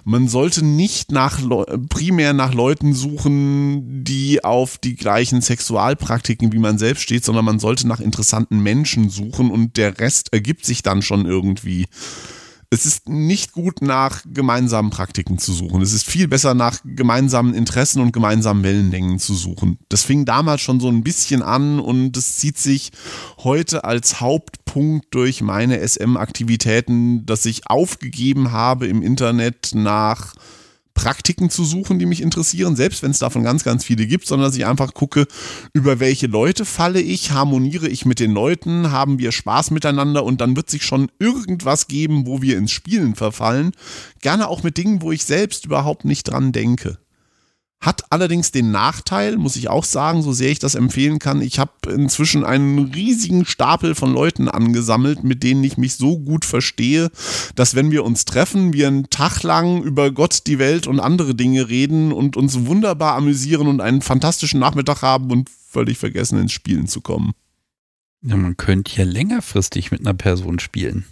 Man 0.09 0.29
sollte 0.29 0.63
nicht 0.63 1.11
nach 1.11 1.41
primär 1.89 2.31
nach 2.31 2.53
Leuten 2.53 2.93
suchen, 2.93 4.05
die 4.05 4.41
auf 4.41 4.77
die 4.77 4.95
gleichen 4.95 5.41
Sexualpraktiken 5.41 6.53
wie 6.53 6.59
man 6.59 6.77
selbst 6.77 7.03
steht, 7.03 7.25
sondern 7.25 7.43
man 7.43 7.59
sollte 7.59 7.85
nach 7.89 7.99
interessanten 7.99 8.61
Menschen 8.61 9.09
suchen 9.09 9.51
und 9.51 9.75
der 9.75 9.99
Rest 9.99 10.31
ergibt 10.31 10.63
sich 10.63 10.81
dann 10.81 11.01
schon 11.01 11.25
irgendwie 11.25 11.87
es 12.69 12.85
ist 12.85 13.07
nicht 13.07 13.53
gut, 13.53 13.81
nach 13.81 14.23
gemeinsamen 14.25 14.89
Praktiken 14.89 15.37
zu 15.37 15.53
suchen. 15.53 15.81
Es 15.81 15.93
ist 15.93 16.05
viel 16.05 16.27
besser, 16.27 16.53
nach 16.53 16.79
gemeinsamen 16.83 17.53
Interessen 17.53 18.01
und 18.01 18.11
gemeinsamen 18.11 18.63
Wellenlängen 18.63 19.19
zu 19.19 19.35
suchen. 19.35 19.79
Das 19.87 20.03
fing 20.03 20.25
damals 20.25 20.61
schon 20.61 20.81
so 20.81 20.89
ein 20.89 21.01
bisschen 21.03 21.41
an 21.41 21.79
und 21.79 22.17
es 22.17 22.35
zieht 22.35 22.57
sich 22.57 22.91
heute 23.37 23.85
als 23.85 24.19
Hauptpunkt 24.77 25.07
durch 25.15 25.41
meine 25.41 25.79
SM-Aktivitäten, 25.87 27.25
dass 27.25 27.45
ich 27.45 27.67
aufgegeben 27.67 28.51
habe 28.51 28.85
im 28.85 29.01
Internet 29.01 29.71
nach 29.73 30.35
Praktiken 30.93 31.49
zu 31.49 31.63
suchen, 31.63 31.97
die 31.97 32.05
mich 32.05 32.21
interessieren, 32.21 32.75
selbst 32.75 33.01
wenn 33.01 33.11
es 33.11 33.19
davon 33.19 33.43
ganz, 33.43 33.63
ganz 33.63 33.83
viele 33.83 34.05
gibt, 34.05 34.27
sondern 34.27 34.47
dass 34.49 34.57
ich 34.57 34.67
einfach 34.67 34.93
gucke, 34.93 35.25
über 35.73 35.99
welche 35.99 36.27
Leute 36.27 36.63
falle 36.63 37.01
ich, 37.01 37.31
harmoniere 37.31 37.87
ich 37.87 38.05
mit 38.05 38.19
den 38.19 38.31
Leuten, 38.31 38.91
haben 38.91 39.17
wir 39.17 39.31
Spaß 39.31 39.71
miteinander 39.71 40.23
und 40.23 40.41
dann 40.41 40.55
wird 40.55 40.69
sich 40.69 40.85
schon 40.85 41.09
irgendwas 41.17 41.87
geben, 41.87 42.27
wo 42.27 42.43
wir 42.43 42.57
ins 42.57 42.71
Spielen 42.71 43.15
verfallen. 43.15 43.71
Gerne 44.21 44.47
auch 44.47 44.61
mit 44.61 44.77
Dingen, 44.77 45.01
wo 45.01 45.11
ich 45.11 45.25
selbst 45.25 45.65
überhaupt 45.65 46.05
nicht 46.05 46.23
dran 46.23 46.51
denke. 46.51 46.99
Hat 47.79 48.11
allerdings 48.11 48.51
den 48.51 48.71
Nachteil, 48.71 49.37
muss 49.37 49.55
ich 49.55 49.69
auch 49.69 49.83
sagen, 49.83 50.23
so 50.23 50.33
sehr 50.33 50.49
ich 50.49 50.57
das 50.57 50.73
empfehlen 50.73 51.19
kann, 51.19 51.41
ich 51.41 51.59
habe 51.59 51.71
inzwischen 51.89 52.43
einen 52.43 52.91
riesigen 52.91 53.45
Stapel 53.45 53.93
von 53.93 54.13
Leuten 54.13 54.49
angesammelt, 54.49 55.23
mit 55.23 55.43
denen 55.43 55.63
ich 55.63 55.77
mich 55.77 55.95
so 55.95 56.17
gut 56.17 56.43
verstehe, 56.43 57.11
dass 57.55 57.75
wenn 57.75 57.91
wir 57.91 58.03
uns 58.03 58.25
treffen, 58.25 58.73
wir 58.73 58.87
einen 58.87 59.11
Tag 59.11 59.43
lang 59.43 59.83
über 59.83 60.11
Gott, 60.11 60.47
die 60.47 60.57
Welt 60.57 60.87
und 60.87 60.99
andere 60.99 61.35
Dinge 61.35 61.69
reden 61.69 62.11
und 62.11 62.35
uns 62.35 62.65
wunderbar 62.65 63.15
amüsieren 63.15 63.67
und 63.67 63.79
einen 63.79 64.01
fantastischen 64.01 64.59
Nachmittag 64.59 65.03
haben 65.03 65.31
und 65.31 65.49
völlig 65.49 65.99
vergessen 65.99 66.39
ins 66.39 66.53
Spielen 66.53 66.87
zu 66.87 67.01
kommen. 67.01 67.33
Ja, 68.23 68.35
man 68.37 68.57
könnte 68.57 68.95
ja 68.97 69.03
längerfristig 69.03 69.91
mit 69.91 70.01
einer 70.01 70.15
Person 70.15 70.57
spielen. 70.57 71.05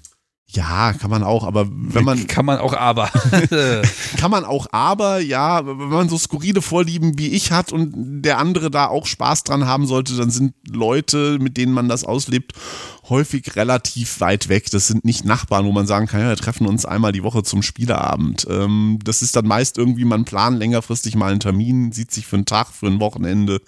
Ja, 0.47 0.93
kann 0.93 1.09
man 1.09 1.23
auch, 1.23 1.43
aber 1.43 1.67
wenn 1.69 2.05
man. 2.05 2.27
Kann 2.35 2.45
man 2.45 2.59
auch 2.59 2.73
aber. 2.73 3.09
kann 4.17 4.31
man 4.31 4.45
auch 4.45 4.67
aber, 4.71 5.19
ja, 5.19 5.65
wenn 5.65 5.89
man 5.89 6.09
so 6.09 6.17
skurrile 6.17 6.61
Vorlieben 6.61 7.17
wie 7.17 7.29
ich 7.29 7.51
hat 7.51 7.71
und 7.71 8.21
der 8.21 8.37
andere 8.37 8.69
da 8.69 8.87
auch 8.87 9.05
Spaß 9.05 9.43
dran 9.43 9.65
haben 9.65 9.85
sollte, 9.87 10.15
dann 10.15 10.29
sind 10.29 10.53
Leute, 10.69 11.39
mit 11.39 11.57
denen 11.57 11.73
man 11.73 11.89
das 11.89 12.03
auslebt, 12.03 12.53
häufig 13.09 13.55
relativ 13.55 14.19
weit 14.19 14.47
weg. 14.47 14.69
Das 14.71 14.87
sind 14.87 15.03
nicht 15.03 15.25
Nachbarn, 15.25 15.65
wo 15.65 15.71
man 15.71 15.87
sagen 15.87 16.07
kann, 16.07 16.21
ja, 16.21 16.29
wir 16.29 16.35
treffen 16.37 16.67
uns 16.67 16.85
einmal 16.85 17.11
die 17.11 17.23
Woche 17.23 17.43
zum 17.43 17.61
Spieleabend. 17.61 18.45
Ähm, 18.49 18.99
das 19.03 19.21
ist 19.21 19.35
dann 19.35 19.47
meist 19.47 19.77
irgendwie, 19.77 20.05
man 20.05 20.25
plant 20.25 20.59
längerfristig 20.59 21.15
mal 21.15 21.31
einen 21.31 21.39
Termin, 21.39 21.91
sieht 21.91 22.11
sich 22.11 22.27
für 22.27 22.37
einen 22.37 22.45
Tag, 22.45 22.67
für 22.67 22.87
ein 22.87 22.99
Wochenende 22.99 23.61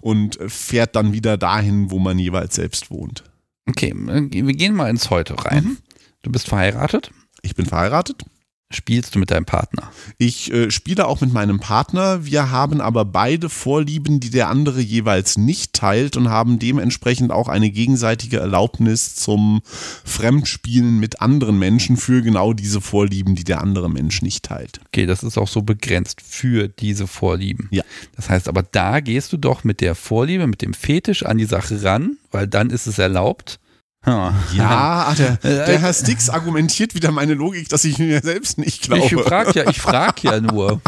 und 0.00 0.38
fährt 0.46 0.96
dann 0.96 1.12
wieder 1.12 1.36
dahin, 1.36 1.90
wo 1.90 1.98
man 1.98 2.18
jeweils 2.18 2.54
selbst 2.54 2.90
wohnt. 2.90 3.24
Okay, 3.68 3.94
wir 3.94 4.54
gehen 4.54 4.74
mal 4.74 4.90
ins 4.90 5.10
Heute 5.10 5.44
rein. 5.44 5.64
Mhm. 5.64 5.76
Du 6.22 6.30
bist 6.30 6.48
verheiratet? 6.48 7.10
Ich 7.42 7.54
bin 7.54 7.66
verheiratet. 7.66 8.24
Spielst 8.72 9.16
du 9.16 9.18
mit 9.18 9.32
deinem 9.32 9.46
Partner? 9.46 9.90
Ich 10.16 10.52
äh, 10.52 10.70
spiele 10.70 11.08
auch 11.08 11.20
mit 11.20 11.32
meinem 11.32 11.58
Partner. 11.58 12.24
Wir 12.24 12.52
haben 12.52 12.80
aber 12.80 13.04
beide 13.04 13.48
Vorlieben, 13.48 14.20
die 14.20 14.30
der 14.30 14.48
andere 14.48 14.80
jeweils 14.80 15.36
nicht 15.36 15.72
teilt 15.72 16.16
und 16.16 16.28
haben 16.28 16.60
dementsprechend 16.60 17.32
auch 17.32 17.48
eine 17.48 17.70
gegenseitige 17.70 18.38
Erlaubnis 18.38 19.16
zum 19.16 19.60
Fremdspielen 19.64 21.00
mit 21.00 21.20
anderen 21.20 21.58
Menschen 21.58 21.96
für 21.96 22.22
genau 22.22 22.52
diese 22.52 22.80
Vorlieben, 22.80 23.34
die 23.34 23.42
der 23.42 23.60
andere 23.60 23.90
Mensch 23.90 24.22
nicht 24.22 24.44
teilt. 24.44 24.80
Okay, 24.86 25.06
das 25.06 25.24
ist 25.24 25.36
auch 25.36 25.48
so 25.48 25.62
begrenzt 25.62 26.20
für 26.20 26.68
diese 26.68 27.08
Vorlieben. 27.08 27.66
Ja. 27.72 27.82
Das 28.14 28.30
heißt 28.30 28.48
aber, 28.48 28.62
da 28.62 29.00
gehst 29.00 29.32
du 29.32 29.36
doch 29.36 29.64
mit 29.64 29.80
der 29.80 29.96
Vorliebe, 29.96 30.46
mit 30.46 30.62
dem 30.62 30.74
Fetisch 30.74 31.24
an 31.24 31.38
die 31.38 31.44
Sache 31.44 31.82
ran, 31.82 32.18
weil 32.30 32.46
dann 32.46 32.70
ist 32.70 32.86
es 32.86 33.00
erlaubt 33.00 33.58
ja, 34.06 35.14
der, 35.14 35.36
der 35.36 35.78
Herr 35.78 35.92
Stix 35.92 36.30
argumentiert 36.30 36.94
wieder 36.94 37.10
meine 37.10 37.34
Logik, 37.34 37.68
dass 37.68 37.84
ich 37.84 37.98
mir 37.98 38.20
selbst 38.22 38.58
nicht 38.58 38.82
glaube. 38.82 39.04
Ich 39.04 39.14
frage 39.14 39.58
ja, 39.58 39.68
ich 39.68 39.80
frag 39.80 40.22
ja 40.22 40.40
nur. 40.40 40.80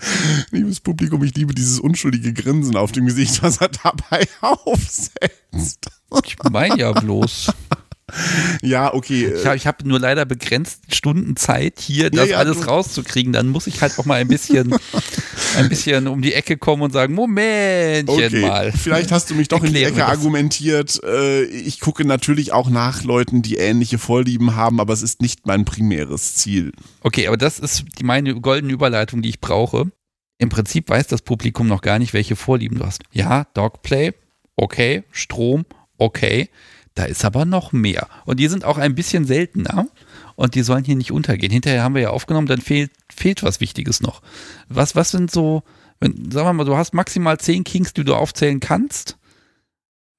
Liebes 0.50 0.80
Publikum, 0.80 1.22
ich 1.24 1.34
liebe 1.34 1.54
dieses 1.54 1.80
unschuldige 1.80 2.32
Grinsen 2.32 2.76
auf 2.76 2.92
dem 2.92 3.06
Gesicht, 3.06 3.42
was 3.42 3.58
er 3.58 3.68
dabei 3.68 4.26
aufsetzt. 4.40 5.90
Ich 6.24 6.36
meine 6.50 6.78
ja 6.78 6.92
bloß. 6.92 7.52
Ja, 8.62 8.92
okay. 8.92 9.32
Ich 9.34 9.46
habe 9.46 9.56
ich 9.56 9.66
hab 9.66 9.84
nur 9.84 10.00
leider 10.00 10.24
begrenzt 10.24 10.94
Stunden 10.94 11.36
Zeit, 11.36 11.78
hier 11.80 12.10
das 12.10 12.28
ja, 12.28 12.32
ja, 12.32 12.38
alles 12.38 12.66
rauszukriegen. 12.66 13.32
Dann 13.32 13.48
muss 13.48 13.66
ich 13.66 13.80
halt 13.82 13.98
auch 13.98 14.04
mal 14.04 14.20
ein 14.20 14.28
bisschen, 14.28 14.74
ein 15.56 15.68
bisschen 15.68 16.08
um 16.08 16.22
die 16.22 16.34
Ecke 16.34 16.56
kommen 16.56 16.82
und 16.82 16.92
sagen, 16.92 17.14
Momentchen 17.14 18.26
okay. 18.26 18.40
mal. 18.40 18.72
Vielleicht 18.72 19.12
hast 19.12 19.30
du 19.30 19.34
mich 19.34 19.48
doch 19.48 19.62
Erklären 19.62 19.88
in 19.90 19.94
die 19.94 20.00
Ecke 20.00 20.06
argumentiert. 20.06 21.00
Äh, 21.04 21.44
ich 21.44 21.80
gucke 21.80 22.04
natürlich 22.04 22.52
auch 22.52 22.70
nach 22.70 23.04
Leuten, 23.04 23.42
die 23.42 23.56
ähnliche 23.56 23.98
Vorlieben 23.98 24.56
haben, 24.56 24.80
aber 24.80 24.92
es 24.92 25.02
ist 25.02 25.22
nicht 25.22 25.46
mein 25.46 25.64
primäres 25.64 26.34
Ziel. 26.34 26.72
Okay, 27.02 27.28
aber 27.28 27.36
das 27.36 27.58
ist 27.58 27.84
meine 28.02 28.34
goldene 28.40 28.72
Überleitung, 28.72 29.22
die 29.22 29.28
ich 29.28 29.40
brauche. 29.40 29.90
Im 30.38 30.48
Prinzip 30.48 30.88
weiß 30.88 31.08
das 31.08 31.22
Publikum 31.22 31.66
noch 31.66 31.82
gar 31.82 31.98
nicht, 31.98 32.12
welche 32.12 32.36
Vorlieben 32.36 32.78
du 32.78 32.86
hast. 32.86 33.02
Ja, 33.12 33.46
Dogplay, 33.54 34.12
okay, 34.56 35.04
Strom, 35.10 35.64
okay. 35.96 36.48
Da 36.98 37.04
ist 37.04 37.24
aber 37.24 37.44
noch 37.44 37.70
mehr. 37.70 38.08
Und 38.24 38.40
die 38.40 38.48
sind 38.48 38.64
auch 38.64 38.76
ein 38.76 38.96
bisschen 38.96 39.24
seltener 39.24 39.86
und 40.34 40.56
die 40.56 40.62
sollen 40.62 40.82
hier 40.82 40.96
nicht 40.96 41.12
untergehen. 41.12 41.52
Hinterher 41.52 41.84
haben 41.84 41.94
wir 41.94 42.02
ja 42.02 42.10
aufgenommen, 42.10 42.48
dann 42.48 42.60
fehlt, 42.60 42.90
fehlt 43.08 43.44
was 43.44 43.60
Wichtiges 43.60 44.00
noch. 44.00 44.20
Was, 44.68 44.96
was 44.96 45.12
sind 45.12 45.30
so, 45.30 45.62
wenn, 46.00 46.32
sagen 46.32 46.48
wir 46.48 46.52
mal, 46.54 46.64
du 46.64 46.76
hast 46.76 46.94
maximal 46.94 47.38
zehn 47.38 47.62
Kings, 47.62 47.92
die 47.92 48.02
du 48.02 48.16
aufzählen 48.16 48.58
kannst. 48.58 49.16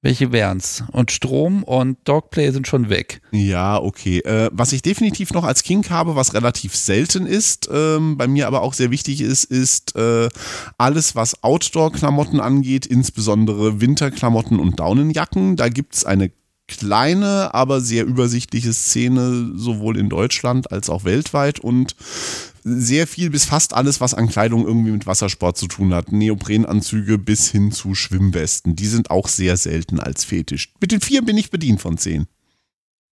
Welche 0.00 0.32
wären's? 0.32 0.82
Und 0.90 1.10
Strom 1.10 1.64
und 1.64 1.98
Dogplay 2.04 2.50
sind 2.50 2.66
schon 2.66 2.88
weg. 2.88 3.20
Ja, 3.30 3.76
okay. 3.76 4.20
Äh, 4.20 4.48
was 4.50 4.72
ich 4.72 4.80
definitiv 4.80 5.34
noch 5.34 5.44
als 5.44 5.62
King 5.62 5.86
habe, 5.90 6.16
was 6.16 6.32
relativ 6.32 6.74
selten 6.74 7.26
ist, 7.26 7.68
ähm, 7.70 8.16
bei 8.16 8.26
mir 8.26 8.46
aber 8.46 8.62
auch 8.62 8.72
sehr 8.72 8.90
wichtig 8.90 9.20
ist, 9.20 9.44
ist 9.44 9.96
äh, 9.96 10.30
alles, 10.78 11.14
was 11.14 11.44
Outdoor-Klamotten 11.44 12.40
angeht, 12.40 12.86
insbesondere 12.86 13.82
Winterklamotten 13.82 14.58
und 14.58 14.80
Daunenjacken. 14.80 15.56
Da 15.56 15.68
gibt's 15.68 16.06
eine 16.06 16.30
kleine, 16.70 17.52
aber 17.52 17.80
sehr 17.80 18.06
übersichtliche 18.06 18.72
Szene, 18.72 19.52
sowohl 19.54 19.98
in 19.98 20.08
Deutschland 20.08 20.72
als 20.72 20.88
auch 20.88 21.04
weltweit 21.04 21.58
und 21.58 21.96
sehr 22.62 23.06
viel 23.06 23.30
bis 23.30 23.44
fast 23.44 23.74
alles, 23.74 24.00
was 24.00 24.14
an 24.14 24.28
Kleidung 24.28 24.66
irgendwie 24.66 24.92
mit 24.92 25.06
Wassersport 25.06 25.56
zu 25.56 25.66
tun 25.66 25.94
hat. 25.94 26.12
Neoprenanzüge 26.12 27.18
bis 27.18 27.50
hin 27.50 27.72
zu 27.72 27.94
Schwimmwesten. 27.94 28.76
Die 28.76 28.86
sind 28.86 29.10
auch 29.10 29.28
sehr 29.28 29.56
selten 29.56 29.98
als 29.98 30.24
Fetisch. 30.24 30.72
Mit 30.80 30.92
den 30.92 31.00
vier 31.00 31.22
bin 31.22 31.36
ich 31.36 31.50
bedient 31.50 31.80
von 31.80 31.98
zehn. 31.98 32.26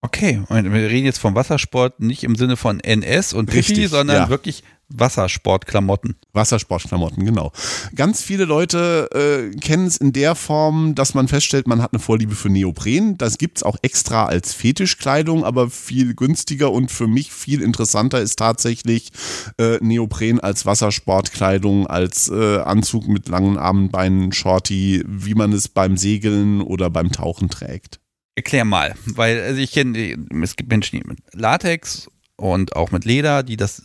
Okay, 0.00 0.42
und 0.48 0.72
wir 0.72 0.90
reden 0.90 1.06
jetzt 1.06 1.18
vom 1.18 1.34
Wassersport 1.34 1.98
nicht 1.98 2.22
im 2.22 2.36
Sinne 2.36 2.56
von 2.56 2.78
NS 2.78 3.32
und 3.32 3.46
Pipi, 3.46 3.58
Richtig, 3.58 3.88
sondern 3.88 4.16
ja. 4.16 4.28
wirklich 4.28 4.62
Wassersportklamotten. 4.90 6.16
Wassersportklamotten, 6.32 7.24
genau. 7.24 7.52
Ganz 7.94 8.22
viele 8.22 8.44
Leute 8.44 9.08
äh, 9.12 9.56
kennen 9.58 9.86
es 9.86 9.96
in 9.96 10.12
der 10.12 10.34
Form, 10.34 10.94
dass 10.94 11.14
man 11.14 11.28
feststellt, 11.28 11.66
man 11.66 11.82
hat 11.82 11.92
eine 11.92 12.00
Vorliebe 12.00 12.34
für 12.34 12.48
Neopren. 12.48 13.18
Das 13.18 13.38
gibt's 13.38 13.62
auch 13.62 13.76
extra 13.82 14.26
als 14.26 14.54
Fetischkleidung, 14.54 15.44
aber 15.44 15.68
viel 15.68 16.14
günstiger 16.14 16.72
und 16.72 16.90
für 16.90 17.06
mich 17.06 17.32
viel 17.32 17.60
interessanter 17.60 18.20
ist 18.20 18.38
tatsächlich 18.38 19.10
äh, 19.58 19.78
Neopren 19.80 20.40
als 20.40 20.64
Wassersportkleidung, 20.64 21.86
als 21.86 22.30
äh, 22.30 22.58
Anzug 22.58 23.08
mit 23.08 23.28
langen 23.28 23.58
Armenbeinen, 23.58 24.32
Shorty, 24.32 25.02
wie 25.06 25.34
man 25.34 25.52
es 25.52 25.68
beim 25.68 25.96
Segeln 25.96 26.62
oder 26.62 26.88
beim 26.88 27.10
Tauchen 27.12 27.50
trägt. 27.50 28.00
Erklär 28.38 28.64
mal, 28.64 28.94
weil 29.04 29.40
also 29.40 29.60
ich 29.60 29.72
kenne, 29.72 30.16
es 30.44 30.54
gibt 30.54 30.70
Menschen, 30.70 30.96
die 30.96 31.04
mit 31.04 31.18
Latex 31.32 32.08
und 32.36 32.76
auch 32.76 32.92
mit 32.92 33.04
Leder, 33.04 33.42
die 33.42 33.56
das, 33.56 33.82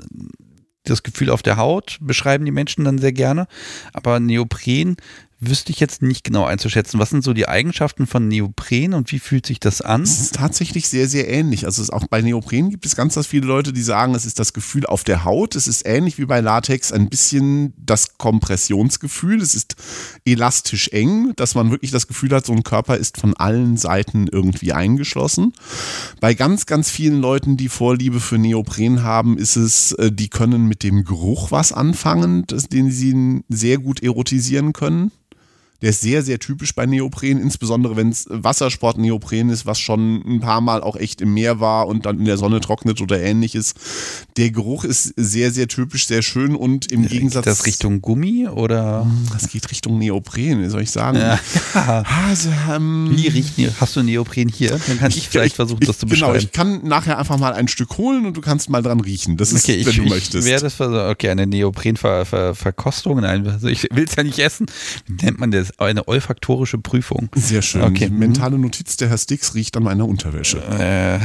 das 0.84 1.02
Gefühl 1.02 1.32
auf 1.32 1.42
der 1.42 1.58
Haut 1.58 1.98
beschreiben 2.02 2.46
die 2.46 2.52
Menschen 2.52 2.86
dann 2.86 3.00
sehr 3.00 3.14
gerne. 3.14 3.48
Aber 3.94 4.20
Neopren 4.20 4.98
wüsste 5.48 5.72
ich 5.72 5.80
jetzt 5.80 6.02
nicht 6.02 6.24
genau 6.24 6.46
einzuschätzen. 6.46 7.00
Was 7.00 7.10
sind 7.10 7.24
so 7.24 7.34
die 7.34 7.48
Eigenschaften 7.48 8.08
von 8.08 8.28
Neopren 8.28 8.94
und 8.94 9.12
wie 9.12 9.20
fühlt 9.20 9.46
sich 9.46 9.60
das 9.60 9.82
an? 9.82 10.04
Es 10.04 10.20
ist 10.20 10.36
tatsächlich 10.36 10.90
sehr, 10.90 11.08
sehr 11.08 11.30
ähnlich. 11.30 11.66
Also 11.66 11.92
auch 11.94 12.08
bei 12.08 12.22
Neopren 12.22 12.70
gibt 12.70 12.86
es 12.86 12.96
ganz, 12.96 13.16
ganz 13.16 13.28
viele 13.28 13.48
Leute, 13.48 13.74
die 13.74 13.82
sagen, 13.82 14.16
es 14.16 14.26
ist 14.26 14.40
das 14.40 14.54
Gefühl 14.54 14.86
auf 14.86 15.04
der 15.04 15.24
Haut. 15.26 15.56
Es 15.56 15.68
ist 15.68 15.86
ähnlich 15.86 16.18
wie 16.18 16.26
bei 16.26 16.40
Latex 16.40 16.92
ein 16.92 17.10
bisschen 17.10 17.74
das 17.78 18.18
Kompressionsgefühl. 18.18 19.42
Es 19.42 19.56
ist 19.56 19.76
elastisch 20.26 20.90
eng, 20.90 21.34
dass 21.36 21.56
man 21.56 21.72
wirklich 21.72 21.92
das 21.92 22.08
Gefühl 22.08 22.32
hat, 22.32 22.46
so 22.46 22.54
ein 22.54 22.64
Körper 22.64 22.98
ist 22.98 23.18
von 23.18 23.36
allen 23.36 23.78
Seiten 23.78 24.28
irgendwie 24.28 24.74
eingeschlossen. 24.74 25.54
Bei 26.20 26.34
ganz, 26.34 26.66
ganz 26.66 26.90
vielen 26.90 27.20
Leuten, 27.20 27.58
die 27.58 27.70
Vorliebe 27.70 28.20
für 28.20 28.38
Neopren 28.38 29.04
haben, 29.04 29.38
ist 29.38 29.56
es, 29.56 29.94
äh, 29.94 30.12
die 30.12 30.30
können 30.30 30.68
mit 30.68 30.84
dem 30.84 31.04
Geruch 31.04 31.52
was 31.52 31.72
anfangen, 31.72 32.46
den 32.48 32.92
sie 32.92 33.44
sehr 33.50 33.78
gut 33.78 34.02
erotisieren 34.02 34.74
können. 34.74 35.12
Der 35.84 35.90
ist 35.90 36.00
sehr, 36.00 36.24
sehr 36.24 36.40
typisch 36.40 36.74
bei 36.74 36.86
Neopren, 36.86 37.42
insbesondere 37.42 37.98
wenn 37.98 38.08
es 38.08 38.26
Wassersport-Neopren 38.30 39.50
ist, 39.50 39.66
was 39.66 39.82
schon 39.82 40.22
ein 40.26 40.40
paar 40.40 40.62
Mal 40.62 40.82
auch 40.82 40.96
echt 40.96 41.20
im 41.20 41.34
Meer 41.34 41.60
war 41.60 41.88
und 41.88 42.06
dann 42.06 42.20
in 42.20 42.26
der 42.26 42.38
Sonne 42.38 42.62
trocknet 42.62 43.02
oder 43.02 43.20
ähnliches. 43.22 43.74
Der 44.38 44.50
Geruch 44.52 44.86
ist 44.86 45.14
sehr, 45.18 45.52
sehr 45.52 45.68
typisch, 45.68 46.08
sehr 46.08 46.22
schön 46.22 46.56
und 46.56 46.90
im 46.90 47.06
Gegensatz. 47.06 47.44
Geht 47.44 47.52
das 47.52 47.66
Richtung 47.66 48.02
Gummi 48.02 48.48
oder? 48.48 49.06
Das 49.34 49.50
geht 49.50 49.70
Richtung 49.72 50.00
Neopren, 50.00 50.70
soll 50.70 50.84
ich 50.84 50.92
sagen? 50.92 51.18
Ja. 51.18 51.38
Also, 52.30 52.50
ähm, 52.74 53.12
Wie 53.14 53.28
riecht 53.28 53.58
Ne 53.58 53.70
Hast 53.82 53.98
du 53.98 54.04
Neopren 54.04 54.48
hier? 54.48 54.80
Dann 54.88 55.00
kann 55.00 55.12
ich, 55.12 55.28
vielleicht 55.28 55.58
versuchen, 55.58 55.82
das 55.86 56.00
zu 56.00 56.06
Genau, 56.06 56.28
beschreiben. 56.28 56.38
ich 56.46 56.52
kann 56.54 56.88
nachher 56.88 57.18
einfach 57.20 57.38
mal 57.38 57.52
ein 57.52 57.68
Stück 57.68 57.98
holen 57.98 58.26
und 58.26 58.38
du 58.38 58.42
kannst 58.42 58.70
mal 58.70 58.82
dran 58.82 59.02
riechen. 59.02 59.36
Das 59.36 59.52
ist, 59.52 59.66
Okay, 59.66 59.76
ich, 59.76 59.86
wenn 59.86 59.96
du 59.98 60.04
ich 60.04 60.10
möchtest. 60.10 60.48
es 60.48 60.74
versuchen. 60.76 61.10
Okay, 61.10 61.30
eine 61.30 61.46
Neoprenverkostung. 61.46 63.20
Nein, 63.20 63.46
also 63.48 63.68
ich 63.68 63.84
will 63.92 64.06
es 64.06 64.16
ja 64.16 64.24
nicht 64.24 64.40
essen. 64.40 64.68
Wie 65.08 65.26
nennt 65.26 65.40
man 65.40 65.52
das? 65.52 65.73
Eine 65.78 66.08
olfaktorische 66.08 66.78
Prüfung. 66.78 67.30
Sehr 67.36 67.62
schön. 67.62 67.82
Okay, 67.84 68.08
Die 68.08 68.14
mentale 68.14 68.58
Notiz, 68.58 68.98
der 68.98 69.10
Herr 69.10 69.18
Stix 69.18 69.56
riecht 69.56 69.76
an 69.78 69.84
meiner 69.84 70.08
Unterwäsche. 70.08 70.62
Äh, 70.62 71.20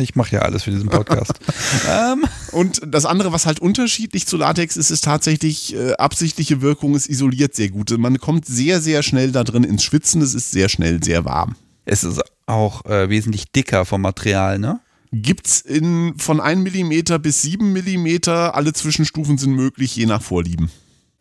ich 0.00 0.14
mache 0.14 0.36
ja 0.36 0.42
alles 0.42 0.64
für 0.64 0.70
diesen 0.70 0.88
Podcast. 0.88 1.32
ähm, 1.90 2.24
Und 2.52 2.82
das 2.86 3.06
andere, 3.06 3.32
was 3.32 3.46
halt 3.46 3.60
unterschiedlich 3.60 4.26
zu 4.26 4.36
Latex 4.36 4.76
ist, 4.76 4.90
ist 4.90 5.04
tatsächlich 5.04 5.74
äh, 5.74 5.92
absichtliche 5.94 6.60
Wirkung. 6.60 6.94
Es 6.94 7.08
isoliert 7.08 7.54
sehr 7.54 7.70
gut. 7.70 7.96
Man 7.96 8.18
kommt 8.18 8.46
sehr, 8.46 8.80
sehr 8.80 9.02
schnell 9.02 9.32
da 9.32 9.42
drin 9.44 9.64
ins 9.64 9.82
Schwitzen. 9.82 10.20
Es 10.22 10.34
ist 10.34 10.50
sehr 10.50 10.68
schnell 10.68 11.02
sehr 11.02 11.24
warm. 11.24 11.56
es 11.86 12.04
ist 12.04 12.20
auch 12.46 12.84
äh, 12.84 13.08
wesentlich 13.08 13.50
dicker 13.52 13.84
vom 13.84 14.02
Material, 14.02 14.58
ne? 14.58 14.80
Gibt's 15.12 15.60
in 15.60 16.14
von 16.18 16.40
1 16.40 16.60
mm 16.70 17.22
bis 17.22 17.42
7 17.42 17.72
mm. 17.72 18.28
Alle 18.28 18.72
Zwischenstufen 18.72 19.38
sind 19.38 19.52
möglich, 19.52 19.96
je 19.96 20.06
nach 20.06 20.20
Vorlieben. 20.20 20.70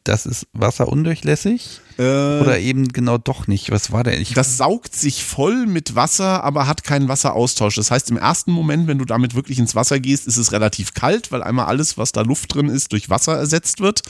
Das 0.06 0.28
ist 0.28 0.48
wasserundurchlässig 0.54 1.82
Äh, 1.98 2.04
oder 2.04 2.60
eben 2.60 2.90
genau 2.90 3.18
doch 3.18 3.48
nicht. 3.48 3.72
Was 3.72 3.92
war 3.92 4.04
der? 4.04 4.20
Ich, 4.20 4.34
Das 4.34 4.58
saugt 4.58 4.96
sich 4.96 5.24
voll 5.24 5.66
mit 5.66 5.96
Wasser, 5.96 6.44
aber 6.44 6.68
hat 6.68 6.84
keinen 6.84 7.08
Wasseraustausch. 7.08 7.76
Das 7.76 7.90
heißt, 7.90 8.12
im 8.12 8.18
ersten 8.18 8.52
Moment, 8.52 8.88
wenn 8.88 9.00
du 9.00 9.06
damit 9.06 9.34
wirklich 9.34 9.58
ins 9.58 9.74
Wasser 9.74 10.00
gehst, 10.00 10.28
ist 10.28 10.38
es 10.38 10.52
relativ 10.52 10.94
kalt, 10.94 11.32
weil 11.32 11.42
einmal 11.42 11.66
alles, 11.66 11.98
was 11.98 12.12
da 12.12 12.22
Luft 12.22 12.54
drin 12.54 12.70
ist, 12.70 12.92
durch 12.92 13.10
Wasser 13.10 13.36
ersetzt 13.36 13.80
wird. 13.80 14.04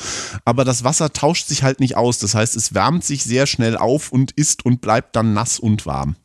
Aber 0.43 0.65
das 0.65 0.83
Wasser 0.83 1.13
tauscht 1.13 1.47
sich 1.47 1.63
halt 1.63 1.79
nicht 1.79 1.95
aus. 1.95 2.19
Das 2.19 2.35
heißt, 2.35 2.57
es 2.57 2.73
wärmt 2.73 3.05
sich 3.05 3.23
sehr 3.23 3.47
schnell 3.47 3.77
auf 3.77 4.11
und 4.11 4.31
ist 4.31 4.65
und 4.65 4.81
bleibt 4.81 5.15
dann 5.15 5.33
nass 5.33 5.59
und 5.59 5.85
warm. 5.85 6.17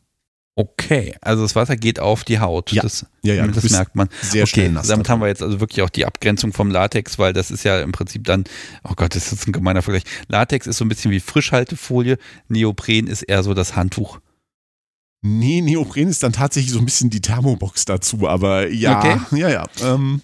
Okay, 0.61 1.15
also 1.21 1.43
das 1.43 1.55
Wasser 1.55 1.75
geht 1.75 1.99
auf 1.99 2.23
die 2.23 2.39
Haut. 2.39 2.71
Ja. 2.71 2.81
Das, 2.83 3.05
Ja, 3.23 3.33
ja, 3.33 3.47
das 3.47 3.69
merkt 3.69 3.95
man. 3.95 4.09
sehr 4.21 4.43
okay, 4.43 4.51
schnell 4.51 4.71
nass 4.71 4.87
Damit 4.87 5.09
haben 5.09 5.21
wir 5.21 5.27
jetzt 5.27 5.43
also 5.43 5.59
wirklich 5.59 5.81
auch 5.81 5.89
die 5.89 6.05
Abgrenzung 6.05 6.53
vom 6.53 6.71
Latex, 6.71 7.19
weil 7.19 7.33
das 7.33 7.51
ist 7.51 7.63
ja 7.63 7.81
im 7.81 7.91
Prinzip 7.91 8.23
dann, 8.23 8.43
oh 8.83 8.93
Gott, 8.95 9.15
das 9.15 9.25
ist 9.25 9.31
jetzt 9.31 9.47
ein 9.47 9.51
gemeiner 9.51 9.81
Vergleich. 9.81 10.03
Latex 10.27 10.67
ist 10.67 10.77
so 10.77 10.85
ein 10.85 10.89
bisschen 10.89 11.11
wie 11.11 11.19
Frischhaltefolie, 11.19 12.17
Neopren 12.47 13.07
ist 13.07 13.23
eher 13.23 13.43
so 13.43 13.53
das 13.53 13.75
Handtuch. 13.75 14.19
Nee, 15.23 15.61
Neopren 15.61 16.07
ist 16.07 16.23
dann 16.23 16.33
tatsächlich 16.33 16.73
so 16.73 16.79
ein 16.79 16.85
bisschen 16.85 17.11
die 17.11 17.21
Thermobox 17.21 17.85
dazu, 17.85 18.27
aber 18.27 18.67
ja, 18.69 18.97
Okay. 18.99 19.19
ja, 19.37 19.49
ja. 19.49 19.65
Ähm, 19.83 20.21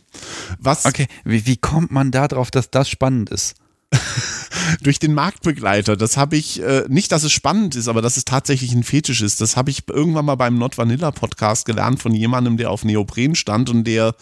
was 0.60 0.86
Okay, 0.86 1.08
wie, 1.24 1.46
wie 1.46 1.58
kommt 1.58 1.92
man 1.92 2.10
da 2.10 2.28
drauf, 2.28 2.50
dass 2.50 2.72
das 2.72 2.90
spannend 2.90 3.30
ist? 3.30 3.56
durch 4.82 5.00
den 5.00 5.14
Marktbegleiter, 5.14 5.96
das 5.96 6.18
habe 6.18 6.36
ich, 6.36 6.62
äh, 6.62 6.84
nicht, 6.88 7.12
dass 7.12 7.24
es 7.24 7.32
spannend 7.32 7.76
ist, 7.76 7.88
aber 7.88 8.02
dass 8.02 8.18
es 8.18 8.26
tatsächlich 8.26 8.74
ein 8.74 8.84
Fetisch 8.84 9.22
ist. 9.22 9.42
Das 9.42 9.56
habe 9.56 9.70
ich 9.70 9.84
irgendwann 9.90 10.26
mal 10.26 10.36
beim 10.36 10.58
Not 10.58 10.78
Vanilla 10.78 11.12
Podcast 11.12 11.66
gelernt 11.66 12.02
von 12.02 12.14
jemandem, 12.14 12.58
der 12.58 12.72
auf 12.72 12.84
Neopren 12.84 13.36
stand 13.36 13.70
und 13.70 13.86
der 13.86 14.16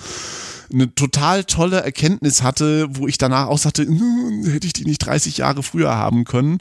eine 0.74 0.94
total 0.96 1.44
tolle 1.44 1.82
Erkenntnis 1.82 2.42
hatte, 2.42 2.88
wo 2.90 3.08
ich 3.08 3.18
danach 3.18 3.48
auch 3.48 3.60
sagte, 3.60 3.84
"Hm, 3.84 4.46
hätte 4.48 4.66
ich 4.66 4.74
die 4.74 4.86
nicht 4.86 5.00
30 5.00 5.38
Jahre 5.38 5.62
früher 5.62 5.96
haben 5.96 6.26
können. 6.26 6.58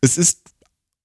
Es 0.00 0.18
ist 0.18 0.40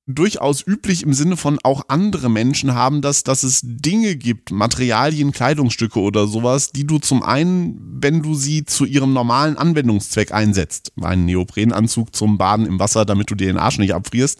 durchaus 0.10 0.66
üblich 0.66 1.03
im 1.03 1.14
Sinne 1.14 1.38
von 1.38 1.60
auch 1.64 1.84
andere 1.88 2.30
Menschen 2.30 2.74
haben 2.74 3.01
das, 3.01 3.24
dass 3.24 3.43
es 3.43 3.62
Dinge 3.64 4.16
gibt, 4.16 4.51
Materialien, 4.51 5.32
Kleidungsstücke 5.32 5.99
oder 5.99 6.26
sowas, 6.26 6.72
die 6.72 6.88
du 6.88 6.97
zum 6.97 7.22
einen, 7.22 7.80
wenn 8.01 8.24
du 8.24 8.34
sie 8.34 8.66
zu 8.66 8.86
ihrem 8.86 9.14
normalen 9.14 9.55
Anwendungszweck 9.55 10.32
einsetzt, 10.34 10.91
einen 10.99 11.26
Neoprenanzug 11.26 12.16
zum 12.16 12.39
Baden 12.39 12.66
im 12.66 12.80
Wasser, 12.80 13.05
damit 13.05 13.30
du 13.30 13.36
dir 13.36 13.47
den 13.47 13.60
Arsch 13.60 13.78
nicht 13.78 13.93
abfrierst, 13.93 14.39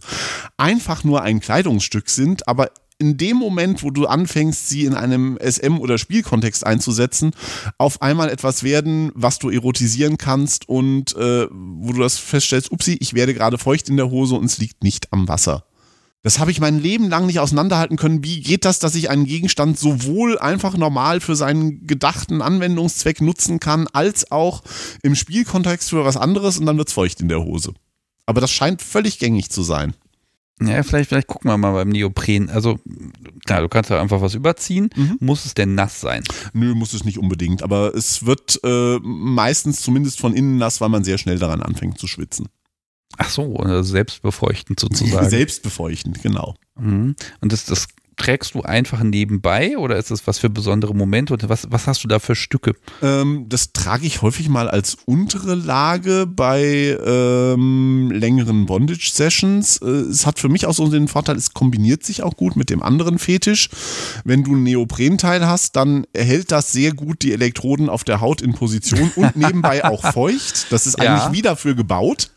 einfach 0.58 1.04
nur 1.04 1.22
ein 1.22 1.40
Kleidungsstück 1.40 2.10
sind, 2.10 2.48
aber 2.48 2.72
in 3.00 3.18
dem 3.18 3.38
Moment, 3.38 3.82
wo 3.82 3.92
du 3.92 4.06
anfängst, 4.06 4.70
sie 4.70 4.84
in 4.84 4.94
einem 4.94 5.38
SM- 5.38 5.80
oder 5.80 5.98
Spielkontext 5.98 6.66
einzusetzen, 6.66 7.32
auf 7.78 8.02
einmal 8.02 8.30
etwas 8.30 8.64
werden, 8.64 9.12
was 9.16 9.40
du 9.40 9.50
erotisieren 9.50 10.18
kannst 10.18 10.68
und 10.68 11.16
äh, 11.16 11.48
wo 11.50 11.94
du 11.94 12.02
das 12.02 12.18
feststellst, 12.18 12.72
upsi, 12.72 12.98
ich 13.00 13.14
werde 13.14 13.34
gerade 13.34 13.58
feucht 13.58 13.90
in 13.90 13.98
der 13.98 14.12
Hose 14.12 14.36
und 14.36 14.46
es 14.46 14.58
liegt 14.58 14.84
nicht 14.84 15.12
am 15.14 15.30
Wasser. 15.30 15.64
Das 16.22 16.40
habe 16.40 16.52
ich 16.52 16.60
mein 16.60 16.80
Leben 16.82 17.08
lang 17.08 17.28
nicht 17.28 17.40
auseinanderhalten 17.40 17.96
können. 17.96 18.26
Wie 18.26 18.42
geht 18.42 18.66
das, 18.66 18.80
dass 18.80 18.96
ich 18.96 19.10
einen 19.10 19.24
Gegenstand 19.24 19.80
sowohl 19.80 20.38
einfach 20.38 20.76
normal 20.76 21.22
für 21.22 21.38
seinen 21.38 21.88
gedachten 21.88 22.42
Anwendungszweck 22.42 23.22
nutzen 23.22 23.62
kann, 23.62 23.88
als 23.94 24.30
auch 24.30 24.62
im 25.02 25.16
Spielkontext 25.16 25.90
für 25.90 26.04
was 26.04 26.18
anderes 26.18 26.58
und 26.58 26.66
dann 26.66 26.78
wird's 26.78 26.92
feucht 26.92 27.22
in 27.22 27.30
der 27.30 27.42
Hose. 27.42 27.74
Aber 28.26 28.42
das 28.42 28.52
scheint 28.52 28.82
völlig 28.82 29.20
gängig 29.20 29.50
zu 29.50 29.64
sein. 29.64 29.96
Ja, 30.62 30.84
vielleicht, 30.84 31.10
vielleicht 31.10 31.28
gucken 31.28 31.50
wir 31.50 31.58
mal 31.58 31.72
beim 31.72 31.90
Neopren. 31.90 32.50
Also, 32.50 32.80
klar, 33.46 33.62
du 33.62 33.70
kannst 33.70 33.90
ja 33.90 34.02
einfach 34.02 34.22
was 34.22 34.36
überziehen. 34.36 34.90
Mhm. 34.96 35.18
Muss 35.20 35.46
es 35.46 35.54
denn 35.54 35.76
nass 35.76 36.02
sein? 36.02 36.24
Nö, 36.54 36.76
muss 36.76 36.94
es 36.94 37.06
nicht 37.06 37.18
unbedingt, 37.18 37.64
aber 37.64 37.96
es 37.96 38.26
wird 38.26 38.60
äh, 38.64 39.00
meistens 39.02 39.82
zumindest 39.82 40.20
von 40.20 40.34
innen 40.34 40.58
nass, 40.58 40.82
weil 40.82 40.90
man 40.90 41.04
sehr 41.04 41.18
schnell 41.18 41.40
daran 41.40 41.62
anfängt 41.62 41.98
zu 41.98 42.08
schwitzen. 42.08 42.50
Ach 43.18 43.30
so, 43.30 43.58
also 43.58 43.82
selbstbefeuchtend 43.84 44.80
sozusagen. 44.80 45.30
Selbstbefeuchtend, 45.30 46.22
genau. 46.22 46.56
Mhm. 46.80 47.16
Und 47.42 47.52
das, 47.52 47.66
das 47.66 47.88
trägst 48.20 48.54
du 48.54 48.62
einfach 48.62 49.02
nebenbei 49.02 49.78
oder 49.78 49.98
ist 49.98 50.12
das 50.12 50.28
was 50.28 50.38
für 50.38 50.50
besondere 50.50 50.94
Momente? 50.94 51.34
Und 51.34 51.50
was, 51.50 51.68
was 51.72 51.88
hast 51.88 52.04
du 52.04 52.08
da 52.08 52.20
für 52.20 52.36
Stücke? 52.36 52.74
Ähm, 53.02 53.46
das 53.50 53.74
trage 53.74 54.06
ich 54.06 54.22
häufig 54.22 54.50
mal 54.50 54.70
als 54.70 54.98
untere 55.06 55.56
Lage 55.56 56.28
bei 56.28 56.98
ähm, 57.04 58.12
längeren 58.14 58.66
Bondage-Sessions. 58.68 59.78
Äh, 59.78 59.86
es 59.88 60.26
hat 60.26 60.40
für 60.40 60.50
mich 60.50 60.66
auch 60.66 60.74
so 60.74 60.88
den 60.88 61.08
Vorteil, 61.08 61.38
es 61.38 61.54
kombiniert 61.54 62.04
sich 62.04 62.22
auch 62.22 62.36
gut 62.36 62.56
mit 62.56 62.70
dem 62.70 62.84
anderen 62.84 63.18
Fetisch. 63.20 63.70
Wenn 64.24 64.44
du 64.44 64.56
ein 64.56 64.64
Neoprenteil 64.64 65.48
hast, 65.48 65.76
dann 65.76 66.06
hält 66.16 66.52
das 66.52 66.72
sehr 66.72 66.94
gut 66.94 67.22
die 67.22 67.34
Elektroden 67.34 67.90
auf 67.90 68.04
der 68.04 68.22
Haut 68.22 68.42
in 68.42 68.54
Position 68.54 69.12
und 69.16 69.36
nebenbei 69.36 69.84
auch 69.86 70.04
feucht. 70.14 70.68
Das 70.72 70.86
ist 70.86 71.02
Ja. 71.02 71.16
eigentlich 71.24 71.38
wie 71.38 71.42
dafür 71.42 71.74
gebaut. 71.76 72.32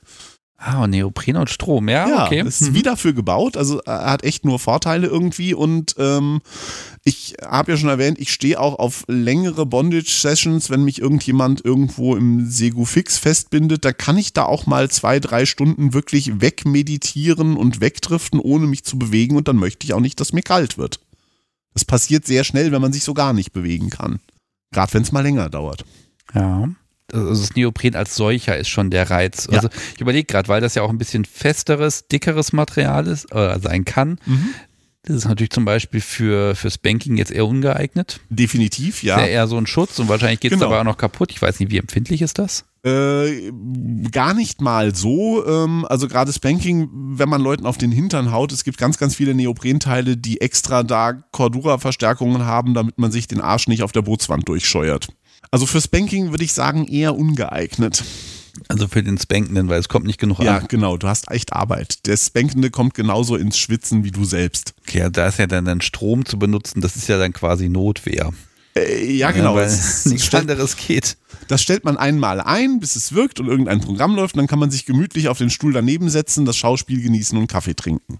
Ah, 0.64 0.86
Neopren 0.86 1.36
und 1.38 1.50
Strom, 1.50 1.88
ja, 1.88 2.08
Ja, 2.08 2.26
okay. 2.26 2.38
es 2.46 2.60
ist 2.60 2.70
Mhm. 2.70 2.74
wie 2.74 2.82
dafür 2.82 3.12
gebaut. 3.14 3.56
Also 3.56 3.80
er 3.80 4.10
hat 4.12 4.22
echt 4.22 4.44
nur 4.44 4.60
Vorteile 4.60 5.08
irgendwie. 5.08 5.54
Und 5.54 5.96
ähm, 5.98 6.40
ich 7.02 7.34
habe 7.44 7.72
ja 7.72 7.76
schon 7.76 7.88
erwähnt, 7.88 8.20
ich 8.20 8.32
stehe 8.32 8.60
auch 8.60 8.78
auf 8.78 9.02
längere 9.08 9.66
Bondage-Sessions, 9.66 10.70
wenn 10.70 10.84
mich 10.84 11.00
irgendjemand 11.00 11.64
irgendwo 11.64 12.14
im 12.14 12.48
Segu-Fix 12.48 13.18
festbindet. 13.18 13.84
Da 13.84 13.92
kann 13.92 14.16
ich 14.16 14.34
da 14.34 14.44
auch 14.44 14.66
mal 14.66 14.88
zwei, 14.88 15.18
drei 15.18 15.46
Stunden 15.46 15.94
wirklich 15.94 16.40
wegmeditieren 16.40 17.56
und 17.56 17.80
wegdriften, 17.80 18.38
ohne 18.38 18.68
mich 18.68 18.84
zu 18.84 18.98
bewegen. 18.98 19.36
Und 19.36 19.48
dann 19.48 19.56
möchte 19.56 19.84
ich 19.84 19.94
auch 19.94 20.00
nicht, 20.00 20.20
dass 20.20 20.32
mir 20.32 20.42
kalt 20.42 20.78
wird. 20.78 21.00
Das 21.74 21.84
passiert 21.84 22.24
sehr 22.24 22.44
schnell, 22.44 22.70
wenn 22.70 22.82
man 22.82 22.92
sich 22.92 23.02
so 23.02 23.14
gar 23.14 23.32
nicht 23.32 23.52
bewegen 23.52 23.90
kann. 23.90 24.20
Gerade 24.70 24.94
wenn 24.94 25.02
es 25.02 25.10
mal 25.10 25.22
länger 25.22 25.50
dauert. 25.50 25.84
Ja. 26.34 26.68
Also 27.12 27.28
das 27.28 27.54
Neopren 27.54 27.94
als 27.94 28.16
solcher 28.16 28.56
ist 28.56 28.68
schon 28.68 28.90
der 28.90 29.10
Reiz. 29.10 29.46
Ja. 29.50 29.58
Also 29.58 29.68
ich 29.94 30.00
überlege 30.00 30.24
gerade, 30.24 30.48
weil 30.48 30.60
das 30.60 30.74
ja 30.74 30.82
auch 30.82 30.90
ein 30.90 30.98
bisschen 30.98 31.24
festeres, 31.24 32.08
dickeres 32.08 32.52
Material 32.52 33.06
ist, 33.06 33.32
äh, 33.32 33.58
sein 33.60 33.84
kann. 33.84 34.18
Mhm. 34.26 34.48
Das 35.04 35.16
ist 35.16 35.24
natürlich 35.24 35.50
zum 35.50 35.64
Beispiel 35.64 36.00
für, 36.00 36.54
fürs 36.54 36.78
Banking 36.78 37.16
jetzt 37.16 37.32
eher 37.32 37.44
ungeeignet. 37.44 38.20
Definitiv, 38.30 39.02
ja. 39.02 39.16
Ist 39.16 39.22
ja 39.22 39.26
eher 39.26 39.48
so 39.48 39.58
ein 39.58 39.66
Schutz 39.66 39.98
und 39.98 40.08
wahrscheinlich 40.08 40.38
geht 40.38 40.52
es 40.52 40.58
Genau. 40.58 40.70
aber 40.70 40.80
auch 40.80 40.84
noch 40.84 40.96
kaputt. 40.96 41.32
Ich 41.32 41.42
weiß 41.42 41.58
nicht, 41.58 41.72
wie 41.72 41.78
empfindlich 41.78 42.22
ist 42.22 42.38
das? 42.38 42.64
Äh, 42.84 43.50
gar 44.12 44.32
nicht 44.32 44.60
mal 44.60 44.94
so. 44.94 45.44
Ähm, 45.44 45.84
also 45.88 46.06
gerade 46.06 46.32
Spanking, 46.32 46.88
wenn 46.92 47.28
man 47.28 47.40
Leuten 47.40 47.66
auf 47.66 47.78
den 47.78 47.90
Hintern 47.90 48.30
haut, 48.30 48.52
es 48.52 48.62
gibt 48.62 48.78
ganz, 48.78 48.96
ganz 48.96 49.16
viele 49.16 49.34
Neoprenteile, 49.34 50.16
die 50.16 50.40
extra 50.40 50.84
da 50.84 51.14
Cordura-Verstärkungen 51.32 52.44
haben, 52.46 52.74
damit 52.74 52.98
man 52.98 53.10
sich 53.10 53.26
den 53.26 53.40
Arsch 53.40 53.66
nicht 53.66 53.82
auf 53.82 53.90
der 53.90 54.02
Bootswand 54.02 54.48
durchscheuert. 54.48 55.08
Also 55.50 55.66
für 55.66 55.80
Spanking 55.80 56.30
würde 56.30 56.44
ich 56.44 56.52
sagen, 56.52 56.86
eher 56.86 57.14
ungeeignet. 57.16 58.04
Also 58.68 58.86
für 58.86 59.02
den 59.02 59.18
Spankenden, 59.18 59.68
weil 59.68 59.80
es 59.80 59.88
kommt 59.88 60.06
nicht 60.06 60.18
genug 60.20 60.38
Ja, 60.40 60.58
an. 60.58 60.66
genau, 60.68 60.96
du 60.98 61.08
hast 61.08 61.30
echt 61.30 61.52
Arbeit. 61.54 62.06
Der 62.06 62.16
Spankende 62.16 62.70
kommt 62.70 62.94
genauso 62.94 63.36
ins 63.36 63.56
Schwitzen 63.58 64.04
wie 64.04 64.10
du 64.10 64.24
selbst. 64.24 64.74
Okay, 64.86 64.98
ja, 64.98 65.10
da 65.10 65.28
ist 65.28 65.38
ja 65.38 65.46
dann, 65.46 65.64
dann 65.64 65.80
Strom 65.80 66.24
zu 66.26 66.38
benutzen, 66.38 66.80
das 66.82 66.96
ist 66.96 67.08
ja 67.08 67.18
dann 67.18 67.32
quasi 67.32 67.68
Notwehr. 67.70 68.30
Äh, 68.76 69.10
ja, 69.12 69.30
genau. 69.30 69.54
weil 69.54 69.64
Das, 69.66 70.04
nichts 70.06 70.26
stellt, 70.26 70.42
anderes 70.50 70.76
geht. 70.76 71.16
das 71.48 71.62
stellt 71.62 71.84
man 71.84 71.96
einmal 71.96 72.40
ein, 72.40 72.78
bis 72.80 72.96
es 72.96 73.12
wirkt 73.12 73.40
und 73.40 73.46
irgendein 73.48 73.80
Programm 73.80 74.14
läuft. 74.14 74.34
Und 74.34 74.38
dann 74.38 74.46
kann 74.48 74.58
man 74.58 74.70
sich 74.70 74.84
gemütlich 74.86 75.28
auf 75.28 75.38
den 75.38 75.50
Stuhl 75.50 75.72
daneben 75.72 76.08
setzen, 76.10 76.44
das 76.44 76.56
Schauspiel 76.56 77.02
genießen 77.02 77.36
und 77.38 77.46
Kaffee 77.48 77.74
trinken. 77.74 78.18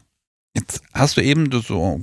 Jetzt 0.55 0.83
hast 0.93 1.17
du 1.17 1.23
eben 1.23 1.51
so, 1.51 2.03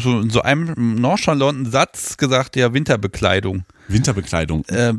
so 0.00 0.20
in 0.20 0.30
so 0.30 0.42
einem 0.42 0.94
nonchalanten 0.94 1.70
Satz 1.70 2.16
gesagt, 2.16 2.54
ja, 2.54 2.72
Winterbekleidung. 2.72 3.64
Winterbekleidung. 3.88 4.64
Äh, 4.66 4.94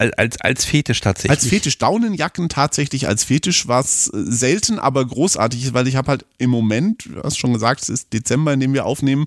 als, 0.00 0.40
als 0.40 0.64
Fetisch 0.64 1.00
tatsächlich. 1.02 1.30
Als 1.30 1.46
Fetisch 1.46 1.76
Daunenjacken 1.76 2.48
tatsächlich 2.48 3.06
als 3.06 3.24
Fetisch 3.24 3.68
was 3.68 4.08
äh, 4.08 4.22
selten, 4.24 4.78
aber 4.78 5.04
großartig 5.04 5.64
ist, 5.64 5.74
weil 5.74 5.86
ich 5.86 5.96
habe 5.96 6.08
halt 6.08 6.26
im 6.38 6.48
Moment, 6.48 7.06
du 7.06 7.22
hast 7.22 7.38
schon 7.38 7.52
gesagt, 7.52 7.82
es 7.82 7.90
ist 7.90 8.12
Dezember, 8.12 8.54
in 8.54 8.60
dem 8.60 8.72
wir 8.72 8.86
aufnehmen, 8.86 9.26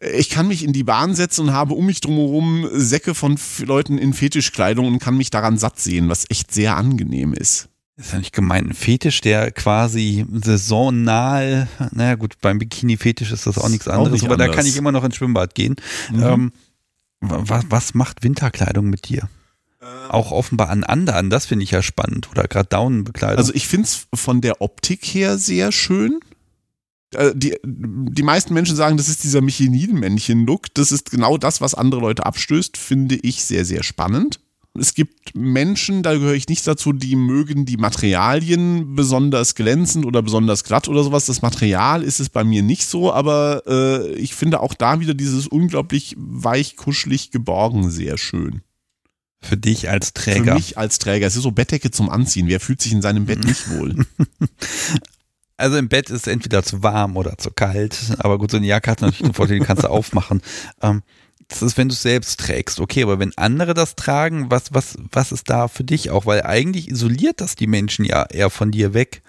äh, 0.00 0.16
ich 0.16 0.30
kann 0.30 0.46
mich 0.46 0.62
in 0.62 0.72
die 0.72 0.84
Bahn 0.84 1.14
setzen 1.16 1.48
und 1.48 1.52
habe 1.52 1.74
um 1.74 1.86
mich 1.86 2.00
drumherum 2.00 2.68
Säcke 2.72 3.14
von 3.14 3.36
Leuten 3.64 3.98
in 3.98 4.12
Fetischkleidung 4.12 4.86
und 4.86 5.00
kann 5.00 5.16
mich 5.16 5.30
daran 5.30 5.58
satt 5.58 5.80
sehen, 5.80 6.08
was 6.08 6.26
echt 6.30 6.54
sehr 6.54 6.76
angenehm 6.76 7.34
ist. 7.34 7.68
Ist 7.96 8.12
ja 8.12 8.18
nicht 8.18 8.34
gemeint. 8.34 8.68
Ein 8.68 8.74
Fetisch, 8.74 9.20
der 9.22 9.50
quasi 9.52 10.26
saisonal, 10.30 11.68
naja 11.92 12.14
gut, 12.16 12.34
beim 12.40 12.58
Bikini-Fetisch 12.58 13.32
ist 13.32 13.46
das 13.46 13.58
auch 13.58 13.68
nichts 13.68 13.88
Auch 13.88 13.94
anderes, 13.94 14.12
nicht 14.12 14.24
aber 14.24 14.36
da 14.36 14.44
anders. 14.44 14.56
kann 14.56 14.66
ich 14.66 14.76
immer 14.76 14.92
noch 14.92 15.04
ins 15.04 15.16
Schwimmbad 15.16 15.54
gehen. 15.54 15.76
Mhm. 16.12 16.22
Ähm, 16.22 16.52
was, 17.20 17.64
was 17.70 17.94
macht 17.94 18.22
Winterkleidung 18.22 18.90
mit 18.90 19.08
dir? 19.08 19.28
Ähm. 19.80 20.10
Auch 20.10 20.30
offenbar 20.30 20.68
an 20.68 20.84
anderen, 20.84 21.30
das 21.30 21.46
finde 21.46 21.64
ich 21.64 21.70
ja 21.70 21.82
spannend. 21.82 22.30
Oder 22.30 22.44
gerade 22.44 22.68
Daunenbekleidung. 22.68 23.38
Also 23.38 23.54
ich 23.54 23.66
finde 23.66 23.86
es 23.88 24.06
von 24.14 24.40
der 24.42 24.60
Optik 24.60 25.02
her 25.04 25.38
sehr 25.38 25.72
schön. 25.72 26.20
Äh, 27.14 27.32
Die, 27.34 27.56
die 27.64 28.22
meisten 28.22 28.52
Menschen 28.52 28.76
sagen, 28.76 28.98
das 28.98 29.08
ist 29.08 29.24
dieser 29.24 29.40
Michelin-Männchen-Look. 29.40 30.74
Das 30.74 30.92
ist 30.92 31.10
genau 31.10 31.38
das, 31.38 31.62
was 31.62 31.74
andere 31.74 32.02
Leute 32.02 32.26
abstößt, 32.26 32.76
finde 32.76 33.16
ich 33.16 33.42
sehr, 33.44 33.64
sehr 33.64 33.82
spannend. 33.82 34.40
Es 34.78 34.94
gibt 34.94 35.34
Menschen, 35.34 36.02
da 36.02 36.12
gehöre 36.14 36.34
ich 36.34 36.48
nicht 36.48 36.66
dazu, 36.66 36.92
die 36.92 37.16
mögen 37.16 37.64
die 37.66 37.76
Materialien 37.76 38.94
besonders 38.94 39.54
glänzend 39.54 40.06
oder 40.06 40.22
besonders 40.22 40.64
glatt 40.64 40.88
oder 40.88 41.02
sowas. 41.04 41.26
Das 41.26 41.42
Material 41.42 42.02
ist 42.02 42.20
es 42.20 42.28
bei 42.28 42.44
mir 42.44 42.62
nicht 42.62 42.86
so, 42.86 43.12
aber 43.12 43.62
äh, 43.66 44.12
ich 44.14 44.34
finde 44.34 44.60
auch 44.60 44.74
da 44.74 45.00
wieder 45.00 45.14
dieses 45.14 45.46
unglaublich 45.46 46.14
weich, 46.18 46.76
kuschelig, 46.76 47.30
geborgen 47.30 47.90
sehr 47.90 48.18
schön. 48.18 48.62
für 49.40 49.56
dich 49.56 49.88
als 49.90 50.08
Für 50.08 50.14
Träger. 50.14 50.54
mich 50.54 50.76
als 50.78 50.98
Träger. 50.98 51.26
Es 51.26 51.36
ist 51.36 51.42
so 51.42 51.50
Bettdecke 51.52 51.90
zum 51.90 52.08
Anziehen. 52.10 52.48
Wer 52.48 52.58
fühlt 52.60 52.82
sich 52.82 52.92
in 52.92 53.02
seinem 53.02 53.26
Bett 53.26 53.44
nicht 53.44 53.70
wohl? 53.70 54.04
Also 55.58 55.78
im 55.78 55.88
Bett 55.88 56.10
ist 56.10 56.28
entweder 56.28 56.62
zu 56.62 56.82
warm 56.82 57.16
oder 57.16 57.38
zu 57.38 57.50
kalt. 57.50 57.96
Aber 58.18 58.36
gut, 58.38 58.50
so 58.50 58.58
eine 58.58 58.66
Jacke 58.66 58.90
hat 58.90 59.00
natürlich 59.00 59.22
den 59.22 59.32
Vorteil, 59.32 59.58
die 59.58 59.64
kannst 59.64 59.84
du 59.84 59.88
aufmachen. 59.88 60.42
Ähm, 60.82 61.02
das 61.48 61.62
ist, 61.62 61.76
wenn 61.76 61.88
du 61.88 61.94
es 61.94 62.02
selbst 62.02 62.40
trägst. 62.40 62.80
Okay, 62.80 63.02
aber 63.04 63.18
wenn 63.18 63.36
andere 63.36 63.74
das 63.74 63.94
tragen, 63.94 64.50
was, 64.50 64.74
was, 64.74 64.96
was 65.12 65.32
ist 65.32 65.48
da 65.48 65.68
für 65.68 65.84
dich 65.84 66.10
auch? 66.10 66.26
Weil 66.26 66.42
eigentlich 66.42 66.90
isoliert 66.90 67.40
das 67.40 67.54
die 67.54 67.68
Menschen 67.68 68.04
ja 68.04 68.24
eher 68.24 68.50
von 68.50 68.70
dir 68.70 68.94
weg. 68.94 69.22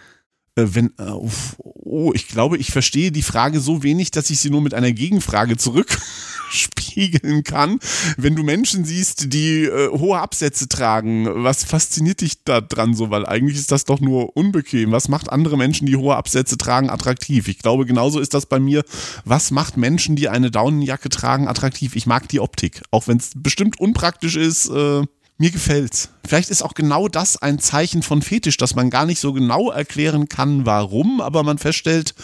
Äh, 0.58 0.74
wenn, 0.74 0.88
äh, 0.98 1.12
oh, 1.60 2.12
ich 2.14 2.28
glaube, 2.28 2.58
ich 2.58 2.72
verstehe 2.72 3.12
die 3.12 3.22
Frage 3.22 3.60
so 3.60 3.84
wenig, 3.84 4.12
dass 4.12 4.30
ich 4.30 4.40
sie 4.40 4.50
nur 4.50 4.62
mit 4.62 4.74
einer 4.74 4.92
Gegenfrage 4.92 5.56
zurückspiegeln 5.56 7.44
kann. 7.44 7.80
Wenn 8.18 8.36
du 8.36 8.44
Menschen 8.44 8.84
siehst, 8.84 9.32
die 9.34 9.66
äh, 9.66 9.90
hohe 9.90 10.20
Absätze 10.20 10.68
tragen, 10.68 11.44
was 11.44 11.64
fasziniert 11.64 12.22
dich 12.22 12.44
da 12.44 12.60
dran 12.60 12.96
so? 12.96 13.12
Weil 13.12 13.26
eigentlich 13.26 13.58
ist 13.58 13.72
das 13.72 13.86
doch 13.86 14.00
nur 14.00 14.36
unbequem. 14.36 14.92
Was 14.92 15.08
macht 15.08 15.32
andere 15.32 15.58
Menschen, 15.58 15.86
die 15.86 15.96
hohe 15.96 16.16
Absätze 16.16 16.58
tragen, 16.58 16.90
attraktiv? 16.90 17.48
Ich 17.48 17.60
glaube, 17.60 17.86
genauso 17.86 18.20
ist 18.20 18.34
das 18.34 18.48
bei 18.48 18.60
mir. 18.60 18.84
Was 19.24 19.52
macht 19.52 19.78
Menschen, 19.78 20.16
die 20.16 20.30
eine 20.30 20.50
Daunenjacke 20.50 21.10
tragen, 21.10 21.48
attraktiv? 21.48 21.96
Ich 21.96 22.08
mag 22.08 22.28
die 22.30 22.40
Optik. 22.40 22.82
Auch 22.90 23.08
wenn 23.08 23.18
es 23.18 23.32
bestimmt 23.36 23.80
unpraktisch 23.80 24.36
ist, 24.36 24.70
äh, 24.70 25.04
mir 25.38 25.52
gefällt's. 25.52 26.10
Vielleicht 26.26 26.50
ist 26.50 26.62
auch 26.62 26.74
genau 26.74 27.08
das 27.08 27.38
ein 27.38 27.60
Zeichen 27.60 28.04
von 28.04 28.22
Fetisch, 28.22 28.58
dass 28.58 28.76
man 28.76 28.90
gar 28.90 29.06
nicht 29.06 29.20
so 29.20 29.34
genau 29.34 29.72
erklären 29.72 30.30
kann, 30.30 30.66
warum, 30.66 31.22
aber 31.22 31.44
man 31.44 31.58
feststellt, 31.58 32.16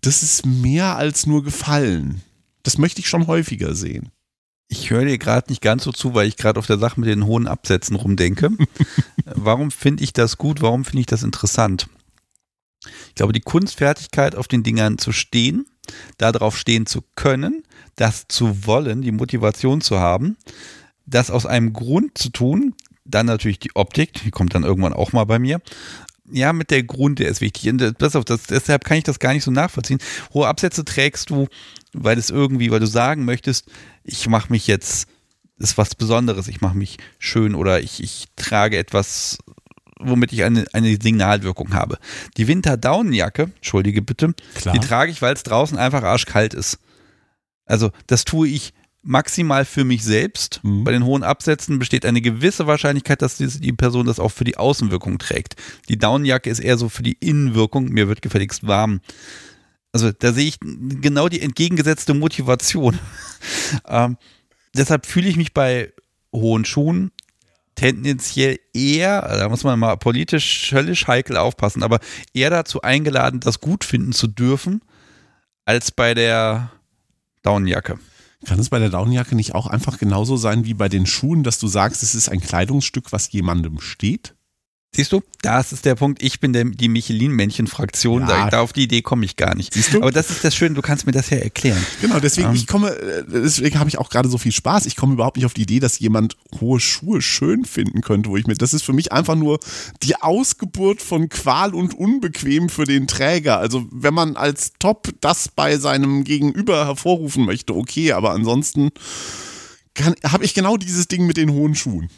das 0.00 0.22
ist 0.22 0.46
mehr 0.46 0.96
als 0.96 1.26
nur 1.26 1.42
Gefallen. 1.42 2.22
Das 2.62 2.78
möchte 2.78 3.00
ich 3.00 3.08
schon 3.08 3.26
häufiger 3.26 3.74
sehen. 3.74 4.10
Ich 4.68 4.90
höre 4.90 5.06
dir 5.06 5.16
gerade 5.16 5.50
nicht 5.50 5.62
ganz 5.62 5.84
so 5.84 5.92
zu, 5.92 6.14
weil 6.14 6.28
ich 6.28 6.36
gerade 6.36 6.58
auf 6.58 6.66
der 6.66 6.78
Sache 6.78 7.00
mit 7.00 7.08
den 7.08 7.24
hohen 7.24 7.48
Absätzen 7.48 7.96
rumdenke. 7.96 8.50
Warum 9.24 9.70
finde 9.70 10.04
ich 10.04 10.12
das 10.12 10.36
gut? 10.36 10.60
Warum 10.60 10.84
finde 10.84 11.00
ich 11.00 11.06
das 11.06 11.22
interessant? 11.22 11.88
Ich 13.08 13.14
glaube, 13.14 13.32
die 13.32 13.40
Kunstfertigkeit, 13.40 14.36
auf 14.36 14.46
den 14.46 14.62
Dingern 14.62 14.98
zu 14.98 15.12
stehen, 15.12 15.66
darauf 16.18 16.58
stehen 16.58 16.84
zu 16.84 17.02
können, 17.14 17.62
das 17.96 18.26
zu 18.28 18.66
wollen, 18.66 19.00
die 19.00 19.10
Motivation 19.10 19.80
zu 19.80 19.98
haben, 19.98 20.36
das 21.08 21.30
aus 21.30 21.46
einem 21.46 21.72
Grund 21.72 22.18
zu 22.18 22.30
tun, 22.30 22.74
dann 23.04 23.26
natürlich 23.26 23.58
die 23.58 23.74
Optik, 23.74 24.14
die 24.24 24.30
kommt 24.30 24.54
dann 24.54 24.64
irgendwann 24.64 24.92
auch 24.92 25.12
mal 25.12 25.24
bei 25.24 25.38
mir. 25.38 25.60
Ja, 26.30 26.52
mit 26.52 26.70
der 26.70 26.82
Grund, 26.82 27.20
der 27.20 27.28
ist 27.28 27.40
wichtig. 27.40 27.70
Und 27.70 27.94
das, 27.98 28.14
auf, 28.14 28.24
das, 28.24 28.44
deshalb 28.44 28.84
kann 28.84 28.98
ich 28.98 29.04
das 29.04 29.18
gar 29.18 29.32
nicht 29.32 29.44
so 29.44 29.50
nachvollziehen. 29.50 29.98
Hohe 30.34 30.46
Absätze 30.46 30.84
trägst 30.84 31.30
du, 31.30 31.48
weil 31.94 32.18
es 32.18 32.28
irgendwie, 32.28 32.70
weil 32.70 32.80
du 32.80 32.86
sagen 32.86 33.24
möchtest, 33.24 33.70
ich 34.04 34.28
mache 34.28 34.52
mich 34.52 34.66
jetzt, 34.66 35.08
ist 35.58 35.78
was 35.78 35.94
Besonderes, 35.94 36.48
ich 36.48 36.60
mache 36.60 36.76
mich 36.76 36.98
schön 37.18 37.54
oder 37.54 37.80
ich, 37.80 38.02
ich 38.02 38.26
trage 38.36 38.76
etwas, 38.76 39.38
womit 39.98 40.32
ich 40.34 40.44
eine, 40.44 40.66
eine 40.74 40.98
Signalwirkung 41.00 41.72
habe. 41.72 41.98
Die 42.36 42.46
Winterdaunenjacke, 42.46 43.50
entschuldige 43.56 44.02
bitte, 44.02 44.34
Klar. 44.54 44.74
die 44.74 44.86
trage 44.86 45.10
ich, 45.10 45.22
weil 45.22 45.32
es 45.32 45.44
draußen 45.44 45.78
einfach 45.78 46.02
arschkalt 46.02 46.52
ist. 46.52 46.78
Also 47.64 47.90
das 48.06 48.24
tue 48.24 48.48
ich 48.48 48.74
maximal 49.08 49.64
für 49.64 49.84
mich 49.84 50.04
selbst. 50.04 50.60
Mhm. 50.62 50.84
Bei 50.84 50.92
den 50.92 51.04
hohen 51.04 51.22
Absätzen 51.22 51.78
besteht 51.78 52.04
eine 52.04 52.20
gewisse 52.20 52.66
Wahrscheinlichkeit, 52.66 53.22
dass 53.22 53.36
die, 53.36 53.72
Person 53.72 54.06
das 54.06 54.20
auch 54.20 54.30
für 54.30 54.44
die 54.44 54.58
Außenwirkung 54.58 55.18
trägt. 55.18 55.56
Die 55.88 55.98
Daunenjacke 55.98 56.50
ist 56.50 56.60
eher 56.60 56.76
so 56.76 56.88
für 56.88 57.02
die 57.02 57.16
Innenwirkung. 57.18 57.88
Mir 57.88 58.08
wird 58.08 58.22
gefälligst 58.22 58.66
warm. 58.66 59.00
Also 59.92 60.12
da 60.12 60.32
sehe 60.32 60.46
ich 60.46 60.58
genau 60.60 61.28
die 61.28 61.40
entgegengesetzte 61.40 62.12
Motivation. 62.12 62.98
ähm, 63.88 64.18
deshalb 64.76 65.06
fühle 65.06 65.28
ich 65.28 65.36
mich 65.36 65.54
bei 65.54 65.92
hohen 66.30 66.66
Schuhen 66.66 67.10
tendenziell 67.74 68.58
eher, 68.74 69.22
da 69.22 69.48
muss 69.48 69.64
man 69.64 69.78
mal 69.78 69.96
politisch 69.96 70.72
höllisch 70.72 71.06
heikel 71.06 71.36
aufpassen, 71.36 71.84
aber 71.84 72.00
eher 72.34 72.50
dazu 72.50 72.82
eingeladen, 72.82 73.40
das 73.40 73.60
gut 73.60 73.84
finden 73.84 74.12
zu 74.12 74.26
dürfen, 74.26 74.82
als 75.64 75.92
bei 75.92 76.12
der 76.12 76.72
Daunenjacke. 77.42 77.98
Kann 78.44 78.60
es 78.60 78.70
bei 78.70 78.78
der 78.78 78.90
Daunenjacke 78.90 79.34
nicht 79.34 79.54
auch 79.54 79.66
einfach 79.66 79.98
genauso 79.98 80.36
sein 80.36 80.64
wie 80.64 80.74
bei 80.74 80.88
den 80.88 81.06
Schuhen, 81.06 81.42
dass 81.42 81.58
du 81.58 81.66
sagst, 81.66 82.02
es 82.02 82.14
ist 82.14 82.28
ein 82.28 82.40
Kleidungsstück, 82.40 83.12
was 83.12 83.32
jemandem 83.32 83.80
steht? 83.80 84.36
Siehst 84.94 85.12
du, 85.12 85.22
das 85.42 85.72
ist 85.72 85.84
der 85.84 85.94
Punkt. 85.94 86.22
Ich 86.22 86.40
bin 86.40 86.52
der, 86.52 86.64
die 86.64 86.88
Michelin-Männchen-Fraktion. 86.88 88.22
Ja. 88.22 88.48
Da, 88.48 88.60
auf 88.60 88.72
die 88.72 88.84
Idee 88.84 89.02
komme 89.02 89.24
ich 89.26 89.36
gar 89.36 89.54
nicht. 89.54 89.74
Siehst 89.74 89.92
du? 89.92 89.98
Aber 89.98 90.10
das 90.10 90.30
ist 90.30 90.42
das 90.42 90.56
Schöne, 90.56 90.74
du 90.74 90.82
kannst 90.82 91.04
mir 91.06 91.12
das 91.12 91.30
ja 91.30 91.36
erklären. 91.36 91.84
Genau, 92.00 92.18
deswegen 92.20 92.48
Ähm. 92.48 92.54
ich 92.54 92.66
komme, 92.66 92.90
äh, 92.90 93.22
deswegen 93.28 93.78
habe 93.78 93.88
ich 93.90 93.98
auch 93.98 94.08
gerade 94.08 94.28
so 94.28 94.38
viel 94.38 94.50
Spaß. 94.50 94.86
Ich 94.86 94.96
komme 94.96 95.12
überhaupt 95.12 95.36
nicht 95.36 95.46
auf 95.46 95.54
die 95.54 95.62
Idee, 95.62 95.78
dass 95.78 95.98
jemand 95.98 96.36
hohe 96.60 96.80
Schuhe 96.80 97.20
schön 97.20 97.64
finden 97.64 98.00
könnte, 98.00 98.30
wo 98.30 98.36
ich 98.38 98.46
mir, 98.46 98.54
das 98.54 98.72
ist 98.74 98.82
für 98.82 98.94
mich 98.94 99.12
einfach 99.12 99.36
nur 99.36 99.60
die 100.02 100.16
Ausgeburt 100.16 101.02
von 101.02 101.28
Qual 101.28 101.74
und 101.74 101.94
Unbequem 101.94 102.68
für 102.68 102.84
den 102.84 103.06
Träger. 103.06 103.58
Also 103.58 103.86
wenn 103.92 104.14
man 104.14 104.36
als 104.36 104.72
Top 104.78 105.10
das 105.20 105.48
bei 105.48 105.76
seinem 105.76 106.24
Gegenüber 106.24 106.86
hervorrufen 106.86 107.44
möchte, 107.44 107.74
okay, 107.74 108.12
aber 108.12 108.32
ansonsten 108.32 108.90
habe 110.24 110.44
ich 110.44 110.54
genau 110.54 110.76
dieses 110.76 111.08
Ding 111.08 111.26
mit 111.26 111.36
den 111.36 111.50
hohen 111.50 111.74
Schuhen. 111.74 112.08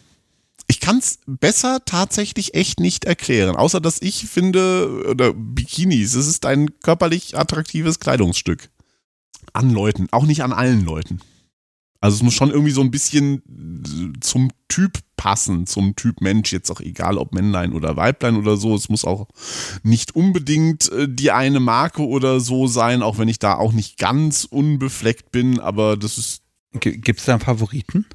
Ich 0.70 0.78
kann 0.78 0.98
es 0.98 1.18
besser 1.26 1.84
tatsächlich 1.84 2.54
echt 2.54 2.78
nicht 2.78 3.04
erklären, 3.04 3.56
außer 3.56 3.80
dass 3.80 4.00
ich 4.00 4.28
finde, 4.28 5.04
oder 5.10 5.32
Bikinis, 5.32 6.14
es 6.14 6.28
ist 6.28 6.46
ein 6.46 6.78
körperlich 6.78 7.36
attraktives 7.36 7.98
Kleidungsstück. 7.98 8.70
An 9.52 9.70
Leuten, 9.70 10.06
auch 10.12 10.26
nicht 10.26 10.44
an 10.44 10.52
allen 10.52 10.84
Leuten. 10.84 11.18
Also 12.00 12.18
es 12.18 12.22
muss 12.22 12.34
schon 12.34 12.52
irgendwie 12.52 12.70
so 12.70 12.82
ein 12.82 12.92
bisschen 12.92 14.14
zum 14.20 14.52
Typ 14.68 15.00
passen, 15.16 15.66
zum 15.66 15.96
Typ 15.96 16.20
Mensch, 16.20 16.52
jetzt 16.52 16.70
auch 16.70 16.80
egal 16.80 17.18
ob 17.18 17.34
Männlein 17.34 17.72
oder 17.72 17.96
Weiblein 17.96 18.36
oder 18.36 18.56
so. 18.56 18.76
Es 18.76 18.88
muss 18.88 19.04
auch 19.04 19.26
nicht 19.82 20.14
unbedingt 20.14 20.88
äh, 20.92 21.08
die 21.08 21.32
eine 21.32 21.58
Marke 21.58 22.06
oder 22.06 22.38
so 22.38 22.68
sein, 22.68 23.02
auch 23.02 23.18
wenn 23.18 23.26
ich 23.26 23.40
da 23.40 23.56
auch 23.56 23.72
nicht 23.72 23.98
ganz 23.98 24.44
unbefleckt 24.44 25.32
bin, 25.32 25.58
aber 25.58 25.96
das 25.96 26.16
ist. 26.16 26.42
Gibt 26.78 27.18
es 27.18 27.24
da 27.24 27.32
einen 27.32 27.40
Favoriten? 27.40 28.06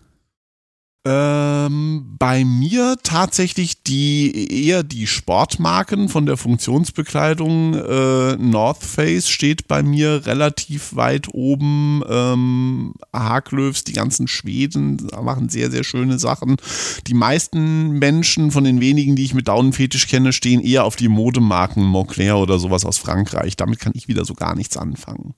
Ähm, 1.07 2.15
bei 2.17 2.43
mir 2.43 2.95
tatsächlich 3.03 3.83
die 3.83 4.65
eher 4.65 4.81
die 4.81 5.05
Sportmarken 5.05 6.09
von 6.09 6.25
der 6.25 6.35
Funktionsbekleidung. 6.35 7.75
Äh, 7.75 8.37
North 8.37 8.83
Face 8.83 9.29
steht 9.29 9.67
bei 9.67 9.83
mir 9.83 10.25
relativ 10.25 10.95
weit 10.95 11.27
oben. 11.31 12.01
Ähm, 12.09 12.95
Haglöfs, 13.13 13.83
die 13.83 13.93
ganzen 13.93 14.27
Schweden 14.27 15.07
machen 15.21 15.49
sehr, 15.49 15.69
sehr 15.69 15.83
schöne 15.83 16.17
Sachen. 16.17 16.57
Die 17.05 17.13
meisten 17.13 17.99
Menschen 17.99 18.49
von 18.49 18.63
den 18.63 18.81
wenigen, 18.81 19.15
die 19.15 19.25
ich 19.25 19.35
mit 19.35 19.47
Daunenfetisch 19.47 20.07
kenne, 20.07 20.33
stehen 20.33 20.61
eher 20.61 20.85
auf 20.85 20.95
die 20.95 21.07
Modemarken 21.07 21.83
Moncler 21.83 22.39
oder 22.39 22.57
sowas 22.57 22.83
aus 22.83 22.97
Frankreich. 22.97 23.55
Damit 23.55 23.79
kann 23.79 23.93
ich 23.95 24.07
wieder 24.07 24.25
so 24.25 24.33
gar 24.33 24.55
nichts 24.55 24.75
anfangen. 24.75 25.35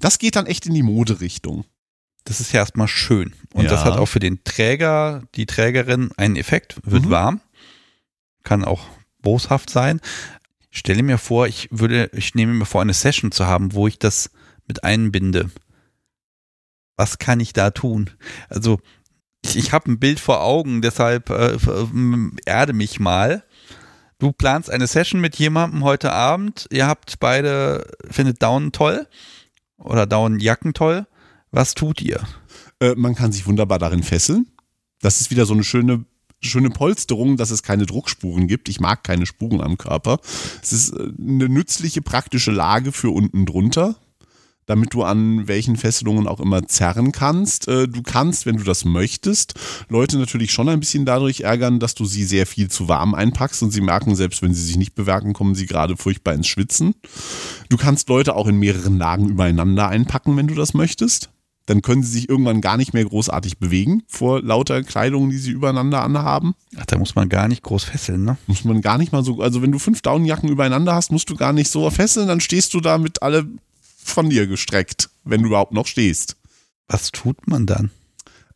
Das 0.00 0.18
geht 0.18 0.36
dann 0.36 0.44
echt 0.44 0.66
in 0.66 0.74
die 0.74 0.82
Moderichtung. 0.82 1.64
Das 2.28 2.40
ist 2.40 2.52
ja 2.52 2.60
erstmal 2.60 2.88
schön. 2.88 3.32
Und 3.54 3.64
ja. 3.64 3.70
das 3.70 3.86
hat 3.86 3.96
auch 3.96 4.04
für 4.04 4.18
den 4.18 4.44
Träger, 4.44 5.22
die 5.34 5.46
Trägerin 5.46 6.10
einen 6.18 6.36
Effekt, 6.36 6.76
wird 6.84 7.06
mhm. 7.06 7.10
warm, 7.10 7.40
kann 8.44 8.66
auch 8.66 8.84
boshaft 9.22 9.70
sein. 9.70 9.98
Ich 10.70 10.80
stelle 10.80 11.02
mir 11.02 11.16
vor, 11.16 11.46
ich 11.46 11.68
würde, 11.70 12.10
ich 12.12 12.34
nehme 12.34 12.52
mir 12.52 12.66
vor, 12.66 12.82
eine 12.82 12.92
Session 12.92 13.32
zu 13.32 13.46
haben, 13.46 13.72
wo 13.72 13.88
ich 13.88 13.98
das 13.98 14.30
mit 14.66 14.84
einbinde. 14.84 15.50
Was 16.98 17.16
kann 17.16 17.40
ich 17.40 17.54
da 17.54 17.70
tun? 17.70 18.10
Also, 18.50 18.78
ich, 19.42 19.56
ich 19.56 19.72
habe 19.72 19.90
ein 19.90 19.98
Bild 19.98 20.20
vor 20.20 20.42
Augen, 20.42 20.82
deshalb 20.82 21.30
äh, 21.30 21.56
erde 22.44 22.74
mich 22.74 23.00
mal. 23.00 23.42
Du 24.18 24.32
planst 24.32 24.70
eine 24.70 24.86
Session 24.86 25.22
mit 25.22 25.36
jemandem 25.36 25.82
heute 25.82 26.12
Abend, 26.12 26.66
ihr 26.70 26.86
habt 26.86 27.20
beide, 27.20 27.90
findet 28.10 28.42
Down 28.42 28.70
toll 28.72 29.06
oder 29.78 30.04
Down 30.04 30.40
Jacken 30.40 30.74
toll 30.74 31.06
was 31.50 31.74
tut 31.74 32.00
ihr? 32.02 32.20
Äh, 32.80 32.94
man 32.96 33.14
kann 33.14 33.32
sich 33.32 33.46
wunderbar 33.46 33.78
darin 33.78 34.02
fesseln. 34.02 34.46
Das 35.00 35.20
ist 35.20 35.30
wieder 35.30 35.46
so 35.46 35.54
eine 35.54 35.64
schöne 35.64 36.04
schöne 36.40 36.70
Polsterung, 36.70 37.36
dass 37.36 37.50
es 37.50 37.62
keine 37.62 37.86
Druckspuren 37.86 38.46
gibt. 38.46 38.68
Ich 38.68 38.80
mag 38.80 39.02
keine 39.02 39.26
Spuren 39.26 39.60
am 39.60 39.76
Körper. 39.76 40.20
Es 40.62 40.72
ist 40.72 40.90
äh, 40.90 41.10
eine 41.18 41.48
nützliche, 41.48 42.02
praktische 42.02 42.52
Lage 42.52 42.92
für 42.92 43.10
unten 43.10 43.44
drunter, 43.44 43.96
damit 44.66 44.94
du 44.94 45.02
an 45.02 45.48
welchen 45.48 45.76
Fesselungen 45.76 46.28
auch 46.28 46.40
immer 46.40 46.66
zerren 46.68 47.10
kannst. 47.10 47.66
Äh, 47.66 47.88
du 47.88 48.02
kannst, 48.02 48.46
wenn 48.46 48.56
du 48.56 48.64
das 48.64 48.84
möchtest, 48.84 49.54
Leute 49.88 50.18
natürlich 50.18 50.52
schon 50.52 50.68
ein 50.68 50.80
bisschen 50.80 51.04
dadurch 51.04 51.40
ärgern, 51.40 51.80
dass 51.80 51.94
du 51.94 52.04
sie 52.04 52.24
sehr 52.24 52.46
viel 52.46 52.70
zu 52.70 52.88
warm 52.88 53.14
einpackst 53.14 53.62
und 53.62 53.70
sie 53.70 53.80
merken, 53.80 54.14
selbst 54.14 54.42
wenn 54.42 54.54
sie 54.54 54.64
sich 54.64 54.76
nicht 54.76 54.94
bewerken, 54.94 55.32
kommen 55.32 55.54
sie 55.54 55.66
gerade 55.66 55.96
furchtbar 55.96 56.34
ins 56.34 56.46
Schwitzen. 56.46 56.94
Du 57.68 57.76
kannst 57.76 58.08
Leute 58.08 58.36
auch 58.36 58.46
in 58.46 58.58
mehreren 58.58 58.98
Lagen 58.98 59.28
übereinander 59.28 59.88
einpacken, 59.88 60.36
wenn 60.36 60.46
du 60.46 60.54
das 60.54 60.74
möchtest 60.74 61.30
dann 61.68 61.82
können 61.82 62.02
sie 62.02 62.12
sich 62.12 62.30
irgendwann 62.30 62.62
gar 62.62 62.78
nicht 62.78 62.94
mehr 62.94 63.04
großartig 63.04 63.58
bewegen 63.58 64.02
vor 64.08 64.40
lauter 64.40 64.82
Kleidung, 64.82 65.28
die 65.28 65.36
sie 65.36 65.50
übereinander 65.50 66.02
anhaben. 66.02 66.54
Ach, 66.78 66.86
da 66.86 66.96
muss 66.96 67.14
man 67.14 67.28
gar 67.28 67.46
nicht 67.46 67.62
groß 67.62 67.84
fesseln, 67.84 68.24
ne? 68.24 68.38
Muss 68.46 68.64
man 68.64 68.80
gar 68.80 68.96
nicht 68.96 69.12
mal 69.12 69.22
so, 69.22 69.42
also 69.42 69.60
wenn 69.60 69.70
du 69.70 69.78
fünf 69.78 70.00
Daunenjacken 70.00 70.48
übereinander 70.48 70.94
hast, 70.94 71.12
musst 71.12 71.28
du 71.28 71.36
gar 71.36 71.52
nicht 71.52 71.70
so 71.70 71.88
fesseln, 71.90 72.26
dann 72.26 72.40
stehst 72.40 72.72
du 72.72 72.80
da 72.80 72.96
mit 72.96 73.22
alle 73.22 73.46
von 74.02 74.30
dir 74.30 74.46
gestreckt, 74.46 75.10
wenn 75.24 75.42
du 75.42 75.48
überhaupt 75.48 75.72
noch 75.72 75.86
stehst. 75.86 76.36
Was 76.88 77.12
tut 77.12 77.46
man 77.46 77.66
dann? 77.66 77.90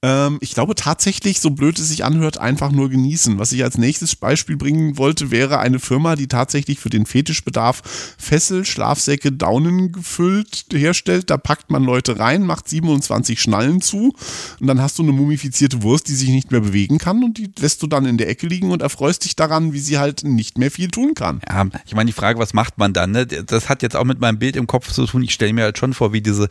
Ähm, 0.03 0.39
ich 0.41 0.55
glaube 0.55 0.75
tatsächlich, 0.75 1.41
so 1.41 1.51
blöd 1.51 1.79
es 1.79 1.89
sich 1.89 2.05
anhört, 2.05 2.39
einfach 2.39 2.73
nur 2.73 2.91
genießen. 2.91 3.39
Was 3.39 3.53
ich 3.53 3.63
als 3.63 3.79
nächstes 3.79 4.17
Beispiel 4.17 4.57
bringen 4.57 4.99
wollte, 4.99 5.31
wäre 5.31 5.61
eine 5.61 5.79
Firma, 5.79 6.17
die 6.17 6.27
tatsächlich 6.27 6.81
für 6.81 6.91
den 6.91 7.07
Fetischbedarf 7.07 7.83
Fessel, 8.19 8.65
Schlafsäcke, 8.65 9.31
Daunen 9.31 9.93
gefüllt 9.93 10.67
herstellt. 10.73 11.31
Da 11.31 11.37
packt 11.37 11.71
man 11.71 11.85
Leute 11.85 12.19
rein, 12.19 12.43
macht 12.43 12.69
27 12.69 13.41
Schnallen 13.41 13.81
zu 13.81 14.13
und 14.61 14.67
dann 14.67 14.81
hast 14.81 14.99
du 14.99 15.03
eine 15.03 15.13
mumifizierte 15.13 15.83
Wurst, 15.83 16.09
die 16.09 16.15
sich 16.15 16.31
nicht 16.31 16.51
mehr 16.51 16.61
bewegen 16.61 16.99
kann 16.99 17.23
und 17.23 17.39
die 17.39 17.53
lässt 17.59 17.83
du 17.83 17.87
dann 17.87 18.05
in 18.05 18.19
der 18.19 18.29
Ecke 18.29 18.49
liegen 18.49 18.73
und 18.73 18.83
erfreust 18.83 19.25
dich 19.25 19.37
daran, 19.37 19.73
wie 19.73 19.79
sie 19.79 19.99
halt 19.99 20.25
nicht 20.25 20.59
mehr 20.59 20.71
viel 20.71 20.89
tun 20.89 21.15
kann. 21.15 21.41
Ja, 21.49 21.65
ich 21.87 21.95
meine, 21.95 22.09
die 22.09 22.13
Frage, 22.13 22.41
was 22.41 22.55
macht 22.55 22.77
man 22.79 22.93
dann? 22.93 23.13
Ne? 23.13 23.27
Das 23.27 23.69
hat 23.69 23.83
jetzt 23.83 23.95
auch 23.95 24.05
mit 24.05 24.21
meinem 24.21 24.39
Bild 24.39 24.57
im 24.57 24.67
Kopf 24.67 24.91
zu 24.91 25.07
tun. 25.07 25.23
Ich 25.23 25.33
stelle 25.33 25.53
mir 25.53 25.63
halt 25.63 25.79
schon 25.79 25.95
vor, 25.95 26.13
wie 26.13 26.21
diese 26.21 26.49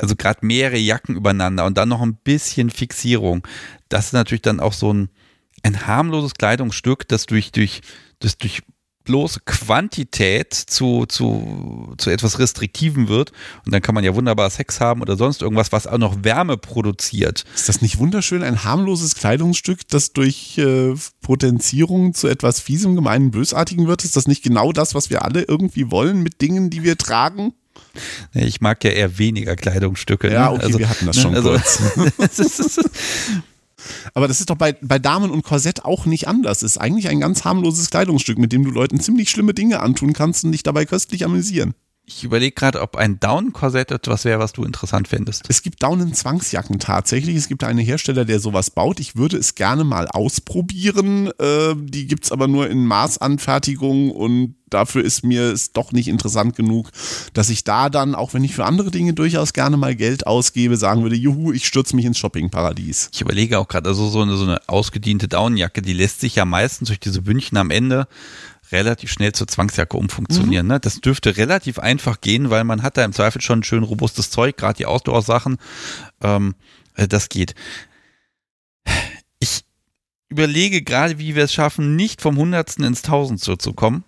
also 0.00 0.16
gerade 0.16 0.44
mehrere 0.46 0.78
Jacken 0.78 1.16
übereinander 1.16 1.66
und 1.66 1.76
dann 1.76 1.88
noch 1.88 2.00
ein 2.00 2.16
bisschen 2.16 2.70
Fixierung. 2.70 3.46
Das 3.88 4.06
ist 4.06 4.12
natürlich 4.12 4.42
dann 4.42 4.60
auch 4.60 4.72
so 4.72 4.92
ein, 4.92 5.10
ein 5.62 5.86
harmloses 5.86 6.34
Kleidungsstück, 6.34 7.06
das 7.08 7.26
durch, 7.26 7.52
durch, 7.52 7.82
das 8.18 8.38
durch 8.38 8.62
bloße 9.04 9.40
Quantität 9.44 10.54
zu, 10.54 11.06
zu, 11.06 11.94
zu 11.98 12.10
etwas 12.10 12.38
Restriktiven 12.38 13.08
wird. 13.08 13.32
Und 13.64 13.72
dann 13.72 13.82
kann 13.82 13.94
man 13.94 14.04
ja 14.04 14.14
wunderbar 14.14 14.50
Sex 14.50 14.80
haben 14.80 15.02
oder 15.02 15.16
sonst 15.16 15.42
irgendwas, 15.42 15.72
was 15.72 15.86
auch 15.86 15.98
noch 15.98 16.22
Wärme 16.22 16.56
produziert. 16.56 17.44
Ist 17.54 17.68
das 17.68 17.82
nicht 17.82 17.98
wunderschön? 17.98 18.42
Ein 18.42 18.64
harmloses 18.64 19.14
Kleidungsstück, 19.14 19.88
das 19.88 20.12
durch 20.12 20.58
äh, 20.58 20.94
Potenzierung 21.22 22.14
zu 22.14 22.28
etwas 22.28 22.60
fiesem, 22.60 22.94
gemeinen, 22.94 23.30
bösartigen 23.30 23.86
wird? 23.86 24.04
Ist 24.04 24.16
das 24.16 24.28
nicht 24.28 24.42
genau 24.42 24.72
das, 24.72 24.94
was 24.94 25.10
wir 25.10 25.24
alle 25.24 25.42
irgendwie 25.42 25.90
wollen 25.90 26.22
mit 26.22 26.40
Dingen, 26.40 26.70
die 26.70 26.84
wir 26.84 26.96
tragen? 26.96 27.54
Ich 28.34 28.60
mag 28.60 28.82
ja 28.84 28.90
eher 28.90 29.18
weniger 29.18 29.56
Kleidungsstücke. 29.56 30.32
Ja, 30.32 30.50
ne? 30.50 30.56
okay, 30.56 30.64
also, 30.66 30.78
wir 30.78 30.88
hatten 30.88 31.06
das 31.06 31.16
ne, 31.16 31.22
schon 31.22 31.34
also, 31.34 31.50
kurz. 31.50 32.80
Aber 34.14 34.28
das 34.28 34.40
ist 34.40 34.50
doch 34.50 34.56
bei, 34.56 34.74
bei 34.80 34.98
Damen 34.98 35.30
und 35.30 35.42
Korsett 35.42 35.84
auch 35.84 36.06
nicht 36.06 36.28
anders. 36.28 36.58
Es 36.58 36.72
ist 36.72 36.78
eigentlich 36.78 37.08
ein 37.08 37.20
ganz 37.20 37.44
harmloses 37.44 37.90
Kleidungsstück, 37.90 38.38
mit 38.38 38.52
dem 38.52 38.64
du 38.64 38.70
Leuten 38.70 39.00
ziemlich 39.00 39.30
schlimme 39.30 39.54
Dinge 39.54 39.80
antun 39.80 40.12
kannst 40.12 40.44
und 40.44 40.52
dich 40.52 40.62
dabei 40.62 40.84
köstlich 40.84 41.24
amüsieren. 41.24 41.74
Ich 42.12 42.24
überlege 42.24 42.52
gerade, 42.52 42.82
ob 42.82 42.96
ein 42.96 43.20
Down-Korsett 43.20 43.92
etwas 43.92 44.24
wäre, 44.24 44.40
was 44.40 44.52
du 44.52 44.64
interessant 44.64 45.06
fändest. 45.06 45.44
Es 45.48 45.62
gibt 45.62 45.80
Daunen-Zwangsjacken 45.84 46.80
tatsächlich. 46.80 47.36
Es 47.36 47.46
gibt 47.46 47.62
einen 47.62 47.78
Hersteller, 47.78 48.24
der 48.24 48.40
sowas 48.40 48.70
baut. 48.70 48.98
Ich 48.98 49.14
würde 49.14 49.36
es 49.36 49.54
gerne 49.54 49.84
mal 49.84 50.08
ausprobieren. 50.08 51.30
Äh, 51.38 51.76
die 51.76 52.08
gibt 52.08 52.24
es 52.24 52.32
aber 52.32 52.48
nur 52.48 52.68
in 52.68 52.84
Maßanfertigung 52.84 54.10
und 54.10 54.56
dafür 54.68 55.04
ist 55.04 55.22
mir 55.22 55.52
es 55.52 55.72
doch 55.72 55.92
nicht 55.92 56.08
interessant 56.08 56.56
genug, 56.56 56.90
dass 57.32 57.48
ich 57.48 57.62
da 57.62 57.88
dann, 57.88 58.16
auch 58.16 58.34
wenn 58.34 58.44
ich 58.44 58.54
für 58.54 58.64
andere 58.64 58.90
Dinge 58.90 59.14
durchaus 59.14 59.52
gerne 59.52 59.76
mal 59.76 59.94
Geld 59.94 60.26
ausgebe, 60.26 60.76
sagen 60.76 61.02
würde, 61.02 61.16
juhu, 61.16 61.52
ich 61.52 61.66
stürze 61.66 61.94
mich 61.94 62.04
ins 62.04 62.18
Shoppingparadies. 62.18 63.10
Ich 63.12 63.20
überlege 63.20 63.58
auch 63.58 63.68
gerade, 63.68 63.88
also 63.88 64.08
so 64.08 64.22
eine, 64.22 64.36
so 64.36 64.44
eine 64.44 64.60
ausgediente 64.68 65.28
Daunenjacke, 65.28 65.80
die 65.80 65.92
lässt 65.92 66.20
sich 66.20 66.34
ja 66.36 66.44
meistens 66.44 66.88
durch 66.88 67.00
diese 67.00 67.22
Bündchen 67.22 67.56
am 67.56 67.70
Ende 67.70 68.08
relativ 68.72 69.10
schnell 69.10 69.32
zur 69.32 69.46
Zwangsjacke 69.46 69.96
umfunktionieren. 69.96 70.66
Mhm. 70.66 70.72
Ne? 70.72 70.80
Das 70.80 71.00
dürfte 71.00 71.36
relativ 71.36 71.78
einfach 71.78 72.20
gehen, 72.20 72.50
weil 72.50 72.64
man 72.64 72.82
hat 72.82 72.96
da 72.96 73.04
im 73.04 73.12
Zweifel 73.12 73.40
schon 73.40 73.60
ein 73.60 73.64
schön 73.64 73.82
robustes 73.82 74.30
Zeug, 74.30 74.56
gerade 74.56 74.76
die 74.76 74.86
Ausdauersachen. 74.86 75.58
Ähm, 76.22 76.54
äh, 76.94 77.08
das 77.08 77.28
geht. 77.28 77.54
Ich 79.38 79.64
überlege 80.28 80.82
gerade, 80.82 81.18
wie 81.18 81.34
wir 81.34 81.44
es 81.44 81.52
schaffen, 81.52 81.96
nicht 81.96 82.22
vom 82.22 82.36
Hundertsten 82.36 82.84
ins 82.84 83.02
Tausendste 83.02 83.58
zu 83.58 83.72
kommen. 83.72 84.04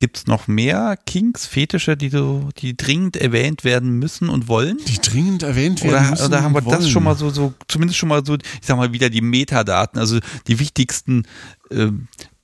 Gibt 0.00 0.16
es 0.16 0.26
noch 0.28 0.46
mehr 0.46 0.96
Kinks, 1.06 1.44
Fetische, 1.44 1.96
die 1.96 2.08
so, 2.08 2.50
die 2.58 2.76
dringend 2.76 3.16
erwähnt 3.16 3.64
werden 3.64 3.98
müssen 3.98 4.28
und 4.28 4.46
wollen? 4.46 4.78
Die 4.86 4.98
dringend 4.98 5.42
erwähnt 5.42 5.82
werden 5.82 5.92
oder, 5.92 6.10
müssen. 6.10 6.26
Oder 6.26 6.42
haben 6.44 6.54
wir 6.54 6.60
das 6.60 6.88
schon 6.88 7.02
mal 7.02 7.16
so, 7.16 7.30
so, 7.30 7.52
zumindest 7.66 7.98
schon 7.98 8.08
mal 8.08 8.24
so, 8.24 8.36
ich 8.36 8.42
sag 8.62 8.76
mal 8.76 8.92
wieder 8.92 9.10
die 9.10 9.22
Metadaten, 9.22 9.98
also 9.98 10.20
die 10.46 10.60
wichtigsten 10.60 11.24
äh, 11.70 11.88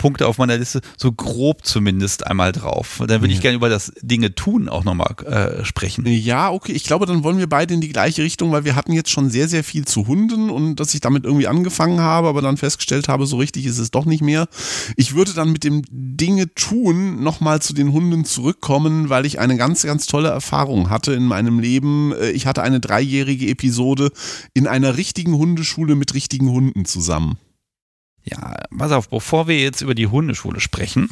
Punkte 0.05 0.27
auf 0.27 0.37
meiner 0.37 0.59
Liste, 0.59 0.83
so 0.99 1.13
grob 1.13 1.65
zumindest 1.65 2.27
einmal 2.27 2.53
drauf. 2.53 3.03
Dann 3.09 3.23
würde 3.23 3.33
ich 3.33 3.41
gerne 3.41 3.57
über 3.57 3.71
das 3.71 3.91
Dinge 4.03 4.35
tun 4.35 4.69
auch 4.69 4.85
nochmal 4.85 5.15
äh, 5.25 5.65
sprechen. 5.65 6.05
Ja, 6.05 6.51
okay. 6.51 6.73
Ich 6.73 6.85
glaube, 6.85 7.07
dann 7.07 7.25
wollen 7.25 7.39
wir 7.39 7.49
beide 7.49 7.73
in 7.73 7.81
die 7.81 7.89
gleiche 7.89 8.23
Richtung, 8.23 8.53
weil 8.53 8.67
wir 8.67 8.77
hatten 8.77 8.93
jetzt 8.93 9.09
schon 9.09 9.31
sehr, 9.31 9.49
sehr 9.49 9.65
viel 9.65 9.87
zu 9.87 10.07
Hunden 10.07 10.51
und 10.51 10.77
dass 10.77 10.93
ich 10.93 11.01
damit 11.01 11.25
irgendwie 11.25 11.47
angefangen 11.47 12.01
habe, 12.01 12.29
aber 12.29 12.43
dann 12.43 12.59
festgestellt 12.59 13.09
habe, 13.09 13.25
so 13.25 13.39
richtig 13.39 13.65
ist 13.65 13.79
es 13.79 13.93
doch 13.93 14.05
nicht 14.05 14.21
mehr. 14.21 14.47
Ich 14.99 15.15
würde 15.15 15.33
dann 15.33 15.53
mit 15.53 15.65
dem 15.65 15.81
Dinge 15.91 16.55
tun 16.55 17.23
nochmal 17.23 17.63
zu 17.63 17.73
den 17.73 17.91
Hunden 17.95 18.27
zurückkommen, 18.27 19.09
weil 19.09 19.25
ich 19.25 19.39
eine 19.39 19.57
ganz, 19.57 19.85
ganz 19.85 20.05
tolle 20.07 20.29
Erfahrung 20.29 20.91
hatte 20.91 21.15
in 21.15 21.25
meinem 21.25 21.61
Leben. 21.61 22.13
Äh, 22.13 22.33
ich 22.33 22.45
hatte 22.45 22.63
eine 22.63 22.79
dreijährige 22.79 23.49
Episode 23.49 24.11
in 24.53 24.67
einer 24.67 24.99
richtigen 24.99 25.33
Hundeschule 25.33 25.95
mit 25.95 26.13
richtigen 26.13 26.51
Hunden 26.51 26.85
zusammen. 26.85 27.39
Ja, 28.25 28.55
pass 28.77 28.93
auf, 28.93 29.09
bevor 29.11 29.49
wir 29.49 29.59
jetzt 29.59 29.83
über 29.83 29.95
die 29.95 30.07
Hundeschule 30.07 30.61
sprechen, 30.61 31.11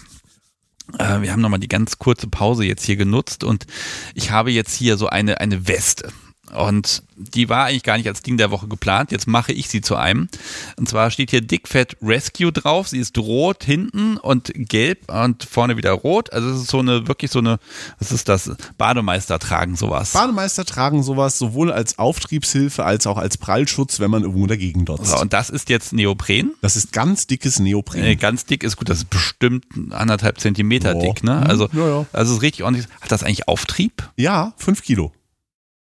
äh, 0.99 1.21
wir 1.21 1.33
haben 1.33 1.43
nochmal 1.43 1.61
die 1.61 1.69
ganz 1.69 1.99
kurze 1.99 2.27
Pause 2.27 2.65
jetzt 2.65 2.85
hier 2.85 2.97
genutzt 2.97 3.45
und 3.45 3.67
ich 4.15 4.31
habe 4.31 4.51
jetzt 4.51 4.75
hier 4.75 4.97
so 4.97 5.09
eine, 5.09 5.41
eine 5.41 5.69
Weste. 5.69 6.13
Und 6.53 7.03
die 7.17 7.49
war 7.49 7.67
eigentlich 7.67 7.83
gar 7.83 7.97
nicht 7.97 8.09
als 8.09 8.23
Ding 8.23 8.37
der 8.37 8.51
Woche 8.51 8.69
geplant. 8.69 9.11
Jetzt 9.13 9.27
mache 9.27 9.53
ich 9.53 9.69
sie 9.69 9.81
zu 9.81 9.97
einem. 9.97 10.29
Und 10.77 10.89
zwar 10.89 11.11
steht 11.11 11.31
hier 11.31 11.41
Dickfett 11.41 11.97
Rescue 12.03 12.53
drauf. 12.53 12.89
Sie 12.89 12.99
ist 12.99 13.17
rot 13.19 13.65
hinten 13.65 14.17
und 14.17 14.53
gelb 14.55 15.11
und 15.11 15.45
vorne 15.45 15.77
wieder 15.77 15.93
rot. 15.93 16.33
Also 16.33 16.51
es 16.51 16.63
ist 16.63 16.71
so 16.71 16.81
eine, 16.81 17.07
wirklich 17.09 17.31
so 17.31 17.39
eine, 17.39 17.59
was 17.99 18.13
ist 18.13 18.29
das? 18.29 18.51
Bademeister 18.79 19.39
tragen 19.39 19.77
sowas. 19.77 20.13
Bademeister 20.13 20.65
tragen 20.65 21.03
sowas 21.03 21.39
sowohl 21.39 21.73
als 21.73 21.99
Auftriebshilfe 21.99 22.85
als 22.85 23.07
auch 23.07 23.19
als 23.19 23.39
Prallschutz, 23.39 24.01
wenn 24.01 24.11
man 24.11 24.23
irgendwo 24.23 24.47
dagegen 24.47 24.85
dotzt. 24.85 25.07
So, 25.07 25.19
und 25.21 25.33
das 25.33 25.51
ist 25.51 25.69
jetzt 25.69 25.93
Neopren. 25.93 26.53
Das 26.61 26.77
ist 26.77 26.93
ganz 26.93 27.27
dickes 27.27 27.59
Neopren. 27.59 28.03
Äh, 28.05 28.17
ganz 28.17 28.45
dick 28.47 28.63
ist 28.63 28.77
gut, 28.77 28.89
das 28.89 28.99
ist 28.99 29.11
bestimmt 29.11 29.65
anderthalb 29.91 30.41
Zentimeter 30.41 30.95
Boah. 30.95 31.03
dick, 31.03 31.25
ne? 31.25 31.37
Mhm, 31.37 31.47
Also, 31.51 31.69
ja, 31.73 31.87
ja. 31.89 32.07
also 32.13 32.33
es 32.33 32.39
ist 32.39 32.43
richtig 32.43 32.65
ordentlich. 32.65 32.87
Hat 33.01 33.11
das 33.13 33.23
eigentlich 33.23 33.49
Auftrieb? 33.49 34.11
Ja, 34.17 34.53
fünf 34.57 34.83
Kilo. 34.83 35.13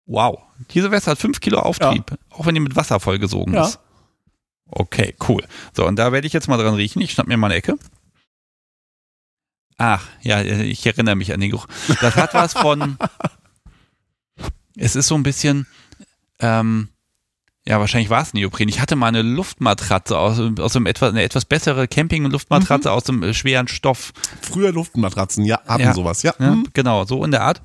Wow. 0.06 0.40
Diese 0.70 0.90
Weste 0.90 1.10
hat 1.10 1.18
5 1.18 1.40
Kilo 1.40 1.58
Auftrieb, 1.58 2.16
auch 2.30 2.46
wenn 2.46 2.54
die 2.54 2.60
mit 2.60 2.76
Wasser 2.76 3.00
vollgesogen 3.00 3.54
Ja. 3.54 3.66
ist. 3.66 3.80
Okay, 4.68 5.14
cool. 5.28 5.44
So, 5.74 5.86
und 5.86 5.96
da 5.96 6.10
werde 6.12 6.26
ich 6.26 6.32
jetzt 6.32 6.48
mal 6.48 6.56
dran 6.56 6.74
riechen. 6.74 7.00
Ich 7.02 7.12
schnapp 7.12 7.26
mir 7.28 7.36
mal 7.36 7.48
eine 7.48 7.56
Ecke. 7.56 7.76
Ach, 9.78 10.06
ja, 10.22 10.42
ich 10.42 10.86
erinnere 10.86 11.16
mich 11.16 11.32
an 11.32 11.40
den 11.40 11.50
Geruch. 11.50 11.66
Das 12.00 12.16
hat 12.16 12.34
was 12.34 12.54
von. 12.54 12.96
es 14.76 14.96
ist 14.96 15.06
so 15.08 15.14
ein 15.14 15.22
bisschen. 15.22 15.66
Ähm, 16.40 16.88
ja, 17.68 17.80
wahrscheinlich 17.80 18.10
war 18.10 18.22
es 18.22 18.32
Neopren. 18.32 18.68
Ich 18.68 18.80
hatte 18.80 18.94
mal 18.96 19.08
eine 19.08 19.22
Luftmatratze 19.22 20.16
aus, 20.18 20.40
aus 20.60 20.76
einem 20.76 20.86
etwas, 20.86 21.10
eine 21.10 21.22
etwas 21.22 21.44
bessere 21.44 21.88
Camping-Luftmatratze 21.88 22.90
aus 22.92 23.08
einem 23.08 23.34
schweren 23.34 23.66
Stoff. 23.68 24.12
Früher 24.40 24.72
Luftmatratzen, 24.72 25.44
ja, 25.44 25.60
hatten 25.66 25.82
Ja. 25.82 25.94
sowas, 25.94 26.22
ja. 26.22 26.34
Ja, 26.38 26.52
Mhm. 26.52 26.66
Genau, 26.72 27.04
so 27.04 27.24
in 27.24 27.30
der 27.32 27.42
Art. 27.42 27.62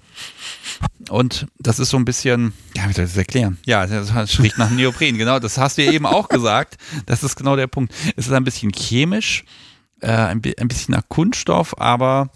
Und 1.09 1.47
das 1.59 1.79
ist 1.79 1.89
so 1.89 1.97
ein 1.97 2.05
bisschen, 2.05 2.53
ja, 2.75 2.87
wie 2.89 2.93
soll 2.93 3.05
ich 3.05 3.11
das 3.11 3.17
erklären? 3.17 3.57
Ja, 3.65 3.85
das 3.85 4.11
riecht 4.39 4.57
nach 4.57 4.69
Neopren, 4.71 5.17
genau, 5.17 5.39
das 5.39 5.57
hast 5.57 5.77
du 5.77 5.83
ja 5.85 5.91
eben 5.91 6.05
auch 6.05 6.29
gesagt. 6.29 6.77
Das 7.05 7.23
ist 7.23 7.35
genau 7.35 7.55
der 7.55 7.67
Punkt. 7.67 7.93
Es 8.15 8.27
ist 8.27 8.33
ein 8.33 8.43
bisschen 8.43 8.71
chemisch, 8.71 9.43
äh, 10.01 10.07
ein, 10.11 10.41
ein 10.59 10.67
bisschen 10.67 10.95
nach 10.95 11.07
Kunststoff, 11.09 11.79
aber 11.79 12.29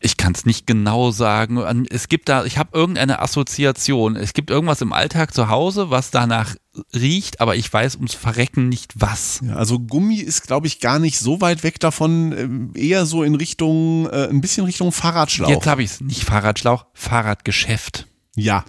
ich 0.00 0.16
kann 0.16 0.32
es 0.32 0.46
nicht 0.46 0.66
genau 0.66 1.10
sagen. 1.12 1.86
Es 1.90 2.08
gibt 2.08 2.28
da, 2.28 2.44
ich 2.44 2.58
habe 2.58 2.70
irgendeine 2.76 3.20
Assoziation. 3.20 4.16
Es 4.16 4.32
gibt 4.34 4.50
irgendwas 4.50 4.80
im 4.80 4.92
Alltag 4.92 5.32
zu 5.32 5.48
Hause, 5.48 5.90
was 5.90 6.10
danach 6.10 6.54
riecht, 6.94 7.40
aber 7.40 7.56
ich 7.56 7.70
weiß 7.72 7.96
ums 7.96 8.14
Verrecken 8.14 8.68
nicht 8.68 8.92
was. 8.96 9.40
Ja, 9.46 9.56
also 9.56 9.78
Gummi 9.78 10.16
ist, 10.16 10.46
glaube 10.46 10.66
ich, 10.66 10.80
gar 10.80 10.98
nicht 10.98 11.18
so 11.18 11.40
weit 11.40 11.62
weg 11.62 11.80
davon, 11.80 12.32
ähm, 12.36 12.70
eher 12.74 13.04
so 13.06 13.22
in 13.22 13.34
Richtung, 13.34 14.06
äh, 14.10 14.28
ein 14.28 14.40
bisschen 14.40 14.64
Richtung 14.64 14.92
Fahrradschlauch. 14.92 15.48
Jetzt 15.50 15.66
habe 15.66 15.82
ich 15.82 15.90
es. 15.92 16.00
Nicht 16.00 16.24
Fahrradschlauch, 16.24 16.86
Fahrradgeschäft. 16.94 18.06
ja, 18.34 18.64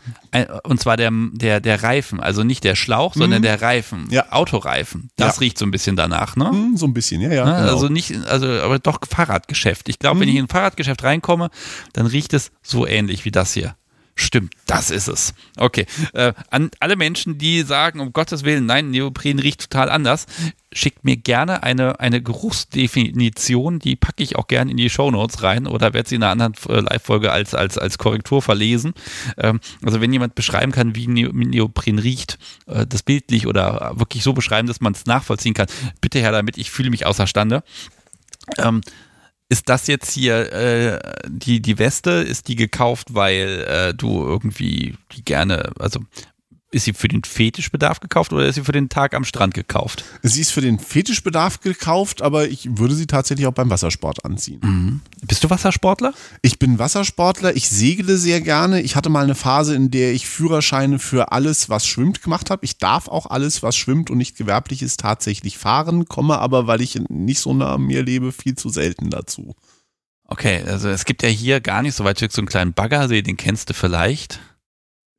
Und 0.66 0.82
zwar 0.82 0.98
der, 0.98 1.10
der, 1.32 1.62
der 1.62 1.84
Reifen, 1.84 2.20
also 2.20 2.44
nicht 2.44 2.66
der 2.66 2.76
Schlauch, 2.76 3.14
sondern 3.14 3.42
der 3.42 3.62
Reifen. 3.62 4.06
Mhm. 4.06 4.12
Ja. 4.12 4.32
Autoreifen. 4.34 5.10
Das 5.16 5.38
Ja. 5.38 5.40
riecht 5.40 5.58
so 5.58 5.66
ein 5.66 5.72
bisschen 5.72 5.96
danach, 5.96 6.36
ne? 6.36 6.50
hm, 6.50 6.76
so 6.76 6.86
ein 6.86 6.94
bisschen, 6.94 7.22
ja, 7.22 7.32
ja. 7.32 7.46
Ne? 7.46 7.52
genau. 7.62 7.72
Also 7.74 7.88
nicht, 7.88 8.14
also 8.26 8.48
aber 8.48 8.80
doch 8.80 9.00
Fahrradgeschäft. 9.10 9.88
Ich 9.88 10.00
glaube, 10.00 10.20
wenn 10.20 10.28
Mhm. 10.28 10.34
ich 10.34 10.40
in 10.40 10.46
ein 10.46 10.50
Fahrradgeschäft 10.50 11.02
reinkomme, 11.04 11.50
dann 11.94 12.06
riecht 12.08 12.34
es 12.34 12.52
so 12.62 12.86
ähnlich 12.86 13.24
wie 13.24 13.32
das 13.32 13.54
hier. 13.54 13.76
Stimmt, 14.16 14.54
das 14.68 14.92
ist 14.92 15.08
es. 15.08 15.34
Okay. 15.58 15.88
Äh, 16.14 16.34
an 16.52 16.70
alle 16.80 16.96
Menschen, 16.96 17.40
die 17.40 17.64
sagen, 17.64 18.00
um 18.00 18.14
Gottes 18.14 18.44
Willen, 18.44 18.68
nein, 18.68 18.92
Neopren 18.92 19.40
riecht 19.40 19.72
total 19.72 19.90
anders, 19.90 20.28
schickt 20.72 21.04
mir 21.04 21.18
gerne 21.18 21.64
eine, 21.64 22.00
eine 22.00 22.22
Geruchsdefinition, 22.22 23.80
die 23.80 23.96
packe 23.96 24.22
ich 24.22 24.36
auch 24.36 24.48
gerne 24.48 24.70
in 24.70 24.78
die 24.78 24.92
Shownotes 24.92 25.42
rein 25.42 25.66
oder 25.66 25.94
werde 25.94 26.10
sie 26.10 26.16
in 26.16 26.24
einer 26.24 26.32
anderen 26.32 26.54
äh, 26.70 26.82
Live-Folge 26.82 27.32
als, 27.32 27.56
als, 27.56 27.80
als 27.80 27.98
Korrektur 27.98 28.44
verlesen. 28.44 28.94
Ähm, 29.38 29.60
also 29.84 30.00
wenn 30.00 30.14
jemand 30.14 30.36
beschreiben 30.36 30.72
kann, 30.72 30.96
wie 30.96 31.08
Neo- 31.08 31.32
Neopren 31.34 31.98
riecht, 31.98 32.38
äh, 32.68 32.86
das 32.86 33.02
bildlich 33.02 33.48
oder 33.48 33.94
wirklich 33.96 34.22
so 34.22 34.34
beschreiben, 34.34 34.68
dass 34.68 34.80
man 34.80 34.94
es 34.94 35.08
nachvollziehen 35.08 35.56
kann, 35.56 35.68
bitte 36.02 36.20
her 36.20 36.32
damit, 36.32 36.60
ich 36.60 36.70
fühle 36.70 36.92
mich 36.92 37.08
außerstande. 37.08 37.64
Ähm, 38.58 38.82
ist 39.50 39.70
das 39.70 39.88
jetzt 39.88 40.12
hier 40.12 40.52
äh, 40.52 41.00
die, 41.28 41.62
die 41.62 41.78
Weste, 41.78 42.12
ist 42.12 42.48
die 42.48 42.56
gekauft, 42.56 43.14
weil 43.14 43.66
äh, 43.68 43.94
du 43.94 44.26
irgendwie 44.26 44.96
die 45.12 45.24
gerne, 45.24 45.72
also 45.80 46.00
ist 46.74 46.86
sie 46.86 46.94
für 46.94 47.08
den 47.08 47.24
Fetischbedarf 47.24 48.00
gekauft 48.00 48.34
oder 48.34 48.46
ist 48.46 48.56
sie 48.56 48.64
für 48.64 48.72
den 48.72 48.90
Tag 48.90 49.14
am 49.14 49.24
Strand 49.24 49.54
gekauft? 49.54 50.04
Sie 50.22 50.42
ist 50.42 50.52
für 50.52 50.62
den 50.62 50.80
Fetischbedarf 50.80 51.60
gekauft, 51.60 52.22
aber 52.22 52.48
ich 52.48 52.78
würde 52.78 52.96
sie 52.96 53.08
tatsächlich 53.08 53.48
auch 53.48 53.54
beim 53.54 53.70
Wassersport 53.70 54.26
anziehen. 54.26 55.02
Bist 55.26 55.44
du 55.44 55.50
Wassersportler? 55.50 56.14
Ich 56.42 56.60
bin 56.60 56.80
Wassersportler, 56.80 57.56
ich 57.56 57.70
segle 57.70 58.18
sehr 58.18 58.42
gerne. 58.42 58.82
Ich 58.82 58.96
hatte 58.96 59.10
mal 59.10 59.24
eine 59.24 59.36
Phase, 59.36 59.76
in 59.76 59.92
der 59.92 60.14
ich 60.14 60.28
Führerscheine 60.28 61.00
für 61.00 61.32
alles, 61.32 61.70
was 61.70 61.86
schwimmt, 61.86 62.22
gemacht 62.22 62.50
habe. 62.50 62.66
Ich 62.66 62.78
darf 62.78 63.08
auch 63.08 63.28
alles, 63.28 63.64
was 63.64 63.76
schwimmt 63.76 64.10
und 64.10 64.18
nicht 64.18 64.38
gewerblich 64.38 64.82
ist, 64.82 65.00
tatsächlich 65.00 65.58
fahren, 65.58 66.06
komme 66.06 66.40
aber, 66.40 66.68
weil 66.68 66.82
ich 66.82 67.00
nicht 67.10 67.40
so 67.40 67.54
nah 67.54 67.76
an 67.76 67.82
mir 67.82 68.04
lebe, 68.04 68.32
viel 68.32 68.56
zu 68.56 68.70
selten 68.70 69.10
dazu. 69.10 69.56
Okay, 70.26 70.64
also 70.66 70.90
es 70.90 71.06
gibt 71.06 71.22
ja 71.22 71.30
hier 71.30 71.62
gar 71.62 71.82
nicht 71.82 71.96
so 71.96 72.04
weit 72.04 72.22
weg 72.22 72.32
so 72.32 72.42
einen 72.42 72.48
kleinen 72.48 72.74
Baggersee, 72.74 73.22
den 73.22 73.38
kennst 73.38 73.70
du 73.70 73.74
vielleicht. 73.74 74.40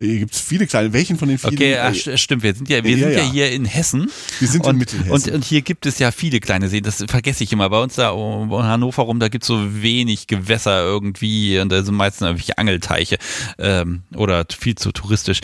Hier 0.04 0.18
gibt 0.20 0.34
es 0.34 0.40
viele 0.40 0.66
kleine. 0.66 0.92
Welchen 0.92 1.18
von 1.18 1.28
den 1.28 1.38
vielen? 1.38 1.54
Okay, 1.54 1.76
ach, 1.78 1.90
Äh, 1.92 1.96
st- 1.96 2.16
stimmt, 2.18 2.42
wir 2.42 2.54
sind 2.54 2.68
ja, 2.68 2.82
wir 2.84 2.90
Ja, 2.92 2.98
sind 2.98 3.12
ja 3.16 3.22
ja. 3.24 3.30
hier 3.30 3.50
in 3.52 3.64
Hessen. 3.64 4.10
wir 4.40 4.48
sind 4.48 4.64
in 4.64 4.70
Und, 4.70 4.78
Mittelhessen. 4.78 5.10
und, 5.10 5.28
und 5.28 5.44
hier 5.44 5.62
gibt 5.62 5.86
es 5.86 5.98
ja 5.98 6.10
viele 6.10 6.40
kleine 6.40 6.68
Seen, 6.68 6.82
das 6.84 7.04
vergesse 7.08 7.44
ich 7.44 7.52
immer. 7.52 7.68
Bei 7.70 7.82
uns 7.82 7.94
da 7.94 8.10
um 8.10 8.52
Hannover 8.52 9.02
rum, 9.02 9.20
da 9.20 9.28
gibt 9.28 9.44
es 9.44 9.48
so 9.48 9.82
wenig 9.82 10.26
Gewässer 10.26 10.82
irgendwie 10.84 11.58
und 11.58 11.70
da 11.70 11.82
sind 11.82 11.94
meistens 11.94 12.22
irgendwelche 12.26 12.58
Angelteiche 12.58 13.16
ähm, 13.58 14.02
oder 14.14 14.44
viel 14.56 14.74
zu 14.74 14.92
touristisch. 14.92 15.40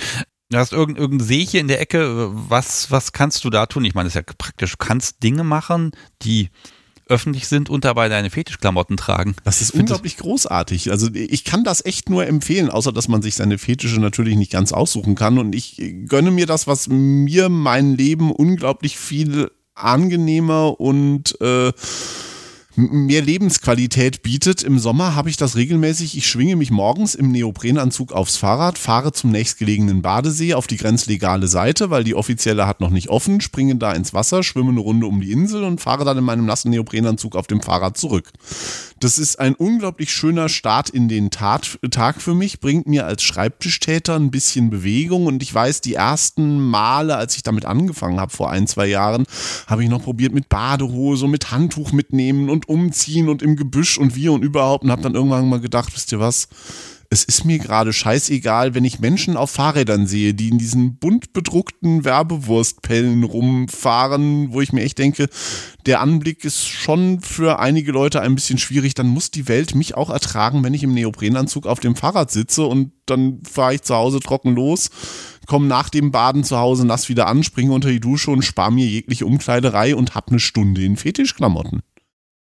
Du 0.51 0.59
hast 0.59 0.73
irgendein, 0.73 1.03
irgendein 1.03 1.27
See 1.29 1.47
hier 1.47 1.61
in 1.61 1.69
der 1.69 1.81
Ecke, 1.81 2.29
was, 2.33 2.91
was 2.91 3.13
kannst 3.13 3.45
du 3.45 3.51
da 3.51 3.67
tun? 3.67 3.85
Ich 3.85 3.95
meine, 3.95 4.07
das 4.09 4.17
ist 4.17 4.27
ja 4.29 4.35
praktisch, 4.37 4.73
du 4.73 4.77
kannst 4.79 5.23
Dinge 5.23 5.45
machen, 5.45 5.93
die 6.23 6.51
öffentlich 7.11 7.49
sind 7.49 7.69
und 7.69 7.85
dabei 7.85 8.09
deine 8.09 8.31
Fetischklamotten 8.31 8.97
tragen. 8.97 9.35
Das 9.45 9.61
ist 9.61 9.73
unglaublich 9.73 10.17
großartig. 10.17 10.91
Also 10.91 11.09
ich 11.13 11.45
kann 11.45 11.65
das 11.65 11.85
echt 11.85 12.09
nur 12.09 12.27
empfehlen, 12.27 12.71
außer 12.71 12.93
dass 12.93 13.09
man 13.09 13.21
sich 13.21 13.35
seine 13.35 13.59
Fetische 13.59 14.01
natürlich 14.01 14.37
nicht 14.37 14.53
ganz 14.53 14.73
aussuchen 14.73 15.15
kann. 15.15 15.39
Und 15.39 15.55
ich 15.55 15.83
gönne 16.07 16.31
mir 16.31 16.47
das, 16.47 16.67
was 16.67 16.89
mir 16.89 17.49
mein 17.49 17.97
Leben 17.97 18.33
unglaublich 18.33 18.97
viel 18.97 19.51
angenehmer 19.75 20.81
und 20.81 21.41
äh, 21.41 21.73
mehr 22.81 23.23
Lebensqualität 23.23 24.23
bietet. 24.23 24.63
Im 24.63 24.79
Sommer 24.79 25.15
habe 25.15 25.31
ich 25.31 25.37
das 25.37 25.57
regelmäßig. 25.57 26.17
Ich 26.17 26.27
schwinge 26.27 26.57
mich 26.57 26.71
morgens 26.71 27.15
im 27.15 27.31
Neoprenanzug 27.31 28.13
aufs 28.13 28.37
Fahrrad, 28.37 28.79
fahre 28.79 29.13
zum 29.13 29.31
nächstgelegenen 29.31 30.03
Badesee 30.03 30.55
auf 30.55 30.67
die 30.67 30.77
grenzlegale 30.77 31.49
Seite, 31.49 31.91
weil 31.91 32.05
die 32.05 32.15
offizielle 32.15 32.67
hat 32.67 32.81
noch 32.81 32.91
nicht 32.91 33.09
offen, 33.09 33.41
springe 33.41 33.77
da 33.77 33.93
ins 33.93 34.15
Wasser, 34.15 34.43
schwimme 34.43 34.71
eine 34.71 34.81
Runde 34.81 35.07
um 35.07 35.21
die 35.21 35.33
Insel 35.33 35.65
und 35.65 35.81
fahre 35.81 36.05
dann 36.05 36.19
in 36.19 36.25
meinem 36.25 36.47
nassen 36.47 36.71
Neoprenanzug 36.71 37.37
auf 37.37 37.47
dem 37.47 37.63
Fahrrad 37.63 37.97
zurück. 37.97 38.33
Das 39.01 39.19
ist 39.19 39.41
ein 39.41 39.55
unglaublich 39.55 40.13
schöner 40.13 40.51
Start 40.51 40.91
in 40.91 41.09
den 41.09 41.31
Tat, 41.31 41.79
Tag 41.91 42.21
für 42.21 42.35
mich, 42.35 42.61
bringt 42.61 42.87
mir 42.87 43.07
als 43.07 43.23
Schreibtischtäter 43.23 44.15
ein 44.15 44.31
bisschen 44.31 44.69
Bewegung 44.69 45.25
und 45.25 45.43
ich 45.43 45.55
weiß, 45.55 45.81
die 45.81 45.95
ersten 45.95 46.61
Male, 46.61 47.17
als 47.17 47.35
ich 47.35 47.43
damit 47.43 47.65
angefangen 47.65 48.21
habe 48.21 48.31
vor 48.31 48.51
ein, 48.51 48.67
zwei 48.67 48.87
Jahren, 48.87 49.25
habe 49.67 49.83
ich 49.83 49.89
noch 49.89 50.03
probiert 50.03 50.35
mit 50.35 50.51
Badehose, 50.51 51.29
mit 51.29 51.51
Handtuch 51.51 51.93
mitnehmen 51.93 52.51
und 52.51 52.69
umziehen 52.69 53.31
und 53.31 53.41
im 53.41 53.57
Gebüsch 53.57 53.97
und 53.97 54.17
wie 54.17 54.29
und 54.29 54.45
überhaupt 54.45 54.85
und 54.85 54.91
habe 54.91 55.01
dann 55.01 55.15
irgendwann 55.15 55.49
mal 55.49 55.61
gedacht, 55.61 55.95
wisst 55.95 56.13
ihr 56.13 56.21
was, 56.21 56.49
es 57.13 57.25
ist 57.25 57.45
mir 57.45 57.59
gerade 57.59 57.93
scheißegal, 57.93 58.77
wenn 58.77 58.85
ich 58.85 59.01
Menschen 59.01 59.37
auf 59.37 59.51
Fahrrädern 59.51 60.07
sehe, 60.07 60.33
die 60.33 60.49
in 60.49 60.59
diesen 60.59 60.97
bunt 60.97 61.33
bedruckten 61.33 62.05
Werbewurstpellen 62.05 63.25
rumfahren, 63.25 64.53
wo 64.53 64.61
ich 64.61 64.73
mir 64.73 64.83
echt 64.83 64.99
denke, 64.99 65.29
der 65.87 66.01
Anblick 66.01 66.45
ist 66.45 66.69
schon 66.69 67.21
für 67.21 67.59
einige 67.59 67.91
Leute 67.91 68.21
ein 68.21 68.37
bisschen 68.37 68.59
schwierig, 68.59 68.95
dann 68.95 69.09
muss 69.09 69.33
die 69.33 69.49
Welt 69.49 69.75
mich 69.75 69.97
auch 69.97 70.09
ertragen, 70.09 70.63
wenn 70.63 70.73
ich 70.73 70.85
im 70.85 70.95
Neoprenanzug 70.95 71.67
auf 71.67 71.81
dem 71.81 71.97
Fahrrad 71.97 72.31
sitze 72.31 72.65
und 72.65 72.93
dann 73.07 73.43
fahre 73.43 73.75
ich 73.75 73.83
zu 73.83 73.97
Hause 73.97 74.21
trocken 74.21 74.55
los, 74.55 74.91
komme 75.47 75.67
nach 75.67 75.89
dem 75.89 76.13
Baden 76.13 76.45
zu 76.45 76.59
Hause 76.59 76.87
nass 76.87 77.09
wieder 77.09 77.27
an, 77.27 77.43
springe 77.43 77.73
unter 77.73 77.89
die 77.89 77.99
Dusche 77.99 78.31
und 78.31 78.43
spare 78.43 78.71
mir 78.71 78.87
jegliche 78.87 79.27
Umkleiderei 79.27 79.97
und 79.97 80.15
hab 80.15 80.29
eine 80.29 80.39
Stunde 80.39 80.85
in 80.85 80.97
Fetischklamotten. 80.97 81.83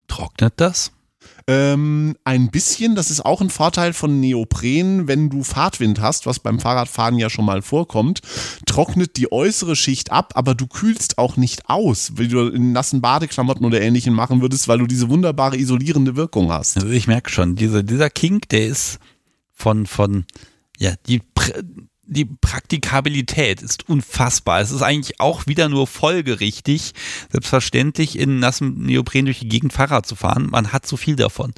Trocknet 0.07 0.53
das? 0.57 0.91
Ähm, 1.49 2.15
ein 2.25 2.51
bisschen, 2.51 2.93
das 2.93 3.09
ist 3.09 3.25
auch 3.25 3.41
ein 3.41 3.49
Vorteil 3.49 3.93
von 3.93 4.19
Neopren, 4.19 5.07
wenn 5.07 5.31
du 5.31 5.43
Fahrtwind 5.43 5.99
hast, 5.99 6.27
was 6.27 6.37
beim 6.37 6.59
Fahrradfahren 6.59 7.17
ja 7.17 7.31
schon 7.31 7.45
mal 7.45 7.63
vorkommt, 7.63 8.21
trocknet 8.67 9.17
die 9.17 9.31
äußere 9.31 9.75
Schicht 9.75 10.11
ab, 10.11 10.33
aber 10.35 10.53
du 10.53 10.67
kühlst 10.67 11.17
auch 11.17 11.37
nicht 11.37 11.67
aus, 11.67 12.11
wie 12.17 12.27
du 12.27 12.49
in 12.49 12.71
nassen 12.71 13.01
Badeklamotten 13.01 13.65
oder 13.65 13.81
ähnlichem 13.81 14.13
machen 14.13 14.43
würdest, 14.43 14.67
weil 14.67 14.77
du 14.77 14.85
diese 14.85 15.09
wunderbare 15.09 15.57
isolierende 15.57 16.15
Wirkung 16.15 16.51
hast. 16.51 16.77
Also 16.77 16.89
ich 16.89 17.07
merke 17.07 17.31
schon, 17.31 17.55
diese, 17.55 17.83
dieser 17.83 18.11
Kink, 18.11 18.47
der 18.49 18.67
ist 18.67 18.99
von, 19.51 19.87
von, 19.87 20.25
ja, 20.77 20.93
die, 21.07 21.23
die 22.09 22.25
Praktikabilität 22.25 23.61
ist 23.61 23.87
unfassbar. 23.87 24.61
Es 24.61 24.71
ist 24.71 24.81
eigentlich 24.81 25.19
auch 25.19 25.45
wieder 25.45 25.69
nur 25.69 25.85
folgerichtig, 25.85 26.93
selbstverständlich 27.31 28.17
in 28.17 28.39
nassem 28.39 28.83
Neopren 28.83 29.25
durch 29.25 29.39
die 29.39 29.47
Gegend 29.47 29.73
Fahrrad 29.73 30.05
zu 30.07 30.15
fahren. 30.15 30.47
Man 30.49 30.73
hat 30.73 30.87
so 30.87 30.97
viel 30.97 31.15
davon. 31.15 31.53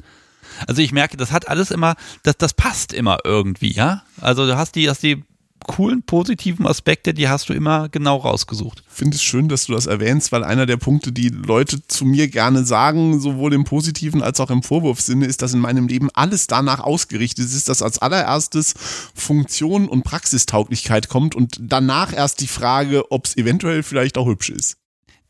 Also 0.66 0.82
ich 0.82 0.92
merke, 0.92 1.16
das 1.16 1.32
hat 1.32 1.48
alles 1.48 1.70
immer, 1.70 1.96
das, 2.22 2.36
das 2.36 2.52
passt 2.52 2.92
immer 2.92 3.18
irgendwie, 3.24 3.72
ja. 3.72 4.02
Also 4.20 4.46
du 4.46 4.56
hast 4.56 4.74
die, 4.74 4.88
hast 4.90 5.02
die 5.02 5.24
coolen, 5.66 6.02
positiven 6.02 6.66
Aspekte, 6.66 7.14
die 7.14 7.28
hast 7.28 7.48
du 7.48 7.52
immer 7.52 7.88
genau 7.88 8.16
rausgesucht. 8.16 8.82
Finde 8.88 9.16
es 9.16 9.22
schön, 9.22 9.48
dass 9.48 9.66
du 9.66 9.72
das 9.72 9.86
erwähnst, 9.86 10.32
weil 10.32 10.44
einer 10.44 10.66
der 10.66 10.76
Punkte, 10.76 11.12
die 11.12 11.28
Leute 11.28 11.86
zu 11.86 12.04
mir 12.04 12.28
gerne 12.28 12.64
sagen, 12.64 13.20
sowohl 13.20 13.54
im 13.54 13.64
positiven 13.64 14.22
als 14.22 14.40
auch 14.40 14.50
im 14.50 14.62
Vorwurfssinne, 14.62 15.26
ist, 15.26 15.42
dass 15.42 15.54
in 15.54 15.60
meinem 15.60 15.88
Leben 15.88 16.08
alles 16.14 16.46
danach 16.46 16.80
ausgerichtet 16.80 17.46
ist, 17.46 17.68
dass 17.68 17.82
als 17.82 17.98
allererstes 17.98 18.74
Funktion 19.14 19.88
und 19.88 20.02
Praxistauglichkeit 20.02 21.08
kommt 21.08 21.34
und 21.34 21.56
danach 21.60 22.12
erst 22.12 22.40
die 22.40 22.46
Frage, 22.46 23.10
ob 23.10 23.26
es 23.26 23.36
eventuell 23.36 23.82
vielleicht 23.82 24.18
auch 24.18 24.26
hübsch 24.26 24.50
ist 24.50 24.81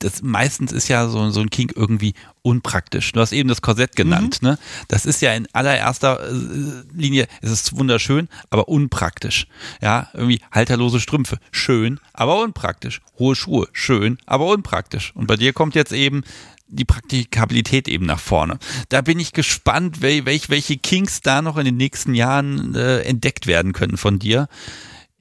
das 0.02 0.22
meistens 0.22 0.72
ist 0.72 0.88
ja 0.88 1.08
so, 1.08 1.30
so 1.30 1.40
ein 1.40 1.50
Kink 1.50 1.72
irgendwie 1.76 2.14
unpraktisch. 2.42 3.12
Du 3.12 3.20
hast 3.20 3.32
eben 3.32 3.48
das 3.48 3.62
Korsett 3.62 3.94
genannt, 3.94 4.42
mhm. 4.42 4.50
ne? 4.50 4.58
Das 4.88 5.06
ist 5.06 5.22
ja 5.22 5.32
in 5.32 5.46
allererster 5.52 6.20
äh, 6.28 6.32
Linie, 6.92 7.28
es 7.40 7.50
ist 7.50 7.76
wunderschön, 7.76 8.28
aber 8.50 8.68
unpraktisch. 8.68 9.46
Ja, 9.80 10.08
irgendwie 10.12 10.40
halterlose 10.50 11.00
Strümpfe, 11.00 11.38
schön, 11.52 12.00
aber 12.12 12.40
unpraktisch. 12.40 13.00
Hohe 13.18 13.36
Schuhe, 13.36 13.68
schön, 13.72 14.18
aber 14.26 14.46
unpraktisch. 14.46 15.12
Und 15.14 15.26
bei 15.26 15.36
dir 15.36 15.52
kommt 15.52 15.74
jetzt 15.74 15.92
eben 15.92 16.22
die 16.66 16.84
Praktikabilität 16.84 17.86
eben 17.86 18.06
nach 18.06 18.18
vorne. 18.18 18.58
Da 18.88 19.02
bin 19.02 19.20
ich 19.20 19.32
gespannt, 19.32 20.00
welch, 20.00 20.48
welche 20.48 20.78
Kinks 20.78 21.20
da 21.20 21.42
noch 21.42 21.58
in 21.58 21.66
den 21.66 21.76
nächsten 21.76 22.14
Jahren 22.14 22.74
äh, 22.74 23.00
entdeckt 23.02 23.46
werden 23.46 23.72
können 23.72 23.98
von 23.98 24.18
dir 24.18 24.48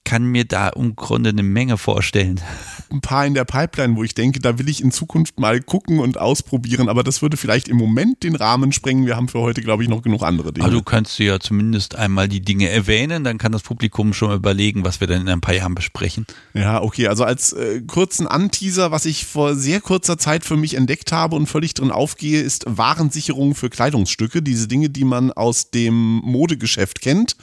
kann 0.04 0.26
mir 0.26 0.46
da 0.46 0.70
im 0.70 0.96
Grunde 0.96 1.30
eine 1.30 1.44
Menge 1.44 1.78
vorstellen. 1.78 2.42
Ein 2.90 3.02
paar 3.02 3.26
in 3.26 3.34
der 3.34 3.46
Pipeline, 3.46 3.96
wo 3.96 4.04
ich 4.04 4.14
denke, 4.14 4.40
da 4.40 4.60
will 4.60 4.68
ich 4.68 4.82
in 4.82 4.92
Zukunft 4.92 5.40
mal 5.40 5.62
gucken 5.62 6.00
und 6.00 6.20
ausprobieren, 6.20 6.90
aber 6.90 7.04
das 7.04 7.22
würde 7.22 7.38
vielleicht 7.38 7.68
im 7.68 7.78
Moment 7.78 8.24
den 8.24 8.36
Rahmen 8.36 8.74
sprengen. 8.74 9.06
Wir 9.06 9.16
haben 9.16 9.30
für 9.30 9.40
heute, 9.40 9.62
glaube 9.62 9.84
ich, 9.84 9.90
noch 9.90 10.02
genug 10.02 10.24
andere 10.24 10.52
Dinge. 10.52 10.66
Aber 10.66 10.74
du 10.74 10.84
kannst 10.84 11.18
ja 11.20 11.40
zumindest 11.40 11.96
einmal 11.96 12.28
die 12.28 12.42
Dinge 12.42 12.70
erwähnen, 12.70 13.24
dann 13.24 13.38
kann 13.38 13.52
das 13.52 13.62
Publikum 13.62 14.14
schon 14.14 14.30
mal 14.30 14.38
überlegen, 14.38 14.84
was 14.84 15.00
wir 15.00 15.08
dann 15.08 15.22
in 15.22 15.30
ein 15.30 15.40
paar 15.40 15.54
Jahren 15.54 15.76
besprechen. 15.76 16.26
Ja, 16.54 16.82
okay, 16.82 17.08
also 17.08 17.24
als 17.24 17.54
äh, 17.54 17.82
kurzen 17.82 18.28
Anteaser, 18.28 18.92
was 18.92 19.06
ich 19.06 19.26
vor 19.26 19.56
sehr 19.56 19.80
kurzer 19.80 20.18
Zeit 20.18 20.44
für 20.44 20.58
mich 20.58 20.74
entdeckt 20.74 21.12
habe 21.12 21.36
und 21.36 21.48
völlig 21.48 21.74
drin 21.74 21.92
aufgehe, 21.92 22.42
ist 22.42 22.66
Warensicherung 22.68 23.56
für 23.56 23.70
Kleidungsstücke. 23.70 24.42
Diese 24.42 24.68
Dinge, 24.68 24.90
die 24.90 25.06
man 25.06 25.32
aus 25.32 25.72
dem 25.72 26.18
Modegeschäft 26.18 27.02
kennt. 27.02 27.36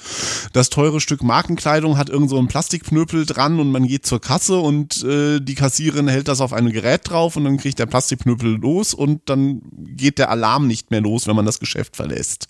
Das 0.53 0.69
teure 0.69 1.01
Stück 1.01 1.23
Markenkleidung 1.23 1.97
hat 1.97 2.11
irgend 2.11 2.31
so 2.31 2.39
ein 2.39 2.48
Plastikpnöpel 2.49 3.27
dran 3.27 3.61
und 3.61 3.71
man 3.71 3.87
geht 3.87 4.07
zur 4.07 4.21
Kasse 4.21 4.59
und 4.59 5.05
äh, 5.05 5.41
die 5.41 5.55
Kassiererin 5.55 6.09
hält 6.09 6.29
das 6.29 6.41
auf 6.41 6.53
ein 6.53 6.71
Gerät 6.71 7.09
drauf 7.09 7.37
und 7.37 7.45
dann 7.45 7.59
kriegt 7.59 7.79
der 7.79 7.87
Plastikpnöpel 7.87 8.57
los 8.57 8.95
und 8.95 9.29
dann 9.29 9.63
geht 9.73 10.19
der 10.19 10.31
Alarm 10.31 10.67
nicht 10.67 10.91
mehr 10.91 11.01
los, 11.01 11.27
wenn 11.27 11.37
man 11.37 11.47
das 11.47 11.61
Geschäft 11.61 11.97
verlässt. 11.97 12.49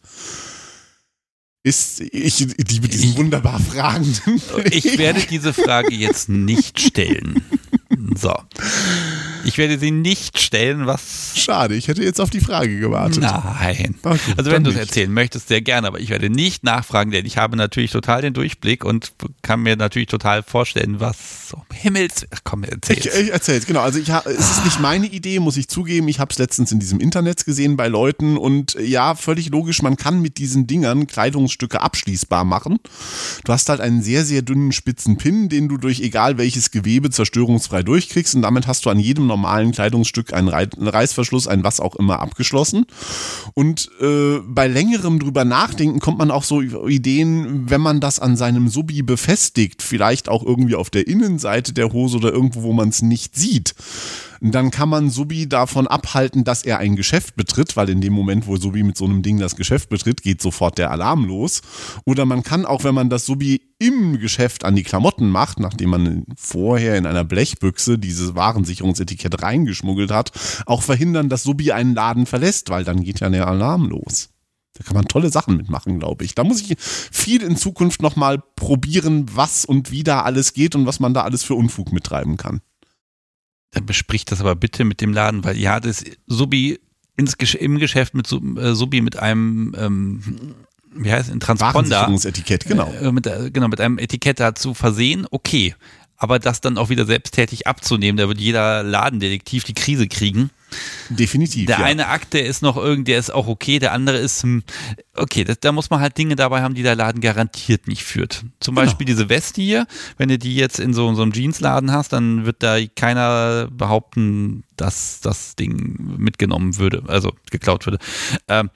Ist, 1.65 2.01
ich 2.01 2.39
liebe 2.39 2.89
diesen 2.89 3.17
wunderbar 3.17 3.61
Fragenden. 3.61 4.41
Ich 4.71 4.97
werde 4.97 5.21
diese 5.29 5.53
Frage 5.53 5.95
jetzt 5.95 6.29
nicht 6.29 6.81
stellen. 6.81 7.43
So. 8.17 8.35
Ich 9.45 9.57
werde 9.57 9.79
sie 9.79 9.91
nicht 9.91 10.39
stellen, 10.41 10.87
was. 10.87 11.33
Schade, 11.37 11.75
ich 11.75 11.89
hätte 11.89 12.03
jetzt 12.03 12.21
auf 12.21 12.29
die 12.29 12.41
Frage 12.41 12.79
gewartet. 12.79 13.23
Nein. 13.23 13.95
Okay, 14.03 14.35
also 14.37 14.51
wenn 14.51 14.63
du 14.63 14.71
es 14.71 14.77
erzählen 14.77 15.11
möchtest, 15.11 15.49
sehr 15.49 15.63
gerne, 15.63 15.87
aber 15.87 16.01
ich 16.01 16.11
werde 16.11 16.29
nicht 16.29 16.65
nachfragen, 16.65 17.13
denn 17.13 17.25
ich 17.25 17.39
habe 17.39 17.57
natürlich 17.57 17.91
total 17.91 18.21
den 18.21 18.35
Durchblick 18.35 18.85
und 18.85 19.13
kann 19.41 19.61
mir 19.61 19.77
natürlich 19.77 20.09
total 20.09 20.43
vorstellen, 20.43 21.01
was 21.01 21.53
um 21.53 21.63
Himmels. 21.73 22.27
Ach, 22.31 22.41
komm, 22.45 22.65
erzähl. 22.65 22.99
Ich, 22.99 23.07
ich 23.07 23.33
erzähl's, 23.33 23.65
genau. 23.65 23.81
Also 23.81 23.99
ich, 23.99 24.09
es 24.11 24.51
ist 24.51 24.65
nicht 24.65 24.81
meine 24.81 25.07
Idee, 25.07 25.39
muss 25.39 25.57
ich 25.57 25.69
zugeben. 25.69 26.09
Ich 26.09 26.19
habe 26.19 26.31
es 26.31 26.39
letztens 26.39 26.73
in 26.73 26.81
diesem 26.81 27.01
Internet 27.01 27.47
gesehen 27.47 27.77
bei 27.77 27.89
Leuten 27.89 28.37
und 28.37 28.75
ja, 28.75 29.15
völlig 29.15 29.49
logisch, 29.49 29.81
man 29.81 29.97
kann 29.97 30.21
mit 30.21 30.37
diesen 30.37 30.67
Dingern 30.67 31.07
Kleidungsstücke 31.07 31.81
abschließbar 31.81 32.45
machen. 32.45 32.81
Du 33.45 33.53
hast 33.53 33.69
halt 33.71 33.81
einen 33.81 34.03
sehr, 34.03 34.27
sehr 34.27 34.43
dünnen 34.43 34.73
spitzen 34.73 35.17
Pin, 35.17 35.49
den 35.49 35.69
du 35.69 35.79
durch 35.79 36.01
egal 36.01 36.37
welches 36.37 36.71
Gewebe 36.71 37.09
zerstörungsfrei 37.09 37.78
durchkriegst 37.83 38.35
und 38.35 38.43
damit 38.43 38.67
hast 38.67 38.85
du 38.85 38.91
an 38.91 38.99
jedem 38.99 39.27
normalen 39.27 39.73
Kleidungsstück 39.73 40.33
einen 40.33 40.49
Reißverschluss, 40.49 41.49
ein 41.49 41.65
was 41.65 41.81
auch 41.81 41.97
immer 41.97 42.21
abgeschlossen. 42.21 42.87
Und 43.55 43.91
äh, 44.01 44.39
bei 44.47 44.67
längerem 44.67 45.19
drüber 45.19 45.45
nachdenken 45.45 46.01
kommt 46.01 46.19
man 46.19 46.31
auch 46.31 46.45
so 46.45 46.61
Ideen, 46.61 47.71
wenn 47.71 47.81
man 47.81 48.01
das 48.01 48.21
an 48.21 48.37
seinem 48.37 48.69
Subi 48.69 49.03
befestigt, 49.03 49.83
vielleicht 49.83 50.29
auch 50.29 50.45
irgendwie 50.45 50.75
auf 50.75 50.91
der 50.91 51.07
Innenseite 51.07 51.73
der 51.73 51.93
Hose 51.93 52.19
oder 52.19 52.33
irgendwo, 52.33 52.63
wo 52.63 52.73
man 52.73 52.89
es 52.89 53.03
nicht 53.03 53.37
sieht 53.37 53.75
dann 54.41 54.71
kann 54.71 54.89
man 54.89 55.11
Subi 55.11 55.49
davon 55.49 55.87
abhalten, 55.87 56.45
dass 56.45 56.63
er 56.63 56.79
ein 56.79 56.97
Geschäft 56.97 57.37
betritt, 57.37 57.77
weil 57.77 57.89
in 57.89 58.01
dem 58.01 58.13
Moment, 58.13 58.47
wo 58.47 58.57
Subi 58.57 58.83
mit 58.83 58.97
so 58.97 59.05
einem 59.05 59.23
Ding 59.23 59.39
das 59.39 59.57
Geschäft 59.57 59.89
betritt, 59.89 60.23
geht 60.23 60.41
sofort 60.41 60.79
der 60.79 60.91
Alarm 60.91 61.25
los. 61.25 61.63
Oder 62.05 62.25
man 62.25 62.43
kann 62.43 62.65
auch, 62.65 62.85
wenn 62.85 62.95
man 62.95 63.11
das 63.11 63.27
Subi 63.27 63.61
im 63.79 64.19
Geschäft 64.19 64.65
an 64.65 64.77
die 64.77 64.83
Klamotten 64.83 65.31
macht, 65.31 65.61
nachdem 65.61 65.91
man 65.91 66.25
vorher 66.37 66.97
in 66.97 67.07
einer 67.07 67.25
Blechbüchse 67.25 67.99
dieses 67.99 68.35
Warensicherungsetikett 68.35 69.43
reingeschmuggelt 69.43 70.11
hat, 70.11 70.33
auch 70.67 70.83
verhindern, 70.83 71.29
dass 71.29 71.43
Subi 71.43 71.73
einen 71.73 71.95
Laden 71.95 72.27
verlässt, 72.27 72.71
weil 72.71 72.85
dann 72.85 73.03
geht 73.03 73.21
ja 73.21 73.31
der 73.31 73.47
Alarm 73.47 73.89
los. 73.89 74.31
Da 74.75 74.85
kann 74.85 74.95
man 74.95 75.07
tolle 75.07 75.31
Sachen 75.31 75.57
mitmachen, 75.57 75.99
glaube 75.99 76.25
ich. 76.25 76.37
Da 76.37 76.45
muss 76.45 76.61
ich 76.61 76.77
viel 76.79 77.43
in 77.43 77.57
Zukunft 77.57 78.01
nochmal 78.01 78.41
probieren, 78.55 79.27
was 79.35 79.65
und 79.65 79.91
wie 79.91 80.05
da 80.05 80.23
alles 80.23 80.53
geht 80.53 80.77
und 80.77 80.87
was 80.87 81.01
man 81.01 81.15
da 81.15 81.23
alles 81.23 81.43
für 81.43 81.55
Unfug 81.55 81.93
mittreiben 81.93 82.37
kann 82.37 82.61
dann 83.73 83.87
besprich 83.87 84.25
das 84.25 84.41
aber 84.41 84.55
bitte 84.57 84.85
mit 84.85 85.01
dem 85.01 85.13
Laden, 85.13 85.45
weil 85.45 85.57
ja, 85.57 85.81
das 85.81 86.05
Subi 86.27 86.81
ins, 87.17 87.35
im 87.35 87.79
Geschäft 87.79 88.15
mit 88.15 88.31
äh, 88.33 88.75
Subi 88.75 89.01
mit 89.01 89.19
einem 89.19 89.75
ähm, 89.77 90.55
wie 90.95 91.13
heißt 91.13 91.29
es, 91.29 91.35
ein 91.35 91.41
Transponder. 91.41 92.09
Etikett, 92.25 92.67
genau. 92.67 92.93
Äh, 92.93 93.13
mit, 93.13 93.25
genau, 93.53 93.69
mit 93.69 93.81
einem 93.81 93.99
Etikett 93.99 94.41
dazu 94.41 94.75
versehen, 94.75 95.27
okay. 95.31 95.75
Aber 96.17 96.39
das 96.39 96.61
dann 96.61 96.79
auch 96.79 96.89
wieder 96.89 97.07
selbsttätig 97.07 97.67
abzunehmen, 97.67 98.17
da 98.17 98.29
wird 98.29 98.41
jeder 98.41 98.83
Ladendetektiv 98.83 99.65
die 99.65 99.75
Krise 99.75 100.09
kriegen. 100.09 100.51
Definitiv. 101.09 101.67
Der 101.67 101.79
ja. 101.79 101.85
eine 101.85 102.09
Akt, 102.09 102.35
der 102.35 102.47
ist 102.47 102.63
noch 102.63 102.77
irgendwie, 102.77 103.13
der 103.13 103.19
ist 103.19 103.31
auch 103.31 103.47
okay, 103.47 103.79
der 103.79 103.93
andere 103.93 104.19
ist, 104.19 104.43
hm, 104.43 104.63
okay, 105.15 105.45
das, 105.45 105.61
da 105.61 105.73
muss 105.73 105.91
man 105.91 106.01
halt 106.01 106.19
Dinge 106.19 106.37
dabei 106.37 106.63
haben, 106.63 106.75
die 106.75 106.83
der 106.83 106.95
Laden 106.95 107.21
garantiert 107.21 107.89
nicht 107.89 108.05
führt. 108.05 108.45
Zum 108.61 108.75
genau. 108.75 108.87
Beispiel 108.87 109.07
diese 109.07 109.29
Weste 109.29 109.63
hier, 109.63 109.87
wenn 110.17 110.29
du 110.29 110.39
die 110.39 110.55
jetzt 110.55 110.79
in 110.79 110.95
so, 110.95 111.09
in 111.09 111.17
so 111.17 111.23
einem 111.23 111.33
Jeansladen 111.33 111.93
hast, 111.93 112.13
dann 112.13 112.45
wird 112.45 112.63
da 112.63 112.79
keiner 112.97 113.69
behaupten, 113.71 114.65
dass 114.77 115.21
das 115.21 115.57
Ding 115.57 116.17
mitgenommen 116.19 116.77
würde, 116.77 117.03
also 117.07 117.33
geklaut 117.51 117.87
würde. 117.87 117.99
Ähm, 118.49 118.71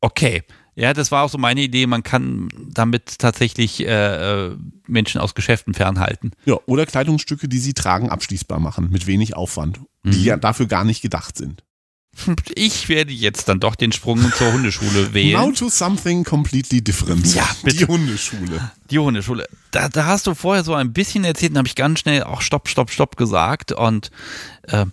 okay. 0.00 0.42
Ja, 0.74 0.94
das 0.94 1.10
war 1.10 1.22
auch 1.22 1.28
so 1.28 1.36
meine 1.36 1.60
Idee. 1.60 1.86
Man 1.86 2.02
kann 2.02 2.48
damit 2.70 3.18
tatsächlich 3.18 3.80
äh, 3.86 4.46
äh 4.46 4.56
Menschen 4.86 5.20
aus 5.20 5.34
Geschäften 5.34 5.74
fernhalten. 5.74 6.32
Ja, 6.44 6.56
oder 6.66 6.86
Kleidungsstücke, 6.86 7.48
die 7.48 7.58
sie 7.58 7.74
tragen, 7.74 8.08
abschließbar 8.08 8.58
machen, 8.58 8.88
mit 8.90 9.06
wenig 9.06 9.36
Aufwand, 9.36 9.80
mhm. 10.02 10.12
die 10.12 10.24
ja 10.24 10.36
dafür 10.36 10.66
gar 10.66 10.84
nicht 10.84 11.02
gedacht 11.02 11.36
sind. 11.36 11.64
Ich 12.54 12.90
werde 12.90 13.10
jetzt 13.10 13.48
dann 13.48 13.58
doch 13.58 13.74
den 13.74 13.90
Sprung 13.90 14.20
zur 14.32 14.52
Hundeschule 14.52 15.14
wählen. 15.14 15.40
Now 15.40 15.52
to 15.52 15.70
something 15.70 16.24
completely 16.24 16.82
different. 16.82 17.34
Ja, 17.34 17.48
bitte. 17.62 17.78
Die 17.78 17.86
Hundeschule. 17.86 18.70
Die 18.90 18.98
Hundeschule. 18.98 19.48
Da, 19.70 19.88
da 19.88 20.04
hast 20.04 20.26
du 20.26 20.34
vorher 20.34 20.62
so 20.62 20.74
ein 20.74 20.92
bisschen 20.92 21.24
erzählt 21.24 21.52
und 21.52 21.58
habe 21.58 21.68
ich 21.68 21.74
ganz 21.74 22.00
schnell 22.00 22.24
auch 22.24 22.42
Stopp, 22.42 22.68
Stopp, 22.68 22.90
Stopp 22.90 23.16
gesagt. 23.16 23.72
Und 23.72 24.10
äh, 24.64 24.84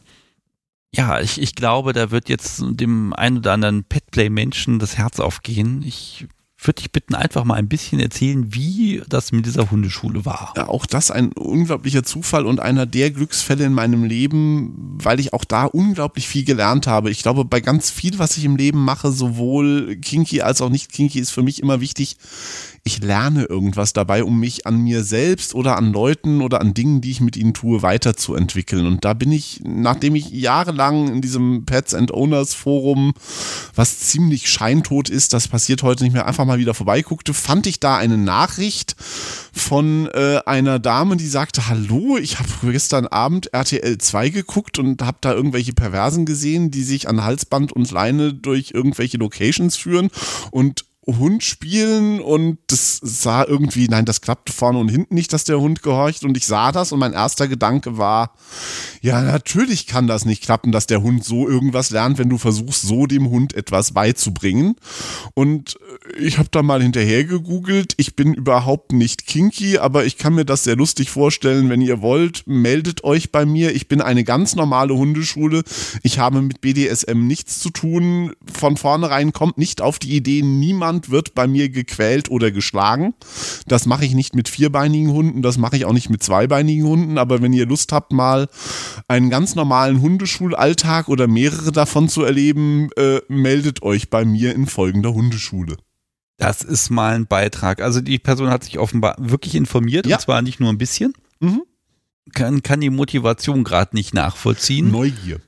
ja, 0.96 1.20
ich, 1.20 1.42
ich 1.42 1.56
glaube, 1.56 1.92
da 1.92 2.10
wird 2.10 2.30
jetzt 2.30 2.64
dem 2.66 3.14
einen 3.14 3.40
oder 3.40 3.52
anderen 3.52 3.84
Petplay-Menschen 3.84 4.80
das 4.80 4.98
Herz 4.98 5.20
aufgehen. 5.20 5.84
Ich 5.86 6.26
würde 6.62 6.82
ich 6.82 6.92
bitten, 6.92 7.16
einfach 7.16 7.46
mal 7.46 7.56
ein 7.56 7.70
bisschen 7.70 8.00
erzählen, 8.00 8.54
wie 8.54 9.02
das 9.08 9.32
mit 9.32 9.46
dieser 9.46 9.72
Hundeschule 9.72 10.26
war. 10.26 10.54
Ja, 10.58 10.68
auch 10.68 10.86
das 10.86 11.10
ein 11.10 11.32
unglaublicher 11.32 12.04
Zufall 12.04 12.46
und 12.46 12.60
einer 12.60 12.86
der 12.86 13.12
Glücksfälle 13.12 13.64
in 13.64 13.74
meinem 13.74 14.04
Leben, 14.04 14.98
weil 15.02 15.22
ich 15.22 15.34
auch 15.34 15.46
da 15.46 15.66
unglaublich 15.66 16.28
viel 16.28 16.44
gelernt 16.44 16.86
habe. 16.86 17.12
Ich 17.12 17.22
glaube, 17.22 17.46
bei 17.46 17.62
ganz 17.62 17.90
viel, 17.90 18.20
was 18.20 18.36
ich 18.36 18.44
im 18.44 18.58
Leben 18.58 18.84
mache, 18.84 19.12
sowohl 19.12 19.96
kinky 19.98 20.42
als 20.42 20.62
auch 20.62 20.70
nicht 20.70 20.92
kinky, 20.92 21.20
ist 21.20 21.32
für 21.32 21.44
mich 21.44 21.62
immer 21.62 21.80
wichtig, 21.80 22.18
ich 22.84 23.04
lerne 23.04 23.44
irgendwas 23.44 23.94
dabei, 23.94 24.24
um 24.24 24.40
mich 24.40 24.66
an 24.66 24.82
mir 24.82 25.04
selbst 25.04 25.54
oder 25.54 25.78
an 25.78 25.92
Leuten 25.92 26.42
oder 26.42 26.60
an 26.62 26.74
Dingen, 26.74 27.02
die 27.02 27.12
ich 27.12 27.22
mit 27.22 27.38
ihnen 27.38 27.54
tue, 27.54 27.82
weiterzuentwickeln. 27.82 28.88
Und 28.88 29.06
da 29.06 29.14
bin 29.14 29.32
ich, 29.32 29.62
nachdem 29.64 30.16
ich 30.16 30.30
jahrelang 30.32 31.08
in 31.08 31.22
diesem 31.22 31.66
Pets 31.66 31.94
and 31.94 32.12
Owners 32.12 32.54
Forum, 32.54 33.14
was 33.76 34.00
ziemlich 34.00 34.50
scheintot 34.50 35.10
ist, 35.10 35.34
das 35.34 35.48
passiert 35.48 35.84
heute 35.84 36.04
nicht 36.04 36.14
mehr, 36.14 36.26
einfach 36.26 36.46
mal 36.50 36.60
wieder 36.60 36.74
vorbeiguckte, 36.74 37.34
fand 37.34 37.68
ich 37.68 37.80
da 37.80 37.98
eine 37.98 38.18
Nachricht 38.18 38.96
von 39.54 40.08
äh, 40.14 40.42
einer 40.46 40.80
Dame, 40.80 41.16
die 41.16 41.28
sagte, 41.28 41.68
hallo, 41.68 42.18
ich 42.18 42.40
habe 42.40 42.50
gestern 42.72 43.08
Abend 43.08 43.54
RTL 43.54 43.98
2 43.98 44.30
geguckt 44.30 44.80
und 44.80 45.02
habe 45.02 45.20
da 45.22 45.34
irgendwelche 45.34 45.74
Perversen 45.74 46.26
gesehen, 46.26 46.72
die 46.72 46.84
sich 46.84 47.08
an 47.08 47.24
Halsband 47.24 47.72
und 47.72 47.90
Leine 47.92 48.34
durch 48.34 48.72
irgendwelche 48.74 49.18
Locations 49.18 49.78
führen 49.78 50.10
und 50.52 50.86
Hund 51.18 51.44
spielen 51.44 52.20
und 52.22 52.58
das 52.68 53.00
sah 53.02 53.44
irgendwie, 53.44 53.88
nein, 53.88 54.06
das 54.06 54.22
klappte 54.22 54.54
vorne 54.54 54.80
und 54.80 54.90
hinten 54.90 55.16
nicht, 55.16 55.34
dass 55.34 55.44
der 55.44 55.60
Hund 55.60 55.82
gehorcht 55.82 56.24
und 56.24 56.38
ich 56.38 56.46
sah 56.46 56.72
das 56.72 56.92
und 56.92 57.00
mein 57.00 57.14
erster 57.14 57.48
Gedanke 57.48 57.98
war, 57.98 58.34
ja, 59.02 59.22
natürlich 59.22 59.88
kann 59.88 60.08
das 60.08 60.26
nicht 60.26 60.44
klappen, 60.44 60.72
dass 60.72 60.88
der 60.88 61.02
Hund 61.02 61.24
so 61.24 61.48
irgendwas 61.48 61.90
lernt, 61.90 62.18
wenn 62.18 62.30
du 62.30 62.38
versuchst, 62.38 62.82
so 62.82 63.06
dem 63.06 63.30
Hund 63.30 63.54
etwas 63.54 63.94
beizubringen. 63.94 64.76
Und 65.34 65.78
ich 66.20 66.38
habe 66.38 66.50
da 66.52 66.64
mal 66.64 66.82
hinterher 66.82 67.24
gegoogelt. 67.24 67.94
Ich 67.98 68.16
bin 68.16 68.34
überhaupt 68.34 68.92
nicht 68.92 69.26
kinky, 69.26 69.78
aber 69.78 70.06
ich 70.06 70.18
kann 70.18 70.36
mir 70.36 70.46
das 70.46 70.64
sehr 70.64 70.76
lustig 70.76 71.10
vorstellen. 71.10 71.70
Wenn 71.70 71.82
ihr 71.82 72.02
wollt, 72.02 72.44
meldet 72.46 73.04
euch 73.04 73.32
bei 73.32 73.46
mir. 73.46 73.74
Ich 73.74 73.88
bin 73.88 74.02
eine 74.02 74.24
ganz 74.24 74.56
normale 74.56 74.96
Hundeschule. 74.96 75.64
Ich 76.04 76.20
habe 76.20 76.42
mit 76.42 76.62
BDSM 76.62 77.26
nichts 77.26 77.60
zu 77.60 77.70
tun. 77.70 78.34
Von 78.52 78.76
vornherein 78.76 79.32
kommt 79.32 79.58
nicht 79.58 79.82
auf 79.82 80.00
die 80.00 80.16
Idee, 80.16 80.42
niemand 80.42 80.99
wird 81.10 81.36
bei 81.36 81.48
mir 81.48 81.70
gequält 81.70 82.30
oder 82.30 82.52
geschlagen. 82.52 83.14
Das 83.68 83.86
mache 83.86 84.06
ich 84.06 84.14
nicht 84.14 84.36
mit 84.36 84.50
vierbeinigen 84.50 85.12
Hunden, 85.12 85.42
das 85.42 85.58
mache 85.58 85.78
ich 85.78 85.86
auch 85.86 85.94
nicht 85.94 86.10
mit 86.10 86.22
zweibeinigen 86.22 86.86
Hunden. 86.86 87.18
Aber 87.18 87.42
wenn 87.42 87.54
ihr 87.54 87.66
Lust 87.66 87.92
habt, 87.92 88.12
mal 88.12 88.50
einen 89.08 89.30
ganz 89.30 89.56
normalen 89.56 90.02
Hundeschulalltag 90.02 91.08
oder 91.08 91.28
mehrere 91.28 91.72
davon 91.72 92.10
zu 92.10 92.24
erleben, 92.24 92.90
äh, 92.98 93.22
meldet 93.30 93.82
euch 93.84 94.10
bei 94.10 94.26
mir 94.26 94.54
in 94.54 94.66
folgender 94.66 95.14
Hundeschule. 95.14 95.78
Das 96.38 96.62
ist 96.62 96.90
mal 96.90 97.16
ein 97.16 97.28
Beitrag. 97.28 97.82
Also 97.82 98.02
die 98.02 98.18
Person 98.18 98.50
hat 98.50 98.64
sich 98.64 98.80
offenbar 98.80 99.16
wirklich 99.20 99.56
informiert 99.56 100.08
ja. 100.08 100.16
und 100.16 100.22
zwar 100.22 100.42
nicht 100.42 100.60
nur 100.60 100.70
ein 100.70 100.78
bisschen. 100.78 101.14
Mhm. 101.40 101.64
Kann, 102.34 102.64
kann 102.64 102.82
die 102.82 102.90
Motivation 102.90 103.64
gerade 103.64 103.96
nicht 103.96 104.14
nachvollziehen. 104.14 104.92
Neugier. 104.92 105.42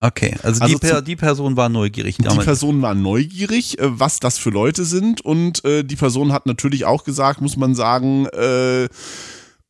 Okay, 0.00 0.36
also, 0.44 0.62
also 0.62 0.78
die, 0.78 0.86
per, 0.86 1.02
die, 1.02 1.16
Person 1.16 1.56
war 1.56 1.68
neugierig. 1.68 2.18
Damals. 2.18 2.38
Die 2.38 2.44
Person 2.44 2.82
war 2.82 2.94
neugierig, 2.94 3.78
äh, 3.80 3.98
was 3.98 4.20
das 4.20 4.38
für 4.38 4.50
Leute 4.50 4.84
sind 4.84 5.20
und 5.20 5.64
äh, 5.64 5.82
die 5.82 5.96
Person 5.96 6.32
hat 6.32 6.46
natürlich 6.46 6.84
auch 6.84 7.02
gesagt, 7.02 7.40
muss 7.40 7.56
man 7.56 7.74
sagen, 7.74 8.26
äh, 8.26 8.88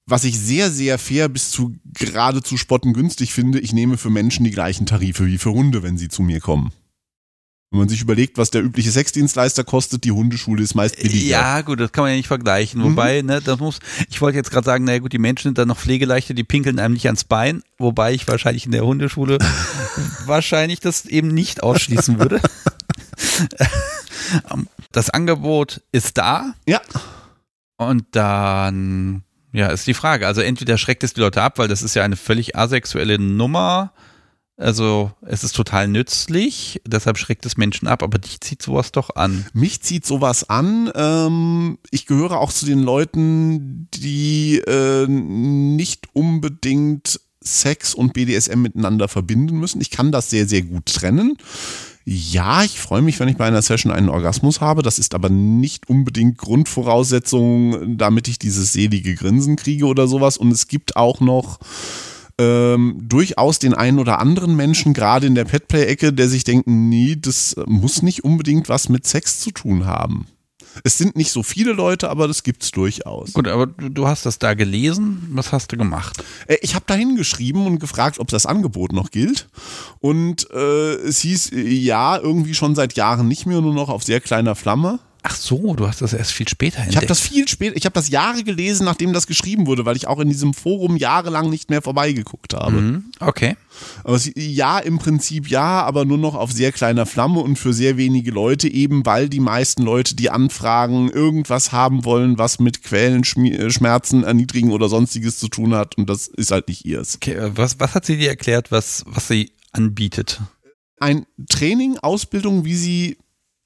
was 0.06 0.24
ich 0.24 0.38
sehr, 0.38 0.70
sehr 0.70 0.98
fair 0.98 1.28
bis 1.28 1.50
zu 1.50 1.76
geradezu 1.84 2.56
spotten 2.56 2.92
günstig 2.92 3.32
finde, 3.32 3.58
ich 3.58 3.72
nehme 3.72 3.96
für 3.96 4.10
Menschen 4.10 4.44
die 4.44 4.50
gleichen 4.50 4.86
Tarife 4.86 5.26
wie 5.26 5.38
für 5.38 5.52
Hunde, 5.52 5.82
wenn 5.82 5.96
sie 5.96 6.08
zu 6.08 6.22
mir 6.22 6.40
kommen. 6.40 6.72
Wenn 7.70 7.80
man 7.80 7.88
sich 7.90 8.00
überlegt, 8.00 8.38
was 8.38 8.50
der 8.50 8.62
übliche 8.62 8.90
Sexdienstleister 8.90 9.62
kostet, 9.62 10.04
die 10.04 10.10
Hundeschule 10.10 10.62
ist 10.62 10.74
meist 10.74 10.96
billiger. 10.96 11.26
Ja, 11.26 11.60
gut, 11.60 11.78
das 11.78 11.92
kann 11.92 12.02
man 12.02 12.12
ja 12.12 12.16
nicht 12.16 12.26
vergleichen. 12.26 12.80
Mhm. 12.80 12.84
Wobei, 12.84 13.20
ne, 13.20 13.42
das 13.42 13.58
muss, 13.58 13.78
ich 14.08 14.22
wollte 14.22 14.38
jetzt 14.38 14.50
gerade 14.50 14.64
sagen, 14.64 14.84
naja 14.84 15.00
gut, 15.00 15.12
die 15.12 15.18
Menschen 15.18 15.48
sind 15.48 15.58
dann 15.58 15.68
noch 15.68 15.78
pflegeleichter, 15.78 16.32
die 16.32 16.44
pinkeln 16.44 16.78
einem 16.78 16.94
nicht 16.94 17.04
ans 17.06 17.24
Bein, 17.24 17.62
wobei 17.76 18.14
ich 18.14 18.26
wahrscheinlich 18.26 18.64
in 18.64 18.72
der 18.72 18.86
Hundeschule 18.86 19.36
wahrscheinlich 20.24 20.80
das 20.80 21.04
eben 21.04 21.28
nicht 21.28 21.62
ausschließen 21.62 22.18
würde. 22.18 22.40
das 24.92 25.10
Angebot 25.10 25.82
ist 25.92 26.16
da. 26.16 26.54
Ja. 26.66 26.80
Und 27.76 28.06
dann, 28.12 29.24
ja, 29.52 29.68
ist 29.68 29.86
die 29.86 29.94
Frage. 29.94 30.26
Also 30.26 30.40
entweder 30.40 30.78
schreckt 30.78 31.04
es 31.04 31.12
die 31.12 31.20
Leute 31.20 31.42
ab, 31.42 31.58
weil 31.58 31.68
das 31.68 31.82
ist 31.82 31.94
ja 31.94 32.02
eine 32.02 32.16
völlig 32.16 32.56
asexuelle 32.56 33.18
Nummer 33.18 33.92
also 34.58 35.12
es 35.22 35.44
ist 35.44 35.54
total 35.54 35.86
nützlich, 35.86 36.82
deshalb 36.84 37.16
schreckt 37.16 37.46
es 37.46 37.56
Menschen 37.56 37.86
ab, 37.86 38.02
aber 38.02 38.18
dich 38.18 38.40
zieht 38.40 38.60
sowas 38.60 38.90
doch 38.90 39.14
an. 39.14 39.46
Mich 39.52 39.82
zieht 39.82 40.04
sowas 40.04 40.50
an. 40.50 40.90
Ähm, 40.96 41.78
ich 41.92 42.06
gehöre 42.06 42.40
auch 42.40 42.52
zu 42.52 42.66
den 42.66 42.80
Leuten, 42.80 43.88
die 43.94 44.58
äh, 44.58 45.06
nicht 45.06 46.08
unbedingt 46.12 47.20
Sex 47.40 47.94
und 47.94 48.14
BDSM 48.14 48.60
miteinander 48.60 49.06
verbinden 49.06 49.58
müssen. 49.58 49.80
Ich 49.80 49.92
kann 49.92 50.10
das 50.10 50.28
sehr, 50.28 50.48
sehr 50.48 50.62
gut 50.62 50.86
trennen. 50.86 51.36
Ja, 52.04 52.64
ich 52.64 52.80
freue 52.80 53.02
mich, 53.02 53.20
wenn 53.20 53.28
ich 53.28 53.36
bei 53.36 53.46
einer 53.46 53.62
Session 53.62 53.92
einen 53.92 54.08
Orgasmus 54.08 54.60
habe. 54.60 54.82
Das 54.82 54.98
ist 54.98 55.14
aber 55.14 55.28
nicht 55.28 55.88
unbedingt 55.88 56.38
Grundvoraussetzung, 56.38 57.96
damit 57.96 58.26
ich 58.26 58.40
dieses 58.40 58.72
selige 58.72 59.14
Grinsen 59.14 59.54
kriege 59.54 59.86
oder 59.86 60.08
sowas. 60.08 60.36
Und 60.36 60.50
es 60.50 60.66
gibt 60.66 60.96
auch 60.96 61.20
noch 61.20 61.60
ähm, 62.38 62.98
durchaus 63.02 63.58
den 63.58 63.74
einen 63.74 63.98
oder 63.98 64.18
anderen 64.18 64.56
Menschen, 64.56 64.94
gerade 64.94 65.26
in 65.26 65.34
der 65.34 65.44
Petplay-Ecke, 65.44 66.12
der 66.12 66.28
sich 66.28 66.44
denkt, 66.44 66.66
nee, 66.68 67.16
das 67.20 67.56
muss 67.66 68.02
nicht 68.02 68.24
unbedingt 68.24 68.68
was 68.68 68.88
mit 68.88 69.06
Sex 69.06 69.40
zu 69.40 69.50
tun 69.50 69.86
haben. 69.86 70.26
Es 70.84 70.98
sind 70.98 71.16
nicht 71.16 71.32
so 71.32 71.42
viele 71.42 71.72
Leute, 71.72 72.10
aber 72.10 72.28
das 72.28 72.42
gibt's 72.42 72.70
durchaus. 72.70 73.32
Gut, 73.32 73.48
aber 73.48 73.66
du 73.66 74.06
hast 74.06 74.26
das 74.26 74.38
da 74.38 74.54
gelesen. 74.54 75.26
Was 75.32 75.52
hast 75.52 75.72
du 75.72 75.76
gemacht? 75.76 76.22
Äh, 76.46 76.58
ich 76.62 76.74
habe 76.74 76.84
da 76.86 76.94
hingeschrieben 76.94 77.66
und 77.66 77.78
gefragt, 77.78 78.18
ob 78.18 78.28
das 78.28 78.46
Angebot 78.46 78.92
noch 78.92 79.10
gilt. 79.10 79.48
Und 79.98 80.50
äh, 80.52 80.94
es 80.94 81.20
hieß, 81.20 81.50
ja, 81.52 82.16
irgendwie 82.18 82.54
schon 82.54 82.74
seit 82.74 82.94
Jahren 82.94 83.28
nicht 83.28 83.46
mehr, 83.46 83.60
nur 83.60 83.74
noch 83.74 83.88
auf 83.88 84.04
sehr 84.04 84.20
kleiner 84.20 84.54
Flamme. 84.54 85.00
Ach 85.22 85.34
so, 85.34 85.74
du 85.74 85.86
hast 85.86 86.00
das 86.00 86.12
erst 86.12 86.32
viel 86.32 86.46
später 86.48 86.78
entdeckt. 86.78 86.92
Ich 86.92 86.96
habe 86.96 87.06
das 87.06 87.20
viel 87.20 87.48
später, 87.48 87.76
ich 87.76 87.84
habe 87.84 87.94
das 87.94 88.08
Jahre 88.08 88.44
gelesen, 88.44 88.84
nachdem 88.84 89.12
das 89.12 89.26
geschrieben 89.26 89.66
wurde, 89.66 89.84
weil 89.84 89.96
ich 89.96 90.06
auch 90.06 90.20
in 90.20 90.28
diesem 90.28 90.54
Forum 90.54 90.96
jahrelang 90.96 91.50
nicht 91.50 91.70
mehr 91.70 91.82
vorbeigeguckt 91.82 92.54
habe. 92.54 92.80
Mhm, 92.80 93.04
okay. 93.18 93.56
Aber 94.04 94.14
es, 94.14 94.30
ja, 94.34 94.78
im 94.78 94.98
Prinzip 94.98 95.48
ja, 95.48 95.82
aber 95.82 96.04
nur 96.04 96.18
noch 96.18 96.34
auf 96.34 96.52
sehr 96.52 96.70
kleiner 96.72 97.04
Flamme 97.04 97.40
und 97.40 97.56
für 97.56 97.72
sehr 97.72 97.96
wenige 97.96 98.30
Leute, 98.30 98.68
eben 98.68 99.04
weil 99.06 99.28
die 99.28 99.40
meisten 99.40 99.82
Leute, 99.82 100.14
die 100.14 100.30
anfragen, 100.30 101.10
irgendwas 101.10 101.72
haben 101.72 102.04
wollen, 102.04 102.38
was 102.38 102.60
mit 102.60 102.84
Quellen, 102.84 103.24
Schmerzen, 103.24 104.24
Erniedrigen 104.24 104.70
oder 104.70 104.88
sonstiges 104.88 105.38
zu 105.38 105.48
tun 105.48 105.74
hat 105.74 105.98
und 105.98 106.08
das 106.08 106.28
ist 106.28 106.52
halt 106.52 106.68
nicht 106.68 106.84
ihrs. 106.84 107.16
Okay, 107.16 107.34
äh, 107.34 107.56
was, 107.56 107.80
was 107.80 107.94
hat 107.94 108.06
sie 108.06 108.18
dir 108.18 108.28
erklärt, 108.28 108.70
was, 108.70 109.04
was 109.06 109.28
sie 109.28 109.52
anbietet? 109.72 110.40
Ein 111.00 111.26
Training, 111.48 111.98
Ausbildung, 111.98 112.64
wie 112.64 112.74
sie 112.74 113.18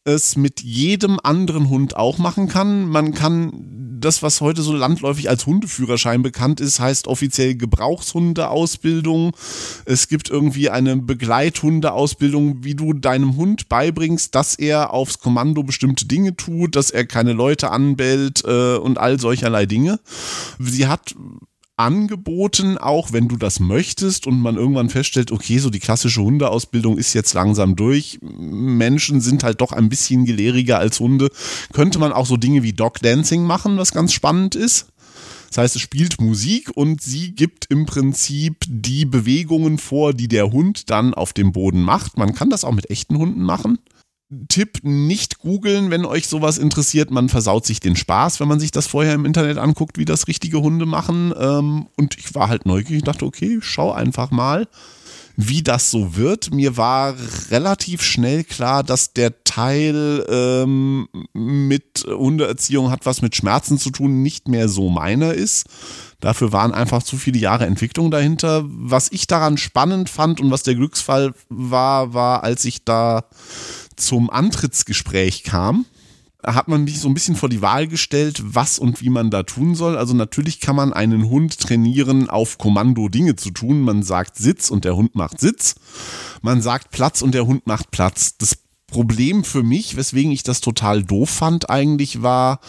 es 0.05 0.37
mit 0.37 0.62
jedem 0.62 1.19
anderen 1.23 1.69
Hund 1.69 1.97
auch 1.97 2.19
machen 2.19 2.49
kann. 2.49 2.87
Man 2.89 3.15
kann 3.15 3.83
das, 4.03 4.23
was 4.23 4.41
heute 4.41 4.62
so 4.62 4.74
landläufig 4.74 5.29
als 5.29 5.47
Hundeführerschein 5.47 6.23
bekannt 6.23 6.61
ist, 6.61 6.81
heißt 6.81 7.07
offiziell 7.07 7.55
Gebrauchshundeausbildung. 7.55 9.35
Es 9.85 10.09
gibt 10.09 10.29
irgendwie 10.29 10.70
eine 10.70 10.97
Begleithundeausbildung, 10.97 12.65
wie 12.65 12.74
du 12.74 12.93
deinem 12.93 13.37
Hund 13.37 13.69
beibringst, 13.69 14.35
dass 14.35 14.57
er 14.57 14.93
aufs 14.93 15.20
Kommando 15.20 15.62
bestimmte 15.62 16.07
Dinge 16.07 16.37
tut, 16.37 16.77
dass 16.77 16.91
er 16.91 17.07
keine 17.07 17.33
Leute 17.33 17.70
anbellt 17.70 18.43
äh, 18.45 18.77
und 18.77 18.99
all 18.99 19.20
solcherlei 19.20 19.66
Dinge. 19.66 20.01
Sie 20.59 20.87
hat 20.87 21.15
angeboten, 21.83 22.79
auch 22.79 23.13
wenn 23.13 23.27
du 23.27 23.37
das 23.37 23.59
möchtest 23.59 24.29
und 24.29 24.41
man 24.41 24.57
irgendwann 24.57 24.89
feststellt, 24.89 25.33
okay, 25.33 25.59
so 25.59 25.69
die 25.69 25.81
klassische 25.81 26.23
Hundeausbildung 26.23 26.97
ist 26.97 27.13
jetzt 27.13 27.35
langsam 27.35 27.75
durch. 27.75 28.21
Menschen 28.23 29.21
sind 29.21 29.43
halt 29.43 29.61
doch 29.61 29.73
ein 29.73 29.89
bisschen 29.89 30.25
gelehriger 30.25 30.79
als 30.79 31.01
Hunde. 31.01 31.29
Könnte 31.73 31.99
man 31.99 32.13
auch 32.13 32.27
so 32.27 32.37
Dinge 32.37 32.63
wie 32.63 32.73
Dog 32.73 33.01
Dancing 33.01 33.43
machen, 33.43 33.79
was 33.79 33.91
ganz 33.91 34.13
spannend 34.13 34.55
ist. 34.55 34.87
Das 35.49 35.59
heißt, 35.59 35.77
es 35.77 35.83
spielt 35.83 36.21
Musik 36.21 36.71
und 36.75 37.03
sie 37.03 37.33
gibt 37.33 37.67
im 37.67 37.85
Prinzip 37.85 38.57
die 38.67 39.05
Bewegungen 39.05 39.77
vor, 39.77 40.15
die 40.15 40.29
der 40.29 40.51
Hund 40.53 40.89
dann 40.89 41.13
auf 41.13 41.33
dem 41.33 41.53
Boden 41.53 41.83
macht. 41.83 42.17
Man 42.17 42.33
kann 42.33 42.49
das 42.49 42.65
auch 42.65 42.73
mit 42.73 42.89
echten 42.91 43.19
Hunden 43.19 43.43
machen. 43.43 43.79
Tipp, 44.49 44.79
nicht 44.83 45.39
googeln, 45.39 45.91
wenn 45.91 46.05
euch 46.05 46.27
sowas 46.27 46.59
interessiert. 46.59 47.11
Man 47.11 47.29
versaut 47.29 47.67
sich 47.67 47.81
den 47.81 47.97
Spaß, 47.97 48.41
wenn 48.41 48.49
man 48.49 48.61
sich 48.61 48.71
das 48.71 48.87
vorher 48.87 49.15
im 49.15 49.27
Internet 49.27 49.59
anguckt, 49.59 49.99
wie 49.99 50.05
das 50.05 50.27
richtige 50.27 50.61
Hunde 50.61 50.87
machen. 50.87 51.35
Ähm, 51.39 51.87
und 51.97 52.17
ich 52.19 52.35
war 52.35 52.49
halt 52.49 52.65
neugierig 52.65 53.03
und 53.03 53.09
dachte, 53.09 53.27
okay, 53.27 53.59
schau 53.61 53.93
einfach 53.93 54.31
mal, 54.31 54.69
wie 55.37 55.63
das 55.63 55.91
so 55.91 56.17
wird. 56.17 56.53
Mir 56.53 56.77
war 56.77 57.15
relativ 57.51 58.03
schnell 58.03 58.45
klar, 58.45 58.83
dass 58.83 59.13
der 59.13 59.45
Teil 59.45 60.25
ähm, 60.29 61.09
mit 61.33 62.05
Hundeerziehung 62.07 62.91
hat 62.91 63.07
was 63.07 63.23
mit 63.23 63.37
Schmerzen 63.37 63.79
zu 63.79 63.91
tun, 63.91 64.23
nicht 64.23 64.49
mehr 64.49 64.69
so 64.69 64.89
meiner 64.89 65.35
ist. 65.35 65.67
Dafür 66.21 66.53
waren 66.53 66.73
einfach 66.73 67.03
zu 67.03 67.17
viele 67.17 67.39
Jahre 67.39 67.67
Entwicklung 67.67 68.11
dahinter. 68.11 68.65
Was 68.67 69.11
ich 69.11 69.27
daran 69.27 69.59
spannend 69.59 70.09
fand 70.09 70.41
und 70.41 70.51
was 70.51 70.63
der 70.63 70.77
Glücksfall 70.77 71.35
war, 71.49 72.15
war, 72.15 72.45
als 72.45 72.65
ich 72.65 72.85
da 72.85 73.25
zum 73.97 74.31
Antrittsgespräch 74.31 75.44
kam, 75.44 75.86
hat 76.44 76.66
man 76.69 76.85
mich 76.85 76.98
so 76.98 77.09
ein 77.09 77.14
bisschen 77.14 77.36
vor 77.36 77.48
die 77.48 77.62
Wahl 77.62 77.86
gestellt, 77.86 78.43
was 78.44 78.78
und 78.78 79.01
wie 79.01 79.10
man 79.10 79.31
da 79.31 79.44
tun 79.44 79.74
soll. 79.74 79.97
Also 79.97 80.14
natürlich 80.14 80.60
kann 80.60 80.74
man 80.74 80.93
einen 80.93 81.28
Hund 81.28 81.59
trainieren, 81.59 82.28
auf 82.28 82.59
Kommando 82.59 83.09
Dinge 83.09 83.36
zu 83.36 83.51
tun. 83.51 83.82
Man 83.82 84.02
sagt 84.02 84.36
Sitz 84.36 84.70
und 84.70 84.85
der 84.85 84.97
Hund 84.97 85.14
macht 85.14 85.40
Sitz. 85.40 85.77
Man 86.40 86.60
sagt 86.60 86.90
Platz 86.90 87.23
und 87.23 87.32
der 87.32 87.47
Hund 87.47 87.66
macht 87.66 87.93
Platz. 87.93 88.36
Das 88.39 88.59
Problem 88.89 89.44
für 89.44 89.62
mich, 89.62 89.97
weswegen 89.97 90.32
ich 90.32 90.43
das 90.43 90.60
total 90.60 91.05
doof 91.05 91.31
fand 91.31 91.70
eigentlich, 91.70 92.23
war, 92.23 92.60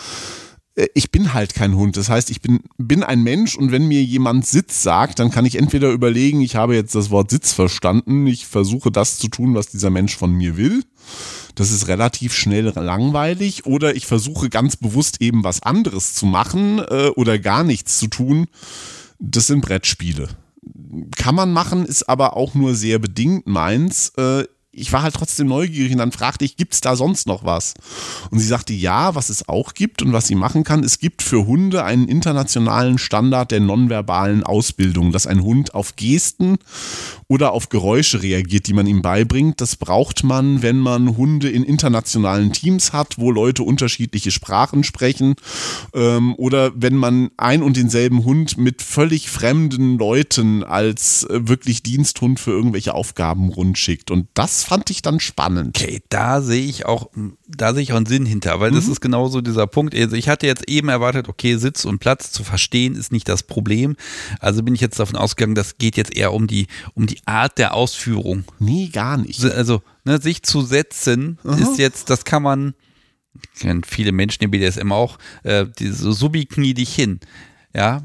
äh, 0.76 0.88
ich 0.94 1.12
bin 1.12 1.34
halt 1.34 1.54
kein 1.54 1.76
Hund. 1.76 1.98
Das 1.98 2.10
heißt, 2.10 2.30
ich 2.30 2.42
bin, 2.42 2.62
bin 2.78 3.04
ein 3.04 3.22
Mensch 3.24 3.58
und 3.58 3.72
wenn 3.72 3.88
mir 3.88 4.04
jemand 4.04 4.46
Sitz 4.46 4.84
sagt, 4.84 5.20
dann 5.20 5.32
kann 5.32 5.46
ich 5.46 5.56
entweder 5.56 5.92
überlegen, 5.92 6.42
ich 6.42 6.56
habe 6.56 6.76
jetzt 6.76 6.96
das 6.96 7.10
Wort 7.10 7.32
Sitz 7.32 7.54
verstanden, 7.54 8.28
ich 8.28 8.46
versuche 8.46 8.92
das 8.92 9.18
zu 9.18 9.28
tun, 9.28 9.56
was 9.56 9.68
dieser 9.68 9.90
Mensch 9.90 10.16
von 10.16 10.32
mir 10.32 10.58
will. 10.58 10.84
Das 11.56 11.72
ist 11.72 11.88
relativ 11.88 12.34
schnell 12.34 12.74
langweilig 12.76 13.66
oder 13.66 13.96
ich 13.96 14.08
versuche 14.08 14.50
ganz 14.50 14.76
bewusst 14.76 15.22
eben 15.22 15.44
was 15.44 15.62
anderes 15.62 16.16
zu 16.16 16.26
machen 16.26 16.80
äh, 16.80 17.10
oder 17.16 17.38
gar 17.38 17.64
nichts 17.64 18.00
zu 18.00 18.08
tun. 18.08 18.48
Das 19.20 19.48
sind 19.48 19.62
Brettspiele. 19.62 20.30
Kann 21.16 21.36
man 21.36 21.52
machen, 21.52 21.86
ist 21.86 22.10
aber 22.10 22.36
auch 22.36 22.56
nur 22.56 22.76
sehr 22.76 23.00
bedingt 23.00 23.48
meins. 23.48 24.10
Äh, 24.18 24.46
ich 24.76 24.92
war 24.92 25.04
halt 25.04 25.14
trotzdem 25.14 25.48
neugierig 25.48 25.92
und 25.92 26.00
dann 26.00 26.12
fragte 26.12 26.44
ich, 26.46 26.58
gibt 26.58 26.74
es 26.74 26.82
da 26.82 26.96
sonst 26.96 27.28
noch 27.28 27.46
was? 27.46 27.76
Und 28.32 28.40
sie 28.40 28.48
sagte, 28.48 28.74
ja, 28.74 29.14
was 29.14 29.30
es 29.30 29.48
auch 29.48 29.76
gibt 29.76 30.02
und 30.02 30.14
was 30.14 30.26
sie 30.26 30.36
machen 30.36 30.64
kann, 30.64 30.84
es 30.84 30.98
gibt 30.98 31.22
für 31.22 31.46
Hunde 31.46 31.84
einen 31.84 32.08
internationalen 32.08 32.98
Standard 32.98 33.52
der 33.52 33.60
nonverbalen 33.60 34.44
Ausbildung, 34.44 35.12
dass 35.12 35.28
ein 35.28 35.44
Hund 35.44 35.76
auf 35.76 35.96
Gesten 35.96 36.58
oder 37.28 37.52
auf 37.52 37.70
Geräusche 37.70 38.24
reagiert, 38.24 38.66
die 38.66 38.74
man 38.74 38.88
ihm 38.88 39.04
beibringt. 39.04 39.62
Das 39.62 39.76
braucht 39.76 40.24
man, 40.24 40.64
wenn 40.64 40.80
man 40.80 41.18
Hunde 41.18 41.50
in 41.50 41.64
internationalen 41.64 42.52
Teams 42.52 42.94
hat, 42.94 43.20
wo 43.20 43.30
Leute 43.30 43.62
unterschiedliche 43.62 44.32
Sprachen 44.32 44.84
sprechen 44.84 45.36
ähm, 45.94 46.34
oder 46.38 46.72
wenn 46.76 46.96
man 46.96 47.30
ein 47.38 47.62
und 47.62 47.78
denselben 47.78 48.26
Hund 48.26 48.58
mit 48.58 48.82
völlig 48.82 49.30
fremden 49.30 50.00
Leuten 50.00 50.64
als 50.64 51.26
äh, 51.26 51.48
wirklich 51.48 51.84
Diensthund 51.84 52.40
für 52.40 52.52
irgendwelche 52.52 52.96
Aufgaben 52.96 53.50
rundschickt. 53.50 54.10
Und 54.10 54.28
das 54.34 54.63
fand 54.64 54.90
ich 54.90 55.02
dann 55.02 55.20
spannend. 55.20 55.78
Okay, 55.80 56.02
da 56.10 56.42
sehe 56.42 56.66
ich 56.66 56.86
auch, 56.86 57.10
da 57.48 57.74
sehe 57.74 57.84
ich 57.84 57.94
auch 57.94 57.98
einen 57.98 58.06
Sinn 58.06 58.26
hinter, 58.26 58.60
weil 58.60 58.72
mhm. 58.72 58.76
das 58.76 58.88
ist 58.88 59.02
genauso 59.02 59.42
dieser 59.42 59.68
Punkt. 59.68 59.96
Also 59.96 60.16
ich 60.16 60.30
hatte 60.30 60.48
jetzt 60.48 60.70
eben 60.70 60.90
erwartet, 60.90 61.30
okay, 61.30 61.58
Sitz 61.58 61.86
und 61.86 62.00
Platz 62.00 62.32
zu 62.32 62.44
verstehen 62.44 62.96
ist 62.96 63.12
nicht 63.12 63.30
das 63.30 63.44
Problem. 63.44 63.96
Also 64.40 64.64
bin 64.64 64.76
ich 64.76 64.82
jetzt 64.82 65.00
davon 65.00 65.16
ausgegangen, 65.16 65.56
das 65.56 65.78
geht 65.78 65.98
jetzt 65.98 66.16
eher 66.16 66.34
um 66.34 66.48
die, 66.48 66.68
um 66.94 67.08
die 67.08 67.20
Art 67.26 67.58
der 67.58 67.74
Ausführung. 67.74 68.44
Nee, 68.60 68.90
gar 68.92 69.18
nicht. 69.18 69.44
Also, 69.44 69.82
ne, 70.04 70.22
sich 70.22 70.44
zu 70.44 70.62
setzen 70.62 71.38
Aha. 71.44 71.56
ist 71.58 71.78
jetzt, 71.78 72.10
das 72.10 72.26
kann 72.26 72.44
man, 72.44 72.74
kennen 73.60 73.84
viele 73.84 74.12
Menschen 74.12 74.44
im 74.44 74.52
BDSM 74.52 74.92
auch, 74.92 75.18
äh, 75.44 75.66
diese 75.80 76.14
Subi 76.14 76.46
knie 76.46 76.74
dich 76.74 76.94
hin. 76.94 77.20
Ja, 77.76 78.04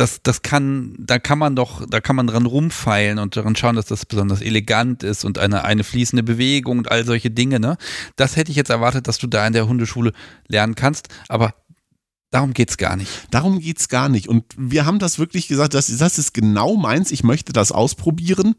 das, 0.00 0.22
das 0.22 0.40
kann, 0.40 0.94
da 0.98 1.18
kann 1.18 1.38
man 1.38 1.54
doch, 1.54 1.84
da 1.86 2.00
kann 2.00 2.16
man 2.16 2.26
dran 2.26 2.46
rumfeilen 2.46 3.18
und 3.18 3.36
daran 3.36 3.54
schauen, 3.54 3.76
dass 3.76 3.84
das 3.84 4.06
besonders 4.06 4.40
elegant 4.40 5.02
ist 5.02 5.24
und 5.24 5.38
eine, 5.38 5.64
eine 5.64 5.84
fließende 5.84 6.22
Bewegung 6.22 6.78
und 6.78 6.90
all 6.90 7.04
solche 7.04 7.30
Dinge, 7.30 7.60
ne? 7.60 7.76
Das 8.16 8.36
hätte 8.36 8.50
ich 8.50 8.56
jetzt 8.56 8.70
erwartet, 8.70 9.08
dass 9.08 9.18
du 9.18 9.26
da 9.26 9.46
in 9.46 9.52
der 9.52 9.68
Hundeschule 9.68 10.12
lernen 10.48 10.74
kannst, 10.74 11.08
aber 11.28 11.54
Darum 12.30 12.52
geht's 12.52 12.76
gar 12.76 12.96
nicht. 12.96 13.10
Darum 13.32 13.58
geht's 13.58 13.88
gar 13.88 14.08
nicht. 14.08 14.28
Und 14.28 14.44
wir 14.56 14.86
haben 14.86 15.00
das 15.00 15.18
wirklich 15.18 15.48
gesagt, 15.48 15.74
das, 15.74 15.88
das 15.96 16.16
ist 16.16 16.32
genau 16.32 16.76
meins. 16.76 17.10
Ich 17.10 17.24
möchte 17.24 17.52
das 17.52 17.72
ausprobieren. 17.72 18.54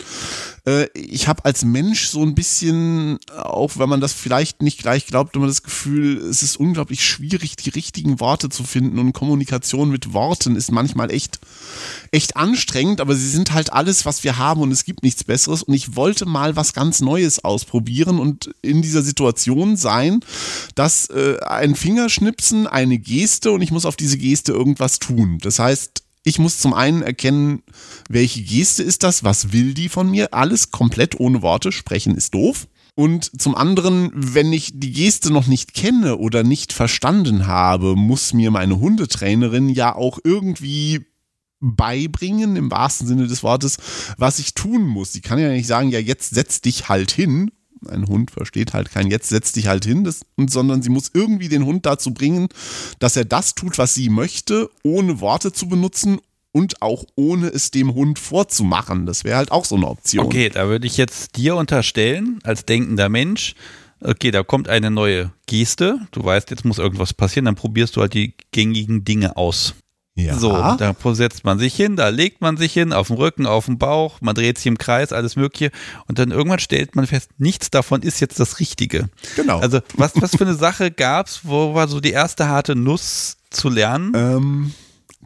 Äh, 0.68 0.88
ich 0.94 1.30
habe 1.30 1.46
als 1.46 1.64
Mensch 1.64 2.08
so 2.08 2.22
ein 2.22 2.36
bisschen, 2.36 3.18
auch 3.34 3.78
wenn 3.78 3.88
man 3.88 4.02
das 4.02 4.12
vielleicht 4.12 4.62
nicht 4.62 4.80
gleich 4.80 5.08
glaubt, 5.08 5.38
immer 5.38 5.48
das 5.48 5.64
Gefühl, 5.64 6.18
es 6.18 6.44
ist 6.44 6.58
unglaublich 6.58 7.06
schwierig, 7.06 7.56
die 7.56 7.70
richtigen 7.70 8.20
Worte 8.20 8.50
zu 8.50 8.66
finden. 8.66 9.00
Und 9.00 9.14
Kommunikation 9.14 9.90
mit 9.90 10.12
Worten 10.12 10.58
ist 10.58 10.74
manchmal 10.74 11.10
echt, 11.10 11.40
echt 12.12 12.36
anstrengend, 12.36 13.00
aber 13.00 13.16
sie 13.16 13.30
sind 13.30 13.54
halt 13.54 13.72
alles, 13.72 14.06
was 14.06 14.26
wir 14.26 14.38
haben 14.38 14.60
und 14.60 14.74
es 14.74 14.84
gibt 14.84 15.02
nichts 15.02 15.24
Besseres. 15.24 15.64
Und 15.64 15.74
ich 15.74 15.96
wollte 15.96 16.26
mal 16.26 16.58
was 16.58 16.74
ganz 16.74 17.00
Neues 17.00 17.46
ausprobieren 17.46 18.20
und 18.20 18.54
in 18.62 18.82
dieser 18.82 19.02
Situation 19.02 19.78
sein, 19.78 20.20
dass 20.76 21.06
äh, 21.06 21.38
ein 21.40 21.76
Fingerschnipsen, 21.76 22.68
eine 22.68 22.98
Geste 22.98 23.52
und 23.52 23.61
und 23.62 23.66
ich 23.66 23.72
muss 23.72 23.86
auf 23.86 23.96
diese 23.96 24.18
Geste 24.18 24.54
irgendwas 24.54 24.98
tun. 24.98 25.38
Das 25.40 25.60
heißt, 25.60 26.02
ich 26.24 26.40
muss 26.40 26.58
zum 26.58 26.74
einen 26.74 27.04
erkennen, 27.04 27.62
welche 28.10 28.42
Geste 28.42 28.82
ist 28.82 29.04
das, 29.04 29.24
was 29.24 29.54
will 29.54 29.76
die 29.76 29.88
von 29.88 30.10
mir, 30.10 30.34
alles 30.34 30.72
komplett 30.72 31.20
ohne 31.20 31.44
Worte, 31.44 31.72
sprechen 31.72 32.16
ist 32.16 32.34
doof. 32.34 32.68
Und 32.96 33.40
zum 33.40 33.54
anderen, 33.54 34.10
wenn 34.16 34.52
ich 34.52 34.72
die 34.74 34.92
Geste 34.92 35.32
noch 35.32 35.46
nicht 35.46 35.76
kenne 35.76 36.18
oder 36.18 36.42
nicht 36.42 36.74
verstanden 36.74 37.46
habe, 37.46 37.96
muss 37.96 38.34
mir 38.34 38.50
meine 38.50 38.80
Hundetrainerin 38.80 39.70
ja 39.70 39.94
auch 39.96 40.18
irgendwie 40.24 41.06
beibringen, 41.60 42.56
im 42.56 42.72
wahrsten 42.72 43.06
Sinne 43.06 43.28
des 43.28 43.44
Wortes, 43.44 43.78
was 44.18 44.40
ich 44.40 44.56
tun 44.56 44.88
muss. 44.88 45.14
Sie 45.14 45.22
kann 45.22 45.38
ja 45.38 45.50
nicht 45.50 45.68
sagen, 45.68 45.92
ja, 45.92 46.00
jetzt 46.00 46.34
setz 46.34 46.62
dich 46.62 46.90
halt 46.90 47.12
hin 47.12 47.52
ein 47.90 48.08
Hund 48.08 48.32
versteht 48.32 48.74
halt 48.74 48.92
kein 48.92 49.08
jetzt 49.08 49.30
setz 49.30 49.52
dich 49.52 49.68
halt 49.68 49.86
hin, 49.86 50.04
das, 50.04 50.22
sondern 50.48 50.82
sie 50.82 50.90
muss 50.90 51.12
irgendwie 51.14 51.50
den 51.50 51.66
Hund 51.66 51.86
dazu 51.86 52.14
bringen, 52.14 52.50
dass 53.00 53.16
er 53.16 53.26
das 53.26 53.56
tut, 53.56 53.78
was 53.78 53.94
sie 53.94 54.10
möchte, 54.10 54.70
ohne 54.84 55.20
Worte 55.20 55.52
zu 55.52 55.68
benutzen 55.68 56.20
und 56.52 56.82
auch 56.82 57.06
ohne 57.16 57.48
es 57.48 57.72
dem 57.72 57.94
Hund 57.94 58.20
vorzumachen. 58.20 59.06
Das 59.06 59.24
wäre 59.24 59.38
halt 59.38 59.52
auch 59.52 59.66
so 59.66 59.76
eine 59.76 59.88
Option. 59.88 60.26
Okay, 60.26 60.50
da 60.50 60.68
würde 60.68 60.88
ich 60.88 60.98
jetzt 60.98 61.38
dir 61.38 61.56
unterstellen, 61.56 62.40
als 62.44 62.66
denkender 62.66 63.10
Mensch, 63.10 63.56
okay, 64.02 64.32
da 64.32 64.44
kommt 64.44 64.68
eine 64.68 64.92
neue 64.92 65.32
Geste, 65.48 66.00
du 66.12 66.24
weißt, 66.24 66.50
jetzt 66.50 66.66
muss 66.66 66.78
irgendwas 66.78 67.14
passieren, 67.14 67.46
dann 67.46 67.56
probierst 67.56 67.96
du 67.96 68.02
halt 68.02 68.14
die 68.14 68.34
gängigen 68.52 69.06
Dinge 69.06 69.38
aus. 69.38 69.76
Ja. 70.26 70.38
So, 70.38 70.52
da 70.52 70.96
setzt 71.14 71.44
man 71.44 71.60
sich 71.60 71.76
hin, 71.76 71.96
da 71.96 72.10
legt 72.10 72.42
man 72.42 72.58
sich 72.58 72.74
hin, 72.74 72.94
auf 72.94 73.08
dem 73.08 73.18
Rücken, 73.18 73.46
auf 73.46 73.66
dem 73.66 73.78
Bauch, 73.78 74.22
man 74.22 74.36
dreht 74.36 74.58
sich 74.58 74.68
im 74.68 74.78
Kreis, 74.78 75.14
alles 75.14 75.36
Mögliche. 75.36 75.72
Und 76.08 76.20
dann 76.20 76.32
irgendwann 76.32 76.60
stellt 76.60 76.96
man 76.96 77.08
fest, 77.08 77.30
nichts 77.38 77.70
davon 77.70 78.02
ist 78.02 78.20
jetzt 78.20 78.40
das 78.40 78.60
Richtige. 78.60 79.10
Genau. 79.36 79.60
Also, 79.60 79.80
was, 79.96 80.14
was 80.16 80.32
für 80.36 80.46
eine 80.46 80.56
Sache 80.56 80.92
gab 80.92 81.28
es, 81.28 81.42
wo 81.44 81.74
war 81.74 81.88
so 81.88 82.00
die 82.00 82.12
erste 82.12 82.48
harte 82.48 82.76
Nuss 82.76 83.38
zu 83.50 83.70
lernen? 83.70 84.12
Ähm. 84.16 84.74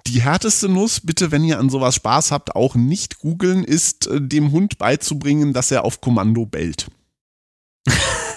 Die 0.08 0.22
härteste 0.22 0.70
Nuss, 0.70 1.00
bitte, 1.00 1.32
wenn 1.32 1.44
ihr 1.44 1.58
an 1.58 1.70
sowas 1.70 1.96
Spaß 1.96 2.32
habt, 2.32 2.56
auch 2.56 2.76
nicht 2.76 3.20
googeln, 3.20 3.64
ist 3.64 4.06
äh, 4.06 4.22
dem 4.22 4.52
Hund 4.52 4.78
beizubringen, 4.78 5.52
dass 5.52 5.72
er 5.72 5.84
auf 5.84 6.00
Kommando 6.00 6.46
bellt. 6.46 6.88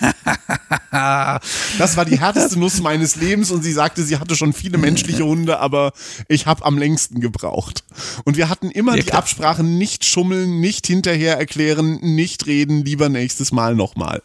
das 1.78 1.96
war 1.96 2.04
die 2.04 2.18
härteste 2.18 2.58
Nuss 2.58 2.80
meines 2.80 3.16
Lebens 3.16 3.50
und 3.50 3.62
sie 3.62 3.72
sagte, 3.72 4.02
sie 4.02 4.18
hatte 4.18 4.36
schon 4.36 4.52
viele 4.52 4.78
menschliche 4.78 5.24
Hunde, 5.24 5.58
aber 5.60 5.92
ich 6.28 6.46
habe 6.46 6.64
am 6.64 6.78
längsten 6.78 7.20
gebraucht. 7.20 7.84
Und 8.24 8.36
wir 8.36 8.48
hatten 8.48 8.70
immer 8.70 8.96
ja, 8.96 9.02
die 9.02 9.12
Absprache, 9.12 9.62
nicht 9.62 10.04
schummeln, 10.04 10.60
nicht 10.60 10.86
hinterher 10.86 11.38
erklären, 11.38 11.98
nicht 12.00 12.46
reden, 12.46 12.84
lieber 12.84 13.08
nächstes 13.08 13.52
Mal 13.52 13.74
nochmal. 13.74 14.22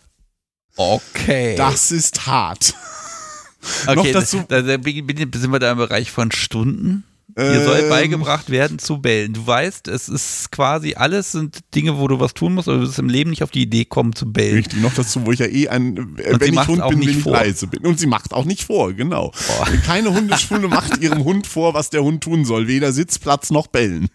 Okay. 0.76 1.56
Das 1.56 1.92
ist 1.92 2.26
hart. 2.26 2.74
Okay, 3.88 3.96
Noch 3.96 4.20
dazu, 4.20 4.44
da, 4.46 4.62
da, 4.62 4.78
sind 4.84 5.52
wir 5.52 5.60
da 5.60 5.72
im 5.72 5.78
Bereich 5.78 6.12
von 6.12 6.34
Stunden? 6.34 7.06
Dir 7.36 7.64
soll 7.64 7.80
ähm, 7.80 7.90
beigebracht 7.90 8.50
werden 8.52 8.78
zu 8.78 9.00
bellen. 9.00 9.34
Du 9.34 9.46
weißt, 9.46 9.88
es 9.88 10.08
ist 10.08 10.52
quasi 10.52 10.94
alles 10.94 11.32
sind 11.32 11.60
Dinge, 11.74 11.98
wo 11.98 12.08
du 12.08 12.20
was 12.20 12.34
tun 12.34 12.54
musst, 12.54 12.68
aber 12.68 12.78
du 12.78 12.84
wirst 12.84 13.00
im 13.00 13.10
Leben 13.10 13.32
nicht 13.32 13.42
auf 13.42 13.50
die 13.50 13.64
Idee 13.64 13.86
kommen 13.86 14.14
zu 14.14 14.32
bellen. 14.32 14.58
Richtig, 14.58 14.82
noch 14.82 14.94
dazu, 14.94 15.26
wo 15.26 15.32
ich 15.32 15.40
ja 15.40 15.48
eh 15.48 15.68
ein, 15.68 16.18
äh, 16.18 16.40
wenn 16.40 16.54
ich 16.54 16.68
Hund 16.68 16.88
bin, 16.90 17.02
wenn 17.02 17.10
ich 17.10 17.26
leise 17.26 17.68
bin. 17.68 17.86
Und 17.86 18.00
sie 18.00 18.08
macht 18.08 18.34
auch 18.34 18.46
nicht 18.46 18.64
vor, 18.64 18.94
genau. 18.94 19.32
Boah. 19.48 19.68
Keine 19.86 20.14
Hundeschule 20.14 20.68
macht 20.68 21.02
ihrem 21.02 21.24
Hund 21.24 21.48
vor, 21.48 21.74
was 21.74 21.90
der 21.90 22.04
Hund 22.04 22.24
tun 22.24 22.46
soll. 22.46 22.68
Weder 22.68 22.92
Sitzplatz 22.92 23.50
noch 23.50 23.68
bellen. 23.68 24.10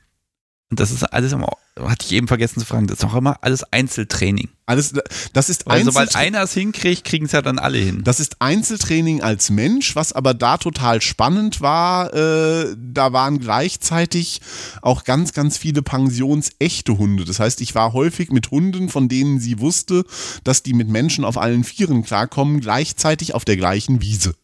Und 0.70 0.80
das 0.80 0.90
ist 0.90 1.02
alles 1.02 1.32
immer, 1.32 1.48
hatte 1.80 2.04
ich 2.04 2.12
eben 2.12 2.28
vergessen 2.28 2.60
zu 2.60 2.66
fragen, 2.66 2.86
das 2.88 2.98
ist 2.98 3.04
auch 3.04 3.14
immer 3.14 3.38
alles 3.40 3.64
Einzeltraining. 3.72 4.50
Alles, 4.66 4.92
das 5.32 5.48
ist 5.48 5.64
Weil 5.64 5.82
sobald 5.82 6.14
einer 6.14 6.42
es 6.42 6.52
hinkriegt, 6.52 7.04
kriegen 7.04 7.24
es 7.24 7.32
ja 7.32 7.40
dann 7.40 7.58
alle 7.58 7.78
hin. 7.78 8.02
Das 8.04 8.20
ist 8.20 8.42
Einzeltraining 8.42 9.22
als 9.22 9.48
Mensch, 9.48 9.96
was 9.96 10.12
aber 10.12 10.34
da 10.34 10.58
total 10.58 11.00
spannend 11.00 11.62
war. 11.62 12.12
Äh, 12.12 12.76
da 12.76 13.14
waren 13.14 13.38
gleichzeitig 13.38 14.42
auch 14.82 15.04
ganz, 15.04 15.32
ganz 15.32 15.56
viele 15.56 15.80
pensionsechte 15.80 16.98
Hunde. 16.98 17.24
Das 17.24 17.40
heißt, 17.40 17.62
ich 17.62 17.74
war 17.74 17.94
häufig 17.94 18.30
mit 18.30 18.50
Hunden, 18.50 18.90
von 18.90 19.08
denen 19.08 19.40
sie 19.40 19.60
wusste, 19.60 20.04
dass 20.44 20.62
die 20.62 20.74
mit 20.74 20.88
Menschen 20.88 21.24
auf 21.24 21.38
allen 21.38 21.64
Vieren 21.64 22.04
klarkommen, 22.04 22.60
gleichzeitig 22.60 23.34
auf 23.34 23.46
der 23.46 23.56
gleichen 23.56 24.02
Wiese. 24.02 24.34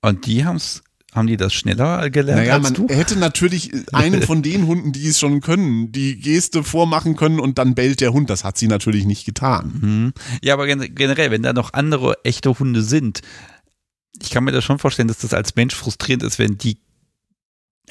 Und 0.00 0.26
die 0.26 0.44
haben 0.44 0.56
es 0.56 0.83
haben 1.14 1.28
die 1.28 1.36
das 1.36 1.54
schneller 1.54 2.10
gelernt 2.10 2.40
naja, 2.40 2.54
als 2.54 2.62
man 2.62 2.74
du? 2.74 2.88
hätte 2.88 3.16
natürlich 3.16 3.70
einen 3.92 4.22
von 4.22 4.42
den 4.42 4.66
Hunden, 4.66 4.92
die 4.92 5.06
es 5.06 5.18
schon 5.18 5.40
können, 5.40 5.92
die 5.92 6.18
Geste 6.18 6.64
vormachen 6.64 7.14
können 7.14 7.38
und 7.38 7.58
dann 7.58 7.74
bellt 7.74 8.00
der 8.00 8.12
Hund. 8.12 8.28
Das 8.30 8.42
hat 8.42 8.58
sie 8.58 8.66
natürlich 8.66 9.04
nicht 9.04 9.24
getan. 9.24 9.78
Mhm. 9.80 10.12
Ja, 10.42 10.54
aber 10.54 10.66
generell, 10.66 11.30
wenn 11.30 11.42
da 11.42 11.52
noch 11.52 11.72
andere 11.72 12.16
echte 12.24 12.58
Hunde 12.58 12.82
sind, 12.82 13.20
ich 14.20 14.30
kann 14.30 14.44
mir 14.44 14.52
das 14.52 14.64
schon 14.64 14.78
vorstellen, 14.78 15.08
dass 15.08 15.18
das 15.18 15.34
als 15.34 15.56
Mensch 15.56 15.74
frustrierend 15.74 16.22
ist, 16.22 16.38
wenn 16.38 16.58
die 16.58 16.78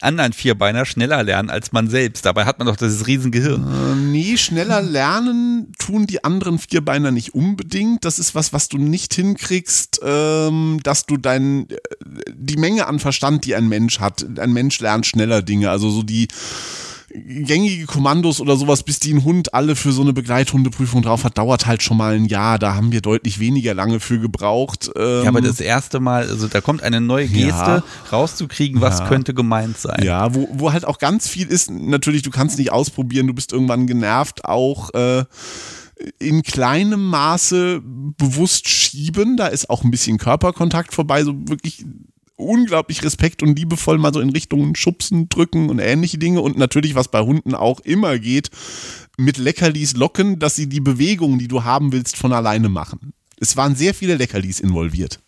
anderen 0.02 0.34
Vierbeiner 0.34 0.86
schneller 0.86 1.24
lernen 1.24 1.49
als 1.49 1.72
man 1.72 1.90
selbst. 1.90 2.26
Dabei 2.26 2.45
hat 2.45 2.60
man 2.60 2.68
doch 2.68 2.76
dieses 2.76 3.07
Riesengehirn. 3.07 3.64
Äh, 3.64 3.95
nee, 3.95 4.38
schneller 4.38 4.82
lernen 4.82 5.72
tun 5.78 6.07
die 6.07 6.24
anderen 6.24 6.60
Vierbeiner 6.60 7.11
nicht 7.11 7.34
unbedingt. 7.34 8.03
Das 8.06 8.20
ist 8.20 8.36
was, 8.36 8.53
was 8.53 8.70
du 8.70 8.78
nicht 8.78 9.14
hinkriegst, 9.14 10.02
ähm, 10.03 10.80
dass 10.84 11.06
du 11.06 11.18
dein, 11.18 11.70
äh, 11.70 11.78
die 12.34 12.57
Menge 12.57 12.88
an 12.88 12.99
Verstand, 12.99 13.45
die 13.45 13.56
ein 13.56 13.70
Mensch 13.70 13.99
hat. 13.99 14.26
Ein 14.40 14.53
Mensch 14.53 14.80
lernt 14.80 15.06
schneller 15.06 15.41
Dinge. 15.41 15.70
Also 15.70 15.90
so 15.90 16.03
die, 16.03 16.28
gängige 17.14 17.85
Kommandos 17.85 18.41
oder 18.41 18.56
sowas, 18.56 18.84
bis 18.84 18.99
die 18.99 19.14
ein 19.14 19.23
Hund 19.23 19.53
alle 19.53 19.76
für 19.76 19.91
so 19.91 20.02
eine 20.02 20.14
Begleithundeprüfung 20.14 21.02
drauf 21.02 21.23
hat, 21.23 21.38
dauert 21.38 21.65
halt 21.65 21.84
schon 21.84 21.98
mal 21.98 22.15
ein 22.15 22.26
Jahr. 22.26 22.60
Da 22.60 22.76
haben 22.76 22.91
wir 22.91 23.02
deutlich 23.02 23.40
weniger 23.40 23.73
lange 23.73 23.99
für 23.99 24.19
gebraucht. 24.19 24.90
Ähm 24.95 25.23
ja, 25.23 25.30
aber 25.30 25.41
das 25.41 25.60
erste 25.60 25.99
Mal, 25.99 26.27
also 26.27 26.48
da 26.48 26.61
kommt 26.61 26.84
eine 26.84 27.02
neue 27.02 27.27
Geste 27.27 27.52
ja, 27.52 27.84
rauszukriegen, 28.11 28.81
was 28.81 28.99
ja, 28.99 29.07
könnte 29.07 29.34
gemeint 29.34 29.77
sein. 29.77 30.03
Ja, 30.03 30.34
wo, 30.34 30.48
wo 30.53 30.73
halt 30.73 30.85
auch 30.85 30.98
ganz 30.98 31.27
viel 31.27 31.48
ist, 31.48 31.69
natürlich, 31.69 32.23
du 32.23 32.31
kannst 32.31 32.57
nicht 32.57 32.72
ausprobieren, 32.72 33.27
du 33.27 33.34
bist 33.34 33.53
irgendwann 33.53 33.88
genervt, 33.88 34.45
auch 34.45 34.94
äh, 34.94 35.26
in 36.19 36.44
kleinem 36.44 37.06
Maße 37.06 37.81
bewusst 37.84 38.68
schieben, 38.68 39.38
da 39.38 39.48
ist 39.48 39.69
auch 39.69 39.84
ein 39.84 39.91
bisschen 39.91 40.18
Körperkontakt 40.18 40.94
vorbei, 40.94 41.23
so 41.23 41.34
wirklich 41.48 41.85
unglaublich 42.35 43.03
Respekt 43.03 43.43
und 43.43 43.57
liebevoll 43.57 43.97
mal 43.97 44.14
so 44.14 44.19
in 44.19 44.30
Richtung 44.30 44.76
Schubsen, 44.76 45.30
Drücken 45.30 45.69
und 45.69 45.80
ähnliche 45.80 46.18
Dinge. 46.18 46.41
Und 46.41 46.57
natürlich, 46.57 46.95
was 46.95 47.10
bei 47.10 47.22
Hunden 47.22 47.55
auch 47.55 47.80
immer 47.81 48.19
geht, 48.19 48.49
mit 49.18 49.38
Leckerlis 49.38 49.95
locken, 49.95 50.39
dass 50.39 50.55
sie 50.55 50.68
die 50.68 50.81
Bewegung, 50.81 51.39
die 51.39 51.47
du 51.47 51.64
haben 51.64 51.91
willst, 51.91 52.18
von 52.18 52.34
alleine 52.34 52.69
machen. 52.69 53.14
Es 53.38 53.57
waren 53.57 53.76
sehr 53.76 53.93
viele 53.93 54.15
Leckerlis 54.15 54.60
involviert. 54.60 55.22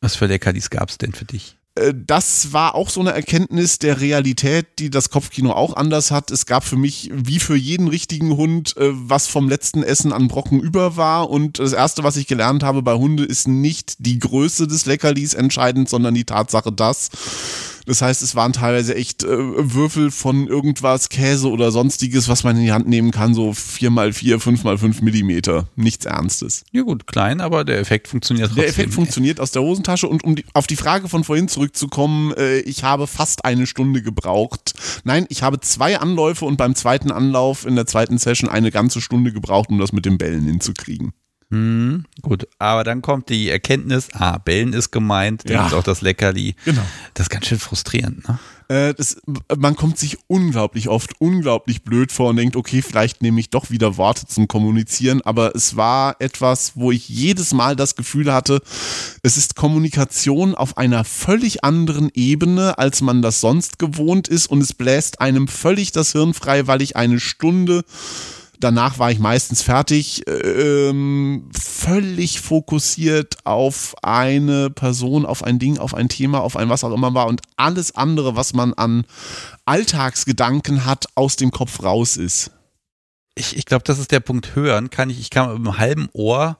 Was 0.00 0.16
für 0.16 0.26
Leckerlis 0.26 0.70
gab 0.70 0.88
es 0.88 0.98
denn 0.98 1.12
für 1.12 1.24
dich? 1.24 1.57
Äh, 1.78 1.94
das 1.94 2.52
war 2.52 2.74
auch 2.74 2.90
so 2.90 3.00
eine 3.00 3.12
Erkenntnis 3.12 3.78
der 3.78 4.00
Realität, 4.00 4.66
die 4.78 4.90
das 4.90 5.10
Kopfkino 5.10 5.52
auch 5.52 5.76
anders 5.76 6.10
hat. 6.10 6.30
Es 6.30 6.46
gab 6.46 6.64
für 6.64 6.76
mich, 6.76 7.10
wie 7.12 7.38
für 7.38 7.56
jeden 7.56 7.88
richtigen 7.88 8.36
Hund, 8.36 8.76
äh, 8.76 8.90
was 8.92 9.26
vom 9.26 9.48
letzten 9.48 9.82
Essen 9.82 10.12
an 10.12 10.28
Brocken 10.28 10.60
über 10.60 10.96
war. 10.96 11.30
Und 11.30 11.58
das 11.58 11.72
Erste, 11.72 12.04
was 12.04 12.16
ich 12.16 12.26
gelernt 12.26 12.62
habe 12.62 12.82
bei 12.82 12.94
Hunde, 12.94 13.24
ist 13.24 13.48
nicht 13.48 13.96
die 13.98 14.18
Größe 14.18 14.66
des 14.66 14.86
Leckerlis 14.86 15.34
entscheidend, 15.34 15.88
sondern 15.88 16.14
die 16.14 16.24
Tatsache, 16.24 16.72
dass 16.72 17.10
das 17.88 18.02
heißt, 18.02 18.22
es 18.22 18.34
waren 18.34 18.52
teilweise 18.52 18.94
echt 18.94 19.24
äh, 19.24 19.28
Würfel 19.28 20.10
von 20.10 20.46
irgendwas, 20.46 21.08
Käse 21.08 21.48
oder 21.48 21.70
sonstiges, 21.70 22.28
was 22.28 22.44
man 22.44 22.56
in 22.56 22.64
die 22.64 22.72
Hand 22.72 22.86
nehmen 22.86 23.10
kann, 23.10 23.32
so 23.32 23.50
4x4, 23.50 24.36
5x5 24.36 25.02
Millimeter. 25.02 25.68
Nichts 25.74 26.04
Ernstes. 26.04 26.64
Ja 26.70 26.82
gut, 26.82 27.06
klein, 27.06 27.40
aber 27.40 27.64
der 27.64 27.78
Effekt 27.78 28.08
funktioniert 28.08 28.48
trotzdem. 28.48 28.62
Der 28.62 28.68
Effekt 28.68 28.92
funktioniert 28.92 29.40
aus 29.40 29.52
der 29.52 29.62
Hosentasche 29.62 30.06
und 30.06 30.22
um 30.22 30.36
die, 30.36 30.44
auf 30.52 30.66
die 30.66 30.76
Frage 30.76 31.08
von 31.08 31.24
vorhin 31.24 31.48
zurückzukommen, 31.48 32.34
äh, 32.34 32.58
ich 32.60 32.84
habe 32.84 33.06
fast 33.06 33.46
eine 33.46 33.66
Stunde 33.66 34.02
gebraucht. 34.02 34.74
Nein, 35.04 35.26
ich 35.30 35.42
habe 35.42 35.60
zwei 35.60 35.98
Anläufe 35.98 36.44
und 36.44 36.58
beim 36.58 36.74
zweiten 36.74 37.10
Anlauf 37.10 37.64
in 37.64 37.74
der 37.74 37.86
zweiten 37.86 38.18
Session 38.18 38.50
eine 38.50 38.70
ganze 38.70 39.00
Stunde 39.00 39.32
gebraucht, 39.32 39.70
um 39.70 39.78
das 39.78 39.92
mit 39.92 40.04
den 40.04 40.18
Bällen 40.18 40.44
hinzukriegen. 40.44 41.12
Hm, 41.50 42.04
gut, 42.20 42.46
aber 42.58 42.84
dann 42.84 43.00
kommt 43.00 43.30
die 43.30 43.48
Erkenntnis, 43.48 44.08
ah, 44.12 44.36
Bellen 44.36 44.74
ist 44.74 44.90
gemeint, 44.90 45.48
dann 45.48 45.56
ja. 45.56 45.66
ist 45.66 45.72
auch 45.72 45.82
das 45.82 46.02
Leckerli. 46.02 46.54
Genau. 46.66 46.82
Das 47.14 47.24
ist 47.24 47.30
ganz 47.30 47.46
schön 47.46 47.58
frustrierend, 47.58 48.28
ne? 48.28 48.38
Äh, 48.68 48.92
das, 48.92 49.16
man 49.56 49.74
kommt 49.74 49.98
sich 49.98 50.18
unglaublich 50.26 50.88
oft 50.88 51.18
unglaublich 51.20 51.84
blöd 51.84 52.12
vor 52.12 52.28
und 52.28 52.36
denkt, 52.36 52.54
okay, 52.54 52.82
vielleicht 52.82 53.22
nehme 53.22 53.40
ich 53.40 53.48
doch 53.48 53.70
wieder 53.70 53.96
Worte 53.96 54.26
zum 54.26 54.46
Kommunizieren, 54.46 55.22
aber 55.22 55.56
es 55.56 55.76
war 55.76 56.16
etwas, 56.18 56.72
wo 56.74 56.92
ich 56.92 57.08
jedes 57.08 57.54
Mal 57.54 57.76
das 57.76 57.96
Gefühl 57.96 58.30
hatte, 58.30 58.60
es 59.22 59.38
ist 59.38 59.56
Kommunikation 59.56 60.54
auf 60.54 60.76
einer 60.76 61.04
völlig 61.04 61.64
anderen 61.64 62.10
Ebene, 62.12 62.76
als 62.76 63.00
man 63.00 63.22
das 63.22 63.40
sonst 63.40 63.78
gewohnt 63.78 64.28
ist 64.28 64.48
und 64.48 64.60
es 64.60 64.74
bläst 64.74 65.22
einem 65.22 65.48
völlig 65.48 65.92
das 65.92 66.12
Hirn 66.12 66.34
frei, 66.34 66.66
weil 66.66 66.82
ich 66.82 66.94
eine 66.94 67.20
Stunde 67.20 67.84
Danach 68.60 68.98
war 68.98 69.10
ich 69.10 69.18
meistens 69.18 69.62
fertig, 69.62 70.24
ähm, 70.26 71.48
völlig 71.52 72.40
fokussiert 72.40 73.36
auf 73.44 73.94
eine 74.02 74.70
Person, 74.70 75.24
auf 75.26 75.44
ein 75.44 75.58
Ding, 75.58 75.78
auf 75.78 75.94
ein 75.94 76.08
Thema, 76.08 76.40
auf 76.40 76.56
ein 76.56 76.68
was 76.68 76.82
auch 76.82 76.92
immer 76.92 77.14
war 77.14 77.28
und 77.28 77.40
alles 77.56 77.94
andere, 77.94 78.34
was 78.34 78.54
man 78.54 78.74
an 78.74 79.04
Alltagsgedanken 79.64 80.84
hat, 80.84 81.06
aus 81.14 81.36
dem 81.36 81.50
Kopf 81.50 81.82
raus 81.82 82.16
ist. 82.16 82.50
Ich, 83.34 83.56
ich 83.56 83.64
glaube, 83.64 83.84
das 83.84 84.00
ist 84.00 84.10
der 84.10 84.20
Punkt 84.20 84.56
Hören. 84.56 84.90
Kann 84.90 85.10
ich, 85.10 85.20
ich 85.20 85.30
kann 85.30 85.48
mit 85.48 85.56
einem 85.56 85.78
halben 85.78 86.08
Ohr 86.12 86.58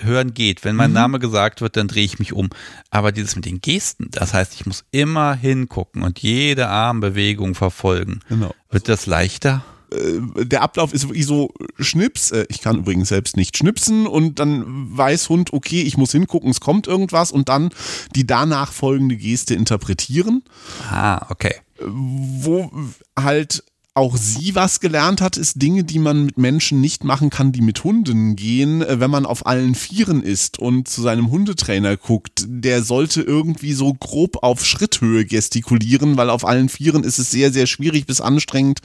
hören 0.00 0.34
geht. 0.34 0.64
Wenn 0.64 0.76
mein 0.76 0.90
mhm. 0.90 0.94
Name 0.94 1.18
gesagt 1.18 1.60
wird, 1.60 1.76
dann 1.76 1.88
drehe 1.88 2.04
ich 2.04 2.18
mich 2.18 2.32
um. 2.32 2.50
Aber 2.90 3.12
dieses 3.12 3.36
mit 3.36 3.44
den 3.44 3.60
Gesten, 3.60 4.08
das 4.10 4.34
heißt, 4.34 4.54
ich 4.54 4.66
muss 4.66 4.84
immer 4.90 5.34
hingucken 5.34 6.02
und 6.02 6.20
jede 6.20 6.68
Armbewegung 6.68 7.54
verfolgen. 7.54 8.20
Genau. 8.28 8.54
Wird 8.70 8.88
das 8.88 9.06
leichter? 9.06 9.64
Äh, 9.92 10.44
der 10.44 10.62
Ablauf 10.62 10.92
ist 10.92 11.08
wirklich 11.08 11.26
so 11.26 11.52
Schnips. 11.78 12.30
Äh, 12.30 12.46
ich 12.48 12.60
kann 12.60 12.78
übrigens 12.78 13.08
selbst 13.08 13.36
nicht 13.36 13.56
schnipsen 13.56 14.06
und 14.06 14.38
dann 14.38 14.96
weiß 14.96 15.28
Hund, 15.28 15.52
okay, 15.52 15.82
ich 15.82 15.96
muss 15.96 16.12
hingucken, 16.12 16.50
es 16.50 16.60
kommt 16.60 16.86
irgendwas 16.86 17.32
und 17.32 17.48
dann 17.48 17.70
die 18.14 18.26
danach 18.26 18.72
folgende 18.72 19.16
Geste 19.16 19.54
interpretieren. 19.54 20.42
Ah, 20.90 21.26
okay. 21.30 21.54
Wo 21.80 22.70
halt 23.18 23.64
auch 23.98 24.16
sie 24.16 24.54
was 24.54 24.78
gelernt 24.78 25.20
hat, 25.20 25.36
ist 25.36 25.60
Dinge, 25.60 25.82
die 25.82 25.98
man 25.98 26.24
mit 26.24 26.38
Menschen 26.38 26.80
nicht 26.80 27.02
machen 27.02 27.30
kann, 27.30 27.50
die 27.50 27.60
mit 27.60 27.82
Hunden 27.82 28.36
gehen, 28.36 28.80
äh, 28.80 29.00
wenn 29.00 29.10
man 29.10 29.26
auf 29.26 29.44
allen 29.44 29.74
Vieren 29.74 30.22
ist 30.22 30.58
und 30.60 30.86
zu 30.86 31.02
seinem 31.02 31.30
Hundetrainer 31.30 31.96
guckt. 31.96 32.46
Der 32.46 32.84
sollte 32.84 33.22
irgendwie 33.22 33.72
so 33.72 33.92
grob 33.92 34.42
auf 34.42 34.64
Schritthöhe 34.64 35.24
gestikulieren, 35.24 36.16
weil 36.16 36.30
auf 36.30 36.46
allen 36.46 36.68
Vieren 36.68 37.02
ist 37.02 37.18
es 37.18 37.32
sehr, 37.32 37.52
sehr 37.52 37.66
schwierig 37.66 38.06
bis 38.06 38.20
anstrengend, 38.20 38.80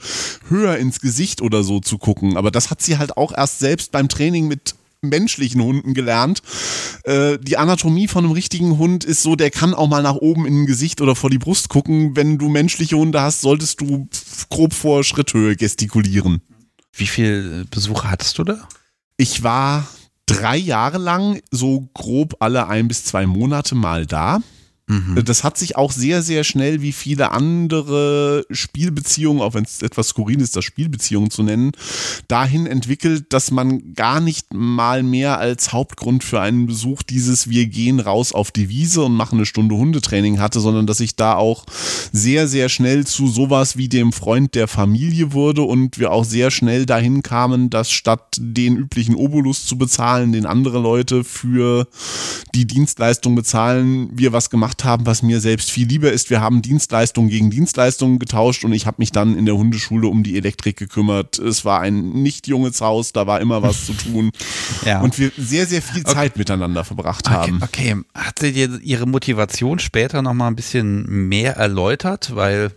höher 0.48 0.76
ins 0.78 1.00
Gesicht 1.00 1.40
oder 1.42 1.62
so 1.62 1.78
zu 1.78 1.98
gucken. 1.98 2.36
Aber 2.36 2.50
das 2.50 2.70
hat 2.70 2.82
sie 2.82 2.98
halt 2.98 3.16
auch 3.16 3.32
erst 3.32 3.60
selbst 3.60 3.92
beim 3.92 4.08
Training 4.08 4.48
mit 4.48 4.74
menschlichen 5.04 5.62
Hunden 5.62 5.94
gelernt. 5.94 6.42
Äh, 7.04 7.38
die 7.38 7.56
Anatomie 7.56 8.08
von 8.08 8.24
einem 8.24 8.32
richtigen 8.32 8.78
Hund 8.78 9.04
ist 9.04 9.22
so, 9.22 9.36
der 9.36 9.50
kann 9.50 9.74
auch 9.74 9.88
mal 9.88 10.02
nach 10.02 10.16
oben 10.16 10.46
in 10.46 10.62
ein 10.62 10.66
Gesicht 10.66 11.00
oder 11.00 11.14
vor 11.14 11.30
die 11.30 11.38
Brust 11.38 11.68
gucken. 11.68 12.16
Wenn 12.16 12.38
du 12.38 12.48
menschliche 12.48 12.96
Hunde 12.96 13.20
hast, 13.20 13.40
solltest 13.40 13.80
du 13.80 14.08
grob 14.50 14.74
vor 14.74 15.04
Schritthöhe 15.04 15.56
gestikulieren. 15.56 16.42
Wie 16.92 17.06
viele 17.06 17.64
Besucher 17.66 18.10
hattest 18.10 18.38
du 18.38 18.44
da? 18.44 18.68
Ich 19.16 19.42
war 19.42 19.86
drei 20.26 20.56
Jahre 20.56 20.98
lang 20.98 21.40
so 21.50 21.88
grob 21.94 22.36
alle 22.40 22.68
ein 22.68 22.88
bis 22.88 23.04
zwei 23.04 23.26
Monate 23.26 23.74
mal 23.74 24.06
da. 24.06 24.40
Mhm. 24.86 25.24
Das 25.24 25.44
hat 25.44 25.56
sich 25.56 25.76
auch 25.76 25.92
sehr, 25.92 26.22
sehr 26.22 26.44
schnell 26.44 26.82
wie 26.82 26.92
viele 26.92 27.30
andere 27.30 28.44
Spielbeziehungen, 28.50 29.40
auch 29.40 29.54
wenn 29.54 29.64
es 29.64 29.80
etwas 29.80 30.08
skurril 30.08 30.42
ist, 30.42 30.56
das 30.56 30.64
Spielbeziehungen 30.64 31.30
zu 31.30 31.42
nennen, 31.42 31.72
dahin 32.28 32.66
entwickelt, 32.66 33.32
dass 33.32 33.50
man 33.50 33.94
gar 33.94 34.20
nicht 34.20 34.52
mal 34.52 35.02
mehr 35.02 35.38
als 35.38 35.72
Hauptgrund 35.72 36.22
für 36.22 36.40
einen 36.40 36.66
Besuch 36.66 37.02
dieses 37.02 37.48
Wir 37.48 37.66
gehen 37.66 37.98
raus 37.98 38.32
auf 38.32 38.50
die 38.50 38.68
Wiese 38.68 39.02
und 39.04 39.14
machen 39.14 39.38
eine 39.38 39.46
Stunde 39.46 39.74
Hundetraining 39.74 40.38
hatte, 40.38 40.60
sondern 40.60 40.86
dass 40.86 41.00
ich 41.00 41.16
da 41.16 41.36
auch 41.36 41.64
sehr, 42.12 42.46
sehr 42.46 42.68
schnell 42.68 43.06
zu 43.06 43.26
sowas 43.26 43.78
wie 43.78 43.88
dem 43.88 44.12
Freund 44.12 44.54
der 44.54 44.68
Familie 44.68 45.32
wurde 45.32 45.62
und 45.62 45.98
wir 45.98 46.12
auch 46.12 46.24
sehr 46.24 46.50
schnell 46.50 46.84
dahin 46.84 47.22
kamen, 47.22 47.70
dass 47.70 47.90
statt 47.90 48.36
den 48.38 48.76
üblichen 48.76 49.14
Obolus 49.14 49.64
zu 49.64 49.78
bezahlen, 49.78 50.32
den 50.32 50.44
andere 50.44 50.78
Leute 50.78 51.24
für 51.24 51.88
die 52.54 52.66
Dienstleistung 52.66 53.34
bezahlen, 53.34 54.10
wir 54.12 54.32
was 54.32 54.50
gemacht 54.50 54.73
gemacht 54.74 54.84
haben, 54.84 55.06
was 55.06 55.22
mir 55.22 55.40
selbst 55.40 55.70
viel 55.70 55.86
lieber 55.86 56.12
ist. 56.12 56.30
Wir 56.30 56.40
haben 56.40 56.62
Dienstleistungen 56.62 57.28
gegen 57.28 57.50
Dienstleistungen 57.50 58.18
getauscht 58.18 58.64
und 58.64 58.72
ich 58.72 58.86
habe 58.86 58.96
mich 58.98 59.12
dann 59.12 59.36
in 59.36 59.46
der 59.46 59.56
Hundeschule 59.56 60.08
um 60.08 60.22
die 60.22 60.36
Elektrik 60.36 60.76
gekümmert. 60.76 61.38
Es 61.38 61.64
war 61.64 61.80
ein 61.80 62.10
nicht 62.10 62.48
junges 62.48 62.80
Haus, 62.80 63.12
da 63.12 63.26
war 63.26 63.40
immer 63.40 63.62
was 63.62 63.86
zu 63.86 63.92
tun. 63.92 64.30
Ja. 64.84 65.00
Und 65.00 65.18
wir 65.18 65.30
sehr, 65.36 65.66
sehr 65.66 65.80
viel 65.82 66.04
Zeit 66.04 66.32
okay. 66.32 66.40
miteinander 66.40 66.84
verbracht 66.84 67.30
haben. 67.30 67.60
Okay, 67.62 67.96
hat 68.14 68.38
sie 68.38 68.52
dir 68.52 68.80
ihre 68.82 69.06
Motivation 69.06 69.78
später 69.78 70.20
nochmal 70.20 70.48
ein 70.48 70.56
bisschen 70.56 71.28
mehr 71.28 71.56
erläutert? 71.56 72.34
Weil 72.34 72.72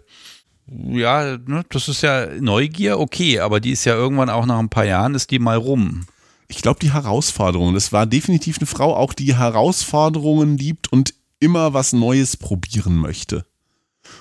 ja, 0.68 1.38
ne, 1.38 1.66
das 1.70 1.88
ist 1.88 2.02
ja 2.04 2.28
Neugier, 2.40 3.00
okay, 3.00 3.40
aber 3.40 3.60
die 3.60 3.72
ist 3.72 3.86
ja 3.86 3.96
irgendwann 3.96 4.30
auch 4.30 4.46
nach 4.46 4.60
ein 4.60 4.70
paar 4.70 4.86
Jahren, 4.86 5.16
ist 5.16 5.32
die 5.32 5.40
mal 5.40 5.58
rum 5.58 6.06
ich 6.48 6.62
glaube, 6.62 6.80
die 6.80 6.94
Herausforderungen. 6.94 7.76
Es 7.76 7.92
war 7.92 8.06
definitiv 8.06 8.58
eine 8.58 8.68
Frau, 8.68 8.96
auch 8.96 9.14
die 9.14 9.36
Herausforderungen 9.36 10.58
liebt 10.58 10.92
und 10.92 11.14
immer 11.40 11.74
was 11.74 11.94
Neues 11.94 12.38
probieren 12.38 12.98
möchte. 12.98 13.46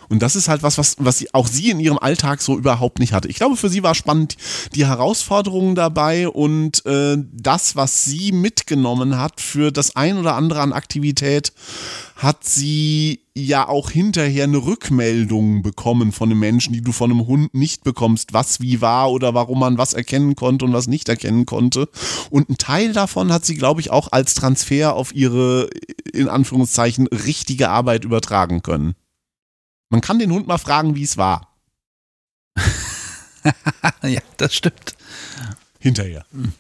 Und 0.09 0.23
das 0.23 0.37
ist 0.37 0.49
halt 0.49 0.63
was, 0.63 0.79
was, 0.79 0.97
was 0.99 1.19
sie, 1.19 1.33
auch 1.35 1.49
sie 1.49 1.71
in 1.71 1.81
ihrem 1.81 1.99
Alltag 1.99 2.41
so 2.41 2.57
überhaupt 2.57 2.99
nicht 2.99 3.13
hatte. 3.13 3.29
Ich 3.29 3.37
glaube, 3.37 3.57
für 3.57 3.69
sie 3.69 3.83
war 3.83 3.95
spannend 3.95 4.37
die 4.75 4.87
Herausforderungen 4.87 5.75
dabei 5.75 6.29
und 6.29 6.85
äh, 6.87 7.17
das, 7.33 7.77
was 7.77 8.05
sie 8.05 8.33
mitgenommen 8.33 9.19
hat 9.19 9.41
für 9.41 9.73
das 9.73 9.97
ein 9.97 10.19
oder 10.19 10.35
andere 10.35 10.61
an 10.61 10.73
Aktivität, 10.73 11.53
hat 12.17 12.45
sie 12.45 13.21
ja 13.35 13.69
auch 13.69 13.91
hinterher 13.91 14.45
eine 14.45 14.65
Rückmeldung 14.65 15.63
bekommen 15.63 16.13
von 16.13 16.31
einem 16.31 16.41
Menschen, 16.41 16.73
die 16.73 16.81
du 16.81 16.93
von 16.93 17.11
einem 17.11 17.27
Hund 17.27 17.53
nicht 17.53 17.85
bekommst, 17.85 18.33
was 18.33 18.61
wie 18.61 18.81
war 18.81 19.13
oder 19.13 19.35
warum 19.35 19.61
man 19.61 19.77
was 19.77 19.93
erkennen 19.93 20.35
konnte 20.35 20.65
und 20.65 20.73
was 20.73 20.87
nicht 20.87 21.11
erkennen 21.11 21.45
konnte. 21.45 21.89
Und 22.31 22.49
ein 22.49 22.57
Teil 22.57 22.95
davon 22.95 23.31
hat 23.33 23.45
sie, 23.45 23.57
glaube 23.57 23.83
ich, 23.83 23.91
auch 23.91 24.11
als 24.13 24.35
Transfer 24.35 24.95
auf 24.95 25.15
ihre, 25.15 25.69
in 26.13 26.29
Anführungszeichen, 26.29 27.07
richtige 27.09 27.69
Arbeit 27.69 28.05
übertragen 28.05 28.63
können. 28.63 28.95
Man 29.91 30.01
kann 30.01 30.19
den 30.19 30.33
Hund 30.33 30.47
mal 30.47 30.59
fragen, 30.59 30.95
wie 30.95 31.03
es 31.03 31.17
war. 31.17 31.57
ja, 34.03 34.21
das 34.37 34.55
stimmt. 34.55 34.97
Hinterher. 35.79 36.25
Hm 36.33 36.53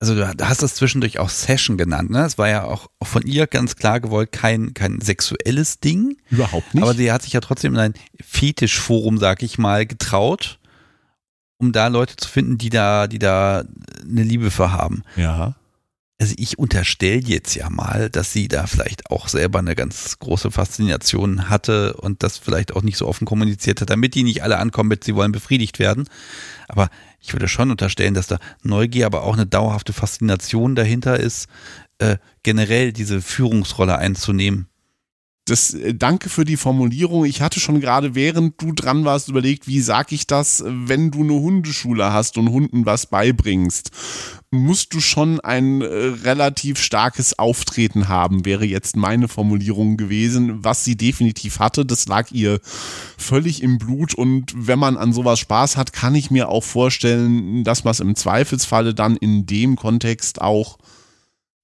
also 0.00 0.14
du 0.14 0.26
hast 0.40 0.62
das 0.62 0.74
zwischendurch 0.74 1.18
auch 1.18 1.28
Session 1.28 1.76
genannt, 1.76 2.10
ne? 2.10 2.24
Es 2.24 2.38
war 2.38 2.48
ja 2.48 2.64
auch 2.64 2.88
von 3.02 3.22
ihr 3.26 3.46
ganz 3.46 3.76
klar 3.76 4.00
gewollt 4.00 4.32
kein, 4.32 4.72
kein 4.72 5.00
sexuelles 5.02 5.78
Ding. 5.80 6.16
Überhaupt 6.30 6.74
nicht. 6.74 6.82
Aber 6.82 6.94
sie 6.94 7.12
hat 7.12 7.22
sich 7.22 7.34
ja 7.34 7.40
trotzdem 7.40 7.74
in 7.74 7.80
ein 7.80 7.94
Fetischforum, 8.18 9.18
sag 9.18 9.42
ich 9.42 9.58
mal, 9.58 9.84
getraut, 9.84 10.58
um 11.58 11.72
da 11.72 11.88
Leute 11.88 12.16
zu 12.16 12.28
finden, 12.28 12.56
die 12.56 12.70
da, 12.70 13.06
die 13.08 13.18
da 13.18 13.64
eine 14.02 14.22
Liebe 14.22 14.50
für 14.50 14.72
haben. 14.72 15.02
Ja. 15.16 15.54
Also 16.20 16.34
ich 16.36 16.58
unterstelle 16.58 17.22
jetzt 17.22 17.54
ja 17.54 17.70
mal, 17.70 18.10
dass 18.10 18.30
sie 18.30 18.46
da 18.46 18.66
vielleicht 18.66 19.10
auch 19.10 19.26
selber 19.28 19.58
eine 19.58 19.74
ganz 19.74 20.18
große 20.18 20.50
Faszination 20.50 21.48
hatte 21.48 21.94
und 21.94 22.22
das 22.22 22.36
vielleicht 22.36 22.76
auch 22.76 22.82
nicht 22.82 22.98
so 22.98 23.08
offen 23.08 23.24
kommuniziert 23.24 23.80
hat, 23.80 23.88
damit 23.88 24.14
die 24.14 24.22
nicht 24.22 24.42
alle 24.42 24.58
ankommen 24.58 24.90
mit, 24.90 25.02
sie 25.02 25.14
wollen 25.14 25.32
befriedigt 25.32 25.78
werden. 25.78 26.10
Aber 26.68 26.90
ich 27.22 27.32
würde 27.32 27.48
schon 27.48 27.70
unterstellen, 27.70 28.12
dass 28.12 28.26
da 28.26 28.38
Neugier, 28.62 29.06
aber 29.06 29.22
auch 29.22 29.32
eine 29.32 29.46
dauerhafte 29.46 29.94
Faszination 29.94 30.74
dahinter 30.74 31.18
ist, 31.18 31.48
äh, 31.96 32.18
generell 32.42 32.92
diese 32.92 33.22
Führungsrolle 33.22 33.96
einzunehmen. 33.96 34.66
das, 35.46 35.72
äh, 35.72 35.94
danke 35.94 36.28
für 36.28 36.44
die 36.44 36.58
Formulierung. 36.58 37.24
Ich 37.24 37.40
hatte 37.40 37.60
schon 37.60 37.80
gerade, 37.80 38.14
während 38.14 38.60
du 38.60 38.72
dran 38.72 39.06
warst, 39.06 39.28
überlegt, 39.28 39.66
wie 39.66 39.80
sag 39.80 40.12
ich 40.12 40.26
das, 40.26 40.62
wenn 40.66 41.10
du 41.10 41.22
eine 41.22 41.32
Hundeschule 41.32 42.12
hast 42.12 42.36
und 42.36 42.50
Hunden 42.50 42.84
was 42.84 43.06
beibringst 43.06 43.90
musst 44.50 44.94
du 44.94 45.00
schon 45.00 45.38
ein 45.40 45.80
äh, 45.80 45.86
relativ 45.86 46.80
starkes 46.80 47.38
Auftreten 47.38 48.08
haben, 48.08 48.44
wäre 48.44 48.64
jetzt 48.64 48.96
meine 48.96 49.28
Formulierung 49.28 49.96
gewesen, 49.96 50.64
was 50.64 50.84
sie 50.84 50.96
definitiv 50.96 51.60
hatte. 51.60 51.86
Das 51.86 52.08
lag 52.08 52.32
ihr 52.32 52.60
völlig 53.16 53.62
im 53.62 53.78
Blut 53.78 54.14
und 54.14 54.52
wenn 54.56 54.78
man 54.78 54.96
an 54.96 55.12
sowas 55.12 55.38
Spaß 55.38 55.76
hat, 55.76 55.92
kann 55.92 56.16
ich 56.16 56.32
mir 56.32 56.48
auch 56.48 56.64
vorstellen, 56.64 57.62
dass 57.62 57.84
man 57.84 57.92
es 57.92 58.00
im 58.00 58.16
Zweifelsfalle 58.16 58.92
dann 58.92 59.16
in 59.16 59.46
dem 59.46 59.76
Kontext 59.76 60.40
auch 60.40 60.78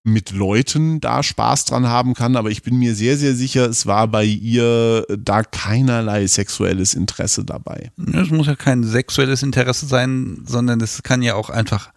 mit 0.05 0.31
Leuten 0.31 1.01
da 1.01 1.25
Spaß 1.25 1.65
dran 1.65 1.89
haben 1.89 2.15
kann, 2.15 2.37
aber 2.37 2.53
ich 2.53 2.63
bin 2.63 2.79
mir 2.79 2.95
sehr, 2.95 3.17
sehr 3.17 3.35
sicher, 3.35 3.69
es 3.69 3.87
war 3.87 4.07
bei 4.07 4.25
ihr 4.25 5.05
da 5.19 5.43
keinerlei 5.43 6.29
sexuelles 6.29 6.95
Interesse 6.95 7.45
dabei. 7.45 7.91
Es 8.13 8.31
muss 8.31 8.47
ja 8.47 8.55
kein 8.55 8.85
sexuelles 8.85 9.43
Interesse 9.43 9.87
sein, 9.87 10.45
sondern 10.47 10.81
es 10.81 11.03
kann 11.03 11.23
ja 11.23 11.35
auch 11.35 11.51
einfach 11.51 11.91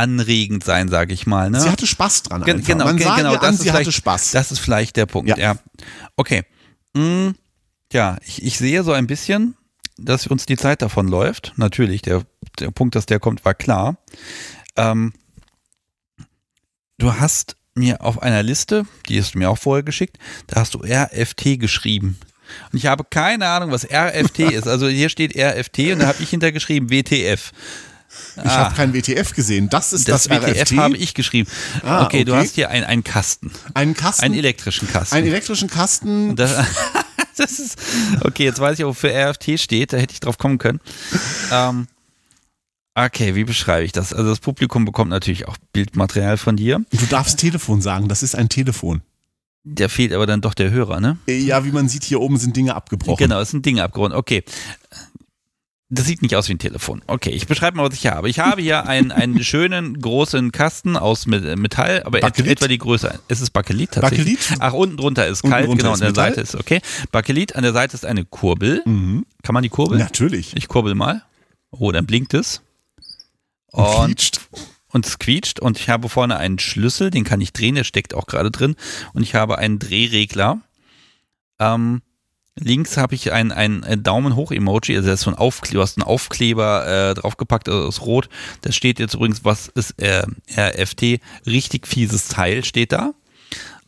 anregend 0.00 0.64
sein, 0.64 0.88
sage 0.88 1.12
ich 1.12 1.26
mal. 1.26 1.50
Ne? 1.50 1.60
Sie 1.60 1.68
hatte 1.68 1.86
Spaß 1.86 2.24
dran. 2.24 2.42
Gen 2.44 2.64
genau, 2.64 2.86
Man 2.86 2.98
sah 2.98 3.16
genau, 3.16 3.34
das 3.34 3.44
an, 3.44 3.56
sie 3.56 3.70
hatte 3.70 3.92
Spaß. 3.92 4.30
Das 4.30 4.50
ist 4.50 4.58
vielleicht 4.58 4.96
der 4.96 5.06
Punkt. 5.06 5.28
Ja. 5.28 5.36
ja. 5.36 5.56
Okay. 6.16 6.42
Hm, 6.96 7.34
ja, 7.92 8.16
ich, 8.24 8.42
ich 8.42 8.58
sehe 8.58 8.82
so 8.82 8.92
ein 8.92 9.06
bisschen, 9.06 9.56
dass 9.98 10.26
uns 10.26 10.46
die 10.46 10.56
Zeit 10.56 10.80
davon 10.80 11.06
läuft. 11.08 11.52
Natürlich, 11.56 12.02
der, 12.02 12.22
der 12.58 12.70
Punkt, 12.70 12.94
dass 12.94 13.06
der 13.06 13.20
kommt, 13.20 13.44
war 13.44 13.54
klar. 13.54 13.98
Ähm, 14.76 15.12
du 16.98 17.14
hast 17.14 17.56
mir 17.74 18.00
auf 18.00 18.22
einer 18.22 18.42
Liste, 18.42 18.86
die 19.08 19.20
hast 19.20 19.34
du 19.34 19.38
mir 19.38 19.50
auch 19.50 19.58
vorher 19.58 19.82
geschickt, 19.82 20.18
da 20.46 20.60
hast 20.60 20.74
du 20.74 20.80
RFT 20.80 21.60
geschrieben. 21.60 22.18
Und 22.72 22.78
ich 22.78 22.86
habe 22.86 23.04
keine 23.04 23.46
Ahnung, 23.46 23.70
was 23.70 23.84
RFT 23.84 24.38
ist. 24.52 24.66
Also 24.66 24.88
hier 24.88 25.08
steht 25.08 25.36
RFT 25.36 25.92
und 25.92 26.00
da 26.00 26.08
habe 26.08 26.22
ich 26.22 26.30
hintergeschrieben 26.30 26.90
WTF. 26.90 27.52
Ich 28.36 28.42
ah, 28.44 28.64
habe 28.64 28.74
kein 28.74 28.92
WTF 28.92 29.34
gesehen. 29.34 29.68
Das 29.68 29.92
ist 29.92 30.08
das, 30.08 30.24
das 30.24 30.42
WTF 30.42 30.62
RFT? 30.62 30.76
habe 30.76 30.96
ich 30.96 31.14
geschrieben. 31.14 31.48
Ah, 31.82 32.04
okay, 32.04 32.16
okay, 32.16 32.24
du 32.24 32.34
hast 32.34 32.54
hier 32.54 32.70
ein, 32.70 32.84
einen 32.84 33.04
Kasten. 33.04 33.50
Einen 33.74 33.94
Kasten? 33.94 34.24
Einen 34.24 34.34
elektrischen 34.34 34.88
Kasten. 34.88 35.14
Einen 35.14 35.26
elektrischen 35.26 35.68
Kasten. 35.68 36.36
Das, 36.40 36.56
das, 37.36 37.58
ist, 37.58 37.78
okay, 38.22 38.44
jetzt 38.44 38.60
weiß 38.60 38.78
ich, 38.78 38.84
wofür 38.84 39.12
RFT 39.12 39.60
steht. 39.60 39.92
Da 39.92 39.98
hätte 39.98 40.14
ich 40.14 40.20
drauf 40.20 40.38
kommen 40.38 40.58
können. 40.58 40.80
Ähm, 41.52 41.86
okay, 42.94 43.34
wie 43.34 43.44
beschreibe 43.44 43.84
ich 43.84 43.92
das? 43.92 44.12
Also 44.12 44.30
das 44.30 44.40
Publikum 44.40 44.84
bekommt 44.84 45.10
natürlich 45.10 45.46
auch 45.46 45.56
Bildmaterial 45.72 46.38
von 46.38 46.56
dir. 46.56 46.80
Du 46.92 47.06
darfst 47.06 47.38
Telefon 47.38 47.82
sagen. 47.82 48.08
Das 48.08 48.22
ist 48.22 48.34
ein 48.34 48.48
Telefon. 48.48 49.02
Der 49.64 49.90
fehlt 49.90 50.12
aber 50.14 50.26
dann 50.26 50.40
doch 50.40 50.54
der 50.54 50.70
Hörer, 50.70 51.00
ne? 51.00 51.18
Ja, 51.26 51.64
wie 51.66 51.72
man 51.72 51.88
sieht, 51.88 52.04
hier 52.04 52.20
oben 52.20 52.38
sind 52.38 52.56
Dinge 52.56 52.74
abgebrochen. 52.74 53.18
Genau, 53.18 53.40
es 53.40 53.50
sind 53.50 53.66
Dinge 53.66 53.82
abgebrochen. 53.82 54.14
Okay. 54.14 54.42
Das 55.92 56.06
sieht 56.06 56.22
nicht 56.22 56.36
aus 56.36 56.48
wie 56.48 56.54
ein 56.54 56.60
Telefon. 56.60 57.02
Okay, 57.08 57.30
ich 57.30 57.48
beschreibe 57.48 57.76
mal, 57.76 57.88
was 57.88 57.94
ich 57.94 58.06
habe. 58.06 58.28
Ich 58.30 58.38
habe 58.38 58.62
hier 58.62 58.86
einen, 58.86 59.10
einen 59.10 59.42
schönen 59.44 60.00
großen 60.00 60.52
Kasten 60.52 60.96
aus 60.96 61.26
Metall, 61.26 62.04
aber 62.04 62.20
Bakelit? 62.20 62.52
etwa 62.52 62.68
die 62.68 62.78
Größe. 62.78 63.18
Es 63.26 63.40
ist 63.40 63.50
Bakelit 63.50 63.90
tatsächlich. 63.90 64.38
Bakelit? 64.38 64.60
Ach, 64.62 64.72
unten 64.72 64.96
drunter 64.96 65.26
ist 65.26 65.42
unten 65.42 65.52
kalt, 65.52 65.66
genau, 65.76 65.92
ist 65.92 66.00
an 66.00 66.00
der 66.00 66.08
Metall? 66.10 66.30
Seite 66.30 66.40
ist 66.42 66.54
okay. 66.54 66.80
Bakelit, 67.10 67.56
an 67.56 67.64
der 67.64 67.72
Seite 67.72 67.94
ist 67.94 68.06
eine 68.06 68.24
Kurbel. 68.24 68.82
Mhm. 68.84 69.26
Kann 69.42 69.52
man 69.52 69.64
die 69.64 69.68
kurbeln? 69.68 70.00
Natürlich. 70.00 70.56
Ich 70.56 70.68
kurbel 70.68 70.94
mal. 70.94 71.24
Oh, 71.72 71.90
dann 71.90 72.06
blinkt 72.06 72.34
es. 72.34 72.62
Und, 73.72 73.84
und 73.84 74.06
quietscht. 74.06 74.40
Und 74.92 75.06
es 75.06 75.18
quietscht. 75.18 75.58
Und 75.58 75.78
ich 75.80 75.88
habe 75.88 76.08
vorne 76.08 76.36
einen 76.36 76.60
Schlüssel, 76.60 77.10
den 77.10 77.24
kann 77.24 77.40
ich 77.40 77.52
drehen, 77.52 77.74
der 77.74 77.84
steckt 77.84 78.14
auch 78.14 78.26
gerade 78.26 78.52
drin. 78.52 78.76
Und 79.12 79.22
ich 79.22 79.34
habe 79.34 79.58
einen 79.58 79.80
Drehregler. 79.80 80.60
Ähm, 81.58 82.02
Links 82.58 82.96
habe 82.96 83.14
ich 83.14 83.32
ein, 83.32 83.52
ein 83.52 84.02
Daumen 84.02 84.36
hoch 84.36 84.50
Emoji, 84.52 84.96
also 84.96 85.08
das 85.08 85.20
ist 85.20 85.24
so 85.24 85.30
ein 85.30 85.36
Aufkleber, 85.36 85.78
du 85.78 85.82
hast 85.82 85.98
einen 85.98 86.06
Aufkleber 86.06 87.10
äh, 87.10 87.14
draufgepackt 87.14 87.68
aus 87.68 88.02
Rot. 88.02 88.28
Da 88.62 88.72
steht 88.72 88.98
jetzt 88.98 89.14
übrigens, 89.14 89.44
was 89.44 89.68
ist 89.68 89.94
äh, 90.00 90.24
RFT, 90.56 91.20
richtig 91.46 91.86
fieses 91.86 92.28
Teil 92.28 92.64
steht 92.64 92.92
da. 92.92 93.12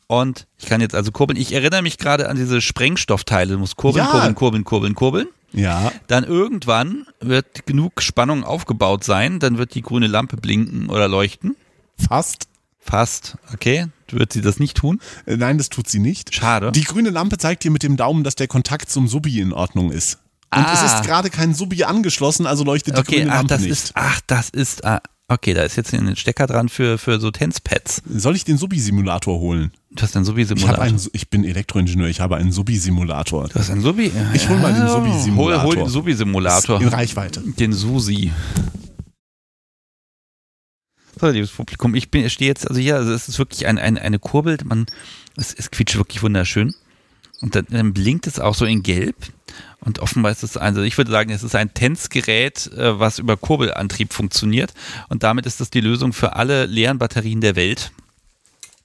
Und 0.06 0.46
ich 0.58 0.66
kann 0.66 0.80
jetzt 0.80 0.94
also 0.94 1.10
kurbeln. 1.10 1.40
Ich 1.40 1.52
erinnere 1.52 1.82
mich 1.82 1.96
gerade 1.96 2.28
an 2.28 2.36
diese 2.36 2.60
Sprengstoffteile. 2.60 3.54
Du 3.54 3.58
musst 3.58 3.76
kurbeln, 3.76 4.04
ja. 4.04 4.10
kurbeln, 4.10 4.34
kurbeln, 4.34 4.64
kurbeln, 4.64 4.94
kurbeln. 4.94 5.28
Ja. 5.52 5.92
Dann 6.06 6.24
irgendwann 6.24 7.06
wird 7.20 7.66
genug 7.66 8.02
Spannung 8.02 8.44
aufgebaut 8.44 9.04
sein, 9.04 9.38
dann 9.38 9.58
wird 9.58 9.74
die 9.74 9.82
grüne 9.82 10.06
Lampe 10.06 10.36
blinken 10.36 10.88
oder 10.88 11.08
leuchten. 11.08 11.56
Fast. 11.98 12.48
Fast, 12.82 13.36
okay. 13.54 13.86
Wird 14.10 14.32
sie 14.32 14.42
das 14.42 14.58
nicht 14.58 14.76
tun? 14.76 15.00
Äh, 15.24 15.36
nein, 15.36 15.56
das 15.56 15.68
tut 15.68 15.88
sie 15.88 15.98
nicht. 15.98 16.34
Schade. 16.34 16.72
Die 16.72 16.84
grüne 16.84 17.10
Lampe 17.10 17.38
zeigt 17.38 17.64
dir 17.64 17.70
mit 17.70 17.82
dem 17.82 17.96
Daumen, 17.96 18.24
dass 18.24 18.34
der 18.34 18.48
Kontakt 18.48 18.90
zum 18.90 19.08
Subi 19.08 19.40
in 19.40 19.52
Ordnung 19.52 19.90
ist. 19.90 20.18
Und 20.54 20.64
ah. 20.64 20.72
es 20.74 20.82
ist 20.82 21.02
gerade 21.04 21.30
kein 21.30 21.54
Subi 21.54 21.84
angeschlossen, 21.84 22.46
also 22.46 22.62
leuchtet 22.64 22.96
die 22.96 23.00
okay, 23.00 23.20
grüne 23.20 23.30
ach, 23.30 23.36
Lampe 23.36 23.54
das 23.54 23.60
nicht. 23.62 23.70
Ist, 23.70 23.92
ach, 23.94 24.20
das 24.26 24.50
ist. 24.50 24.84
Ah, 24.84 25.00
okay, 25.28 25.54
da 25.54 25.62
ist 25.62 25.76
jetzt 25.76 25.94
ein 25.94 26.14
Stecker 26.16 26.46
dran 26.46 26.68
für, 26.68 26.98
für 26.98 27.18
so 27.20 27.30
Tänzpads. 27.30 28.02
Soll 28.06 28.36
ich 28.36 28.44
den 28.44 28.58
Subi-Simulator 28.58 29.38
holen? 29.38 29.72
Du 29.92 30.02
hast 30.02 30.14
einen 30.14 30.26
Subi-Simulator. 30.26 30.84
Ich, 30.84 31.08
ich 31.14 31.30
bin 31.30 31.44
Elektroingenieur, 31.44 32.08
ich 32.08 32.20
habe 32.20 32.36
einen 32.36 32.52
Subi-Simulator. 32.52 33.48
Du 33.48 33.54
hast 33.54 33.70
einen 33.70 33.80
Subi? 33.80 34.12
Ich 34.34 34.48
hol 34.48 34.58
mal 34.58 34.74
den 34.74 34.88
Subi-Simulator. 34.88 35.62
Hol, 35.62 35.68
hol 35.68 35.76
den 35.76 35.88
Subi-Simulator. 35.88 36.82
In 36.82 36.88
Reichweite. 36.88 37.42
Den 37.58 37.72
Susi. 37.72 38.30
So, 41.22 41.28
liebes 41.28 41.52
Publikum, 41.52 41.94
ich 41.94 42.10
bin, 42.10 42.28
stehe 42.28 42.48
jetzt, 42.48 42.68
also 42.68 42.80
hier, 42.80 42.96
also 42.96 43.12
es 43.12 43.28
ist 43.28 43.38
wirklich 43.38 43.68
ein, 43.68 43.78
ein, 43.78 43.96
eine 43.96 44.18
Kurbel, 44.18 44.58
man, 44.64 44.86
es, 45.36 45.54
es 45.54 45.70
quietscht 45.70 45.96
wirklich 45.96 46.20
wunderschön. 46.20 46.74
Und 47.40 47.54
dann, 47.54 47.64
dann, 47.70 47.94
blinkt 47.94 48.26
es 48.26 48.40
auch 48.40 48.56
so 48.56 48.64
in 48.64 48.82
Gelb. 48.82 49.14
Und 49.78 50.00
offenbar 50.00 50.32
ist 50.32 50.42
es, 50.42 50.56
also 50.56 50.82
ich 50.82 50.98
würde 50.98 51.12
sagen, 51.12 51.30
es 51.30 51.44
ist 51.44 51.54
ein 51.54 51.74
Tänzgerät, 51.74 52.72
äh, 52.72 52.98
was 52.98 53.20
über 53.20 53.36
Kurbelantrieb 53.36 54.12
funktioniert. 54.12 54.74
Und 55.10 55.22
damit 55.22 55.46
ist 55.46 55.60
das 55.60 55.70
die 55.70 55.80
Lösung 55.80 56.12
für 56.12 56.34
alle 56.34 56.66
leeren 56.66 56.98
Batterien 56.98 57.40
der 57.40 57.54
Welt. 57.54 57.92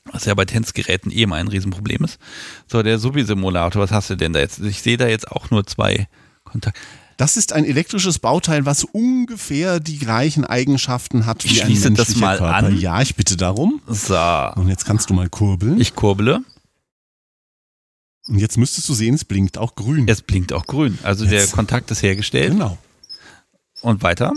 Was 0.03 0.25
ja 0.25 0.35
bei 0.35 0.45
Tänzgeräten 0.45 1.11
eh 1.11 1.23
immer 1.23 1.37
ein 1.37 1.47
Riesenproblem 1.47 2.03
ist. 2.03 2.19
So, 2.67 2.83
der 2.83 2.99
Subi-Simulator, 2.99 3.81
was 3.81 3.91
hast 3.91 4.11
du 4.11 4.15
denn 4.15 4.33
da 4.33 4.41
jetzt? 4.41 4.59
Ich 4.59 4.83
sehe 4.83 4.97
da 4.97 5.07
jetzt 5.07 5.31
auch 5.31 5.49
nur 5.49 5.65
zwei 5.65 6.07
Kontakte. 6.43 6.79
Das 7.17 7.35
ist 7.35 7.51
ein 7.51 7.65
elektrisches 7.65 8.19
Bauteil, 8.19 8.65
was 8.65 8.83
ungefähr 8.83 9.79
die 9.79 9.97
gleichen 9.97 10.45
Eigenschaften 10.45 11.25
hat 11.25 11.43
wie 11.43 11.61
ein 11.61 11.67
menschlicher 11.67 11.89
das 11.89 12.15
mal 12.15 12.37
Körper. 12.37 12.55
An. 12.55 12.77
Ja, 12.77 13.01
ich 13.01 13.15
bitte 13.15 13.35
darum. 13.35 13.81
So. 13.87 14.15
Und 14.55 14.69
jetzt 14.69 14.85
kannst 14.85 15.09
du 15.09 15.15
mal 15.15 15.27
kurbeln. 15.27 15.81
Ich 15.81 15.95
kurble. 15.95 16.41
Und 18.27 18.37
jetzt 18.37 18.57
müsstest 18.57 18.87
du 18.87 18.93
sehen, 18.93 19.15
es 19.15 19.25
blinkt 19.25 19.57
auch 19.57 19.73
grün. 19.73 20.07
Es 20.07 20.21
blinkt 20.21 20.53
auch 20.53 20.67
grün. 20.67 20.99
Also 21.01 21.25
jetzt. 21.25 21.31
der 21.31 21.55
Kontakt 21.55 21.89
ist 21.89 22.03
hergestellt. 22.03 22.51
Genau. 22.51 22.77
Und 23.81 24.03
weiter? 24.03 24.33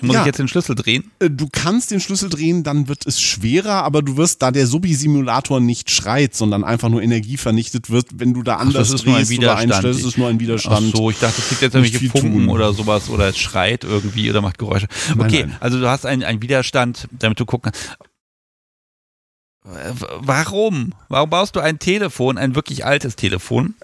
Muss 0.00 0.14
ja, 0.14 0.20
ich 0.20 0.26
jetzt 0.26 0.38
den 0.38 0.48
Schlüssel 0.48 0.74
drehen? 0.74 1.10
Äh, 1.18 1.30
du 1.30 1.48
kannst 1.50 1.90
den 1.90 2.00
Schlüssel 2.00 2.28
drehen, 2.28 2.62
dann 2.62 2.88
wird 2.88 3.06
es 3.06 3.20
schwerer, 3.20 3.82
aber 3.84 4.02
du 4.02 4.16
wirst, 4.16 4.42
da 4.42 4.50
der 4.50 4.66
Subi-Simulator 4.66 5.60
nicht 5.60 5.90
schreit, 5.90 6.34
sondern 6.34 6.64
einfach 6.64 6.88
nur 6.88 7.02
Energie 7.02 7.36
vernichtet 7.36 7.90
wird, 7.90 8.06
wenn 8.14 8.34
du 8.34 8.42
da 8.42 8.56
anders 8.56 8.88
Ach, 8.88 8.92
das 8.92 9.00
ist 9.00 9.06
nur 9.06 9.16
ein 9.16 9.28
Widerstand. 9.28 9.72
einstellst, 9.72 10.00
ist 10.00 10.06
es 10.06 10.16
nur 10.16 10.28
ein 10.28 10.40
Widerstand. 10.40 10.92
Ach 10.92 10.96
so, 10.96 11.10
ich 11.10 11.18
dachte, 11.18 11.40
es 11.40 11.48
gibt 11.48 11.62
jetzt 11.62 11.74
irgendwelche 11.74 12.08
Funken 12.10 12.46
tun. 12.46 12.48
oder 12.48 12.72
sowas 12.72 13.08
oder 13.08 13.28
es 13.28 13.38
schreit 13.38 13.84
irgendwie 13.84 14.30
oder 14.30 14.40
macht 14.40 14.58
Geräusche. 14.58 14.86
Okay, 15.12 15.16
nein, 15.16 15.30
nein. 15.30 15.56
also 15.60 15.78
du 15.78 15.88
hast 15.88 16.06
einen, 16.06 16.22
einen 16.22 16.42
Widerstand, 16.42 17.08
damit 17.12 17.38
du 17.38 17.46
gucken 17.46 17.72
kannst. 17.72 17.98
Warum? 20.18 20.94
Warum 21.08 21.30
baust 21.30 21.56
du 21.56 21.60
ein 21.60 21.78
Telefon, 21.78 22.38
ein 22.38 22.54
wirklich 22.54 22.84
altes 22.84 23.16
Telefon, 23.16 23.74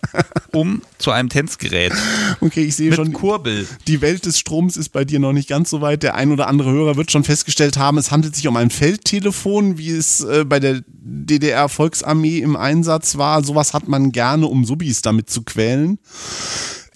um 0.52 0.82
zu 0.98 1.10
einem 1.10 1.28
Tänzgerät? 1.28 1.92
Okay, 2.40 2.64
ich 2.64 2.76
sehe 2.76 2.90
Mit 2.90 2.96
schon. 2.96 3.12
Kurbel. 3.12 3.66
Die 3.86 4.00
Welt 4.00 4.26
des 4.26 4.38
Stroms 4.38 4.76
ist 4.76 4.90
bei 4.90 5.04
dir 5.04 5.18
noch 5.18 5.32
nicht 5.32 5.48
ganz 5.48 5.70
so 5.70 5.80
weit. 5.80 6.02
Der 6.02 6.14
ein 6.14 6.32
oder 6.32 6.48
andere 6.48 6.70
Hörer 6.70 6.96
wird 6.96 7.10
schon 7.10 7.24
festgestellt 7.24 7.76
haben, 7.76 7.98
es 7.98 8.10
handelt 8.10 8.34
sich 8.34 8.46
um 8.48 8.56
ein 8.56 8.70
Feldtelefon, 8.70 9.78
wie 9.78 9.90
es 9.90 10.22
äh, 10.22 10.44
bei 10.44 10.60
der 10.60 10.82
DDR-Volksarmee 10.88 12.38
im 12.38 12.56
Einsatz 12.56 13.16
war. 13.16 13.42
Sowas 13.44 13.74
hat 13.74 13.88
man 13.88 14.12
gerne, 14.12 14.46
um 14.46 14.64
Subis 14.64 15.02
damit 15.02 15.30
zu 15.30 15.42
quälen 15.42 15.98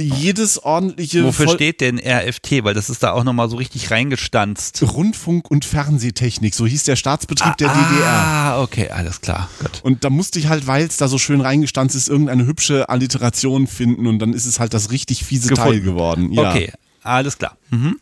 jedes 0.04 0.62
ordentliche. 0.62 1.24
Wofür 1.24 1.46
Voll 1.46 1.54
steht 1.56 1.80
denn 1.80 1.98
RFT? 1.98 2.64
Weil 2.64 2.74
das 2.74 2.90
ist 2.90 3.02
da 3.02 3.12
auch 3.12 3.24
nochmal 3.24 3.48
so 3.48 3.56
richtig 3.56 3.90
reingestanzt. 3.90 4.82
Rundfunk- 4.82 5.50
und 5.50 5.64
Fernsehtechnik, 5.64 6.54
so 6.54 6.66
hieß 6.66 6.84
der 6.84 6.96
Staatsbetrieb 6.96 7.52
ah, 7.52 7.56
der 7.58 7.68
DDR. 7.68 8.08
Ah, 8.08 8.62
okay, 8.62 8.90
alles 8.90 9.20
klar. 9.20 9.48
Gut. 9.60 9.80
Und 9.82 10.04
da 10.04 10.10
musste 10.10 10.38
ich 10.38 10.48
halt, 10.48 10.66
weil 10.66 10.86
es 10.86 10.96
da 10.96 11.08
so 11.08 11.18
schön 11.18 11.40
reingestanzt 11.40 11.94
ist, 11.94 12.08
irgendeine 12.08 12.46
hübsche 12.46 12.88
Alliteration 12.88 13.66
finden 13.66 14.06
und 14.06 14.18
dann 14.18 14.32
ist 14.32 14.46
es 14.46 14.60
halt 14.60 14.74
das 14.74 14.90
richtig 14.90 15.24
fiese 15.24 15.48
Gefunden. 15.48 15.70
Teil 15.70 15.80
geworden. 15.80 16.32
Ja. 16.32 16.50
Okay, 16.50 16.72
alles 17.02 17.38
klar. 17.38 17.56
Mhm. 17.70 17.96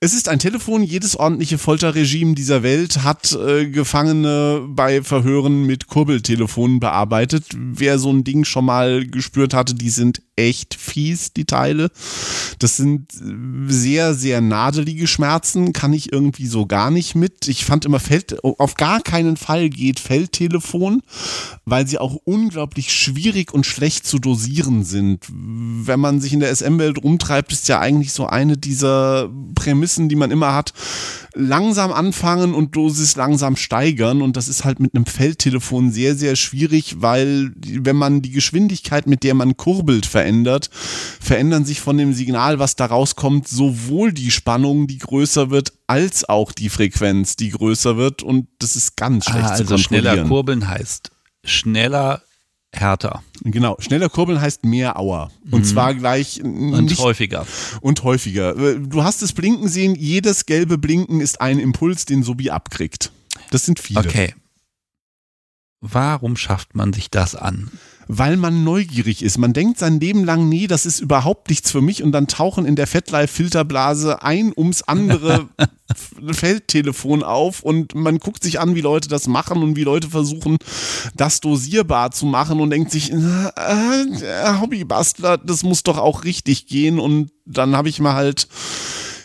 Es 0.00 0.14
ist 0.14 0.28
ein 0.28 0.38
Telefon. 0.38 0.82
Jedes 0.82 1.16
ordentliche 1.16 1.58
Folterregime 1.58 2.34
dieser 2.34 2.62
Welt 2.62 3.02
hat 3.02 3.32
äh, 3.32 3.66
Gefangene 3.66 4.64
bei 4.68 5.02
Verhören 5.02 5.64
mit 5.64 5.88
Kurbeltelefonen 5.88 6.80
bearbeitet. 6.80 7.46
Wer 7.56 7.98
so 7.98 8.12
ein 8.12 8.24
Ding 8.24 8.44
schon 8.44 8.64
mal 8.64 9.06
gespürt 9.06 9.54
hatte, 9.54 9.74
die 9.74 9.90
sind 9.90 10.22
echt 10.40 10.74
fies, 10.74 11.32
die 11.32 11.44
Teile. 11.44 11.90
Das 12.58 12.76
sind 12.76 13.06
sehr, 13.68 14.14
sehr 14.14 14.40
nadelige 14.40 15.06
Schmerzen, 15.06 15.72
kann 15.72 15.92
ich 15.92 16.12
irgendwie 16.12 16.46
so 16.46 16.66
gar 16.66 16.90
nicht 16.90 17.14
mit. 17.14 17.48
Ich 17.48 17.64
fand 17.64 17.84
immer 17.84 18.00
Feld, 18.00 18.42
auf 18.42 18.74
gar 18.74 19.00
keinen 19.00 19.36
Fall 19.36 19.68
geht 19.68 20.00
Feldtelefon, 20.00 21.02
weil 21.64 21.86
sie 21.86 21.98
auch 21.98 22.16
unglaublich 22.24 22.92
schwierig 22.92 23.52
und 23.52 23.66
schlecht 23.66 24.06
zu 24.06 24.18
dosieren 24.18 24.84
sind. 24.84 25.24
Wenn 25.30 26.00
man 26.00 26.20
sich 26.20 26.32
in 26.32 26.40
der 26.40 26.54
SM-Welt 26.54 27.02
rumtreibt, 27.02 27.52
ist 27.52 27.68
ja 27.68 27.80
eigentlich 27.80 28.12
so 28.12 28.26
eine 28.26 28.56
dieser 28.56 29.30
Prämissen, 29.54 30.08
die 30.08 30.16
man 30.16 30.30
immer 30.30 30.54
hat, 30.54 30.72
langsam 31.34 31.92
anfangen 31.92 32.54
und 32.54 32.74
Dosis 32.74 33.16
langsam 33.16 33.56
steigern. 33.56 34.22
Und 34.22 34.36
das 34.36 34.48
ist 34.48 34.64
halt 34.64 34.80
mit 34.80 34.94
einem 34.94 35.06
Feldtelefon 35.06 35.92
sehr, 35.92 36.14
sehr 36.16 36.36
schwierig, 36.36 36.96
weil 36.98 37.52
wenn 37.56 37.96
man 37.96 38.22
die 38.22 38.30
Geschwindigkeit, 38.30 39.06
mit 39.06 39.22
der 39.22 39.34
man 39.34 39.56
kurbelt, 39.56 40.06
verändert, 40.06 40.29
verändern 41.20 41.64
sich 41.64 41.80
von 41.80 41.98
dem 41.98 42.12
Signal, 42.12 42.58
was 42.58 42.76
da 42.76 42.86
rauskommt, 42.86 43.48
sowohl 43.48 44.12
die 44.12 44.30
Spannung, 44.30 44.86
die 44.86 44.98
größer 44.98 45.50
wird, 45.50 45.72
als 45.86 46.28
auch 46.28 46.52
die 46.52 46.68
Frequenz, 46.68 47.36
die 47.36 47.50
größer 47.50 47.96
wird. 47.96 48.22
Und 48.22 48.48
das 48.58 48.76
ist 48.76 48.96
ganz 48.96 49.26
schlecht 49.26 49.44
ah, 49.44 49.50
also 49.50 49.64
zu 49.64 49.74
kontrollieren. 49.74 50.14
Schneller 50.14 50.28
kurbeln 50.28 50.68
heißt 50.68 51.10
schneller 51.44 52.22
härter. 52.72 53.22
Genau, 53.42 53.76
schneller 53.80 54.08
kurbeln 54.08 54.40
heißt 54.40 54.64
mehr 54.64 54.98
Auer. 54.98 55.30
Und 55.50 55.60
mhm. 55.60 55.64
zwar 55.64 55.94
gleich 55.94 56.42
und 56.42 56.96
häufiger. 56.98 57.46
Und 57.80 58.04
häufiger. 58.04 58.54
Du 58.78 59.02
hast 59.02 59.22
es 59.22 59.32
blinken 59.32 59.68
sehen, 59.68 59.94
jedes 59.94 60.46
gelbe 60.46 60.78
Blinken 60.78 61.20
ist 61.20 61.40
ein 61.40 61.58
Impuls, 61.58 62.04
den 62.04 62.22
Sobi 62.22 62.50
abkriegt. 62.50 63.12
Das 63.50 63.64
sind 63.64 63.80
viele. 63.80 64.00
Okay. 64.00 64.34
Warum 65.80 66.36
schafft 66.36 66.74
man 66.74 66.92
sich 66.92 67.10
das 67.10 67.34
an? 67.34 67.70
Weil 68.12 68.36
man 68.36 68.64
neugierig 68.64 69.22
ist. 69.22 69.38
Man 69.38 69.52
denkt 69.52 69.78
sein 69.78 70.00
Leben 70.00 70.24
lang, 70.24 70.48
nee, 70.48 70.66
das 70.66 70.84
ist 70.84 70.98
überhaupt 70.98 71.48
nichts 71.48 71.70
für 71.70 71.80
mich 71.80 72.02
und 72.02 72.10
dann 72.10 72.26
tauchen 72.26 72.66
in 72.66 72.74
der 72.74 72.88
Fettlife-Filterblase 72.88 74.20
ein 74.22 74.52
ums 74.56 74.82
andere 74.82 75.48
Feldtelefon 76.32 77.22
auf 77.22 77.62
und 77.62 77.94
man 77.94 78.18
guckt 78.18 78.42
sich 78.42 78.58
an, 78.58 78.74
wie 78.74 78.80
Leute 78.80 79.08
das 79.08 79.28
machen 79.28 79.62
und 79.62 79.76
wie 79.76 79.84
Leute 79.84 80.10
versuchen, 80.10 80.56
das 81.14 81.38
dosierbar 81.38 82.10
zu 82.10 82.26
machen 82.26 82.58
und 82.58 82.70
denkt 82.70 82.90
sich, 82.90 83.12
äh, 83.12 84.58
Hobbybastler, 84.60 85.38
das 85.38 85.62
muss 85.62 85.84
doch 85.84 85.98
auch 85.98 86.24
richtig 86.24 86.66
gehen 86.66 86.98
und 86.98 87.30
dann 87.46 87.76
habe 87.76 87.88
ich 87.88 88.00
mal 88.00 88.14
halt 88.14 88.48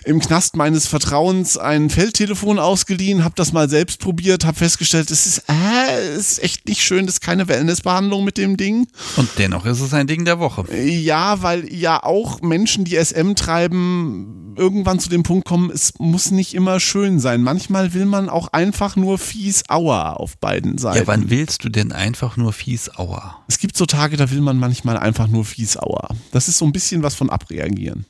im 0.05 0.19
Knast 0.19 0.55
meines 0.55 0.87
Vertrauens 0.87 1.57
ein 1.57 1.89
Feldtelefon 1.89 2.59
ausgeliehen, 2.59 3.23
habe 3.23 3.35
das 3.35 3.51
mal 3.51 3.69
selbst 3.69 3.99
probiert, 3.99 4.45
habe 4.45 4.57
festgestellt, 4.57 5.09
es 5.09 5.25
ist, 5.25 5.43
äh, 5.49 6.15
ist 6.15 6.41
echt 6.43 6.67
nicht 6.67 6.83
schön, 6.83 7.07
das 7.07 7.15
ist 7.15 7.21
keine 7.21 7.47
Wellnessbehandlung 7.47 8.23
mit 8.23 8.37
dem 8.37 8.55
Ding. 8.55 8.87
Und 9.17 9.29
dennoch 9.37 9.65
ist 9.65 9.81
es 9.81 9.93
ein 9.93 10.07
Ding 10.07 10.23
der 10.23 10.39
Woche. 10.39 10.65
Ja, 10.75 11.41
weil 11.41 11.71
ja 11.73 12.03
auch 12.03 12.41
Menschen, 12.41 12.85
die 12.85 13.03
SM 13.03 13.33
treiben, 13.33 14.53
irgendwann 14.55 14.99
zu 14.99 15.09
dem 15.09 15.23
Punkt 15.23 15.47
kommen, 15.47 15.71
es 15.71 15.93
muss 15.97 16.31
nicht 16.31 16.53
immer 16.53 16.79
schön 16.79 17.19
sein. 17.19 17.41
Manchmal 17.41 17.93
will 17.93 18.05
man 18.05 18.29
auch 18.29 18.49
einfach 18.49 18.95
nur 18.95 19.17
fies 19.17 19.63
Aua 19.69 20.13
auf 20.13 20.37
beiden 20.37 20.77
Seiten. 20.77 20.99
Ja, 20.99 21.07
wann 21.07 21.29
willst 21.29 21.63
du 21.63 21.69
denn 21.69 21.91
einfach 21.91 22.37
nur 22.37 22.53
fies 22.53 22.95
Aua? 22.95 23.43
Es 23.47 23.57
gibt 23.57 23.75
so 23.75 23.85
Tage, 23.85 24.17
da 24.17 24.29
will 24.29 24.41
man 24.41 24.57
manchmal 24.57 24.97
einfach 24.97 25.27
nur 25.27 25.45
fies 25.45 25.77
Aua. 25.77 26.09
Das 26.31 26.47
ist 26.47 26.59
so 26.59 26.65
ein 26.65 26.71
bisschen 26.71 27.01
was 27.01 27.15
von 27.15 27.29
abreagieren 27.29 28.05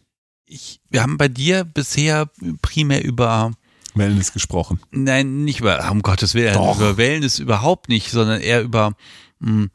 ich, 0.46 0.82
wir 0.90 1.02
haben 1.02 1.18
bei 1.18 1.28
dir 1.28 1.64
bisher 1.64 2.30
primär 2.62 3.04
über 3.04 3.52
Wellness 3.96 4.34
gesprochen. 4.34 4.80
Nein, 4.92 5.44
nicht 5.44 5.62
über, 5.62 5.90
um 5.90 6.02
Gottes 6.02 6.34
Willen, 6.34 6.54
Doch. 6.54 6.78
über 6.78 6.98
Wellness 6.98 7.40
überhaupt 7.40 7.90
nicht, 7.90 8.12
sondern 8.12 8.42
eher 8.42 8.62
über 8.62 8.94
mh, 9.40 9.50
hm, 9.50 9.72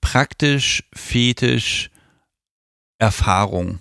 praktisch, 0.00 0.84
fetisch, 0.92 1.90
Erfahrung, 2.98 3.80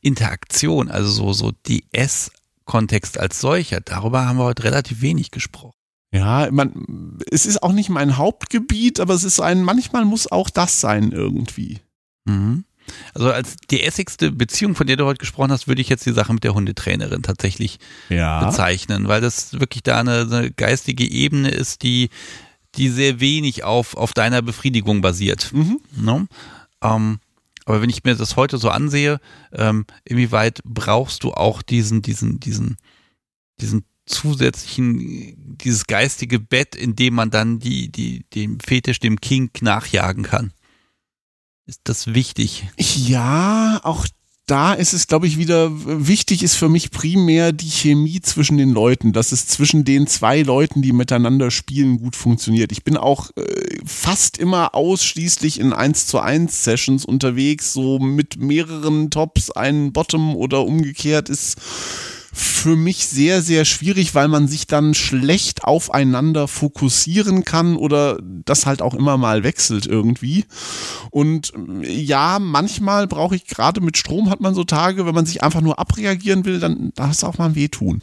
Interaktion, 0.00 0.90
also 0.90 1.10
so, 1.10 1.32
so 1.32 1.52
DS-Kontext 1.52 3.18
als 3.18 3.40
solcher. 3.40 3.80
Darüber 3.80 4.26
haben 4.26 4.38
wir 4.38 4.44
heute 4.44 4.64
relativ 4.64 5.02
wenig 5.02 5.30
gesprochen. 5.30 5.76
Ja, 6.12 6.48
man, 6.50 7.18
es 7.30 7.46
ist 7.46 7.62
auch 7.62 7.72
nicht 7.72 7.90
mein 7.90 8.16
Hauptgebiet, 8.16 9.00
aber 9.00 9.14
es 9.14 9.24
ist 9.24 9.40
ein, 9.40 9.62
manchmal 9.62 10.04
muss 10.04 10.30
auch 10.30 10.50
das 10.50 10.80
sein 10.80 11.12
irgendwie. 11.12 11.80
Mhm. 12.24 12.64
Also 13.14 13.30
als 13.30 13.56
die 13.70 13.82
essigste 13.82 14.30
Beziehung, 14.30 14.74
von 14.74 14.86
der 14.86 14.96
du 14.96 15.04
heute 15.04 15.18
gesprochen 15.18 15.52
hast, 15.52 15.68
würde 15.68 15.80
ich 15.80 15.88
jetzt 15.88 16.06
die 16.06 16.12
Sache 16.12 16.32
mit 16.32 16.44
der 16.44 16.54
Hundetrainerin 16.54 17.22
tatsächlich 17.22 17.78
ja. 18.08 18.44
bezeichnen, 18.44 19.08
weil 19.08 19.20
das 19.20 19.58
wirklich 19.60 19.82
da 19.82 20.00
eine, 20.00 20.28
eine, 20.30 20.50
geistige 20.50 21.04
Ebene 21.04 21.50
ist, 21.50 21.82
die, 21.82 22.10
die 22.76 22.88
sehr 22.88 23.20
wenig 23.20 23.64
auf, 23.64 23.96
auf 23.96 24.12
deiner 24.12 24.42
Befriedigung 24.42 25.00
basiert. 25.00 25.52
Mhm. 25.52 25.80
Ne? 25.96 26.26
Ähm, 26.82 27.18
aber 27.64 27.82
wenn 27.82 27.90
ich 27.90 28.04
mir 28.04 28.14
das 28.14 28.36
heute 28.36 28.58
so 28.58 28.70
ansehe, 28.70 29.20
ähm, 29.52 29.86
inwieweit 30.04 30.60
brauchst 30.64 31.24
du 31.24 31.32
auch 31.32 31.62
diesen, 31.62 32.00
diesen, 32.00 32.38
diesen, 32.38 32.76
diesen 33.60 33.84
zusätzlichen, 34.06 35.58
dieses 35.58 35.86
geistige 35.86 36.38
Bett, 36.38 36.76
in 36.76 36.94
dem 36.94 37.14
man 37.14 37.30
dann 37.30 37.58
die, 37.58 37.90
die, 37.90 38.24
dem 38.34 38.60
Fetisch, 38.60 39.00
dem 39.00 39.20
Kink 39.20 39.62
nachjagen 39.62 40.22
kann? 40.22 40.52
Ist 41.66 41.80
das 41.84 42.14
wichtig? 42.14 42.68
Ja, 42.78 43.80
auch 43.82 44.06
da 44.46 44.72
ist 44.72 44.92
es, 44.92 45.08
glaube 45.08 45.26
ich, 45.26 45.38
wieder 45.38 45.68
wichtig 45.72 46.44
ist 46.44 46.54
für 46.54 46.68
mich 46.68 46.92
primär 46.92 47.52
die 47.52 47.68
Chemie 47.68 48.20
zwischen 48.20 48.56
den 48.56 48.70
Leuten, 48.70 49.12
dass 49.12 49.32
es 49.32 49.48
zwischen 49.48 49.84
den 49.84 50.06
zwei 50.06 50.42
Leuten, 50.42 50.82
die 50.82 50.92
miteinander 50.92 51.50
spielen, 51.50 51.98
gut 51.98 52.14
funktioniert. 52.14 52.70
Ich 52.70 52.84
bin 52.84 52.96
auch 52.96 53.30
äh, 53.36 53.42
fast 53.84 54.38
immer 54.38 54.76
ausschließlich 54.76 55.58
in 55.58 55.72
1 55.72 56.06
zu 56.06 56.20
1 56.20 56.62
Sessions 56.62 57.04
unterwegs, 57.04 57.72
so 57.72 57.98
mit 57.98 58.36
mehreren 58.36 59.10
Tops, 59.10 59.50
einen 59.50 59.92
Bottom 59.92 60.36
oder 60.36 60.64
umgekehrt 60.64 61.28
ist 61.28 61.56
für 62.38 62.76
mich 62.76 63.06
sehr, 63.06 63.40
sehr 63.40 63.64
schwierig, 63.64 64.14
weil 64.14 64.28
man 64.28 64.46
sich 64.46 64.66
dann 64.66 64.92
schlecht 64.92 65.64
aufeinander 65.64 66.48
fokussieren 66.48 67.44
kann 67.44 67.76
oder 67.76 68.18
das 68.22 68.66
halt 68.66 68.82
auch 68.82 68.92
immer 68.92 69.16
mal 69.16 69.42
wechselt 69.42 69.86
irgendwie. 69.86 70.44
Und 71.10 71.54
ja, 71.82 72.38
manchmal 72.38 73.06
brauche 73.06 73.36
ich 73.36 73.46
gerade 73.46 73.80
mit 73.80 73.96
Strom 73.96 74.28
hat 74.28 74.40
man 74.40 74.54
so 74.54 74.64
Tage, 74.64 75.06
wenn 75.06 75.14
man 75.14 75.24
sich 75.24 75.42
einfach 75.42 75.62
nur 75.62 75.78
abreagieren 75.78 76.44
will, 76.44 76.60
dann 76.60 76.92
darf 76.94 77.12
es 77.12 77.24
auch 77.24 77.38
mal 77.38 77.54
wehtun. 77.54 78.02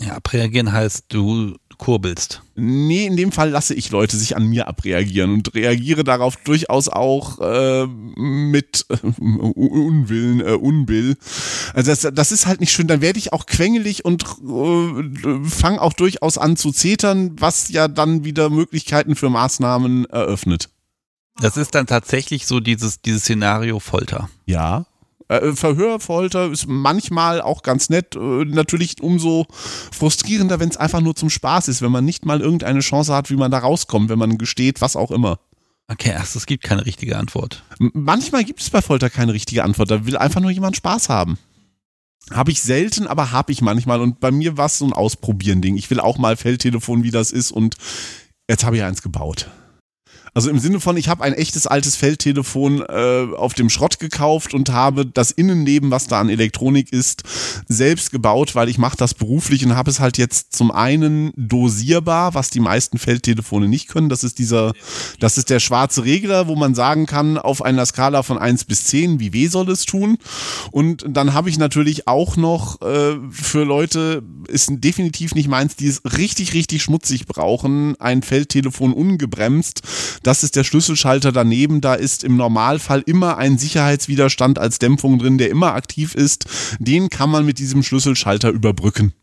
Ja, 0.00 0.14
abreagieren 0.14 0.72
heißt, 0.72 1.04
du 1.08 1.56
kurbelst. 1.78 2.42
Nee, 2.56 3.06
in 3.06 3.16
dem 3.16 3.32
Fall 3.32 3.50
lasse 3.50 3.72
ich 3.72 3.90
Leute 3.90 4.16
sich 4.16 4.36
an 4.36 4.46
mir 4.46 4.66
abreagieren 4.66 5.32
und 5.32 5.54
reagiere 5.54 6.04
darauf 6.04 6.36
durchaus 6.36 6.88
auch 6.88 7.38
äh, 7.40 7.86
mit 7.86 8.84
äh, 8.90 8.96
Unwillen, 9.06 10.40
äh, 10.40 10.52
Unbill. 10.52 11.16
Also 11.72 11.90
das, 11.90 12.12
das 12.12 12.32
ist 12.32 12.46
halt 12.46 12.60
nicht 12.60 12.72
schön. 12.72 12.88
Dann 12.88 13.00
werde 13.00 13.18
ich 13.18 13.32
auch 13.32 13.46
quengelig 13.46 14.04
und 14.04 14.24
äh, 14.24 15.48
fange 15.48 15.80
auch 15.80 15.92
durchaus 15.92 16.36
an 16.36 16.56
zu 16.56 16.72
zetern, 16.72 17.40
was 17.40 17.68
ja 17.68 17.88
dann 17.88 18.24
wieder 18.24 18.50
Möglichkeiten 18.50 19.14
für 19.14 19.30
Maßnahmen 19.30 20.06
eröffnet. 20.06 20.68
Das 21.40 21.56
ist 21.56 21.74
dann 21.76 21.86
tatsächlich 21.86 22.46
so 22.46 22.58
dieses, 22.58 23.00
dieses 23.00 23.22
Szenario 23.22 23.78
Folter. 23.78 24.28
Ja, 24.46 24.86
äh, 25.28 25.52
Verhörfolter 25.52 26.50
ist 26.50 26.66
manchmal 26.66 27.40
auch 27.40 27.62
ganz 27.62 27.90
nett. 27.90 28.16
Äh, 28.16 28.44
natürlich 28.44 29.02
umso 29.02 29.46
frustrierender, 29.92 30.60
wenn 30.60 30.70
es 30.70 30.76
einfach 30.76 31.00
nur 31.00 31.14
zum 31.14 31.30
Spaß 31.30 31.68
ist, 31.68 31.82
wenn 31.82 31.92
man 31.92 32.04
nicht 32.04 32.24
mal 32.24 32.40
irgendeine 32.40 32.80
Chance 32.80 33.14
hat, 33.14 33.30
wie 33.30 33.36
man 33.36 33.50
da 33.50 33.58
rauskommt, 33.58 34.08
wenn 34.08 34.18
man 34.18 34.38
gesteht, 34.38 34.80
was 34.80 34.96
auch 34.96 35.10
immer. 35.10 35.38
Okay, 35.90 36.10
erst 36.10 36.36
es 36.36 36.46
gibt 36.46 36.64
keine 36.64 36.84
richtige 36.84 37.16
Antwort. 37.16 37.62
Manchmal 37.78 38.44
gibt 38.44 38.60
es 38.60 38.68
bei 38.68 38.82
Folter 38.82 39.08
keine 39.08 39.32
richtige 39.32 39.64
Antwort. 39.64 39.90
Da 39.90 40.04
will 40.04 40.18
einfach 40.18 40.40
nur 40.40 40.50
jemand 40.50 40.76
Spaß 40.76 41.08
haben. 41.08 41.38
Habe 42.30 42.50
ich 42.50 42.60
selten, 42.60 43.06
aber 43.06 43.32
habe 43.32 43.52
ich 43.52 43.62
manchmal. 43.62 44.02
Und 44.02 44.20
bei 44.20 44.30
mir 44.30 44.58
war 44.58 44.66
es 44.66 44.78
so 44.78 44.84
ein 44.84 44.92
Ausprobieren-Ding. 44.92 45.76
Ich 45.76 45.88
will 45.88 46.00
auch 46.00 46.18
mal 46.18 46.36
Feldtelefon, 46.36 47.04
wie 47.04 47.10
das 47.10 47.30
ist. 47.30 47.52
Und 47.52 47.76
jetzt 48.50 48.64
habe 48.64 48.76
ich 48.76 48.82
eins 48.82 49.00
gebaut. 49.00 49.48
Also 50.38 50.50
im 50.50 50.60
Sinne 50.60 50.78
von, 50.78 50.96
ich 50.96 51.08
habe 51.08 51.24
ein 51.24 51.32
echtes 51.32 51.66
altes 51.66 51.96
Feldtelefon 51.96 52.80
äh, 52.88 53.26
auf 53.36 53.54
dem 53.54 53.68
Schrott 53.68 53.98
gekauft 53.98 54.54
und 54.54 54.70
habe 54.70 55.04
das 55.04 55.32
Innenleben, 55.32 55.90
was 55.90 56.06
da 56.06 56.20
an 56.20 56.28
Elektronik 56.28 56.92
ist, 56.92 57.24
selbst 57.66 58.12
gebaut, 58.12 58.54
weil 58.54 58.68
ich 58.68 58.78
mache 58.78 58.96
das 58.96 59.14
beruflich 59.14 59.66
und 59.66 59.74
habe 59.74 59.90
es 59.90 59.98
halt 59.98 60.16
jetzt 60.16 60.54
zum 60.54 60.70
einen 60.70 61.32
dosierbar, 61.34 62.34
was 62.34 62.50
die 62.50 62.60
meisten 62.60 62.98
Feldtelefone 62.98 63.66
nicht 63.66 63.88
können. 63.88 64.08
Das 64.08 64.22
ist 64.22 64.38
dieser, 64.38 64.74
das 65.18 65.38
ist 65.38 65.50
der 65.50 65.58
schwarze 65.58 66.04
Regler, 66.04 66.46
wo 66.46 66.54
man 66.54 66.76
sagen 66.76 67.06
kann, 67.06 67.36
auf 67.36 67.60
einer 67.60 67.84
Skala 67.84 68.22
von 68.22 68.38
1 68.38 68.66
bis 68.66 68.84
10, 68.84 69.18
wie 69.18 69.32
weh 69.32 69.48
soll 69.48 69.68
es 69.68 69.86
tun. 69.86 70.18
Und 70.70 71.04
dann 71.08 71.34
habe 71.34 71.50
ich 71.50 71.58
natürlich 71.58 72.06
auch 72.06 72.36
noch 72.36 72.80
äh, 72.80 73.16
für 73.32 73.64
Leute, 73.64 74.22
ist 74.46 74.70
definitiv 74.70 75.34
nicht 75.34 75.48
meins, 75.48 75.74
die 75.74 75.88
es 75.88 76.00
richtig, 76.16 76.54
richtig 76.54 76.84
schmutzig 76.84 77.26
brauchen, 77.26 77.96
ein 77.98 78.22
Feldtelefon 78.22 78.92
ungebremst 78.92 79.82
das 80.28 80.42
ist 80.42 80.56
der 80.56 80.64
Schlüsselschalter 80.64 81.32
daneben. 81.32 81.80
Da 81.80 81.94
ist 81.94 82.22
im 82.22 82.36
Normalfall 82.36 83.02
immer 83.06 83.38
ein 83.38 83.56
Sicherheitswiderstand 83.56 84.58
als 84.58 84.78
Dämpfung 84.78 85.18
drin, 85.18 85.38
der 85.38 85.48
immer 85.48 85.72
aktiv 85.72 86.14
ist. 86.14 86.44
Den 86.78 87.08
kann 87.08 87.30
man 87.30 87.46
mit 87.46 87.58
diesem 87.58 87.82
Schlüsselschalter 87.82 88.50
überbrücken. 88.50 89.14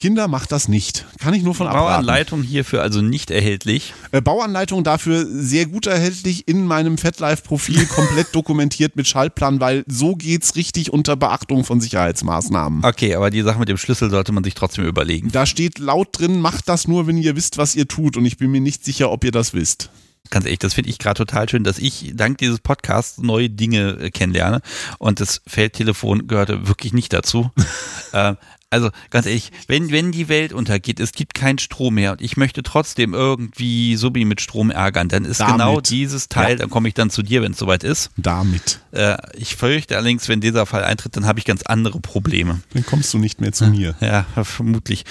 Kinder 0.00 0.28
macht 0.28 0.50
das 0.50 0.66
nicht. 0.66 1.04
Kann 1.18 1.34
ich 1.34 1.42
nur 1.42 1.54
von 1.54 1.66
abraten. 1.66 1.88
Bauanleitung 1.88 2.42
hierfür 2.42 2.80
also 2.80 3.02
nicht 3.02 3.30
erhältlich. 3.30 3.92
Äh, 4.12 4.22
Bauanleitung 4.22 4.82
dafür 4.82 5.26
sehr 5.28 5.66
gut 5.66 5.86
erhältlich 5.86 6.48
in 6.48 6.66
meinem 6.66 6.96
FetLife-Profil 6.96 7.84
komplett 7.94 8.34
dokumentiert 8.34 8.96
mit 8.96 9.06
Schaltplan, 9.06 9.60
weil 9.60 9.84
so 9.88 10.16
geht's 10.16 10.56
richtig 10.56 10.90
unter 10.90 11.16
Beachtung 11.16 11.64
von 11.64 11.82
Sicherheitsmaßnahmen. 11.82 12.82
Okay, 12.82 13.14
aber 13.14 13.28
die 13.28 13.42
Sache 13.42 13.58
mit 13.58 13.68
dem 13.68 13.76
Schlüssel 13.76 14.08
sollte 14.08 14.32
man 14.32 14.42
sich 14.42 14.54
trotzdem 14.54 14.86
überlegen. 14.86 15.30
Da 15.32 15.44
steht 15.44 15.78
laut 15.78 16.18
drin, 16.18 16.40
macht 16.40 16.66
das 16.70 16.88
nur, 16.88 17.06
wenn 17.06 17.18
ihr 17.18 17.36
wisst, 17.36 17.58
was 17.58 17.76
ihr 17.76 17.86
tut. 17.86 18.16
Und 18.16 18.24
ich 18.24 18.38
bin 18.38 18.50
mir 18.50 18.62
nicht 18.62 18.86
sicher, 18.86 19.10
ob 19.10 19.22
ihr 19.22 19.32
das 19.32 19.52
wisst. 19.52 19.90
Ganz 20.30 20.44
ehrlich, 20.46 20.60
das 20.60 20.74
finde 20.74 20.90
ich 20.90 20.98
gerade 20.98 21.18
total 21.18 21.48
schön, 21.48 21.64
dass 21.64 21.78
ich 21.78 22.12
dank 22.14 22.38
dieses 22.38 22.60
Podcasts 22.60 23.18
neue 23.18 23.50
Dinge 23.50 23.98
äh, 24.00 24.10
kennenlerne. 24.10 24.60
Und 24.98 25.20
das 25.20 25.42
Feldtelefon 25.46 26.28
gehörte 26.28 26.68
wirklich 26.68 26.92
nicht 26.92 27.12
dazu. 27.12 27.50
äh, 28.12 28.34
also 28.72 28.90
ganz 29.10 29.26
ehrlich, 29.26 29.50
wenn, 29.66 29.90
wenn 29.90 30.12
die 30.12 30.28
Welt 30.28 30.52
untergeht, 30.52 31.00
es 31.00 31.10
gibt 31.10 31.34
keinen 31.34 31.58
Strom 31.58 31.94
mehr 31.94 32.12
und 32.12 32.22
ich 32.22 32.36
möchte 32.36 32.62
trotzdem 32.62 33.14
irgendwie 33.14 33.96
Subi 33.96 34.24
mit 34.24 34.40
Strom 34.40 34.70
ärgern, 34.70 35.08
dann 35.08 35.24
ist 35.24 35.40
Damit. 35.40 35.54
genau 35.54 35.80
dieses 35.80 36.28
Teil, 36.28 36.50
Ja. 36.52 36.56
dann 36.58 36.70
komme 36.70 36.86
ich 36.86 36.94
dann 36.94 37.10
zu 37.10 37.22
dir, 37.22 37.42
wenn 37.42 37.50
es 37.50 37.58
soweit 37.58 37.82
ist. 37.82 38.10
Damit. 38.16 38.78
Äh, 38.92 39.16
ich 39.36 39.56
fürchte 39.56 39.96
allerdings, 39.96 40.28
wenn 40.28 40.40
dieser 40.40 40.66
Fall 40.66 40.84
eintritt, 40.84 41.16
dann 41.16 41.26
habe 41.26 41.40
ich 41.40 41.44
ganz 41.44 41.62
andere 41.62 41.98
Probleme. 41.98 42.60
Dann 42.72 42.86
kommst 42.86 43.12
du 43.12 43.18
nicht 43.18 43.40
mehr 43.40 43.52
zu 43.52 43.66
mir. 43.66 43.96
Ja, 44.00 44.24
vermutlich. 44.44 45.04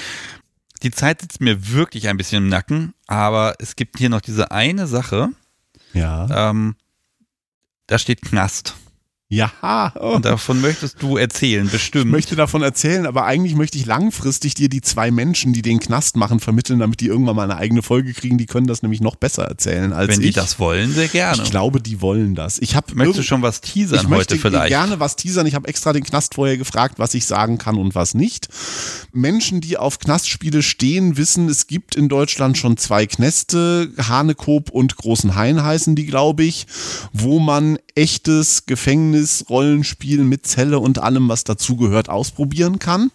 Die 0.84 0.92
Zeit 0.92 1.22
sitzt 1.22 1.42
mir 1.42 1.70
wirklich 1.72 2.08
ein 2.08 2.18
bisschen 2.18 2.44
im 2.44 2.50
Nacken, 2.50 2.94
aber 3.08 3.56
es 3.60 3.76
gibt 3.76 3.98
hier 3.98 4.10
noch 4.10 4.22
diese 4.22 4.52
eine 4.52 4.88
Sache, 4.88 5.30
Ja. 5.94 6.50
ähm, 6.50 6.76
da 7.88 7.98
steht 7.98 8.22
Knast. 8.22 8.76
Ja. 9.32 9.52
Oh. 10.02 10.16
Und 10.16 10.26
davon 10.26 10.60
möchtest 10.60 11.04
du 11.04 11.16
erzählen, 11.18 11.68
Ich 11.68 11.72
bestimmt. 11.72 12.10
möchte 12.10 12.36
davon 12.36 12.64
erzählen, 12.64 13.06
aber 13.06 13.26
eigentlich 13.26 13.54
möchte 13.54 13.78
ich 13.78 13.86
langfristig 13.86 14.56
dir 14.56 14.70
die 14.70 14.82
zwei 14.82 15.12
Menschen, 15.12 15.54
die 15.54 15.62
den 15.62 15.80
Knast 15.80 16.16
machen, 16.16 16.40
vermitteln, 16.40 16.80
damit 16.80 17.00
die 17.00 17.06
irgendwann 17.06 17.36
mal 17.36 17.44
eine 17.44 17.58
eigene 17.58 17.84
Folge 17.84 18.12
kriegen. 18.14 18.40
Die 18.40 18.48
können 18.48 18.66
das 18.66 18.82
nämlich 18.82 19.02
noch 19.02 19.16
besser 19.16 19.44
erzählen 19.44 19.94
als 19.94 20.10
Wenn 20.10 20.22
ich. 20.22 20.28
die 20.30 20.34
das 20.34 20.58
wollen, 20.58 20.92
sehr 20.94 21.10
gerne. 21.10 21.44
ich 21.44 21.52
glaube, 21.52 21.80
die 21.80 22.02
wollen 22.02 22.34
das. 22.34 22.58
Ich 22.58 22.76
habe 22.76 22.88
Möchtest 22.96 23.20
du 23.20 23.24
schon 23.24 23.44
was 23.44 23.62
teasern 23.62 23.98
ich 24.00 24.04
heute 24.06 24.10
möchte 24.16 24.38
vielleicht? 24.38 24.70
gerne 24.70 25.00
was 25.00 25.16
teasern. 25.16 25.46
Ich 25.46 25.54
habe 25.54 25.68
extra 25.68 25.94
den 25.94 26.04
Knast 26.04 26.34
vorher 26.34 26.58
gefragt, 26.58 26.96
was 26.98 27.14
ich 27.14 27.28
sagen 27.28 27.60
kann 27.60 27.78
und 27.78 27.94
was 27.94 28.16
nicht. 28.16 28.48
Menschen, 29.14 29.62
die 29.62 29.78
auf 29.78 30.00
Knastspiele 30.00 30.64
stehen, 30.64 31.18
wissen, 31.18 31.50
es 31.50 31.68
gibt 31.68 31.96
in 31.96 32.10
Deutschland 32.10 32.58
schon 32.58 32.78
zwei 32.78 33.06
Knäste. 33.06 33.92
Hanekoop 34.00 34.72
und 34.72 34.96
Großen 34.96 35.36
Hain 35.36 35.62
heißen 35.64 35.96
die, 35.96 36.08
glaube 36.08 36.44
ich, 36.46 36.66
wo 37.14 37.38
man 37.38 37.78
echtes 37.94 38.66
Gefängnis-Rollenspiel 39.20 40.24
mit 40.24 40.46
Zelle 40.46 40.80
und 40.80 41.00
allem, 41.00 41.30
was 41.30 41.44
dazugehört, 41.44 42.10
ausprobieren 42.10 42.80
kann. 42.80 43.12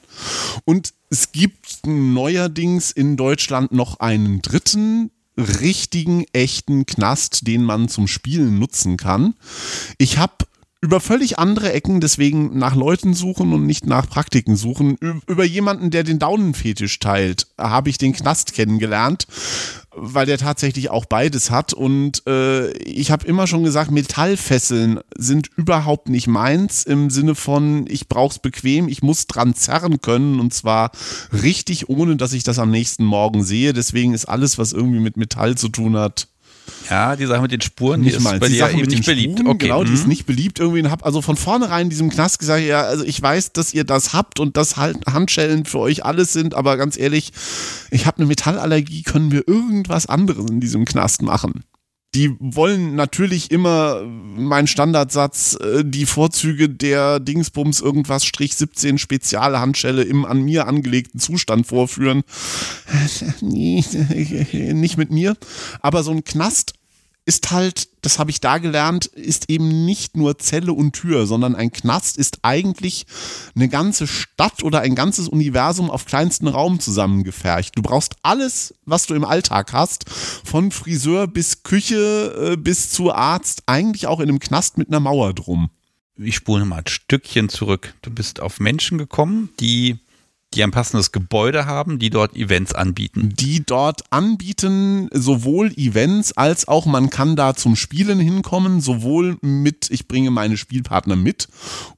Und 0.64 0.93
es 1.10 1.32
gibt 1.32 1.86
neuerdings 1.86 2.90
in 2.90 3.16
Deutschland 3.16 3.72
noch 3.72 4.01
einen 4.01 4.43
dritten 4.43 5.10
richtigen, 5.36 6.24
echten 6.32 6.86
Knast, 6.86 7.47
den 7.47 7.64
man 7.64 7.89
zum 7.89 8.06
Spielen 8.06 8.59
nutzen 8.59 8.97
kann. 8.97 9.35
Ich 9.98 10.18
habe 10.18 10.35
über 10.81 11.01
völlig 11.01 11.39
andere 11.39 11.72
Ecken, 11.72 12.02
deswegen 12.02 12.59
nach 12.59 12.76
Leuten 12.76 13.14
suchen 13.14 13.55
und 13.55 13.64
nicht 13.64 13.86
nach 13.86 14.06
Praktiken 14.06 14.55
suchen. 14.55 14.98
Über 15.26 15.44
jemanden, 15.44 15.90
der 15.90 16.05
den 16.05 16.18
Daunenfetisch 16.18 16.98
teilt, 16.98 17.47
habe 17.56 17.89
ich 17.89 17.97
den 17.97 18.12
Knast 18.12 18.52
kennengelernt, 18.52 19.26
weil 19.97 20.27
der 20.27 20.39
tatsächlich 20.39 20.91
auch 20.91 21.05
beides 21.05 21.51
hat. 21.51 21.73
Und 21.73 22.27
äh, 22.27 22.71
ich 22.79 23.11
habe 23.11 23.27
immer 23.27 23.47
schon 23.47 23.65
gesagt, 23.65 23.91
Metallfesseln 23.91 25.01
sind 25.16 25.49
überhaupt 25.57 26.09
nicht 26.09 26.27
meins 26.27 26.85
im 26.85 27.11
Sinne 27.11 27.35
von, 27.35 27.87
ich 27.89 28.09
brauch's 28.09 28.39
bequem, 28.39 28.89
ich 28.89 29.03
muss 29.03 29.27
dran 29.27 29.55
zerren 29.55 30.01
können 30.01 30.41
und 30.41 30.53
zwar 30.53 30.91
richtig, 31.33 31.89
ohne 31.89 32.16
dass 32.16 32.33
ich 32.33 32.45
das 32.45 32.59
am 32.59 32.71
nächsten 32.71 33.05
Morgen 33.05 33.45
sehe. 33.45 33.73
Deswegen 33.73 34.15
ist 34.15 34.27
alles, 34.27 34.59
was 34.59 34.73
irgendwie 34.73 35.01
mit 35.01 35.16
Metall 35.16 35.57
zu 35.57 35.69
tun 35.69 35.97
hat, 35.97 36.29
Ja, 36.91 37.16
die 37.16 37.27
Sache 37.27 37.41
mit 37.41 37.53
den 37.53 37.61
Spuren, 37.61 38.03
die 38.03 38.07
nicht 38.07 38.19
ist 38.19 38.23
meins. 38.23 38.41
bei 38.41 38.47
Die 38.47 38.55
dir 38.55 38.59
Sache 38.61 38.77
eben 38.77 38.89
nicht 38.89 39.07
beliebt. 39.07 39.39
Spuren, 39.39 39.55
Okay. 39.55 39.66
Genau, 39.66 39.85
die 39.85 39.93
ist 39.93 40.03
mhm. 40.03 40.09
nicht 40.09 40.27
beliebt 40.27 40.59
irgendwie 40.59 40.86
hab 40.89 41.05
also 41.05 41.23
von 41.23 41.36
vornherein 41.36 41.91
diesem 41.91 42.11
Knast 42.11 42.39
gesagt, 42.39 42.62
ja, 42.62 42.82
also 42.82 43.05
ich 43.05 43.20
weiß, 43.20 43.53
dass 43.53 43.73
ihr 43.73 43.85
das 43.85 44.12
habt 44.12 44.41
und 44.41 44.57
das 44.57 44.77
halt 44.77 44.99
Handschellen 45.07 45.65
für 45.65 45.78
euch 45.78 46.05
alles 46.05 46.32
sind, 46.32 46.55
aber 46.55 46.77
ganz 46.77 46.99
ehrlich, 46.99 47.32
ich 47.91 48.07
habe 48.07 48.19
eine 48.19 48.27
Metallallergie, 48.27 49.03
können 49.03 49.32
wir 49.32 49.47
irgendwas 49.49 50.07
anderes 50.07 50.51
in 50.51 50.61
diesem 50.61 50.85
Knast 50.85 51.23
machen? 51.23 51.65
Die 52.15 52.36
wollen 52.39 52.95
natürlich 52.95 53.51
immer 53.51 54.03
mein 54.05 54.66
Standardsatz, 54.66 55.59
äh, 55.61 55.85
die 55.85 56.07
Vorzüge 56.07 56.69
der 56.69 57.19
Dingsbums 57.19 57.81
irgendwas 57.81 58.24
Strich 58.24 58.55
17 58.55 58.99
Spezialhandschelle 58.99 60.03
im 60.03 60.24
an 60.24 60.43
mir 60.43 60.66
angelegten 60.66 61.19
Zustand 61.19 61.66
vorführen. 61.66 62.23
Nicht 63.41 64.97
mit 64.97 65.11
mir. 65.11 65.36
Aber 65.81 66.03
so 66.03 66.12
ein 66.12 66.24
Knast 66.24 66.74
ist 67.26 67.51
halt, 67.51 67.88
das 68.02 68.18
habe 68.18 68.30
ich 68.30 68.40
da 68.40 68.59
gelernt, 68.59 69.06
ist 69.06 69.48
eben 69.48 69.86
nicht 69.86 70.16
nur 70.16 70.38
Zelle 70.38 70.72
und 70.74 70.92
Tür, 70.92 71.26
sondern 71.26 71.55
ein 71.55 71.72
Knast 71.72 72.18
ist 72.18 72.40
eigentlich 72.42 73.06
eine 73.55 73.68
ganze 73.68 74.06
Stadt 74.06 74.62
oder 74.62 74.80
ein 74.80 74.94
ganzes 74.94 75.28
Universum 75.28 75.90
auf 75.90 76.05
kleinsten 76.05 76.48
Raum 76.48 76.80
zusammengefercht. 76.80 77.76
Du 77.76 77.82
brauchst 77.82 78.16
alles, 78.22 78.74
was 78.84 79.06
du 79.06 79.14
im 79.14 79.24
Alltag 79.24 79.72
hast, 79.72 80.09
von 80.10 80.70
Friseur 80.70 81.26
bis 81.26 81.62
Küche 81.62 82.52
äh, 82.52 82.56
bis 82.56 82.90
zu 82.90 83.12
Arzt, 83.12 83.62
eigentlich 83.66 84.06
auch 84.06 84.20
in 84.20 84.28
einem 84.28 84.38
Knast 84.38 84.76
mit 84.76 84.88
einer 84.88 85.01
Mauer 85.01 85.32
drum. 85.32 85.70
ich 86.18 86.36
spule 86.36 86.66
mal 86.66 86.80
ein 86.80 86.86
Stückchen 86.86 87.48
zurück. 87.48 87.94
Du 88.02 88.10
bist 88.10 88.40
auf 88.40 88.60
Menschen 88.60 88.98
gekommen, 88.98 89.48
die, 89.60 89.98
die 90.55 90.62
ein 90.62 90.70
passendes 90.70 91.12
Gebäude 91.12 91.66
haben, 91.66 91.98
die 91.98 92.10
dort 92.10 92.36
Events 92.36 92.74
anbieten. 92.74 93.32
die 93.35 93.64
dort 93.64 94.02
anbieten, 94.10 95.09
sowohl 95.12 95.72
Events 95.76 96.32
als 96.32 96.68
auch 96.68 96.86
man 96.86 97.10
kann 97.10 97.36
da 97.36 97.55
zum 97.55 97.76
Spielen 97.76 98.20
hinkommen, 98.20 98.81
sowohl 98.81 99.36
mit, 99.40 99.90
ich 99.90 100.09
bringe 100.09 100.31
meine 100.31 100.56
Spielpartner 100.56 101.16
mit 101.16 101.48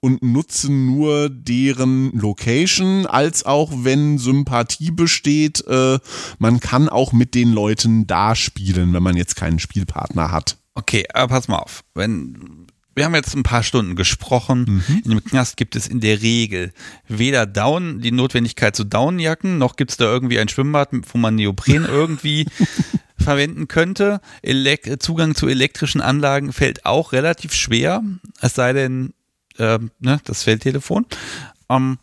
und 0.01 0.23
nutze 0.23 0.73
nur 0.73 1.29
deren 1.31 2.13
Location, 2.13 3.07
als 3.07 3.45
auch 3.45 3.71
wenn 3.75 4.19
Sympathie 4.19 4.91
besteht, 4.91 5.65
äh, 5.67 5.99
man 6.39 6.61
kann 6.61 6.89
auch 6.89 7.13
mit 7.13 7.35
den 7.35 7.53
Leuten 7.53 8.07
da 8.07 8.35
spielen, 8.35 8.93
wenn 8.93 9.03
man 9.03 9.17
jetzt 9.17 9.37
keinen 9.37 9.59
Spielpartner 9.59 10.31
hat. 10.33 10.59
Okay, 10.75 11.07
aber 11.13 11.29
pass 11.35 11.49
mal 11.49 11.59
auf. 11.59 11.85
Wenn, 11.95 12.66
wir 12.97 13.05
haben 13.05 13.15
jetzt 13.15 13.35
ein 13.37 13.43
paar 13.43 13.63
Stunden 13.63 13.95
gesprochen. 13.95 14.83
In 15.05 15.11
dem 15.11 15.23
Knast 15.23 15.57
gibt 15.57 15.77
es 15.77 15.87
in 15.87 16.01
der 16.01 16.23
Regel 16.23 16.73
weder 17.07 17.47
Down, 17.47 18.01
die 18.01 18.11
Notwendigkeit 18.11 18.75
zu 18.75 18.85
Downjacken, 18.85 19.59
noch 19.59 19.77
gibt 19.77 19.91
es 19.93 19.97
da 19.99 20.07
irgendwie 20.07 20.39
ein 20.39 20.49
Schwimmbad, 20.49 20.89
wo 21.13 21.19
man 21.19 21.35
Neopren 21.35 21.85
irgendwie 21.89 22.47
verwenden 23.19 23.69
könnte. 23.69 24.21
Elek 24.43 25.03
Zugang 25.03 25.35
zu 25.35 25.47
elektrischen 25.47 26.01
Anlagen 26.01 26.53
fällt 26.53 26.87
auch 26.87 27.13
relativ 27.13 27.53
schwer, 27.53 28.03
es 28.41 28.55
sei 28.55 28.73
denn, 28.73 29.13
ähm, 29.59 29.91
ne, 30.01 30.19
das 30.25 30.43
Feldtelefon. 30.43 31.07
Ähm, 31.69 31.99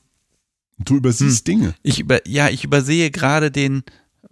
Du 0.80 0.98
übersiehst 0.98 1.48
Dinge. 1.48 1.76
ich 1.84 2.00
über, 2.00 2.28
ja, 2.28 2.50
ich 2.50 2.64
übersehe 2.64 3.10
gerade 3.12 3.52
den, 3.52 3.84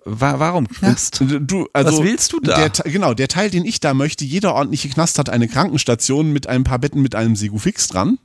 wa 0.06 0.40
warum 0.40 0.68
Knast? 0.68 1.24
Du, 1.42 1.68
also 1.74 1.98
Was 1.98 2.04
willst 2.04 2.34
du 2.34 2.40
da? 2.40 2.70
Der, 2.70 2.92
genau, 2.92 3.14
der 3.14 3.28
Teil, 3.28 3.50
den 3.50 3.66
ich 3.66 3.80
da 3.80 3.94
möchte, 3.94 4.26
jeder 4.26 4.56
ordentliche 4.56 4.90
Knast 4.90 5.20
hat 5.20 5.30
eine 5.30 5.48
Krankenstation 5.48 6.32
mit 6.34 6.48
ein 6.48 6.64
paar 6.64 6.80
Betten 6.80 7.02
mit 7.02 7.16
einem 7.16 7.36
Segufix 7.36 7.88
dran. 7.88 8.18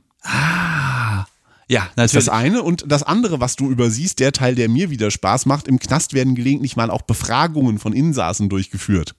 Ja, 1.69 1.89
Das 1.95 2.11
ist 2.11 2.13
natürlich. 2.13 2.25
das 2.25 2.29
eine. 2.29 2.63
Und 2.63 2.85
das 2.87 3.03
andere, 3.03 3.39
was 3.39 3.55
du 3.55 3.69
übersiehst, 3.69 4.19
der 4.19 4.31
Teil, 4.31 4.55
der 4.55 4.69
mir 4.69 4.89
wieder 4.89 5.11
Spaß 5.11 5.45
macht, 5.45 5.67
im 5.67 5.79
Knast 5.79 6.13
werden 6.13 6.35
gelegentlich 6.35 6.75
mal 6.75 6.89
auch 6.89 7.01
Befragungen 7.01 7.77
von 7.77 7.93
Insassen 7.93 8.49
durchgeführt. 8.49 9.15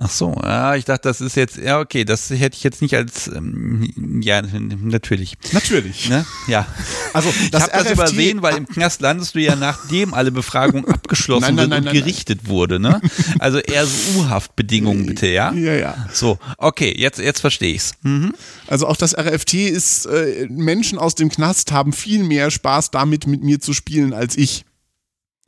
Ach 0.00 0.10
so, 0.10 0.32
ja, 0.44 0.76
ich 0.76 0.84
dachte, 0.84 1.08
das 1.08 1.20
ist 1.20 1.34
jetzt, 1.34 1.56
ja, 1.56 1.80
okay, 1.80 2.04
das 2.04 2.30
hätte 2.30 2.56
ich 2.56 2.62
jetzt 2.62 2.82
nicht 2.82 2.94
als, 2.94 3.26
ähm, 3.26 4.20
ja, 4.22 4.40
natürlich. 4.42 5.36
Natürlich. 5.50 6.08
Ne? 6.08 6.24
Ja. 6.46 6.68
Also 7.12 7.30
Ich 7.30 7.50
das 7.50 7.64
habe 7.64 7.82
das 7.82 7.90
übersehen, 7.90 8.40
weil 8.40 8.58
im 8.58 8.68
Knast 8.68 9.00
landest 9.00 9.34
du 9.34 9.40
ja, 9.40 9.56
nachdem 9.56 10.14
alle 10.14 10.30
Befragungen 10.30 10.84
abgeschlossen 10.88 11.56
Nein, 11.56 11.68
nein, 11.68 11.70
nein, 11.70 11.86
und 11.88 11.92
gerichtet 11.92 12.46
wurde, 12.46 12.78
ne? 12.78 13.00
Also 13.40 13.58
eher 13.58 13.86
so 13.86 14.20
U-Haftbedingungen 14.20 15.04
bitte, 15.04 15.26
ja? 15.26 15.52
Ja, 15.58 15.74
ja. 15.74 16.08
So, 16.12 16.38
okay, 16.58 16.94
jetzt, 16.96 17.18
jetzt 17.18 17.40
verstehe 17.40 17.74
ich's. 17.74 17.94
Mhm. 18.02 18.34
Also 18.68 18.86
auch 18.86 18.96
das 18.96 19.18
RFT 19.18 19.54
ist, 19.54 20.06
äh, 20.06 20.46
Menschen 20.48 21.00
aus 21.00 21.16
dem 21.16 21.28
Knast 21.28 21.72
haben 21.72 21.92
viel 21.92 22.22
mehr 22.22 22.52
Spaß 22.52 22.92
damit, 22.92 23.26
mit 23.26 23.42
mir 23.42 23.58
zu 23.58 23.72
spielen, 23.72 24.12
als 24.12 24.36
ich. 24.36 24.64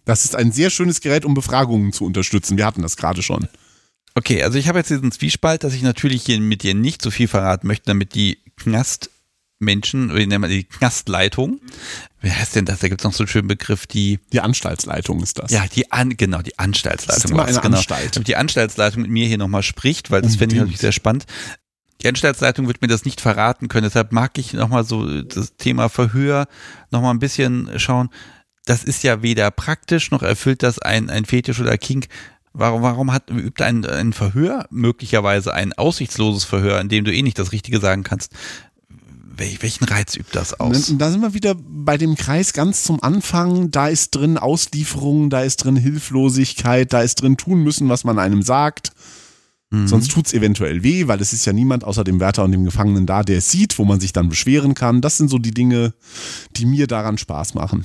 Das 0.04 0.24
ist 0.24 0.34
ein 0.34 0.50
sehr 0.50 0.70
schönes 0.70 1.00
Gerät, 1.00 1.24
um 1.24 1.34
Befragungen 1.34 1.92
zu 1.92 2.04
unterstützen. 2.04 2.56
Wir 2.56 2.66
hatten 2.66 2.82
das 2.82 2.96
gerade 2.96 3.22
schon. 3.22 3.46
Okay, 4.14 4.42
also 4.42 4.58
ich 4.58 4.68
habe 4.68 4.78
jetzt 4.78 4.90
diesen 4.90 5.12
Zwiespalt, 5.12 5.64
dass 5.64 5.74
ich 5.74 5.82
natürlich 5.82 6.24
hier 6.24 6.40
mit 6.40 6.62
dir 6.62 6.74
nicht 6.74 7.00
so 7.02 7.10
viel 7.10 7.28
verraten 7.28 7.66
möchte, 7.66 7.86
damit 7.86 8.14
die 8.14 8.38
Knastmenschen, 8.56 10.10
oder 10.10 10.20
wie 10.20 10.26
nennen 10.26 10.42
wir 10.42 10.48
die 10.48 10.64
Knastleitung, 10.64 11.60
wer 12.20 12.36
heißt 12.38 12.56
denn 12.56 12.64
das? 12.64 12.80
Da 12.80 12.88
gibt 12.88 13.00
es 13.00 13.04
noch 13.04 13.12
so 13.12 13.22
einen 13.22 13.28
schönen 13.28 13.48
Begriff, 13.48 13.86
die 13.86 14.18
Die 14.32 14.40
Anstaltsleitung 14.40 15.22
ist 15.22 15.38
das. 15.38 15.50
Ja, 15.50 15.64
die 15.66 15.92
An 15.92 16.16
genau, 16.16 16.42
die 16.42 16.58
Anstaltsleitung. 16.58 17.36
Das 17.36 17.50
ist 17.50 17.56
eine 17.56 17.62
genau. 17.62 17.76
Anstalt. 17.76 18.16
Damit 18.16 18.28
Die 18.28 18.36
Anstaltsleitung 18.36 19.02
mit 19.02 19.10
mir 19.10 19.26
hier 19.26 19.38
nochmal 19.38 19.62
spricht, 19.62 20.10
weil 20.10 20.22
das 20.22 20.36
fände 20.36 20.54
ich 20.56 20.60
natürlich 20.60 20.80
sehr 20.80 20.92
spannend. 20.92 21.26
Die 22.02 22.08
Anstaltsleitung 22.08 22.66
wird 22.66 22.82
mir 22.82 22.88
das 22.88 23.04
nicht 23.04 23.20
verraten 23.20 23.68
können, 23.68 23.84
deshalb 23.84 24.10
mag 24.12 24.38
ich 24.38 24.54
nochmal 24.54 24.84
so 24.84 25.22
das 25.22 25.56
Thema 25.56 25.88
Verhör 25.88 26.48
nochmal 26.90 27.14
ein 27.14 27.18
bisschen 27.18 27.78
schauen. 27.78 28.08
das 28.64 28.84
ist 28.84 29.02
ja 29.02 29.22
weder 29.22 29.50
praktisch 29.50 30.10
noch 30.10 30.22
erfüllt 30.22 30.62
das 30.62 30.78
ein, 30.78 31.10
ein 31.10 31.24
Fetisch 31.24 31.60
oder 31.60 31.76
Kink. 31.78 32.06
Warum, 32.52 32.82
warum 32.82 33.12
hat, 33.12 33.30
übt 33.30 33.62
ein, 33.62 33.84
ein 33.86 34.12
Verhör 34.12 34.66
möglicherweise 34.70 35.54
ein 35.54 35.72
aussichtsloses 35.72 36.44
Verhör, 36.44 36.80
in 36.80 36.88
dem 36.88 37.04
du 37.04 37.12
eh 37.12 37.22
nicht 37.22 37.38
das 37.38 37.52
Richtige 37.52 37.80
sagen 37.80 38.02
kannst? 38.02 38.32
welchen 39.40 39.84
Reiz 39.84 40.16
übt 40.16 40.32
das 40.32 40.58
aus? 40.60 40.92
Da 40.98 41.10
sind 41.10 41.22
wir 41.22 41.34
wieder 41.34 41.54
bei 41.54 41.96
dem 41.96 42.14
Kreis 42.14 42.52
ganz 42.52 42.84
zum 42.84 43.02
Anfang. 43.02 43.70
Da 43.70 43.88
ist 43.88 44.10
drin 44.10 44.36
Auslieferung, 44.36 45.30
da 45.30 45.42
ist 45.42 45.64
drin 45.64 45.76
Hilflosigkeit, 45.76 46.92
da 46.92 47.00
ist 47.00 47.22
drin 47.22 47.36
tun 47.36 47.62
müssen, 47.62 47.88
was 47.88 48.04
man 48.04 48.18
einem 48.18 48.42
sagt. 48.42 48.92
Mhm. 49.70 49.88
Sonst 49.88 50.10
tut's 50.10 50.32
eventuell 50.32 50.82
weh, 50.82 51.06
weil 51.06 51.20
es 51.20 51.32
ist 51.32 51.46
ja 51.46 51.52
niemand 51.52 51.84
außer 51.84 52.04
dem 52.04 52.20
Wärter 52.20 52.44
und 52.44 52.52
dem 52.52 52.64
Gefangenen 52.64 53.06
da, 53.06 53.22
der 53.22 53.38
es 53.38 53.50
sieht, 53.50 53.78
wo 53.78 53.84
man 53.84 54.00
sich 54.00 54.12
dann 54.12 54.28
beschweren 54.28 54.74
kann. 54.74 55.00
Das 55.00 55.16
sind 55.16 55.30
so 55.30 55.38
die 55.38 55.52
Dinge, 55.52 55.94
die 56.56 56.66
mir 56.66 56.86
daran 56.86 57.18
Spaß 57.18 57.54
machen. 57.54 57.84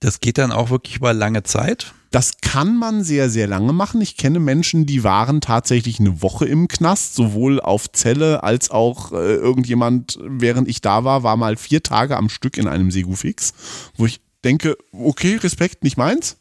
Das 0.00 0.20
geht 0.20 0.38
dann 0.38 0.52
auch 0.52 0.70
wirklich 0.70 0.96
über 0.96 1.12
lange 1.12 1.42
Zeit? 1.42 1.94
Das 2.10 2.38
kann 2.40 2.78
man 2.78 3.02
sehr, 3.02 3.28
sehr 3.28 3.46
lange 3.46 3.72
machen. 3.72 4.00
Ich 4.00 4.16
kenne 4.16 4.40
Menschen, 4.40 4.86
die 4.86 5.04
waren 5.04 5.40
tatsächlich 5.40 6.00
eine 6.00 6.22
Woche 6.22 6.46
im 6.46 6.68
Knast, 6.68 7.14
sowohl 7.14 7.60
auf 7.60 7.90
Zelle 7.92 8.42
als 8.42 8.70
auch 8.70 9.12
äh, 9.12 9.34
irgendjemand, 9.34 10.18
während 10.22 10.68
ich 10.68 10.80
da 10.80 11.04
war, 11.04 11.22
war 11.22 11.36
mal 11.36 11.56
vier 11.56 11.82
Tage 11.82 12.16
am 12.16 12.28
Stück 12.28 12.56
in 12.58 12.68
einem 12.68 12.90
Segufix, 12.90 13.52
wo 13.96 14.06
ich 14.06 14.20
denke, 14.44 14.76
okay, 14.92 15.36
Respekt, 15.36 15.82
nicht 15.82 15.96
meins. 15.96 16.36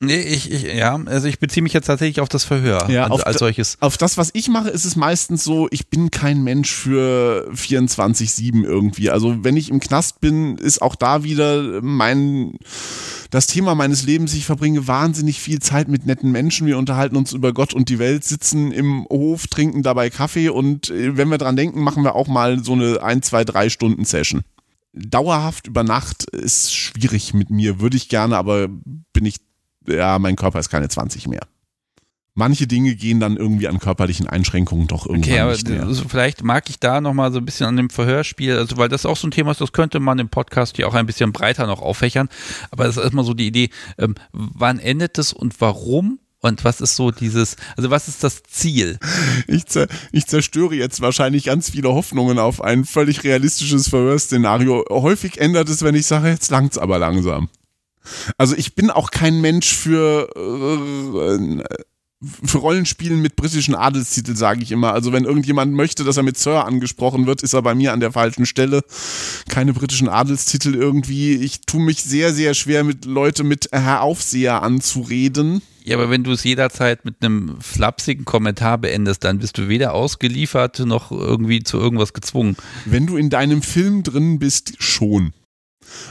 Nee, 0.00 0.20
ich, 0.20 0.52
ich, 0.52 0.62
ja, 0.62 0.94
also 1.06 1.26
ich 1.26 1.40
beziehe 1.40 1.62
mich 1.62 1.72
jetzt 1.72 1.86
tatsächlich 1.86 2.20
auf 2.20 2.28
das 2.28 2.44
Verhör 2.44 2.88
ja, 2.88 3.04
als, 3.04 3.10
auf 3.10 3.26
als 3.26 3.38
solches. 3.38 3.78
Auf 3.80 3.96
das, 3.96 4.16
was 4.16 4.30
ich 4.32 4.48
mache, 4.48 4.68
ist 4.68 4.84
es 4.84 4.94
meistens 4.94 5.42
so, 5.42 5.66
ich 5.72 5.88
bin 5.88 6.12
kein 6.12 6.44
Mensch 6.44 6.72
für 6.72 7.50
24-7 7.52 8.62
irgendwie. 8.62 9.10
Also 9.10 9.42
wenn 9.42 9.56
ich 9.56 9.70
im 9.70 9.80
Knast 9.80 10.20
bin, 10.20 10.56
ist 10.56 10.82
auch 10.82 10.94
da 10.94 11.24
wieder 11.24 11.82
mein, 11.82 12.58
das 13.30 13.48
Thema 13.48 13.74
meines 13.74 14.04
Lebens. 14.04 14.34
Ich 14.34 14.46
verbringe 14.46 14.86
wahnsinnig 14.86 15.40
viel 15.40 15.58
Zeit 15.58 15.88
mit 15.88 16.06
netten 16.06 16.30
Menschen. 16.30 16.68
Wir 16.68 16.78
unterhalten 16.78 17.16
uns 17.16 17.32
über 17.32 17.52
Gott 17.52 17.74
und 17.74 17.88
die 17.88 17.98
Welt, 17.98 18.22
sitzen 18.22 18.70
im 18.70 19.04
Hof, 19.10 19.48
trinken 19.48 19.82
dabei 19.82 20.10
Kaffee 20.10 20.48
und 20.48 20.90
äh, 20.90 21.16
wenn 21.16 21.28
wir 21.28 21.38
dran 21.38 21.56
denken, 21.56 21.82
machen 21.82 22.04
wir 22.04 22.14
auch 22.14 22.28
mal 22.28 22.62
so 22.62 22.74
eine 22.74 23.02
1, 23.02 23.26
2, 23.26 23.44
3 23.44 23.68
Stunden 23.68 24.04
Session 24.04 24.42
dauerhaft 24.94 25.66
über 25.66 25.84
Nacht 25.84 26.24
ist 26.24 26.74
schwierig 26.74 27.34
mit 27.34 27.50
mir, 27.50 27.78
würde 27.78 27.96
ich 27.96 28.08
gerne, 28.08 28.36
aber 28.36 28.68
bin 29.12 29.26
ich 29.26 29.36
ja, 29.88 30.18
mein 30.18 30.36
Körper 30.36 30.58
ist 30.58 30.68
keine 30.68 30.88
20 30.88 31.28
mehr. 31.28 31.42
Manche 32.34 32.68
Dinge 32.68 32.94
gehen 32.94 33.18
dann 33.18 33.36
irgendwie 33.36 33.66
an 33.66 33.80
körperlichen 33.80 34.28
Einschränkungen 34.28 34.86
doch 34.86 35.06
irgendwann 35.06 35.32
okay, 35.32 35.40
aber 35.40 35.52
nicht 35.52 35.68
mehr. 35.68 35.82
Also 35.82 36.04
vielleicht 36.08 36.44
mag 36.44 36.70
ich 36.70 36.78
da 36.78 37.00
nochmal 37.00 37.32
so 37.32 37.38
ein 37.38 37.44
bisschen 37.44 37.66
an 37.66 37.76
dem 37.76 37.90
Verhörspiel, 37.90 38.56
also 38.56 38.76
weil 38.76 38.88
das 38.88 39.06
auch 39.06 39.16
so 39.16 39.26
ein 39.26 39.32
Thema 39.32 39.50
ist, 39.50 39.60
das 39.60 39.72
könnte 39.72 39.98
man 39.98 40.20
im 40.20 40.28
Podcast 40.28 40.76
hier 40.76 40.86
auch 40.86 40.94
ein 40.94 41.06
bisschen 41.06 41.32
breiter 41.32 41.66
noch 41.66 41.82
auffächern. 41.82 42.28
Aber 42.70 42.84
das 42.84 42.96
ist 42.96 43.02
erstmal 43.02 43.24
so 43.24 43.34
die 43.34 43.48
Idee, 43.48 43.70
ähm, 43.98 44.14
wann 44.32 44.78
endet 44.78 45.18
es 45.18 45.32
und 45.32 45.60
warum? 45.60 46.20
Und 46.40 46.64
was 46.64 46.80
ist 46.80 46.94
so 46.94 47.10
dieses, 47.10 47.56
also 47.76 47.90
was 47.90 48.06
ist 48.06 48.22
das 48.22 48.44
Ziel? 48.44 49.00
Ich, 49.48 49.66
zer, 49.66 49.88
ich 50.12 50.26
zerstöre 50.26 50.76
jetzt 50.76 51.00
wahrscheinlich 51.00 51.44
ganz 51.44 51.70
viele 51.70 51.88
Hoffnungen 51.88 52.38
auf 52.38 52.62
ein 52.62 52.84
völlig 52.84 53.24
realistisches 53.24 53.88
Verhörszenario. 53.88 54.84
Häufig 54.90 55.40
ändert 55.40 55.68
es, 55.68 55.82
wenn 55.82 55.96
ich 55.96 56.06
sage, 56.06 56.28
jetzt 56.28 56.52
langt's 56.52 56.78
aber 56.78 57.00
langsam. 57.00 57.48
Also 58.36 58.54
ich 58.56 58.74
bin 58.74 58.90
auch 58.90 59.10
kein 59.10 59.40
Mensch 59.40 59.74
für, 59.74 60.28
äh, 60.36 61.62
für 62.44 62.58
Rollenspielen 62.58 63.22
mit 63.22 63.36
britischen 63.36 63.74
Adelstitel, 63.74 64.34
sage 64.34 64.62
ich 64.62 64.72
immer. 64.72 64.92
Also 64.92 65.12
wenn 65.12 65.24
irgendjemand 65.24 65.72
möchte, 65.72 66.02
dass 66.02 66.16
er 66.16 66.24
mit 66.24 66.36
Sir 66.36 66.64
angesprochen 66.64 67.26
wird, 67.26 67.42
ist 67.42 67.52
er 67.52 67.62
bei 67.62 67.74
mir 67.74 67.92
an 67.92 68.00
der 68.00 68.12
falschen 68.12 68.46
Stelle. 68.46 68.82
Keine 69.48 69.72
britischen 69.72 70.08
Adelstitel 70.08 70.74
irgendwie. 70.74 71.36
Ich 71.36 71.60
tue 71.62 71.80
mich 71.80 72.02
sehr, 72.02 72.32
sehr 72.32 72.54
schwer, 72.54 72.82
mit 72.82 73.04
Leute 73.04 73.44
mit 73.44 73.68
Herr 73.72 74.02
Aufseher 74.02 74.62
anzureden. 74.62 75.62
Ja, 75.84 75.96
aber 75.96 76.10
wenn 76.10 76.22
du 76.22 76.32
es 76.32 76.44
jederzeit 76.44 77.06
mit 77.06 77.22
einem 77.22 77.56
flapsigen 77.60 78.26
Kommentar 78.26 78.76
beendest, 78.76 79.24
dann 79.24 79.38
bist 79.38 79.56
du 79.56 79.68
weder 79.68 79.94
ausgeliefert 79.94 80.80
noch 80.80 81.10
irgendwie 81.10 81.62
zu 81.62 81.78
irgendwas 81.78 82.12
gezwungen. 82.12 82.56
Wenn 82.84 83.06
du 83.06 83.16
in 83.16 83.30
deinem 83.30 83.62
Film 83.62 84.02
drin 84.02 84.38
bist, 84.38 84.74
schon. 84.80 85.32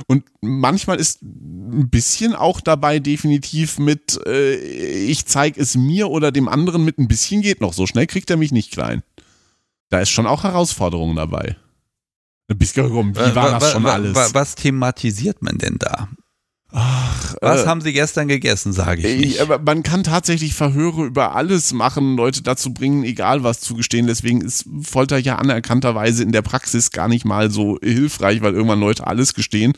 Und 0.07 0.23
manchmal 0.41 0.99
ist 0.99 1.21
ein 1.21 1.89
bisschen 1.89 2.35
auch 2.35 2.61
dabei 2.61 2.99
definitiv 2.99 3.79
mit, 3.79 4.19
äh, 4.25 4.55
ich 4.55 5.25
zeige 5.25 5.59
es 5.59 5.75
mir 5.75 6.09
oder 6.09 6.31
dem 6.31 6.47
anderen 6.47 6.85
mit 6.85 6.97
ein 6.97 7.07
bisschen 7.07 7.41
geht 7.41 7.61
noch. 7.61 7.73
So 7.73 7.87
schnell 7.87 8.07
kriegt 8.07 8.29
er 8.29 8.37
mich 8.37 8.51
nicht 8.51 8.71
klein. 8.71 9.03
Da 9.89 9.99
ist 9.99 10.09
schon 10.09 10.27
auch 10.27 10.43
Herausforderung 10.43 11.15
dabei. 11.15 11.55
Wie 13.15 13.35
war 13.35 13.51
das 13.59 13.71
schon 13.71 13.85
alles? 13.85 14.15
Was 14.33 14.55
thematisiert 14.55 15.41
man 15.41 15.57
denn 15.57 15.77
da? 15.79 16.09
Ach, 16.79 17.35
Was 17.41 17.63
äh, 17.63 17.65
haben 17.65 17.81
Sie 17.81 17.91
gestern 17.91 18.27
gegessen, 18.27 18.71
sage 18.71 19.07
ich 19.07 19.19
nicht. 19.19 19.41
Aber 19.41 19.57
man 19.57 19.81
kann 19.81 20.03
tatsächlich 20.03 20.53
Verhöre 20.53 21.05
über 21.05 21.35
alles 21.35 21.73
machen, 21.73 22.15
Leute 22.15 22.43
dazu 22.43 22.71
bringen, 22.71 23.03
egal 23.03 23.43
was 23.43 23.61
zu 23.61 23.73
gestehen. 23.73 24.05
Deswegen 24.05 24.41
ist 24.41 24.65
Folter 24.83 25.17
ja 25.17 25.37
anerkannterweise 25.37 26.21
in 26.21 26.31
der 26.31 26.43
Praxis 26.43 26.91
gar 26.91 27.07
nicht 27.07 27.25
mal 27.25 27.49
so 27.49 27.79
hilfreich, 27.81 28.41
weil 28.41 28.53
irgendwann 28.53 28.79
Leute 28.79 29.07
alles 29.07 29.33
gestehen. 29.33 29.73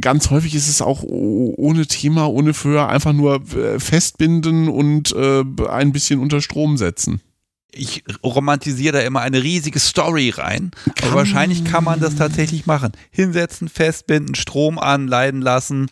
Ganz 0.00 0.30
häufig 0.30 0.54
ist 0.54 0.68
es 0.68 0.80
auch 0.80 1.02
ohne 1.02 1.86
Thema, 1.86 2.30
ohne 2.30 2.54
Verhör, 2.54 2.88
einfach 2.88 3.12
nur 3.12 3.42
äh, 3.56 3.80
festbinden 3.80 4.68
und 4.68 5.12
äh, 5.12 5.42
ein 5.68 5.90
bisschen 5.90 6.20
unter 6.20 6.40
Strom 6.40 6.76
setzen 6.76 7.20
ich 7.74 8.04
romantisiere 8.22 8.98
da 8.98 9.00
immer 9.00 9.20
eine 9.20 9.42
riesige 9.42 9.78
Story 9.78 10.30
rein. 10.30 10.70
Kann 10.94 11.08
aber 11.08 11.18
wahrscheinlich 11.18 11.64
kann 11.64 11.84
man 11.84 12.00
das 12.00 12.16
tatsächlich 12.16 12.66
machen. 12.66 12.92
Hinsetzen, 13.10 13.68
festbinden, 13.68 14.34
Strom 14.34 14.78
an, 14.78 15.08
leiden 15.08 15.42
lassen, 15.42 15.88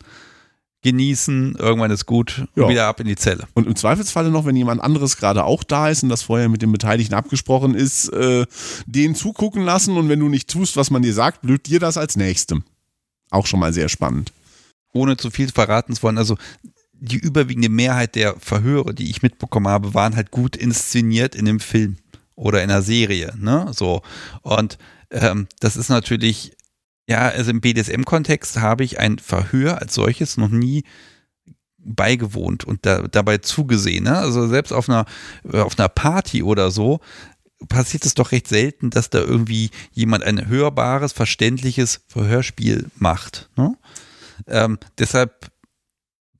genießen, 0.83 1.55
irgendwann 1.57 1.91
ist 1.91 2.05
gut 2.05 2.45
ja. 2.55 2.67
wieder 2.67 2.87
ab 2.87 2.99
in 2.99 3.07
die 3.07 3.15
Zelle. 3.15 3.47
Und 3.53 3.67
im 3.67 3.75
Zweifelsfalle 3.75 4.29
noch, 4.29 4.45
wenn 4.45 4.55
jemand 4.55 4.81
anderes 4.81 5.17
gerade 5.17 5.45
auch 5.45 5.63
da 5.63 5.89
ist 5.89 6.03
und 6.03 6.09
das 6.09 6.23
vorher 6.23 6.49
mit 6.49 6.61
dem 6.61 6.71
Beteiligten 6.71 7.15
abgesprochen 7.15 7.73
ist, 7.73 8.09
äh, 8.09 8.45
den 8.85 9.15
zugucken 9.15 9.63
lassen 9.63 9.97
und 9.97 10.09
wenn 10.09 10.19
du 10.19 10.29
nicht 10.29 10.49
tust, 10.49 10.77
was 10.77 10.91
man 10.91 11.01
dir 11.01 11.13
sagt, 11.13 11.41
blüht 11.41 11.67
dir 11.67 11.79
das 11.79 11.97
als 11.97 12.15
Nächstem. 12.15 12.63
Auch 13.31 13.47
schon 13.47 13.59
mal 13.59 13.73
sehr 13.73 13.89
spannend. 13.89 14.31
Ohne 14.93 15.17
zu 15.17 15.31
viel 15.31 15.49
verraten 15.49 15.95
zu 15.95 16.03
wollen, 16.03 16.17
also 16.17 16.37
die 17.03 17.17
überwiegende 17.17 17.67
Mehrheit 17.67 18.15
der 18.15 18.39
Verhöre, 18.39 18.93
die 18.93 19.09
ich 19.09 19.21
mitbekommen 19.21 19.67
habe, 19.67 19.93
waren 19.93 20.15
halt 20.15 20.31
gut 20.31 20.55
inszeniert 20.55 21.35
in 21.35 21.43
dem 21.43 21.59
Film 21.59 21.97
oder 22.35 22.63
in 22.63 22.69
der 22.69 22.81
Serie, 22.81 23.33
ne? 23.37 23.69
So. 23.73 24.01
Und 24.41 24.77
ähm, 25.11 25.47
das 25.59 25.75
ist 25.75 25.89
natürlich, 25.89 26.53
ja, 27.07 27.27
also 27.27 27.51
im 27.51 27.59
BDSM-Kontext 27.59 28.61
habe 28.61 28.85
ich 28.85 28.99
ein 28.99 29.19
Verhör 29.19 29.81
als 29.81 29.95
solches 29.95 30.37
noch 30.37 30.47
nie 30.47 30.85
beigewohnt 31.77 32.63
und 32.63 32.85
da, 32.85 33.01
dabei 33.01 33.39
zugesehen. 33.39 34.05
Ne? 34.05 34.17
Also 34.17 34.47
selbst 34.47 34.71
auf 34.71 34.87
einer, 34.87 35.05
auf 35.51 35.77
einer 35.77 35.89
Party 35.89 36.41
oder 36.41 36.71
so 36.71 37.01
passiert 37.67 38.05
es 38.05 38.13
doch 38.13 38.31
recht 38.31 38.47
selten, 38.47 38.89
dass 38.89 39.09
da 39.09 39.19
irgendwie 39.19 39.71
jemand 39.91 40.23
ein 40.23 40.47
hörbares, 40.47 41.11
verständliches 41.11 41.99
Verhörspiel 42.07 42.89
macht. 42.95 43.49
Ne? 43.57 43.75
Ähm, 44.47 44.79
deshalb 44.97 45.52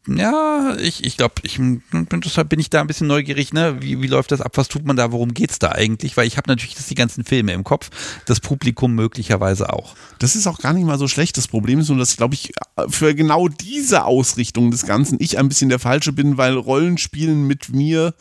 ja, 0.08 0.76
ich, 0.80 1.06
ich 1.06 1.16
glaube, 1.16 1.36
ich, 1.44 1.60
deshalb 1.92 2.50
bin 2.50 2.60
ich 2.60 2.70
da 2.70 2.82
ein 2.82 2.88
bisschen 2.88 3.08
neugierig, 3.08 3.54
ne? 3.54 3.78
Wie, 3.82 4.02
wie 4.02 4.08
läuft 4.08 4.34
das 4.34 4.42
ab? 4.42 4.58
Was 4.58 4.68
tut 4.68 4.86
man 4.86 4.98
da? 4.98 5.14
Worum 5.14 5.34
geht's 5.34 5.60
da 5.60 5.70
eigentlich? 5.70 6.18
Weil 6.18 6.28
ich 6.28 6.36
habe 6.36 6.50
natürlich 6.50 6.76
das, 6.76 6.88
die 6.88 6.96
ganzen 6.96 7.24
Filme 7.24 7.54
im 7.54 7.64
Kopf, 7.64 7.90
das 8.26 8.42
Publikum 8.42 8.96
möglicherweise 8.96 9.72
auch. 9.72 9.96
Das 10.20 10.36
ist 10.36 10.46
auch 10.46 10.60
gar 10.60 10.74
nicht 10.74 10.86
mal 10.86 11.00
so 11.00 11.08
schlecht. 11.08 11.38
Das 11.38 11.48
Problem 11.48 11.80
ist 11.80 11.88
nur, 11.88 11.98
dass, 11.98 12.18
glaube 12.18 12.34
ich, 12.34 12.52
für 12.90 13.16
genau 13.16 13.48
diese 13.48 14.04
Ausrichtung 14.04 14.72
des 14.72 14.86
Ganzen 14.86 15.20
ich 15.22 15.38
ein 15.38 15.48
bisschen 15.48 15.70
der 15.70 15.80
Falsche 15.80 16.12
bin, 16.12 16.38
weil 16.38 16.58
Rollenspielen 16.58 17.48
mit 17.48 17.70
mir 17.70 18.14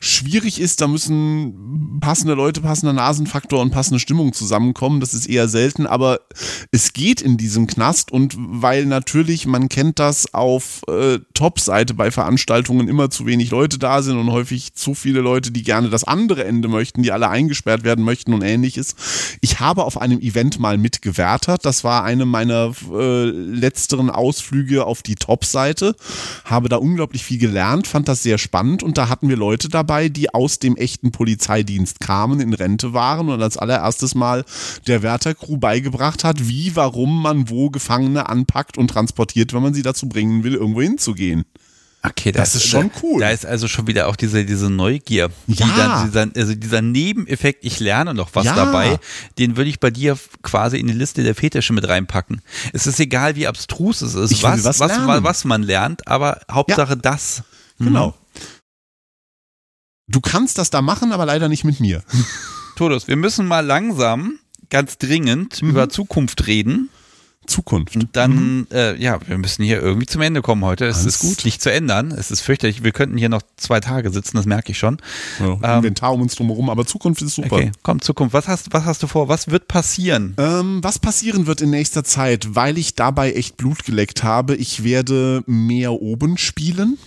schwierig 0.00 0.60
ist. 0.60 0.82
Da 0.82 0.86
müssen 0.86 1.98
passende 2.00 2.34
Leute, 2.34 2.60
passender 2.60 2.92
Nasenfaktor 2.92 3.62
und 3.62 3.70
passende 3.70 4.00
Stimmung 4.00 4.34
zusammenkommen. 4.34 5.00
Das 5.00 5.14
ist 5.14 5.26
eher 5.26 5.48
selten, 5.48 5.86
aber 5.86 6.20
es 6.72 6.92
geht 6.92 7.22
in 7.22 7.38
diesem 7.38 7.66
Knast 7.66 8.12
und 8.12 8.36
weil 8.36 8.84
natürlich, 8.84 9.46
man 9.46 9.70
kennt 9.70 9.98
das 9.98 10.34
auf 10.34 10.82
äh, 10.88 11.21
Top-Seite 11.34 11.94
bei 11.94 12.10
Veranstaltungen 12.10 12.88
immer 12.88 13.10
zu 13.10 13.26
wenig 13.26 13.50
Leute 13.50 13.78
da 13.78 14.02
sind 14.02 14.18
und 14.18 14.30
häufig 14.30 14.74
zu 14.74 14.94
viele 14.94 15.20
Leute, 15.20 15.50
die 15.50 15.62
gerne 15.62 15.88
das 15.88 16.04
andere 16.04 16.44
Ende 16.44 16.68
möchten, 16.68 17.02
die 17.02 17.12
alle 17.12 17.28
eingesperrt 17.28 17.84
werden 17.84 18.04
möchten 18.04 18.34
und 18.34 18.42
ähnliches. 18.42 18.94
Ich 19.40 19.60
habe 19.60 19.84
auf 19.84 20.00
einem 20.00 20.20
Event 20.20 20.58
mal 20.58 20.78
mitgewertert. 20.78 21.64
Das 21.64 21.84
war 21.84 22.04
eine 22.04 22.26
meiner 22.26 22.72
äh, 22.92 23.24
letzteren 23.24 24.10
Ausflüge 24.10 24.84
auf 24.84 25.02
die 25.02 25.14
Top-Seite. 25.14 25.96
Habe 26.44 26.68
da 26.68 26.76
unglaublich 26.76 27.24
viel 27.24 27.38
gelernt, 27.38 27.86
fand 27.86 28.08
das 28.08 28.22
sehr 28.22 28.38
spannend 28.38 28.82
und 28.82 28.98
da 28.98 29.08
hatten 29.08 29.28
wir 29.28 29.36
Leute 29.36 29.68
dabei, 29.68 30.08
die 30.08 30.34
aus 30.34 30.58
dem 30.58 30.76
echten 30.76 31.12
Polizeidienst 31.12 32.00
kamen, 32.00 32.40
in 32.40 32.52
Rente 32.52 32.92
waren 32.92 33.28
und 33.28 33.42
als 33.42 33.56
allererstes 33.56 34.14
Mal 34.14 34.44
der 34.86 35.02
Wärtercrew 35.02 35.56
beigebracht 35.56 36.24
hat, 36.24 36.48
wie, 36.48 36.76
warum 36.76 37.22
man 37.22 37.48
wo 37.48 37.70
Gefangene 37.70 38.28
anpackt 38.28 38.76
und 38.78 38.88
transportiert, 38.88 39.52
wenn 39.52 39.62
man 39.62 39.74
sie 39.74 39.82
dazu 39.82 40.08
bringen 40.08 40.44
will, 40.44 40.54
irgendwo 40.54 40.82
hinzugehen. 40.82 41.11
Okay, 42.04 42.32
das 42.32 42.56
ist 42.56 42.66
schon 42.66 42.88
da, 42.88 42.94
cool. 43.02 43.20
Da 43.20 43.30
ist 43.30 43.46
also 43.46 43.68
schon 43.68 43.86
wieder 43.86 44.08
auch 44.08 44.16
diese, 44.16 44.44
diese 44.44 44.68
Neugier. 44.68 45.30
Die 45.46 45.54
Ja. 45.62 45.68
dann, 45.76 46.04
dieser, 46.32 46.40
also 46.42 46.54
dieser 46.56 46.82
Nebeneffekt, 46.82 47.64
ich 47.64 47.78
lerne 47.78 48.12
noch 48.12 48.30
was 48.32 48.44
Ja. 48.44 48.56
dabei, 48.56 48.98
den 49.38 49.56
würde 49.56 49.70
ich 49.70 49.78
bei 49.78 49.90
dir 49.92 50.18
quasi 50.42 50.78
in 50.78 50.88
die 50.88 50.94
Liste 50.94 51.22
der 51.22 51.36
Fetische 51.36 51.72
mit 51.72 51.86
reinpacken. 51.88 52.42
Es 52.72 52.88
ist 52.88 52.98
egal, 52.98 53.36
wie 53.36 53.46
abstrus 53.46 54.02
es 54.02 54.14
ist, 54.14 54.42
was, 54.42 54.64
was 54.64 54.80
was, 54.80 55.06
was, 55.06 55.22
was 55.22 55.44
man 55.44 55.62
lernt, 55.62 56.08
aber 56.08 56.40
Hauptsache 56.50 56.96
das. 56.96 57.44
Genau. 57.78 58.14
Du 60.08 60.20
kannst 60.20 60.58
das 60.58 60.70
da 60.70 60.82
machen, 60.82 61.12
aber 61.12 61.24
leider 61.26 61.48
nicht 61.48 61.62
mit 61.64 61.78
mir. 61.78 62.02
Todos, 62.76 63.06
wir 63.06 63.16
müssen 63.16 63.46
mal 63.46 63.64
langsam, 63.64 64.38
ganz 64.70 64.98
dringend 64.98 65.62
Mhm. 65.62 65.70
über 65.70 65.88
Zukunft 65.88 66.46
reden. 66.48 66.88
Zukunft. 67.46 67.96
Und 67.96 68.16
dann, 68.16 68.66
äh, 68.72 68.96
ja, 69.02 69.18
wir 69.26 69.36
müssen 69.38 69.64
hier 69.64 69.80
irgendwie 69.80 70.06
zum 70.06 70.20
Ende 70.22 70.42
kommen 70.42 70.64
heute. 70.64 70.86
Es 70.86 70.98
Alles 70.98 71.16
ist 71.16 71.20
gut. 71.20 71.44
nicht 71.44 71.60
zu 71.60 71.72
ändern. 71.72 72.12
Es 72.12 72.30
ist 72.30 72.40
fürchterlich. 72.40 72.84
Wir 72.84 72.92
könnten 72.92 73.18
hier 73.18 73.28
noch 73.28 73.42
zwei 73.56 73.80
Tage 73.80 74.10
sitzen, 74.10 74.36
das 74.36 74.46
merke 74.46 74.72
ich 74.72 74.78
schon. 74.78 74.98
Ja, 75.40 75.76
Inventar 75.76 76.12
um 76.12 76.22
uns 76.22 76.34
drumherum, 76.34 76.70
aber 76.70 76.86
Zukunft 76.86 77.22
ist 77.22 77.34
super. 77.34 77.56
Okay, 77.56 77.72
komm, 77.82 78.00
Zukunft. 78.00 78.32
Was 78.34 78.48
hast, 78.48 78.72
was 78.72 78.84
hast 78.84 79.02
du 79.02 79.06
vor? 79.06 79.28
Was 79.28 79.48
wird 79.48 79.68
passieren? 79.68 80.34
Ähm, 80.38 80.78
was 80.82 80.98
passieren 80.98 81.46
wird 81.46 81.60
in 81.60 81.70
nächster 81.70 82.04
Zeit, 82.04 82.54
weil 82.54 82.78
ich 82.78 82.94
dabei 82.94 83.32
echt 83.32 83.56
Blut 83.56 83.84
geleckt 83.84 84.22
habe, 84.22 84.54
ich 84.54 84.84
werde 84.84 85.42
mehr 85.46 85.92
oben 85.92 86.38
spielen. 86.38 86.98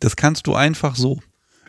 Das 0.00 0.16
kannst 0.16 0.46
du 0.46 0.54
einfach 0.54 0.96
so. 0.96 1.20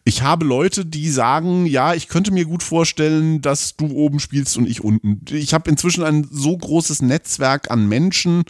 Ich 0.08 0.22
habe 0.22 0.46
Leute, 0.46 0.86
die 0.86 1.10
sagen, 1.10 1.66
ja, 1.66 1.96
ich 1.96 2.08
könnte 2.10 2.32
mir 2.32 2.46
gut 2.46 2.62
vorstellen, 2.62 3.42
dass 3.42 3.76
du 3.76 3.88
oben 3.88 4.20
spielst 4.20 4.56
und 4.56 4.70
ich 4.70 4.84
unten. 4.84 5.22
Ich 5.32 5.52
habe 5.56 5.68
inzwischen 5.68 6.04
ein 6.04 6.28
so 6.30 6.56
großes 6.56 7.02
Netzwerk 7.02 7.72
an 7.72 7.88
Menschen. 7.88 8.44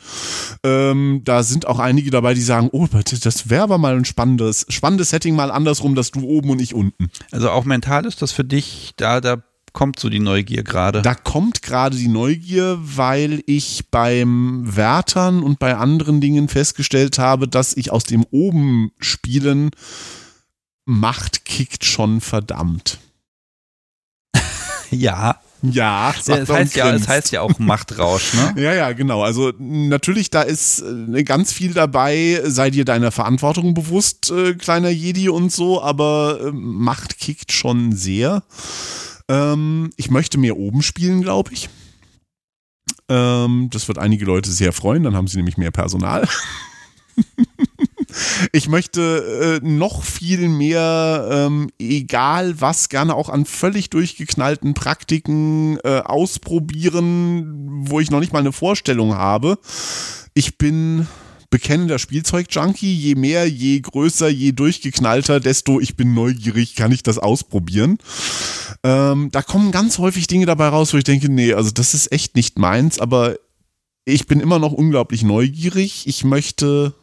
Ähm, 0.66 1.22
da 1.24 1.44
sind 1.44 1.66
auch 1.66 1.80
einige 1.80 2.12
dabei, 2.12 2.34
die 2.34 2.42
sagen, 2.42 2.68
oh, 2.74 2.88
das 2.88 3.50
wäre 3.50 3.64
aber 3.64 3.78
mal 3.78 3.96
ein 3.96 4.04
spannendes, 4.04 4.66
spannendes 4.68 5.12
Setting, 5.12 5.34
mal 5.34 5.50
andersrum, 5.50 5.96
dass 5.96 6.12
du 6.12 6.24
oben 6.24 6.50
und 6.50 6.62
ich 6.62 6.74
unten. 6.74 7.10
Also 7.32 7.50
auch 7.50 7.64
mental 7.64 8.06
ist 8.06 8.22
das 8.22 8.34
für 8.34 8.44
dich, 8.44 8.92
da, 8.98 9.22
da 9.22 9.42
kommt 9.72 9.98
so 9.98 10.10
die 10.10 10.20
Neugier 10.20 10.64
gerade. 10.64 11.04
Da 11.04 11.16
kommt 11.16 11.62
gerade 11.62 11.96
die 11.96 12.10
Neugier, 12.10 12.80
weil 12.82 13.44
ich 13.46 13.86
beim 13.92 14.76
Wärtern 14.76 15.42
und 15.42 15.60
bei 15.60 15.78
anderen 15.78 16.20
Dingen 16.20 16.50
festgestellt 16.50 17.18
habe, 17.18 17.48
dass 17.48 17.78
ich 17.78 17.92
aus 17.94 18.04
dem 18.04 18.26
oben 18.30 18.92
spielen 19.00 19.72
Macht 20.86 21.46
kickt 21.46 21.84
schon 21.84 22.22
verdammt. 22.22 23.00
Ja. 24.92 25.40
Ja, 25.62 26.14
sagt 26.22 26.44
Es 26.44 26.50
heißt 26.50 26.76
ja, 26.76 26.94
es 26.94 27.08
heißt 27.08 27.32
ja 27.32 27.42
auch 27.42 27.58
Machtrausch, 27.58 28.34
ne? 28.36 28.54
Ja, 28.62 28.74
ja, 28.74 28.92
genau. 28.92 29.24
Also 29.24 29.52
natürlich, 29.58 30.30
da 30.30 30.44
ist 30.44 30.84
äh, 30.84 31.24
ganz 31.24 31.52
viel 31.52 31.74
dabei. 31.74 32.42
Sei 32.46 32.70
dir 32.70 32.86
deiner 32.86 33.12
Verantwortung 33.12 33.74
bewusst, 33.74 34.30
äh, 34.30 34.54
kleiner 34.54 34.90
Jedi 34.90 35.30
und 35.30 35.52
so, 35.52 35.82
aber 35.82 36.40
äh, 36.40 36.52
Macht 36.52 37.18
kickt 37.18 37.52
schon 37.52 37.94
sehr. 37.94 38.44
Ähm, 39.28 39.90
ich 39.98 40.12
möchte 40.12 40.38
mehr 40.38 40.58
oben 40.58 40.84
spielen, 40.84 41.24
glaube 41.24 41.52
ich. 41.54 41.70
Ähm, 43.10 43.70
das 43.72 43.88
wird 43.88 43.98
einige 43.98 44.26
Leute 44.26 44.52
sehr 44.52 44.72
freuen, 44.72 45.04
dann 45.04 45.16
haben 45.16 45.28
sie 45.28 45.38
nämlich 45.38 45.58
mehr 45.58 45.72
Personal. 45.72 46.28
Ich 48.52 48.68
möchte 48.68 49.62
äh, 49.64 49.68
noch 49.68 50.04
viel 50.04 50.50
mehr, 50.50 51.28
ähm, 51.32 51.70
egal 51.80 52.60
was, 52.62 52.90
gerne 52.90 53.16
auch 53.16 53.30
an 53.30 53.46
völlig 53.46 53.90
durchgeknallten 53.90 54.74
Praktiken 54.74 55.78
äh, 55.84 56.00
ausprobieren, 56.00 57.86
wo 57.88 58.00
ich 58.00 58.12
noch 58.12 58.20
nicht 58.20 58.34
mal 58.34 58.40
eine 58.40 58.52
Vorstellung 58.52 59.16
habe. 59.16 59.58
Ich 60.34 60.58
bin 60.58 61.08
bekennender 61.50 62.00
Spielzeug-Junkie. 62.00 62.94
Je 62.94 63.16
mehr, 63.16 63.50
je 63.50 63.80
größer, 63.80 64.28
je 64.28 64.52
durchgeknallter, 64.52 65.40
desto 65.40 65.80
ich 65.80 65.96
bin 65.96 66.14
neugierig, 66.14 66.76
kann 66.76 66.92
ich 66.92 67.02
das 67.02 67.18
ausprobieren. 67.18 67.98
Ähm, 68.84 69.30
da 69.32 69.42
kommen 69.42 69.72
ganz 69.72 69.98
häufig 69.98 70.28
Dinge 70.28 70.46
dabei 70.46 70.68
raus, 70.68 70.94
wo 70.94 70.98
ich 70.98 71.06
denke, 71.06 71.32
nee, 71.32 71.54
also 71.54 71.72
das 71.72 71.94
ist 71.94 72.12
echt 72.12 72.36
nicht 72.36 72.60
meins, 72.60 73.00
aber 73.00 73.38
ich 74.04 74.28
bin 74.28 74.42
immer 74.42 74.60
noch 74.60 74.74
unglaublich 74.74 75.24
neugierig. 75.24 76.08
Ich 76.08 76.24
möchte 76.26 76.94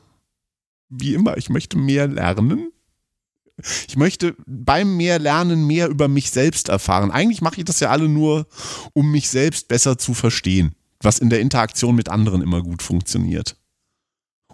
wie 0.93 1.15
immer, 1.15 1.37
ich 1.37 1.49
möchte 1.49 1.79
mehr 1.79 2.07
lernen. 2.07 2.71
Ich 3.87 3.97
möchte 3.97 4.35
beim 4.47 4.97
mehr 4.97 5.19
Lernen 5.19 5.67
mehr 5.67 5.89
über 5.89 6.09
mich 6.09 6.31
selbst 6.31 6.69
erfahren. 6.69 7.11
Eigentlich 7.11 7.43
mache 7.43 7.59
ich 7.59 7.65
das 7.65 7.81
ja 7.81 7.91
alle 7.91 8.09
nur, 8.09 8.47
um 8.93 9.11
mich 9.11 9.29
selbst 9.29 9.69
besser 9.69 9.99
zu 9.99 10.15
verstehen, 10.15 10.75
was 11.01 11.19
in 11.19 11.31
der 11.31 11.41
Interaktion 11.41 11.95
mit 11.95 12.09
anderen 12.09 12.43
immer 12.43 12.63
gut 12.63 12.83
funktioniert. 12.83 13.57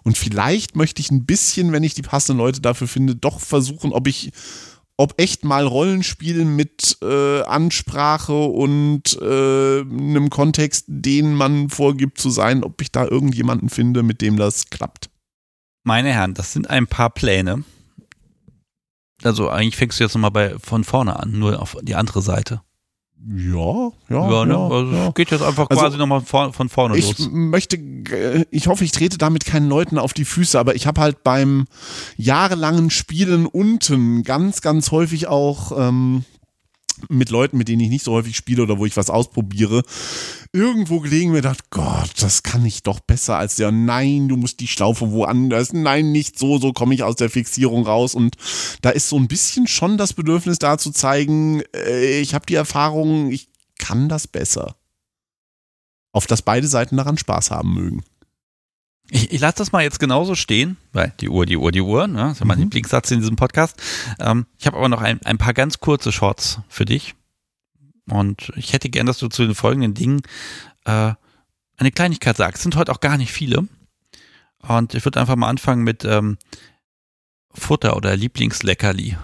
Und 0.03 0.17
vielleicht 0.17 0.75
möchte 0.75 1.01
ich 1.01 1.11
ein 1.11 1.25
bisschen, 1.25 1.71
wenn 1.71 1.83
ich 1.83 1.93
die 1.93 2.01
passenden 2.01 2.39
Leute 2.39 2.61
dafür 2.61 2.87
finde, 2.87 3.15
doch 3.15 3.39
versuchen, 3.39 3.91
ob 3.91 4.07
ich, 4.07 4.31
ob 4.97 5.19
echt 5.19 5.43
mal 5.43 5.65
Rollenspiel 5.65 6.45
mit 6.45 6.97
äh, 7.01 7.41
Ansprache 7.41 8.45
und 8.45 9.17
äh, 9.21 9.81
einem 9.81 10.29
Kontext, 10.29 10.85
den 10.87 11.33
man 11.33 11.69
vorgibt 11.69 12.19
zu 12.19 12.29
sein, 12.29 12.63
ob 12.63 12.81
ich 12.81 12.91
da 12.91 13.05
irgendjemanden 13.05 13.69
finde, 13.69 14.03
mit 14.03 14.21
dem 14.21 14.37
das 14.37 14.69
klappt. 14.69 15.08
Meine 15.83 16.11
Herren, 16.13 16.33
das 16.33 16.53
sind 16.53 16.69
ein 16.69 16.87
paar 16.87 17.09
Pläne. 17.09 17.63
Also 19.23 19.49
eigentlich 19.49 19.75
fängst 19.75 19.99
du 19.99 20.03
jetzt 20.03 20.13
nochmal 20.13 20.31
bei 20.31 20.55
von 20.59 20.83
vorne 20.83 21.19
an, 21.19 21.31
nur 21.31 21.61
auf 21.61 21.77
die 21.81 21.95
andere 21.95 22.21
Seite. 22.21 22.61
Ja, 23.27 23.89
ja, 24.09 24.31
Ja, 24.31 24.45
ne? 24.45 24.53
ja, 24.53 24.59
also 24.69 24.91
ja. 24.95 25.11
geht 25.11 25.29
jetzt 25.31 25.41
einfach 25.43 25.69
Also, 25.69 25.81
quasi 25.81 25.97
nochmal 25.97 26.21
von, 26.21 26.53
von 26.53 26.69
vorne 26.69 26.95
Ich 26.97 27.17
los. 27.19 27.29
möchte, 27.29 27.75
äh, 27.75 28.45
ich 28.49 28.67
hoffe, 28.67 28.85
ich 28.85 28.93
trete 28.93 29.17
damit 29.17 29.45
keinen 29.45 29.67
Leuten 29.67 29.97
auf 29.97 30.13
die 30.13 30.23
Füße, 30.23 30.57
aber 30.57 30.75
ich 30.75 30.87
habe 30.87 31.01
halt 31.01 31.21
beim 31.23 31.65
jahrelangen 32.15 32.89
Spielen 32.91 33.45
unten 33.45 34.23
ganz, 34.23 34.61
ganz 34.61 34.91
häufig 34.91 35.27
auch 35.27 35.73
ähm, 35.77 36.23
mit 37.07 37.29
Leuten, 37.29 37.57
mit 37.57 37.67
denen 37.67 37.81
ich 37.81 37.89
nicht 37.89 38.03
so 38.03 38.13
häufig 38.13 38.35
spiele 38.35 38.63
oder 38.63 38.77
wo 38.77 38.85
ich 38.85 38.97
was 38.97 39.09
ausprobiere, 39.09 39.83
irgendwo 40.51 40.99
gelegen 40.99 41.31
mir 41.31 41.37
gedacht, 41.37 41.69
Gott, 41.69 42.11
das 42.19 42.43
kann 42.43 42.65
ich 42.65 42.83
doch 42.83 42.99
besser 42.99 43.37
als 43.37 43.55
der. 43.55 43.71
Nein, 43.71 44.27
du 44.27 44.37
musst 44.37 44.59
die 44.59 44.67
Schlaufe 44.67 45.11
woanders. 45.11 45.73
Nein, 45.73 46.11
nicht 46.11 46.37
so, 46.37 46.57
so 46.57 46.73
komme 46.73 46.93
ich 46.93 47.03
aus 47.03 47.15
der 47.15 47.29
Fixierung 47.29 47.85
raus. 47.85 48.15
Und 48.15 48.35
da 48.81 48.89
ist 48.89 49.09
so 49.09 49.17
ein 49.17 49.27
bisschen 49.27 49.67
schon 49.67 49.97
das 49.97 50.13
Bedürfnis 50.13 50.59
da 50.59 50.77
zu 50.77 50.91
zeigen, 50.91 51.61
äh, 51.75 52.19
ich 52.19 52.33
habe 52.33 52.45
die 52.45 52.55
Erfahrung, 52.55 53.31
ich 53.31 53.49
kann 53.77 54.09
das 54.09 54.27
besser. 54.27 54.75
Auf 56.11 56.27
dass 56.27 56.41
beide 56.41 56.67
Seiten 56.67 56.97
daran 56.97 57.17
Spaß 57.17 57.51
haben 57.51 57.73
mögen. 57.73 58.03
Ich, 59.11 59.31
ich 59.31 59.41
lasse 59.41 59.57
das 59.57 59.71
mal 59.71 59.81
jetzt 59.83 59.99
genauso 59.99 60.35
stehen, 60.35 60.77
weil 60.93 61.13
die 61.19 61.29
Uhr, 61.29 61.45
die 61.45 61.57
Uhr, 61.57 61.71
die 61.71 61.81
Uhr, 61.81 62.07
ne? 62.07 62.17
das 62.19 62.33
ist 62.33 62.39
ja 62.39 62.45
mein 62.45 62.57
Mhm. 62.57 62.65
Lieblingssatz 62.65 63.09
in 63.11 63.19
diesem 63.19 63.35
Podcast. 63.35 63.81
Ähm, 64.19 64.45
ich 64.57 64.67
habe 64.67 64.77
aber 64.77 64.89
noch 64.89 65.01
ein, 65.01 65.19
ein 65.25 65.37
paar 65.37 65.53
ganz 65.53 65.79
kurze 65.79 66.11
Shorts 66.11 66.59
für 66.69 66.85
dich. 66.85 67.15
Und 68.09 68.51
ich 68.55 68.73
hätte 68.73 68.89
gern, 68.89 69.05
dass 69.05 69.17
du 69.19 69.27
zu 69.27 69.45
den 69.45 69.55
folgenden 69.55 69.93
Dingen 69.93 70.21
äh, 70.85 71.13
eine 71.77 71.91
Kleinigkeit 71.91 72.37
sagst. 72.37 72.57
Es 72.57 72.63
sind 72.63 72.75
heute 72.75 72.91
auch 72.91 72.99
gar 72.99 73.17
nicht 73.17 73.31
viele. 73.31 73.67
Und 74.67 74.93
ich 74.93 75.05
würde 75.05 75.19
einfach 75.19 75.35
mal 75.35 75.47
anfangen 75.47 75.83
mit 75.83 76.03
ähm, 76.05 76.37
Futter 77.53 77.95
oder 77.95 78.15
Lieblingsleckerli. 78.15 79.17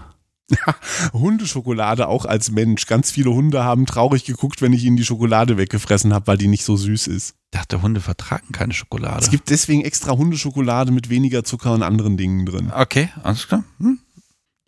Hundeschokolade 1.12 2.08
auch 2.08 2.24
als 2.24 2.50
Mensch. 2.50 2.86
Ganz 2.86 3.10
viele 3.10 3.30
Hunde 3.30 3.64
haben 3.64 3.86
traurig 3.86 4.24
geguckt, 4.24 4.62
wenn 4.62 4.72
ich 4.72 4.84
ihnen 4.84 4.96
die 4.96 5.04
Schokolade 5.04 5.56
weggefressen 5.56 6.14
habe, 6.14 6.28
weil 6.28 6.38
die 6.38 6.48
nicht 6.48 6.64
so 6.64 6.76
süß 6.76 7.08
ist. 7.08 7.30
Ich 7.52 7.58
dachte, 7.58 7.82
Hunde 7.82 8.00
vertragen 8.00 8.52
keine 8.52 8.72
Schokolade. 8.72 9.20
Es 9.20 9.30
gibt 9.30 9.50
deswegen 9.50 9.82
extra 9.82 10.12
Hundeschokolade 10.12 10.92
mit 10.92 11.08
weniger 11.08 11.42
Zucker 11.44 11.72
und 11.72 11.82
anderen 11.82 12.16
Dingen 12.16 12.46
drin. 12.46 12.70
Okay, 12.72 13.08
alles 13.22 13.48
klar. 13.48 13.64
Hm. 13.78 13.98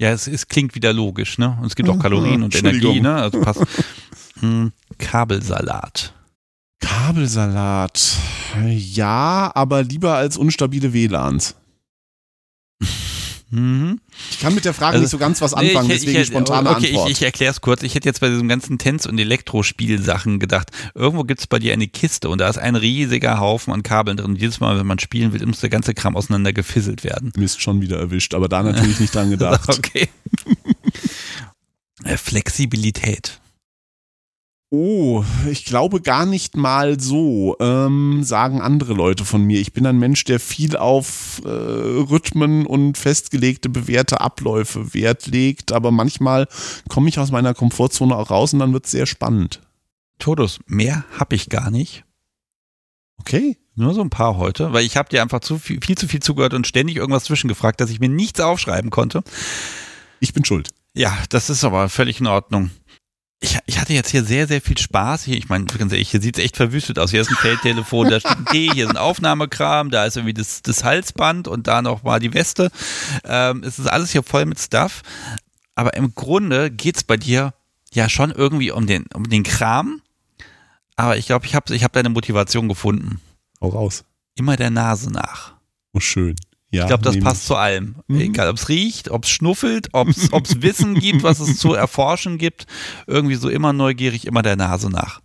Ja, 0.00 0.10
es, 0.10 0.28
es 0.28 0.46
klingt 0.48 0.74
wieder 0.74 0.92
logisch, 0.92 1.38
ne? 1.38 1.56
Und 1.60 1.66
es 1.66 1.74
gibt 1.74 1.88
auch 1.88 1.96
Mhm, 1.96 2.00
Kalorien 2.02 2.42
und. 2.42 2.54
Energie, 2.54 3.00
ne? 3.00 3.14
Also 3.14 3.40
passt. 3.40 3.62
Hm, 4.40 4.70
Kabelsalat. 4.98 6.14
Kabelsalat. 6.78 8.16
Ja, 8.68 9.50
aber 9.52 9.82
lieber 9.82 10.14
als 10.14 10.36
unstabile 10.36 10.92
WLANs. 10.92 11.56
Mhm. 13.50 14.00
Ich 14.30 14.40
kann 14.40 14.54
mit 14.54 14.64
der 14.66 14.74
Frage 14.74 14.92
Also, 14.94 15.02
nicht 15.02 15.10
so 15.10 15.18
ganz 15.18 15.40
was 15.40 15.54
Nee, 15.56 15.68
anfangen, 15.70 15.90
ich- 15.90 16.00
deswegen 16.00 16.20
ich, 16.20 16.26
spontane 16.28 16.68
okay, 16.70 16.88
Antwort. 16.88 17.10
Ich, 17.10 17.16
ich 17.18 17.22
erkläre 17.22 17.50
es 17.50 17.60
kurz. 17.62 17.82
Ich 17.82 17.94
hätte 17.94 18.06
jetzt 18.08 18.20
bei 18.20 18.28
diesem 18.28 18.46
ganzen 18.48 18.76
Tänz- 18.78 19.06
und 19.06 19.18
Elektrospielsachen 19.18 20.38
gedacht, 20.38 20.70
irgendwo 20.94 21.24
gibt 21.24 21.40
es 21.40 21.46
bei 21.46 21.58
dir 21.58 21.72
eine 21.72 21.88
Kiste 21.88 22.28
und 22.28 22.38
da 22.42 22.48
ist 22.48 22.58
ein 22.58 22.76
riesiger 22.76 23.40
Haufen 23.40 23.72
an 23.72 23.82
Kabeln 23.82 24.16
drin. 24.18 24.32
Und 24.32 24.40
jedes 24.40 24.60
Mal, 24.60 24.78
wenn 24.78 24.86
man 24.86 24.98
spielen 24.98 25.32
will, 25.32 25.44
muss 25.46 25.60
der 25.60 25.70
ganze 25.70 25.94
Kram 25.94 26.14
auseinander 26.16 26.52
gefisselt 26.52 27.04
werden. 27.04 27.32
Mist 27.36 27.62
schon 27.62 27.80
wieder 27.80 27.98
erwischt, 27.98 28.34
aber 28.34 28.48
da 28.48 28.62
natürlich 28.62 29.00
nicht 29.00 29.14
dran 29.14 29.30
gedacht. 29.30 29.68
Okay. 29.78 30.08
Äh, 32.04 32.16
Flexibilität. 32.16 33.40
Oh, 34.70 35.24
ich 35.50 35.64
glaube 35.64 36.02
gar 36.02 36.26
nicht 36.26 36.54
mal 36.54 37.00
so, 37.00 37.56
ähm, 37.58 38.22
sagen 38.22 38.60
andere 38.60 38.92
Leute 38.92 39.24
von 39.24 39.42
mir. 39.42 39.60
Ich 39.60 39.72
bin 39.72 39.86
ein 39.86 39.98
Mensch, 39.98 40.24
der 40.24 40.38
viel 40.40 40.76
auf 40.76 41.40
äh, 41.46 41.48
Rhythmen 41.48 42.66
und 42.66 42.98
festgelegte, 42.98 43.70
bewährte 43.70 44.20
Abläufe 44.20 44.92
Wert 44.92 45.26
legt, 45.26 45.72
aber 45.72 45.90
manchmal 45.90 46.48
komme 46.90 47.08
ich 47.08 47.18
aus 47.18 47.30
meiner 47.30 47.54
Komfortzone 47.54 48.14
auch 48.14 48.30
raus 48.30 48.52
und 48.52 48.58
dann 48.58 48.74
wird 48.74 48.84
es 48.84 48.90
sehr 48.90 49.06
spannend. 49.06 49.62
Todus, 50.18 50.60
mehr 50.66 51.04
habe 51.18 51.34
ich 51.34 51.48
gar 51.48 51.70
nicht. 51.70 52.04
Okay, 53.20 53.56
Nur 53.74 53.94
so 53.94 54.02
ein 54.02 54.10
paar 54.10 54.36
heute, 54.36 54.72
weil 54.72 54.84
ich 54.84 54.96
habe 54.96 55.08
dir 55.08 55.22
einfach 55.22 55.40
zu 55.40 55.58
viel, 55.58 55.80
viel 55.80 55.96
zu 55.96 56.08
viel 56.08 56.20
zugehört 56.20 56.52
und 56.52 56.66
ständig 56.66 56.96
irgendwas 56.96 57.24
zwischengefragt, 57.24 57.80
dass 57.80 57.90
ich 57.90 58.00
mir 58.00 58.08
nichts 58.08 58.40
aufschreiben 58.40 58.90
konnte. 58.90 59.22
Ich 60.20 60.34
bin 60.34 60.44
schuld. 60.44 60.70
Ja, 60.94 61.16
das 61.30 61.48
ist 61.48 61.64
aber 61.64 61.88
völlig 61.88 62.20
in 62.20 62.26
Ordnung. 62.26 62.70
Ich, 63.40 63.56
ich 63.66 63.78
hatte 63.78 63.92
jetzt 63.92 64.10
hier 64.10 64.24
sehr, 64.24 64.48
sehr 64.48 64.60
viel 64.60 64.76
Spaß. 64.76 65.24
Hier, 65.24 65.36
ich 65.36 65.48
meine, 65.48 65.64
ganz 65.64 65.92
ehrlich, 65.92 66.10
hier 66.10 66.20
sieht 66.20 66.38
es 66.38 66.44
echt 66.44 66.56
verwüstet 66.56 66.98
aus. 66.98 67.12
Hier 67.12 67.20
ist 67.20 67.30
ein 67.30 67.36
Feldtelefon, 67.36 68.10
da 68.10 68.18
steht 68.18 68.36
ein 68.36 68.46
Tee, 68.46 68.70
hier 68.72 68.86
ist 68.86 68.90
ein 68.90 68.96
Aufnahmekram, 68.96 69.90
da 69.90 70.06
ist 70.06 70.16
irgendwie 70.16 70.34
das, 70.34 70.62
das 70.62 70.82
Halsband 70.82 71.46
und 71.46 71.68
da 71.68 71.80
noch 71.80 72.02
mal 72.02 72.18
die 72.18 72.34
Weste. 72.34 72.70
Ähm, 73.24 73.62
es 73.62 73.78
ist 73.78 73.86
alles 73.86 74.10
hier 74.10 74.24
voll 74.24 74.44
mit 74.44 74.58
Stuff. 74.58 75.02
Aber 75.76 75.94
im 75.94 76.14
Grunde 76.16 76.72
geht's 76.72 77.04
bei 77.04 77.16
dir 77.16 77.54
ja 77.92 78.08
schon 78.08 78.32
irgendwie 78.32 78.72
um 78.72 78.86
den, 78.86 79.06
um 79.14 79.28
den 79.28 79.44
Kram. 79.44 80.02
Aber 80.96 81.16
ich 81.16 81.26
glaube, 81.26 81.46
ich 81.46 81.54
habe 81.54 81.72
ich 81.74 81.84
hab 81.84 81.92
deine 81.92 82.08
Motivation 82.08 82.68
gefunden. 82.68 83.20
Auch 83.60 83.74
raus. 83.74 84.04
Immer 84.34 84.56
der 84.56 84.70
Nase 84.70 85.12
nach. 85.12 85.54
Oh, 85.92 86.00
schön. 86.00 86.34
Ja, 86.70 86.82
Ich 86.82 86.88
glaube, 86.88 87.02
das 87.02 87.18
passt 87.18 87.42
ich. 87.42 87.46
zu 87.46 87.56
allem. 87.56 87.96
Mhm. 88.08 88.20
Egal, 88.20 88.48
ob 88.50 88.56
es 88.56 88.68
riecht, 88.68 89.10
ob 89.10 89.24
es 89.24 89.30
schnuffelt, 89.30 89.88
ob 89.92 90.08
es 90.08 90.62
Wissen 90.62 90.94
gibt, 90.94 91.22
was 91.22 91.40
es 91.40 91.58
zu 91.58 91.72
erforschen 91.74 92.36
gibt. 92.38 92.66
Irgendwie 93.06 93.36
so 93.36 93.48
immer 93.48 93.72
neugierig, 93.72 94.26
immer 94.26 94.42
der 94.42 94.56
Nase 94.56 94.90
nach. 94.90 95.20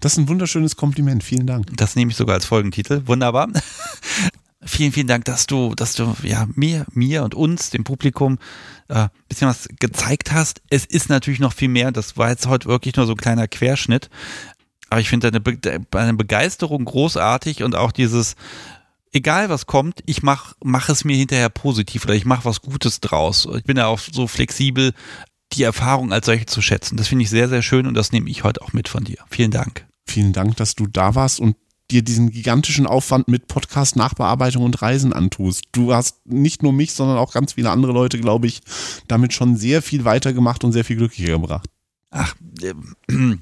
Das 0.00 0.12
ist 0.12 0.18
ein 0.18 0.28
wunderschönes 0.28 0.76
Kompliment. 0.76 1.24
Vielen 1.24 1.46
Dank. 1.46 1.76
Das 1.76 1.96
nehme 1.96 2.10
ich 2.10 2.16
sogar 2.16 2.36
als 2.36 2.46
Folgentitel. 2.46 3.02
Wunderbar. 3.06 3.48
vielen, 4.62 4.92
vielen 4.92 5.08
Dank, 5.08 5.24
dass 5.24 5.46
du, 5.46 5.74
dass 5.74 5.94
du 5.94 6.14
ja 6.22 6.46
mir, 6.54 6.86
mir 6.92 7.24
und 7.24 7.34
uns, 7.34 7.70
dem 7.70 7.84
Publikum, 7.84 8.38
äh, 8.88 9.08
bisschen 9.28 9.48
was 9.48 9.68
gezeigt 9.78 10.32
hast. 10.32 10.62
Es 10.70 10.86
ist 10.86 11.08
natürlich 11.10 11.40
noch 11.40 11.52
viel 11.52 11.68
mehr. 11.68 11.90
Das 11.92 12.16
war 12.16 12.30
jetzt 12.30 12.46
heute 12.46 12.68
wirklich 12.68 12.96
nur 12.96 13.06
so 13.06 13.12
ein 13.12 13.18
kleiner 13.18 13.48
Querschnitt. 13.48 14.08
Aber 14.88 15.00
ich 15.00 15.08
finde 15.10 15.30
deine, 15.30 15.40
Be 15.40 15.58
deine 15.90 16.14
Begeisterung 16.14 16.84
großartig 16.84 17.62
und 17.62 17.74
auch 17.74 17.92
dieses, 17.92 18.36
egal 19.12 19.48
was 19.48 19.66
kommt, 19.66 20.00
ich 20.06 20.22
mach, 20.22 20.54
mach 20.62 20.88
es 20.88 21.04
mir 21.04 21.16
hinterher 21.16 21.48
positiv 21.48 22.04
oder 22.04 22.14
ich 22.14 22.24
mache 22.24 22.44
was 22.44 22.62
Gutes 22.62 23.00
draus. 23.00 23.48
Ich 23.56 23.64
bin 23.64 23.76
ja 23.76 23.86
auch 23.86 23.98
so 23.98 24.26
flexibel, 24.26 24.92
die 25.52 25.62
Erfahrung 25.62 26.12
als 26.12 26.26
solche 26.26 26.46
zu 26.46 26.60
schätzen. 26.62 26.96
Das 26.96 27.08
finde 27.08 27.24
ich 27.24 27.30
sehr, 27.30 27.48
sehr 27.48 27.62
schön 27.62 27.86
und 27.86 27.94
das 27.94 28.12
nehme 28.12 28.28
ich 28.30 28.44
heute 28.44 28.62
auch 28.62 28.72
mit 28.72 28.88
von 28.88 29.04
dir. 29.04 29.18
Vielen 29.30 29.50
Dank. 29.50 29.86
Vielen 30.06 30.32
Dank, 30.32 30.56
dass 30.56 30.74
du 30.74 30.86
da 30.86 31.14
warst 31.14 31.40
und 31.40 31.56
dir 31.90 32.02
diesen 32.02 32.30
gigantischen 32.30 32.86
Aufwand 32.86 33.28
mit 33.28 33.46
Podcast, 33.48 33.96
Nachbearbeitung 33.96 34.62
und 34.62 34.82
Reisen 34.82 35.12
antust. 35.12 35.64
Du 35.72 35.94
hast 35.94 36.26
nicht 36.26 36.62
nur 36.62 36.72
mich, 36.72 36.92
sondern 36.92 37.16
auch 37.16 37.32
ganz 37.32 37.54
viele 37.54 37.70
andere 37.70 37.92
Leute, 37.92 38.18
glaube 38.18 38.46
ich, 38.46 38.60
damit 39.06 39.32
schon 39.32 39.56
sehr 39.56 39.80
viel 39.80 40.04
weitergemacht 40.04 40.64
und 40.64 40.72
sehr 40.72 40.84
viel 40.84 40.96
glücklicher 40.96 41.32
gebracht. 41.32 41.68
Ach, 42.10 42.34
ähm, 42.62 43.40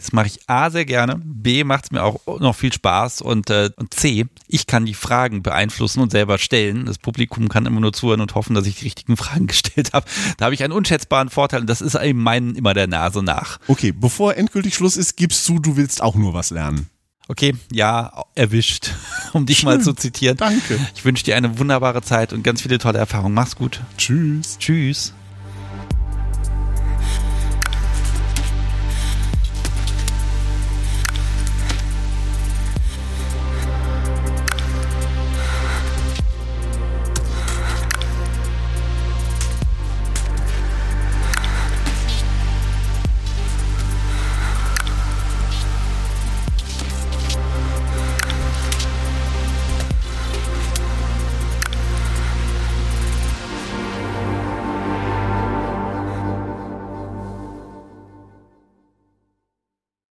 das 0.00 0.12
mache 0.12 0.28
ich 0.28 0.48
A 0.48 0.70
sehr 0.70 0.86
gerne, 0.86 1.20
B 1.22 1.62
macht 1.62 1.84
es 1.84 1.90
mir 1.90 2.02
auch 2.02 2.20
noch 2.40 2.56
viel 2.56 2.72
Spaß 2.72 3.20
und, 3.20 3.50
äh, 3.50 3.70
und 3.76 3.92
C, 3.92 4.26
ich 4.48 4.66
kann 4.66 4.86
die 4.86 4.94
Fragen 4.94 5.42
beeinflussen 5.42 6.00
und 6.00 6.10
selber 6.10 6.38
stellen. 6.38 6.86
Das 6.86 6.98
Publikum 6.98 7.48
kann 7.48 7.66
immer 7.66 7.80
nur 7.80 7.92
zuhören 7.92 8.22
und 8.22 8.34
hoffen, 8.34 8.54
dass 8.54 8.66
ich 8.66 8.76
die 8.76 8.84
richtigen 8.84 9.16
Fragen 9.16 9.46
gestellt 9.48 9.92
habe. 9.92 10.06
Da 10.38 10.46
habe 10.46 10.54
ich 10.54 10.64
einen 10.64 10.72
unschätzbaren 10.72 11.28
Vorteil 11.28 11.60
und 11.60 11.66
das 11.68 11.82
ist 11.82 11.94
eben 11.94 12.22
meinen 12.22 12.54
immer 12.54 12.72
der 12.72 12.86
Nase 12.86 13.22
nach. 13.22 13.58
Okay, 13.68 13.92
bevor 13.92 14.36
endgültig 14.36 14.74
Schluss 14.74 14.96
ist, 14.96 15.16
gibst 15.16 15.46
du, 15.48 15.58
du 15.58 15.76
willst 15.76 16.02
auch 16.02 16.14
nur 16.14 16.32
was 16.32 16.50
lernen. 16.50 16.88
Okay, 17.28 17.54
ja, 17.70 18.24
erwischt, 18.34 18.92
um 19.34 19.46
dich 19.46 19.62
mal 19.62 19.76
Schön. 19.76 19.84
zu 19.84 19.92
zitieren. 19.92 20.36
Danke. 20.36 20.78
Ich 20.94 21.04
wünsche 21.04 21.24
dir 21.24 21.36
eine 21.36 21.58
wunderbare 21.58 22.02
Zeit 22.02 22.32
und 22.32 22.42
ganz 22.42 22.62
viele 22.62 22.78
tolle 22.78 22.98
Erfahrungen. 22.98 23.34
Mach's 23.34 23.54
gut. 23.54 23.80
Tschüss. 23.98 24.58
Tschüss. 24.58 25.12